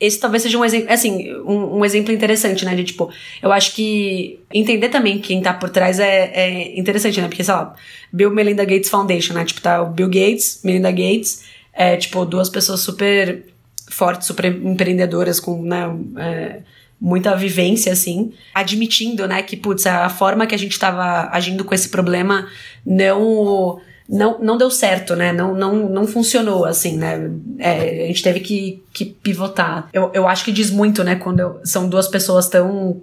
esse 0.00 0.20
talvez 0.20 0.42
seja 0.44 0.56
um 0.56 0.64
exemplo, 0.64 0.92
assim, 0.92 1.34
um, 1.42 1.78
um, 1.78 1.84
exemplo 1.84 2.12
interessante, 2.12 2.64
né? 2.64 2.76
De 2.76 2.84
tipo, 2.84 3.10
eu 3.42 3.50
acho 3.50 3.74
que 3.74 4.38
entender 4.54 4.88
também 4.88 5.18
quem 5.18 5.42
tá 5.42 5.52
por 5.52 5.68
trás 5.68 5.98
é, 5.98 6.30
é 6.32 6.78
interessante, 6.78 7.20
né? 7.20 7.26
Porque, 7.26 7.42
sei 7.42 7.54
lá, 7.54 7.74
Bill 8.12 8.30
Melinda 8.30 8.64
Gates 8.64 8.88
Foundation, 8.88 9.34
né? 9.34 9.44
Tipo, 9.44 9.60
tá 9.60 9.82
o 9.82 9.90
Bill 9.90 10.06
Gates, 10.06 10.60
Melinda 10.62 10.90
Gates, 10.92 11.44
é, 11.72 11.96
tipo, 11.96 12.24
duas 12.24 12.48
pessoas 12.48 12.80
super 12.80 13.44
fortes, 13.90 14.28
super 14.28 14.44
empreendedoras, 14.44 15.40
com, 15.40 15.60
né? 15.62 15.90
É, 16.18 16.60
muita 17.00 17.34
vivência, 17.36 17.92
assim, 17.92 18.32
admitindo, 18.52 19.26
né, 19.28 19.40
que, 19.42 19.56
putz, 19.56 19.86
a 19.86 20.08
forma 20.08 20.46
que 20.48 20.54
a 20.54 20.58
gente 20.58 20.76
tava 20.78 21.28
agindo 21.30 21.64
com 21.64 21.72
esse 21.72 21.90
problema 21.90 22.48
não 22.84 23.80
não, 24.08 24.38
não 24.38 24.56
deu 24.56 24.70
certo, 24.70 25.14
né? 25.14 25.32
Não, 25.32 25.54
não, 25.54 25.88
não 25.88 26.06
funcionou, 26.06 26.64
assim, 26.64 26.96
né? 26.96 27.30
É, 27.58 28.04
a 28.04 28.06
gente 28.06 28.22
teve 28.22 28.40
que, 28.40 28.82
que 28.92 29.04
pivotar. 29.04 29.88
Eu, 29.92 30.10
eu 30.14 30.26
acho 30.26 30.44
que 30.44 30.52
diz 30.52 30.70
muito, 30.70 31.04
né? 31.04 31.16
Quando 31.16 31.40
eu, 31.40 31.60
são 31.62 31.88
duas 31.88 32.08
pessoas 32.08 32.48
tão 32.48 33.02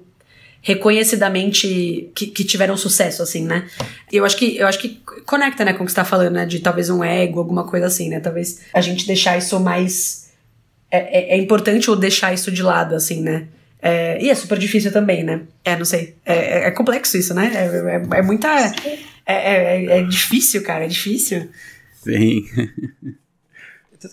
reconhecidamente 0.63 2.09
que, 2.15 2.25
que, 2.25 2.43
tiveram 2.43 2.75
sucesso, 2.75 3.21
assim, 3.21 3.45
né? 3.45 3.67
Eu 4.11 4.25
acho 4.25 4.35
que 4.35 4.57
eu 4.57 4.65
acho 4.65 4.79
que 4.79 4.99
conecta, 5.27 5.63
né, 5.63 5.73
com 5.73 5.83
o 5.83 5.85
que 5.85 5.91
você 5.91 5.95
tá 5.95 6.03
falando, 6.03 6.33
né? 6.33 6.45
De 6.47 6.59
talvez 6.59 6.89
um 6.89 7.03
ego, 7.03 7.37
alguma 7.37 7.67
coisa 7.67 7.85
assim, 7.85 8.09
né? 8.09 8.19
Talvez 8.19 8.61
a 8.73 8.81
gente 8.81 9.05
deixar 9.05 9.37
isso 9.37 9.59
mais. 9.59 10.31
É, 10.89 10.97
é, 10.97 11.35
é 11.35 11.37
importante 11.37 11.87
ou 11.87 11.95
deixar 11.95 12.33
isso 12.33 12.51
de 12.51 12.63
lado, 12.63 12.95
assim, 12.95 13.21
né? 13.21 13.47
É, 13.79 14.17
e 14.19 14.31
é 14.31 14.33
super 14.33 14.57
difícil 14.57 14.91
também, 14.91 15.23
né? 15.23 15.41
É, 15.63 15.77
não 15.77 15.85
sei. 15.85 16.15
É, 16.25 16.33
é, 16.33 16.67
é 16.67 16.71
complexo 16.71 17.15
isso, 17.15 17.35
né? 17.35 17.51
É, 17.53 18.17
é, 18.17 18.19
é 18.19 18.21
muita. 18.23 18.73
É, 19.25 19.33
é, 19.33 19.99
é, 19.99 20.03
difícil, 20.03 20.63
cara, 20.63 20.85
é 20.85 20.87
difícil. 20.87 21.49
Sim. 21.93 22.45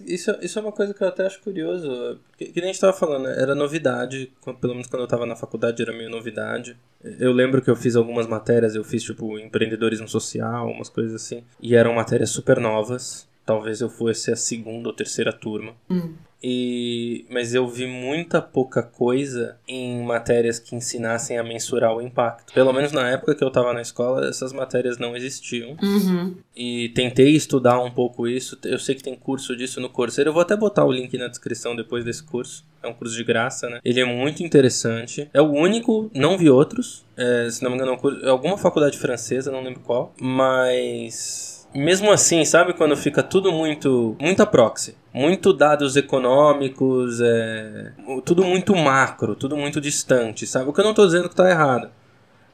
Isso, 0.07 0.31
isso 0.41 0.59
é 0.59 0.63
uma 0.63 0.73
coisa 0.73 0.95
que 0.95 1.03
eu 1.03 1.09
até 1.09 1.27
acho 1.27 1.41
curioso. 1.41 2.19
Que, 2.39 2.47
que 2.47 2.61
nem 2.61 2.71
a 2.71 2.73
gente 2.73 2.81
tava 2.81 2.95
falando, 2.95 3.25
né? 3.25 3.35
era 3.37 3.55
novidade, 3.55 4.33
pelo 4.61 4.73
menos 4.75 4.87
quando 4.87 5.03
eu 5.03 5.09
tava 5.09 5.27
na 5.27 5.37
faculdade 5.37 5.83
era 5.83 5.93
meio 5.93 6.09
novidade. 6.09 6.77
Eu 7.19 7.33
lembro 7.33 7.61
que 7.61 7.69
eu 7.69 7.77
fiz 7.77 7.95
algumas 7.97 8.27
matérias, 8.27 8.75
eu 8.75 8.85
fiz 8.85 9.03
tipo 9.03 9.39
empreendedorismo 9.39 10.09
social, 10.09 10.69
umas 10.71 10.89
coisas 10.89 11.15
assim, 11.15 11.45
e 11.61 11.75
eram 11.75 11.95
matérias 11.95 12.31
super 12.31 12.59
novas. 12.59 13.29
Talvez 13.45 13.81
eu 13.81 13.91
fosse 13.91 14.31
a 14.31 14.37
segunda 14.37 14.89
ou 14.89 14.95
terceira 14.95 15.33
turma. 15.33 15.75
Hum. 15.91 16.15
E, 16.43 17.25
mas 17.31 17.55
eu 17.55 17.69
vi 17.69 17.87
muita 17.87 18.43
pouca 18.43 18.83
coisa 18.83 19.57
em 19.69 20.03
matérias 20.03 20.59
que 20.59 20.75
ensinassem 20.75 21.39
a 21.39 21.45
mensurar 21.45 21.95
o 21.95 22.03
impacto. 22.03 22.53
Pelo 22.53 22.73
menos 22.73 22.93
na 22.93 23.09
época 23.11 23.35
que 23.35 23.45
eu 23.45 23.49
estava 23.49 23.73
na 23.73 23.81
escola, 23.81 24.29
essas 24.29 24.53
matérias 24.53 24.99
não 24.99 25.17
existiam. 25.17 25.77
Uhum. 25.81 26.35
E 26.57 26.89
tentei 26.91 27.31
estudar 27.35 27.81
um 27.81 27.91
pouco 27.91 28.27
isso. 28.27 28.59
Eu 28.65 28.79
sei 28.79 28.95
que 28.95 29.03
tem 29.03 29.15
curso 29.15 29.57
disso 29.57 29.81
no 29.81 29.89
Coursera. 29.89 30.29
Eu 30.29 30.33
vou 30.33 30.43
até 30.43 30.57
botar 30.57 30.85
o 30.85 30.93
link 30.93 31.17
na 31.17 31.29
descrição 31.29 31.77
depois 31.77 32.05
desse 32.05 32.23
curso. 32.23 32.65
É 32.83 32.89
um 32.89 32.93
curso 32.93 33.15
de 33.15 33.23
graça, 33.23 33.71
né? 33.71 33.81
Ele 33.85 34.01
é 34.01 34.05
muito 34.05 34.43
interessante. 34.43 35.31
É 35.33 35.41
o 35.41 35.53
único, 35.53 36.11
não 36.13 36.37
vi 36.37 36.51
outros. 36.51 37.05
É, 37.17 37.49
se 37.49 37.63
não 37.63 37.71
me 37.71 37.77
engano, 37.77 37.93
é, 37.93 37.95
um 37.95 38.27
é 38.27 38.29
alguma 38.29 38.59
faculdade 38.59 38.99
francesa, 38.99 39.53
não 39.53 39.63
lembro 39.63 39.81
qual. 39.81 40.13
Mas 40.21 41.52
mesmo 41.75 42.11
assim, 42.11 42.45
sabe 42.45 42.75
quando 42.75 42.97
fica 42.97 43.23
tudo 43.23 43.53
muito 43.53 44.17
muita 44.21 44.47
proxy, 44.47 44.97
muito 45.13 45.53
dados 45.53 45.97
econômicos, 45.97 47.21
é, 47.21 47.93
tudo 48.25 48.45
muito 48.45 48.75
macro, 48.75 49.35
tudo 49.35 49.57
muito 49.57 49.81
distante, 49.81 50.47
sabe? 50.47 50.69
O 50.69 50.73
que 50.73 50.81
eu 50.81 50.85
não 50.85 50.93
estou 50.93 51.07
dizendo 51.07 51.29
que 51.29 51.35
está 51.35 51.49
errado, 51.49 51.91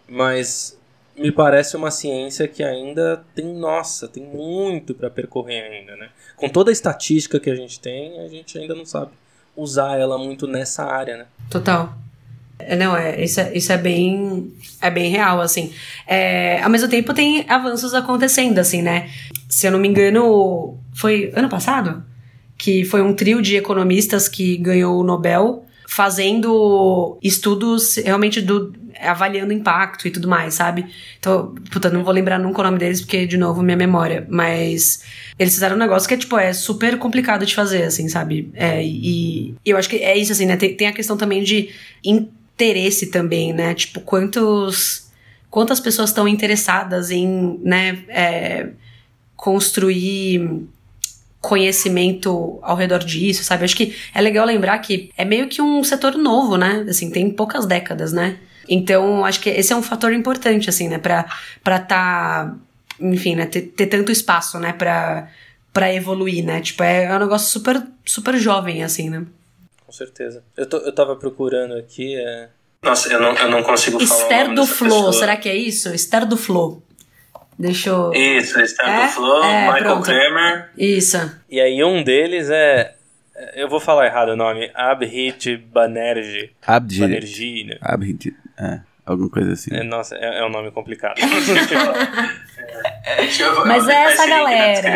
mas 0.09 0.79
me 1.17 1.33
parece 1.33 1.77
uma 1.77 1.91
ciência 1.91 2.47
que 2.47 2.63
ainda 2.63 3.25
tem, 3.35 3.47
nossa, 3.55 4.07
tem 4.07 4.23
muito 4.23 4.95
para 4.95 5.11
percorrer 5.11 5.63
ainda, 5.63 5.97
né? 5.97 6.11
Com 6.37 6.49
toda 6.49 6.71
a 6.71 6.73
estatística 6.73 7.41
que 7.41 7.51
a 7.51 7.55
gente 7.55 7.81
tem, 7.81 8.21
a 8.21 8.29
gente 8.29 8.57
ainda 8.59 8.75
não 8.75 8.87
sabe 8.87 9.11
usar 9.57 9.99
ela 9.99 10.17
muito 10.17 10.47
nessa 10.47 10.85
área, 10.85 11.17
né? 11.17 11.27
Total. 11.51 11.93
Não, 12.77 12.97
é, 12.97 13.23
isso, 13.23 13.41
é, 13.41 13.53
isso 13.55 13.73
é 13.73 13.79
bem 13.79 14.53
é 14.81 14.91
bem 14.91 15.11
real, 15.11 15.41
assim. 15.41 15.73
É, 16.07 16.63
ao 16.63 16.71
mesmo 16.71 16.89
tempo 16.89 17.15
tem 17.15 17.45
avanços 17.49 17.95
acontecendo, 17.95 18.59
assim, 18.59 18.83
né? 18.83 19.09
Se 19.49 19.67
eu 19.67 19.73
não 19.73 19.79
me 19.79 19.89
engano, 19.89 20.79
foi 20.95 21.33
ano 21.35 21.49
passado? 21.49 22.03
Que 22.57 22.85
foi 22.85 23.03
um 23.03 23.15
trio 23.15 23.41
de 23.41 23.57
economistas 23.57 24.29
que 24.29 24.57
ganhou 24.57 25.01
o 25.01 25.05
Nobel 25.05 25.65
fazendo 25.89 27.19
estudos 27.23 27.97
realmente 27.97 28.43
do 28.43 28.75
avaliando 29.01 29.53
impacto 29.53 30.07
e 30.07 30.11
tudo 30.11 30.29
mais, 30.29 30.55
sabe? 30.55 30.87
Então, 31.19 31.55
puta, 31.71 31.89
não 31.89 32.05
vou 32.05 32.13
lembrar 32.13 32.39
nunca 32.39 32.61
o 32.61 32.65
nome 32.65 32.79
deles 32.79 33.01
porque 33.01 33.27
de 33.27 33.37
novo 33.39 33.63
minha 33.63 33.77
memória, 33.77 34.27
mas 34.29 35.05
eles 35.39 35.55
fizeram 35.55 35.77
um 35.77 35.79
negócio 35.79 36.07
que 36.07 36.15
é 36.15 36.17
tipo 36.17 36.37
é 36.37 36.53
super 36.53 36.99
complicado 36.99 37.47
de 37.47 37.55
fazer, 37.55 37.85
assim, 37.85 38.09
sabe? 38.09 38.51
É, 38.55 38.85
e, 38.85 39.55
e 39.65 39.71
eu 39.71 39.77
acho 39.77 39.89
que 39.89 39.97
é 39.97 40.17
isso 40.17 40.33
assim, 40.33 40.47
né? 40.47 40.57
Tem, 40.57 40.75
tem 40.75 40.89
a 40.89 40.93
questão 40.93 41.17
também 41.17 41.43
de 41.43 41.71
interesse 42.59 43.07
também, 43.07 43.53
né? 43.53 43.73
Tipo, 43.73 44.01
quantos 44.01 45.07
quantas 45.49 45.81
pessoas 45.81 46.11
estão 46.11 46.29
interessadas 46.29 47.11
em, 47.11 47.59
né, 47.63 48.05
é, 48.09 48.69
construir 49.35 50.67
conhecimento 51.41 52.59
ao 52.61 52.77
redor 52.77 52.99
disso, 52.99 53.45
sabe? 53.45 53.65
Acho 53.65 53.77
que 53.77 53.95
é 54.13 54.21
legal 54.21 54.45
lembrar 54.45 54.79
que 54.81 55.11
é 55.17 55.25
meio 55.25 55.49
que 55.49 55.63
um 55.63 55.83
setor 55.85 56.19
novo, 56.19 56.57
né? 56.57 56.85
Assim, 56.89 57.11
tem 57.11 57.31
poucas 57.31 57.65
décadas, 57.65 58.13
né? 58.13 58.37
Então, 58.69 59.25
acho 59.25 59.41
que 59.41 59.49
esse 59.49 59.73
é 59.73 59.77
um 59.77 59.83
fator 59.83 60.13
importante, 60.13 60.69
assim, 60.69 60.89
né? 60.89 60.99
Pra, 60.99 61.25
pra 61.65 61.79
tá, 61.79 62.55
enfim, 63.01 63.37
né? 63.37 63.47
Ter, 63.47 63.63
ter 63.63 63.87
tanto 63.87 64.13
espaço, 64.13 64.59
né? 64.59 64.73
Pra, 64.73 65.29
pra 65.73 65.95
evoluir, 65.95 66.45
né? 66.45 66.61
Tipo, 66.61 66.83
é, 66.83 67.05
é 67.05 67.17
um 67.17 67.21
negócio 67.21 67.49
super, 67.49 67.83
super 68.05 68.37
jovem, 68.37 68.83
assim, 68.83 69.09
né? 69.09 69.25
Com 69.89 69.93
certeza. 69.93 70.45
Eu, 70.55 70.69
tô, 70.69 70.77
eu 70.77 70.95
tava 70.95 71.17
procurando 71.17 71.75
aqui. 71.75 72.15
É... 72.15 72.51
Nossa, 72.83 73.11
eu 73.11 73.19
não, 73.19 73.35
eu 73.35 73.51
não 73.51 73.63
consigo 73.63 73.99
falar. 73.99 74.21
Esther 74.21 74.55
do 74.55 74.67
Flow, 74.67 75.15
será 75.15 75.35
que 75.35 75.49
é 75.49 75.57
isso? 75.57 75.89
Esther 75.95 76.27
do 76.27 76.37
Flow. 76.37 76.83
Deixa 77.59 77.89
eu. 77.89 78.13
Isso, 78.13 78.61
Esther 78.61 78.87
é? 78.87 79.07
do 79.07 79.13
Flow, 79.13 79.43
é, 79.43 79.63
Michael 79.63 79.85
pronto. 79.85 80.05
Kramer. 80.05 80.69
Isso. 80.77 81.17
E 81.49 81.59
aí 81.59 81.83
um 81.83 82.05
deles 82.05 82.51
é. 82.51 82.97
Eu 83.55 83.67
vou 83.67 83.81
falar 83.81 84.05
errado 84.05 84.29
o 84.29 84.37
nome. 84.37 84.71
Abhit 84.75 85.57
Banerjee. 85.57 86.51
Abhit. 86.67 87.01
Banerjee, 87.01 87.65
né? 87.65 87.79
Abhit. 87.81 88.37
É. 88.59 88.81
Alguma 89.07 89.31
coisa 89.31 89.53
assim. 89.53 89.75
É, 89.75 89.83
nossa, 89.83 90.17
é, 90.17 90.41
é 90.41 90.45
um 90.45 90.51
nome 90.51 90.71
complicado. 90.71 91.19
Mas 93.67 93.89
é 93.89 93.95
essa 93.95 94.27
galera. 94.27 94.89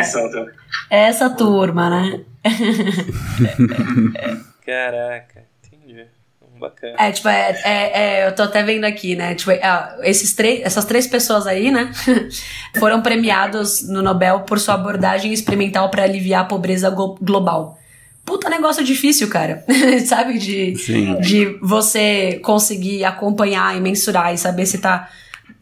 É 0.91 0.99
essa 1.09 1.31
turma, 1.31 1.89
né? 1.89 2.21
Caraca, 4.65 5.45
entendi. 5.65 6.07
Bacana. 6.59 6.95
É, 6.99 7.11
tipo, 7.11 7.29
é, 7.29 7.61
é, 7.65 8.21
é, 8.21 8.27
eu 8.29 8.35
tô 8.35 8.43
até 8.43 8.63
vendo 8.63 8.85
aqui, 8.85 9.17
né? 9.17 9.35
Tipo, 9.35 9.51
é, 9.51 9.99
esses 10.03 10.35
três, 10.35 10.61
essas 10.63 10.85
três 10.85 11.07
pessoas 11.07 11.47
aí, 11.47 11.71
né? 11.71 11.91
foram 12.79 13.01
premiados 13.03 13.83
no 13.89 14.03
Nobel 14.03 14.41
por 14.41 14.61
sua 14.61 14.75
abordagem 14.75 15.33
experimental 15.33 15.91
para 15.91 16.05
aliviar 16.05 16.43
a 16.43 16.45
pobreza 16.45 16.89
global. 16.91 17.79
puta 18.25 18.49
negócio 18.49 18.85
difícil, 18.85 19.29
cara. 19.29 19.65
Sabe? 20.07 20.39
De, 20.39 20.75
de 21.21 21.59
você 21.61 22.39
conseguir 22.45 23.05
acompanhar 23.05 23.77
e 23.77 23.81
mensurar 23.81 24.33
e 24.33 24.39
saber 24.39 24.67
se 24.67 24.79
tá 24.79 25.09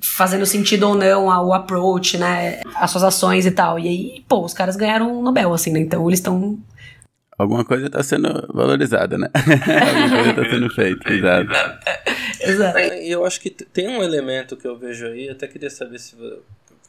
fazendo 0.00 0.46
sentido 0.46 0.88
ou 0.88 0.94
não 0.94 1.26
o 1.26 1.52
approach, 1.54 2.18
né? 2.18 2.60
As 2.74 2.90
suas 2.90 3.04
ações 3.04 3.46
e 3.46 3.50
tal. 3.50 3.78
E 3.78 3.88
aí, 3.88 4.24
pô, 4.28 4.44
os 4.44 4.54
caras 4.54 4.76
ganharam 4.76 5.18
um 5.18 5.22
Nobel, 5.22 5.52
assim, 5.52 5.72
né? 5.72 5.80
Então 5.80 6.06
eles 6.08 6.18
estão. 6.18 6.58
Alguma 7.40 7.64
coisa 7.64 7.86
está 7.86 8.02
sendo 8.02 8.46
valorizada, 8.52 9.16
né? 9.16 9.28
Alguma 9.34 10.10
coisa 10.10 10.30
está 10.30 10.50
sendo 10.50 10.70
feita, 10.70 11.08
exato. 11.12 11.50
exato. 12.40 12.78
E 12.78 13.10
eu 13.10 13.24
acho 13.24 13.40
que 13.40 13.50
tem 13.50 13.88
um 13.88 14.02
elemento 14.02 14.56
que 14.56 14.66
eu 14.66 14.76
vejo 14.76 15.06
aí, 15.06 15.28
até 15.28 15.46
queria 15.46 15.70
saber 15.70 15.98
se 15.98 16.16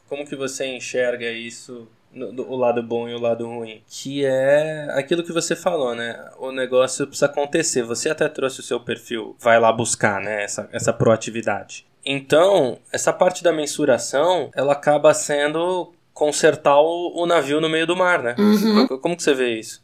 como 0.09 0.25
que 0.25 0.35
você 0.35 0.65
enxerga 0.65 1.31
isso 1.31 1.87
no, 2.13 2.33
do, 2.33 2.51
o 2.51 2.55
lado 2.57 2.83
bom 2.83 3.07
e 3.07 3.13
o 3.13 3.19
lado 3.19 3.47
ruim, 3.47 3.81
que 3.87 4.25
é 4.25 4.87
aquilo 4.91 5.23
que 5.23 5.31
você 5.31 5.55
falou, 5.55 5.95
né? 5.95 6.19
O 6.37 6.51
negócio 6.51 7.07
precisa 7.07 7.27
acontecer. 7.27 7.83
Você 7.83 8.09
até 8.09 8.27
trouxe 8.27 8.59
o 8.59 8.63
seu 8.63 8.79
perfil, 8.79 9.35
vai 9.39 9.59
lá 9.59 9.71
buscar, 9.71 10.19
né? 10.19 10.43
Essa, 10.43 10.67
essa 10.73 10.91
proatividade. 10.91 11.85
Então, 12.05 12.79
essa 12.91 13.13
parte 13.13 13.43
da 13.43 13.53
mensuração, 13.53 14.49
ela 14.53 14.73
acaba 14.73 15.13
sendo 15.13 15.93
consertar 16.13 16.77
o, 16.77 17.13
o 17.15 17.25
navio 17.25 17.61
no 17.61 17.69
meio 17.69 17.87
do 17.87 17.95
mar, 17.95 18.21
né? 18.21 18.35
Uhum. 18.37 18.87
Como, 18.87 18.99
como 18.99 19.17
que 19.17 19.23
você 19.23 19.33
vê 19.33 19.57
isso? 19.57 19.81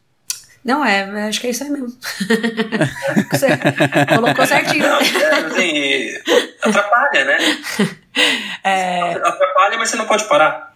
Não, 0.64 0.84
é, 0.84 1.28
acho 1.28 1.40
que 1.40 1.48
é 1.48 1.50
isso 1.52 1.64
aí 1.64 1.70
mesmo. 1.70 1.88
Colocou 4.14 4.46
certinho. 4.46 4.86
Não, 4.86 5.00
é, 5.00 5.46
assim, 5.46 6.10
atrapalha, 6.62 7.26
né? 7.26 7.38
É... 8.64 9.14
Atrapalha, 9.14 9.78
mas 9.78 9.90
você 9.90 9.98
não 9.98 10.06
pode 10.06 10.26
parar. 10.26 10.76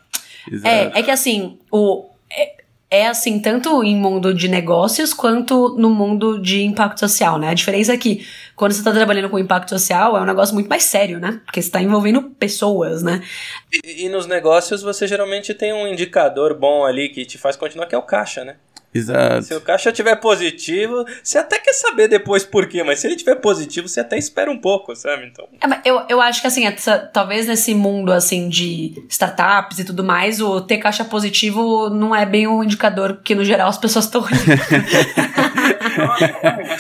É, 0.64 1.00
é 1.00 1.04
que 1.04 1.12
assim, 1.12 1.60
o, 1.72 2.10
é, 2.32 2.56
é 2.90 3.08
assim, 3.08 3.40
tanto 3.40 3.84
em 3.84 3.96
mundo 3.96 4.34
de 4.34 4.50
negócios 4.50 5.14
quanto 5.14 5.76
no 5.78 5.90
mundo 5.90 6.40
de 6.40 6.64
impacto 6.64 7.00
social, 7.00 7.40
né? 7.40 7.50
A 7.50 7.54
diferença 7.54 7.94
é 7.94 7.98
que 7.98 8.28
quando 8.56 8.74
você 8.74 8.80
está 8.80 8.92
trabalhando 8.92 9.30
com 9.30 9.40
impacto 9.40 9.70
social 9.70 10.18
é 10.18 10.22
um 10.22 10.26
negócio 10.26 10.54
muito 10.54 10.68
mais 10.68 10.84
sério, 10.84 11.18
né? 11.18 11.40
Porque 11.46 11.62
você 11.62 11.70
está 11.70 11.82
envolvendo 11.82 12.22
pessoas, 12.22 13.02
né? 13.02 13.24
E, 13.72 14.06
e, 14.06 14.10
nos 14.10 14.28
negócios 14.28 14.82
você 14.82 15.08
geralmente 15.08 15.54
tem 15.54 15.72
um 15.72 15.88
indicador 15.88 16.54
bom 16.54 16.86
ali 16.86 17.08
que 17.08 17.26
te 17.26 17.38
faz 17.38 17.56
continuar, 17.56 17.88
que 17.88 17.96
é 17.96 17.98
o 17.98 18.04
caixa, 18.04 18.44
né? 18.44 18.58
Exato. 18.94 19.44
Se 19.44 19.54
o 19.54 19.62
caixa 19.62 19.92
tiver 19.92 20.16
positivo, 20.18 21.06
você 21.24 21.38
até 21.38 21.58
quer 21.60 21.74
saber 21.74 22.08
depois 22.08 22.44
por 22.44 22.68
quê, 22.68 22.84
mas 22.84 23.00
se 23.00 23.08
ele 23.08 23.16
tiver 23.16 23.36
positivo, 23.36 23.88
você 23.88 24.02
até 24.02 24.18
espera 24.18 24.52
um 24.52 24.58
pouco, 24.58 24.96
sabe? 24.96 25.26
Então. 25.26 25.48
É, 25.62 25.90
eu, 25.90 26.04
eu 26.10 26.22
acho 26.22 26.42
que 26.42 26.48
assim, 26.48 26.66
essa, 26.66 26.98
talvez 26.98 27.48
nesse 27.48 27.74
mundo 27.74 28.12
assim 28.12 28.50
de 28.50 29.04
startups 29.10 29.80
e 29.80 29.84
tudo 29.84 30.04
mais, 30.04 30.42
o 30.42 30.62
ter 30.62 30.78
caixa 30.78 31.06
positivo 31.06 31.90
não 31.90 32.16
é 32.16 32.26
bem 32.26 32.48
um 32.48 32.64
indicador 32.64 33.22
que 33.24 33.34
no 33.34 33.46
geral 33.46 33.70
as 33.70 33.78
pessoas 33.78 34.06
estão 34.06 34.22
rindo. 34.22 34.42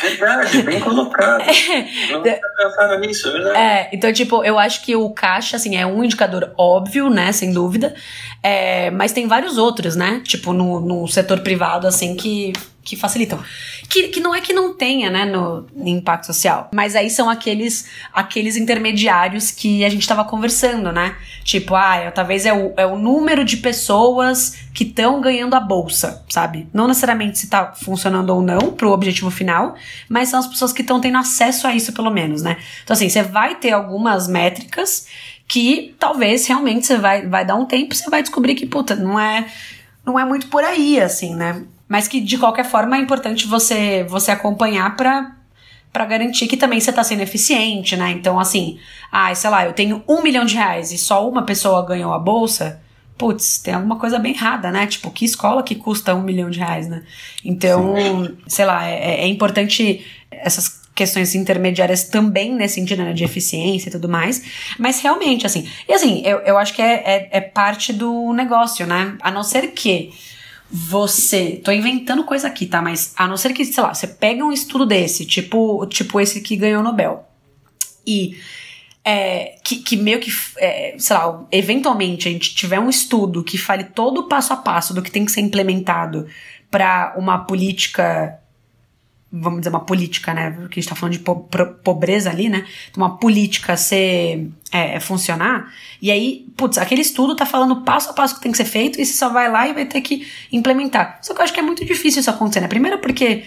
verdade, 0.01 0.61
bem 0.63 0.79
colocado. 0.79 1.41
É, 1.41 2.11
não 2.11 2.21
pensando 2.21 2.99
nisso, 2.99 3.27
é 3.27 3.31
verdade. 3.31 3.57
É, 3.57 3.89
então, 3.93 4.11
tipo, 4.11 4.43
eu 4.43 4.57
acho 4.57 4.83
que 4.83 4.95
o 4.95 5.09
caixa, 5.09 5.57
assim, 5.57 5.75
é 5.75 5.85
um 5.85 6.03
indicador 6.03 6.53
óbvio, 6.57 7.09
né, 7.09 7.31
sem 7.31 7.51
dúvida. 7.51 7.93
É, 8.43 8.89
mas 8.91 9.11
tem 9.11 9.27
vários 9.27 9.57
outros, 9.57 9.95
né? 9.95 10.21
Tipo, 10.23 10.53
no, 10.53 10.79
no 10.79 11.07
setor 11.07 11.41
privado, 11.41 11.87
assim, 11.87 12.15
que, 12.15 12.53
que 12.83 12.95
facilitam. 12.95 13.39
Que, 13.87 14.07
que 14.07 14.19
não 14.19 14.33
é 14.33 14.41
que 14.41 14.53
não 14.53 14.73
tenha, 14.73 15.09
né, 15.09 15.25
no, 15.25 15.67
no 15.75 15.87
impacto 15.87 16.25
social. 16.25 16.69
Mas 16.73 16.95
aí 16.95 17.09
são 17.09 17.29
aqueles, 17.29 17.87
aqueles 18.11 18.57
intermediários 18.57 19.51
que 19.51 19.85
a 19.85 19.89
gente 19.89 20.01
estava 20.01 20.23
conversando, 20.23 20.91
né? 20.91 21.15
Tipo, 21.43 21.75
ah, 21.75 22.11
talvez 22.11 22.45
é 22.45 22.53
o, 22.53 22.73
é 22.77 22.85
o 22.85 22.97
número 22.97 23.45
de 23.45 23.57
pessoas 23.57 24.57
que 24.73 24.83
estão 24.83 25.21
ganhando 25.21 25.53
a 25.55 25.59
bolsa, 25.59 26.23
sabe? 26.29 26.67
Não 26.73 26.87
necessariamente 26.87 27.37
se 27.37 27.47
tá 27.47 27.73
funcionando 27.73 28.31
ou 28.31 28.41
não 28.41 28.71
pro 28.71 28.91
objetivo 28.91 29.29
final, 29.29 29.75
mas 30.09 30.29
são 30.29 30.39
as 30.39 30.47
pessoas 30.47 30.73
que 30.73 30.81
estão 30.81 30.99
tendo 30.99 31.17
acesso 31.17 31.67
a 31.67 31.75
isso, 31.75 31.93
pelo 31.93 32.09
menos, 32.09 32.41
né? 32.41 32.57
Então, 32.83 32.93
assim, 32.93 33.09
você 33.09 33.21
vai 33.21 33.55
ter 33.55 33.71
algumas 33.71 34.27
métricas 34.27 35.07
que 35.47 35.93
talvez 35.99 36.47
realmente 36.47 36.87
você 36.87 36.97
vai, 36.97 37.27
vai 37.27 37.43
dar 37.43 37.55
um 37.55 37.65
tempo 37.65 37.93
você 37.93 38.09
vai 38.09 38.21
descobrir 38.21 38.55
que, 38.55 38.65
puta, 38.65 38.95
não 38.95 39.19
é, 39.19 39.45
não 40.05 40.17
é 40.17 40.23
muito 40.23 40.47
por 40.47 40.63
aí, 40.63 40.99
assim, 40.99 41.35
né? 41.35 41.63
Mas 41.91 42.07
que 42.07 42.21
de 42.21 42.37
qualquer 42.37 42.63
forma 42.63 42.95
é 42.95 43.01
importante 43.01 43.45
você, 43.45 44.05
você 44.07 44.31
acompanhar 44.31 44.95
para 44.95 45.35
para 45.91 46.05
garantir 46.05 46.47
que 46.47 46.55
também 46.55 46.79
você 46.79 46.89
tá 46.89 47.03
sendo 47.03 47.19
eficiente, 47.19 47.97
né? 47.97 48.11
Então, 48.11 48.39
assim, 48.39 48.79
ah, 49.11 49.35
sei 49.35 49.49
lá, 49.49 49.65
eu 49.65 49.73
tenho 49.73 50.01
um 50.07 50.21
milhão 50.21 50.45
de 50.45 50.55
reais 50.55 50.93
e 50.93 50.97
só 50.97 51.27
uma 51.27 51.43
pessoa 51.43 51.85
ganhou 51.85 52.13
a 52.13 52.17
bolsa, 52.17 52.81
putz, 53.17 53.57
tem 53.57 53.73
alguma 53.73 53.97
coisa 53.97 54.17
bem 54.17 54.31
errada, 54.31 54.71
né? 54.71 54.87
Tipo, 54.87 55.11
que 55.11 55.25
escola 55.25 55.63
que 55.63 55.75
custa 55.75 56.15
um 56.15 56.21
milhão 56.21 56.49
de 56.49 56.59
reais, 56.59 56.87
né? 56.87 57.03
Então, 57.43 57.93
Sim. 57.97 58.37
sei 58.47 58.63
lá, 58.63 58.87
é, 58.87 59.23
é 59.23 59.27
importante 59.27 60.05
essas 60.31 60.79
questões 60.95 61.35
intermediárias 61.35 62.05
também 62.05 62.55
nesse 62.55 62.75
sentido, 62.75 63.03
né, 63.03 63.11
de 63.11 63.25
eficiência 63.25 63.89
e 63.89 63.91
tudo 63.91 64.07
mais. 64.07 64.41
Mas 64.79 65.01
realmente, 65.01 65.45
assim. 65.45 65.67
E 65.89 65.93
assim, 65.93 66.21
eu, 66.25 66.37
eu 66.39 66.57
acho 66.57 66.73
que 66.73 66.81
é, 66.81 66.93
é, 67.05 67.29
é 67.31 67.41
parte 67.41 67.91
do 67.91 68.31
negócio, 68.31 68.87
né? 68.87 69.17
A 69.19 69.29
não 69.29 69.43
ser 69.43 69.71
que 69.73 70.13
você. 70.71 71.61
Tô 71.63 71.71
inventando 71.71 72.23
coisa 72.23 72.47
aqui, 72.47 72.65
tá? 72.65 72.81
Mas 72.81 73.13
a 73.17 73.27
não 73.27 73.35
ser 73.35 73.53
que, 73.53 73.65
sei 73.65 73.83
lá, 73.83 73.93
você 73.93 74.07
pega 74.07 74.43
um 74.43 74.51
estudo 74.51 74.85
desse, 74.85 75.25
tipo, 75.25 75.85
tipo 75.87 76.19
esse 76.19 76.41
que 76.41 76.55
ganhou 76.55 76.81
o 76.81 76.83
Nobel. 76.83 77.27
E. 78.05 78.37
É, 79.03 79.55
que, 79.63 79.77
que 79.77 79.97
meio 79.97 80.19
que, 80.19 80.31
é, 80.57 80.93
sei 80.99 81.15
lá, 81.15 81.43
eventualmente 81.51 82.27
a 82.27 82.31
gente 82.31 82.53
tiver 82.53 82.79
um 82.79 82.87
estudo 82.87 83.43
que 83.43 83.57
fale 83.57 83.85
todo 83.85 84.19
o 84.19 84.27
passo 84.27 84.53
a 84.53 84.57
passo 84.57 84.93
do 84.93 85.01
que 85.01 85.09
tem 85.09 85.25
que 85.25 85.31
ser 85.31 85.41
implementado 85.41 86.27
para 86.69 87.15
uma 87.17 87.39
política 87.39 88.39
vamos 89.31 89.61
dizer, 89.61 89.69
uma 89.69 89.85
política, 89.85 90.33
né? 90.33 90.51
Porque 90.51 90.79
a 90.79 90.81
gente 90.81 90.89
tá 90.89 90.95
falando 90.95 91.13
de 91.13 91.19
po 91.19 91.47
pobreza 91.83 92.29
ali, 92.29 92.49
né? 92.49 92.65
Uma 92.97 93.17
política 93.17 93.77
ser, 93.77 94.49
é, 94.71 94.99
funcionar. 94.99 95.71
E 96.01 96.11
aí, 96.11 96.45
putz, 96.57 96.77
aquele 96.77 97.01
estudo 97.01 97.35
tá 97.35 97.45
falando 97.45 97.81
passo 97.83 98.09
a 98.09 98.13
passo 98.13 98.35
que 98.35 98.41
tem 98.41 98.51
que 98.51 98.57
ser 98.57 98.65
feito 98.65 98.99
e 98.99 99.05
você 99.05 99.13
só 99.13 99.29
vai 99.29 99.49
lá 99.49 99.67
e 99.67 99.73
vai 99.73 99.85
ter 99.85 100.01
que 100.01 100.27
implementar. 100.51 101.19
Só 101.21 101.33
que 101.33 101.39
eu 101.39 101.43
acho 101.43 101.53
que 101.53 101.59
é 101.59 101.63
muito 101.63 101.85
difícil 101.85 102.19
isso 102.19 102.29
acontecer, 102.29 102.59
né? 102.59 102.67
Primeiro 102.67 102.99
porque 102.99 103.43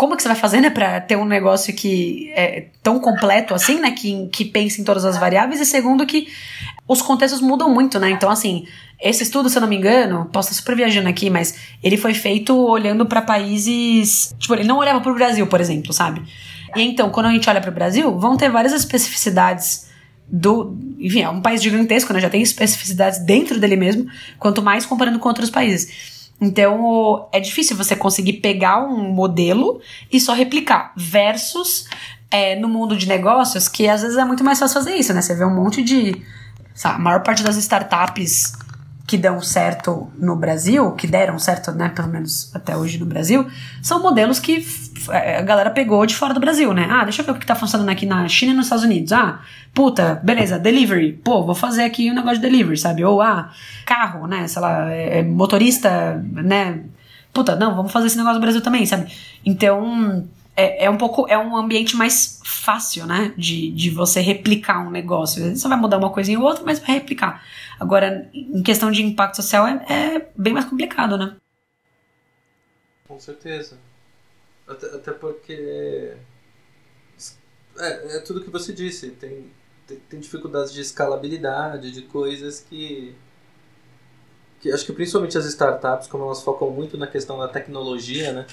como 0.00 0.16
que 0.16 0.22
você 0.22 0.28
vai 0.28 0.36
fazer, 0.36 0.62
né, 0.62 0.70
pra 0.70 0.98
ter 0.98 1.14
um 1.16 1.26
negócio 1.26 1.74
que 1.74 2.32
é 2.34 2.68
tão 2.82 2.98
completo 2.98 3.52
assim, 3.52 3.78
né, 3.78 3.90
que, 3.90 4.28
que 4.28 4.46
pense 4.46 4.80
em 4.80 4.84
todas 4.84 5.04
as 5.04 5.18
variáveis, 5.18 5.60
e 5.60 5.66
segundo 5.66 6.06
que 6.06 6.26
os 6.92 7.00
contextos 7.00 7.40
mudam 7.40 7.72
muito, 7.72 8.00
né, 8.00 8.10
então 8.10 8.28
assim, 8.28 8.66
esse 9.00 9.22
estudo, 9.22 9.48
se 9.48 9.56
eu 9.56 9.60
não 9.60 9.68
me 9.68 9.76
engano, 9.76 10.28
posso 10.32 10.50
estar 10.50 10.60
super 10.60 10.74
viajando 10.74 11.08
aqui, 11.08 11.30
mas 11.30 11.54
ele 11.80 11.96
foi 11.96 12.14
feito 12.14 12.52
olhando 12.52 13.06
para 13.06 13.22
países. 13.22 14.34
Tipo, 14.40 14.54
ele 14.54 14.64
não 14.64 14.76
olhava 14.76 15.00
para 15.00 15.12
o 15.12 15.14
Brasil, 15.14 15.46
por 15.46 15.60
exemplo, 15.60 15.92
sabe? 15.92 16.20
E 16.74 16.82
então, 16.82 17.08
quando 17.10 17.26
a 17.26 17.30
gente 17.30 17.48
olha 17.48 17.60
para 17.60 17.70
o 17.70 17.72
Brasil, 17.72 18.18
vão 18.18 18.36
ter 18.36 18.50
várias 18.50 18.72
especificidades 18.72 19.88
do. 20.26 20.76
Enfim, 20.98 21.22
é 21.22 21.30
um 21.30 21.40
país 21.40 21.62
gigantesco, 21.62 22.12
né? 22.12 22.20
Já 22.20 22.28
tem 22.28 22.42
especificidades 22.42 23.20
dentro 23.20 23.60
dele 23.60 23.76
mesmo, 23.76 24.06
quanto 24.36 24.60
mais 24.60 24.84
comparando 24.84 25.20
com 25.20 25.28
outros 25.28 25.48
países. 25.48 26.32
Então, 26.40 27.28
é 27.32 27.38
difícil 27.38 27.76
você 27.76 27.94
conseguir 27.94 28.34
pegar 28.34 28.84
um 28.84 29.12
modelo 29.12 29.80
e 30.12 30.18
só 30.18 30.32
replicar, 30.32 30.92
versus 30.96 31.86
é, 32.30 32.54
no 32.56 32.68
mundo 32.68 32.96
de 32.96 33.08
negócios, 33.08 33.68
que 33.68 33.88
às 33.88 34.02
vezes 34.02 34.16
é 34.16 34.24
muito 34.24 34.44
mais 34.44 34.58
fácil 34.58 34.74
fazer 34.74 34.96
isso, 34.96 35.12
né? 35.14 35.22
Você 35.22 35.34
vê 35.34 35.44
um 35.44 35.54
monte 35.54 35.82
de. 35.82 36.20
A 36.84 36.98
maior 36.98 37.22
parte 37.22 37.42
das 37.42 37.56
startups 37.56 38.54
que 39.06 39.18
dão 39.18 39.40
certo 39.40 40.08
no 40.16 40.36
Brasil, 40.36 40.92
que 40.92 41.04
deram 41.04 41.36
certo, 41.36 41.72
né, 41.72 41.88
pelo 41.88 42.06
menos 42.06 42.54
até 42.54 42.76
hoje 42.76 42.96
no 42.96 43.04
Brasil, 43.04 43.44
são 43.82 44.00
modelos 44.00 44.38
que 44.38 44.64
é, 45.08 45.38
a 45.38 45.42
galera 45.42 45.70
pegou 45.70 46.06
de 46.06 46.14
fora 46.14 46.32
do 46.32 46.38
Brasil, 46.38 46.72
né? 46.72 46.86
Ah, 46.88 47.02
deixa 47.02 47.22
eu 47.22 47.26
ver 47.26 47.32
o 47.32 47.34
que 47.34 47.44
tá 47.44 47.56
funcionando 47.56 47.88
aqui 47.88 48.06
na 48.06 48.28
China 48.28 48.52
e 48.52 48.54
nos 48.54 48.66
Estados 48.66 48.84
Unidos. 48.84 49.12
Ah, 49.12 49.40
puta, 49.74 50.20
beleza, 50.22 50.60
delivery. 50.60 51.14
Pô, 51.24 51.44
vou 51.44 51.56
fazer 51.56 51.82
aqui 51.82 52.08
um 52.08 52.14
negócio 52.14 52.36
de 52.36 52.42
delivery, 52.42 52.76
sabe? 52.76 53.04
Ou, 53.04 53.20
ah, 53.20 53.50
carro, 53.84 54.28
né? 54.28 54.46
Sei 54.46 54.62
lá, 54.62 54.92
é, 54.92 55.18
é 55.18 55.22
motorista, 55.24 56.22
né? 56.32 56.84
Puta, 57.32 57.56
não, 57.56 57.74
vamos 57.74 57.90
fazer 57.90 58.06
esse 58.06 58.16
negócio 58.16 58.36
no 58.36 58.42
Brasil 58.42 58.60
também, 58.60 58.86
sabe? 58.86 59.12
Então, 59.44 60.24
é, 60.60 60.84
é 60.84 60.90
um 60.90 60.96
pouco, 60.96 61.26
é 61.28 61.38
um 61.38 61.56
ambiente 61.56 61.96
mais 61.96 62.40
fácil, 62.44 63.06
né? 63.06 63.32
De, 63.36 63.70
de 63.70 63.90
você 63.90 64.20
replicar 64.20 64.86
um 64.86 64.90
negócio. 64.90 65.56
Você 65.56 65.68
vai 65.68 65.78
mudar 65.78 65.98
uma 65.98 66.12
coisinha 66.12 66.38
ou 66.38 66.44
outra, 66.44 66.64
mas 66.64 66.78
vai 66.78 66.96
replicar. 66.96 67.44
Agora, 67.78 68.30
em 68.34 68.62
questão 68.62 68.90
de 68.90 69.02
impacto 69.02 69.36
social, 69.36 69.66
é, 69.66 69.84
é 69.88 70.30
bem 70.36 70.52
mais 70.52 70.66
complicado, 70.66 71.16
né? 71.16 71.36
Com 73.08 73.18
certeza. 73.18 73.78
Até, 74.68 74.86
até 74.86 75.12
porque. 75.12 76.14
É, 77.78 78.16
é 78.16 78.20
tudo 78.20 78.42
que 78.42 78.50
você 78.50 78.72
disse. 78.72 79.10
Tem, 79.12 79.50
tem, 79.86 79.98
tem 80.08 80.20
dificuldades 80.20 80.72
de 80.72 80.80
escalabilidade, 80.80 81.90
de 81.90 82.02
coisas 82.02 82.60
que 82.60 83.14
que 84.60 84.70
acho 84.70 84.84
que 84.84 84.92
principalmente 84.92 85.38
as 85.38 85.46
startups, 85.46 86.06
como 86.06 86.24
elas 86.24 86.42
focam 86.42 86.70
muito 86.70 86.98
na 86.98 87.06
questão 87.06 87.38
da 87.38 87.48
tecnologia, 87.48 88.30
né? 88.32 88.46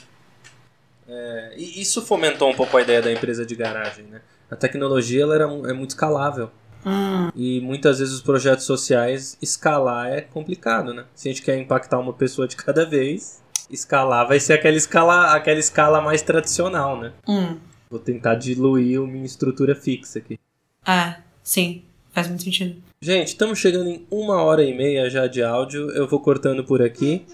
É, 1.08 1.54
e 1.56 1.82
isso 1.82 2.02
fomentou 2.02 2.50
um 2.50 2.56
pouco 2.56 2.76
a 2.78 2.82
ideia 2.82 3.02
da 3.02 3.12
empresa 3.12 3.46
de 3.46 3.56
garagem, 3.56 4.06
né? 4.06 4.22
A 4.50 4.56
tecnologia 4.56 5.24
ela 5.24 5.36
era, 5.36 5.44
é 5.46 5.74
muito 5.74 5.92
escalável. 5.92 6.50
Hum. 6.86 7.30
E 7.36 7.60
muitas 7.62 8.00
vezes 8.00 8.14
os 8.14 8.22
projetos 8.22 8.66
sociais, 8.66 9.38
escalar 9.42 10.08
é 10.08 10.22
complicado, 10.22 10.94
né? 10.94 11.06
Se 11.14 11.28
a 11.28 11.32
gente 11.32 11.44
quer 11.44 11.58
impactar 11.58 12.00
uma 12.00 12.14
pessoa 12.14 12.48
de 12.48 12.56
cada 12.56 12.86
vez. 12.86 13.42
escalar 13.70 14.28
vai 14.28 14.40
ser 14.40 14.54
aquela 14.54 14.78
escala, 14.78 15.34
aquela 15.34 15.60
escala 15.60 16.02
mais 16.02 16.22
tradicional, 16.22 17.00
né? 17.00 17.12
Hum. 17.28 17.58
Vou 17.90 18.00
tentar 18.00 18.36
diluir 18.36 19.00
a 19.00 19.06
minha 19.06 19.26
estrutura 19.26 19.76
fixa 19.76 20.20
aqui. 20.20 20.40
Ah, 20.86 21.18
sim. 21.44 21.84
Faz 22.12 22.28
muito 22.28 22.44
sentido. 22.44 22.82
Gente, 23.00 23.28
estamos 23.28 23.60
chegando 23.60 23.90
em 23.90 24.06
uma 24.10 24.42
hora 24.42 24.64
e 24.64 24.76
meia 24.76 25.10
já 25.10 25.28
de 25.28 25.44
áudio. 25.44 25.92
Eu 25.92 26.08
vou 26.08 26.20
cortando 26.20 26.64
por 26.64 26.82
aqui. 26.82 27.26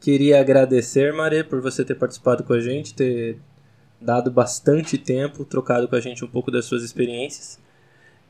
Queria 0.00 0.40
agradecer, 0.40 1.12
Marê, 1.12 1.44
por 1.44 1.60
você 1.60 1.84
ter 1.84 1.94
participado 1.94 2.42
com 2.42 2.52
a 2.52 2.60
gente, 2.60 2.94
ter 2.94 3.38
dado 4.00 4.30
bastante 4.30 4.96
tempo, 4.96 5.44
trocado 5.44 5.86
com 5.86 5.94
a 5.94 6.00
gente 6.00 6.24
um 6.24 6.28
pouco 6.28 6.50
das 6.50 6.64
suas 6.64 6.82
experiências. 6.82 7.58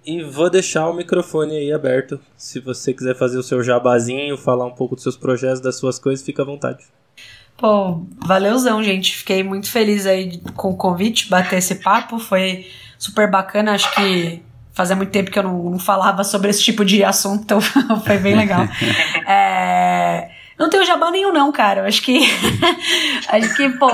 E 0.04 0.22
vou 0.22 0.50
deixar 0.50 0.88
o 0.88 0.94
microfone 0.94 1.56
aí 1.56 1.72
aberto. 1.72 2.18
Se 2.36 2.58
você 2.58 2.92
quiser 2.92 3.14
fazer 3.14 3.38
o 3.38 3.42
seu 3.42 3.62
jabazinho, 3.62 4.36
falar 4.36 4.66
um 4.66 4.74
pouco 4.74 4.94
dos 4.94 5.02
seus 5.02 5.16
projetos, 5.16 5.60
das 5.60 5.76
suas 5.76 5.98
coisas, 5.98 6.24
fica 6.24 6.42
à 6.42 6.44
vontade. 6.44 6.84
Pô, 7.56 8.02
valeuzão, 8.26 8.82
gente. 8.82 9.14
Fiquei 9.18 9.42
muito 9.42 9.70
feliz 9.70 10.06
aí 10.06 10.38
com 10.56 10.70
o 10.70 10.76
convite, 10.76 11.28
bater 11.28 11.58
esse 11.58 11.76
papo. 11.76 12.18
Foi 12.18 12.66
super 12.98 13.30
bacana. 13.30 13.72
Acho 13.74 13.94
que 13.94 14.42
fazia 14.72 14.96
muito 14.96 15.10
tempo 15.10 15.30
que 15.30 15.38
eu 15.38 15.42
não, 15.42 15.70
não 15.70 15.78
falava 15.78 16.24
sobre 16.24 16.48
esse 16.48 16.62
tipo 16.62 16.84
de 16.84 17.04
assunto, 17.04 17.42
então 17.42 17.60
foi 18.04 18.16
bem 18.16 18.34
legal. 18.34 18.62
é, 19.28 20.30
não 20.60 20.68
tenho 20.68 20.84
jabá 20.84 21.10
nenhum, 21.10 21.32
não, 21.32 21.50
cara. 21.50 21.86
acho 21.86 22.02
que. 22.02 22.20
acho 23.28 23.56
que, 23.56 23.68
pô. 23.70 23.88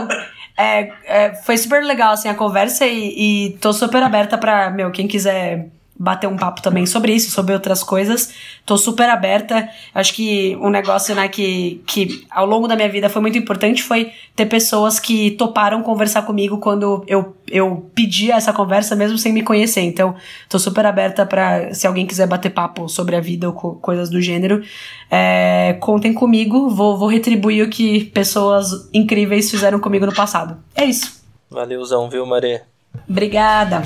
É, 0.59 0.93
é, 1.05 1.34
foi 1.34 1.56
super 1.56 1.84
legal 1.84 2.12
assim 2.12 2.28
a 2.28 2.34
conversa 2.34 2.86
e, 2.86 3.51
e 3.51 3.59
tô 3.59 3.72
super 3.72 4.02
aberta 4.02 4.36
pra, 4.38 4.70
meu, 4.70 4.90
quem 4.90 5.06
quiser 5.06 5.68
bater 5.98 6.27
um 6.27 6.36
papo 6.36 6.60
também 6.60 6.85
sobre 6.86 7.12
isso, 7.12 7.31
sobre 7.31 7.55
outras 7.55 7.82
coisas. 7.82 8.32
Tô 8.64 8.77
super 8.77 9.09
aberta. 9.09 9.68
Acho 9.94 10.14
que 10.14 10.56
um 10.60 10.68
negócio, 10.68 11.14
né, 11.14 11.28
que, 11.28 11.82
que 11.86 12.27
ao 12.31 12.47
longo 12.47 12.68
da 12.68 12.77
minha 12.77 12.89
vida 12.89 13.09
foi 13.09 13.23
muito 13.23 13.39
importante 13.39 13.82
foi 13.82 14.12
ter 14.35 14.47
pessoas 14.47 15.01
que 15.01 15.32
toparam 15.32 15.82
conversar 15.82 16.23
comigo 16.23 16.59
quando 16.59 17.05
eu, 17.06 17.35
eu 17.48 17.90
pedi 17.94 18.31
essa 18.31 18.52
conversa, 18.52 18.94
mesmo 18.94 19.16
sem 19.16 19.32
me 19.32 19.43
conhecer. 19.43 19.81
Então, 19.81 20.14
tô 20.48 20.59
super 20.59 20.85
aberta 20.85 21.24
para 21.24 21.73
se 21.73 21.86
alguém 21.86 22.06
quiser 22.06 22.27
bater 22.27 22.51
papo 22.51 22.89
sobre 22.89 23.16
a 23.16 23.20
vida 23.20 23.47
ou 23.47 23.52
co 23.52 23.77
coisas 23.77 24.10
do 24.10 24.20
gênero, 24.20 24.62
é, 25.10 25.77
contem 25.81 26.12
comigo. 26.12 26.68
Vou, 26.68 26.97
vou 26.98 27.09
retribuir 27.09 27.64
o 27.64 27.70
que 27.70 28.05
pessoas 28.06 28.89
incríveis 28.93 29.51
fizeram 29.51 29.78
comigo 29.78 30.05
no 30.05 30.14
passado. 30.14 30.59
É 30.74 30.85
isso. 30.85 31.24
Valeuzão, 31.51 32.10
viu, 32.10 32.27
Maré? 32.27 32.64
Obrigada. 33.09 33.82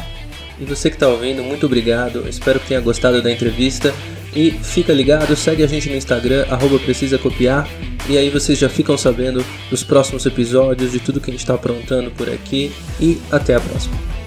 E 0.60 0.64
você 0.64 0.90
que 0.90 0.96
está 0.96 1.08
ouvindo, 1.08 1.42
muito 1.42 1.64
obrigado. 1.64 2.28
Espero 2.28 2.60
que 2.60 2.68
tenha 2.68 2.80
gostado 2.80 3.22
da 3.22 3.32
entrevista. 3.32 3.94
E 4.34 4.50
fica 4.50 4.92
ligado, 4.92 5.34
segue 5.34 5.64
a 5.64 5.66
gente 5.66 5.88
no 5.88 5.96
Instagram, 5.96 6.46
arroba 6.48 6.78
precisa 6.78 7.18
copiar. 7.18 7.68
E 8.08 8.16
aí 8.16 8.30
vocês 8.30 8.58
já 8.58 8.68
ficam 8.68 8.96
sabendo 8.96 9.44
dos 9.70 9.82
próximos 9.82 10.24
episódios, 10.26 10.92
de 10.92 11.00
tudo 11.00 11.20
que 11.20 11.30
a 11.30 11.32
gente 11.32 11.40
está 11.40 11.54
aprontando 11.54 12.10
por 12.10 12.28
aqui. 12.28 12.70
E 13.00 13.18
até 13.30 13.54
a 13.54 13.60
próxima. 13.60 14.19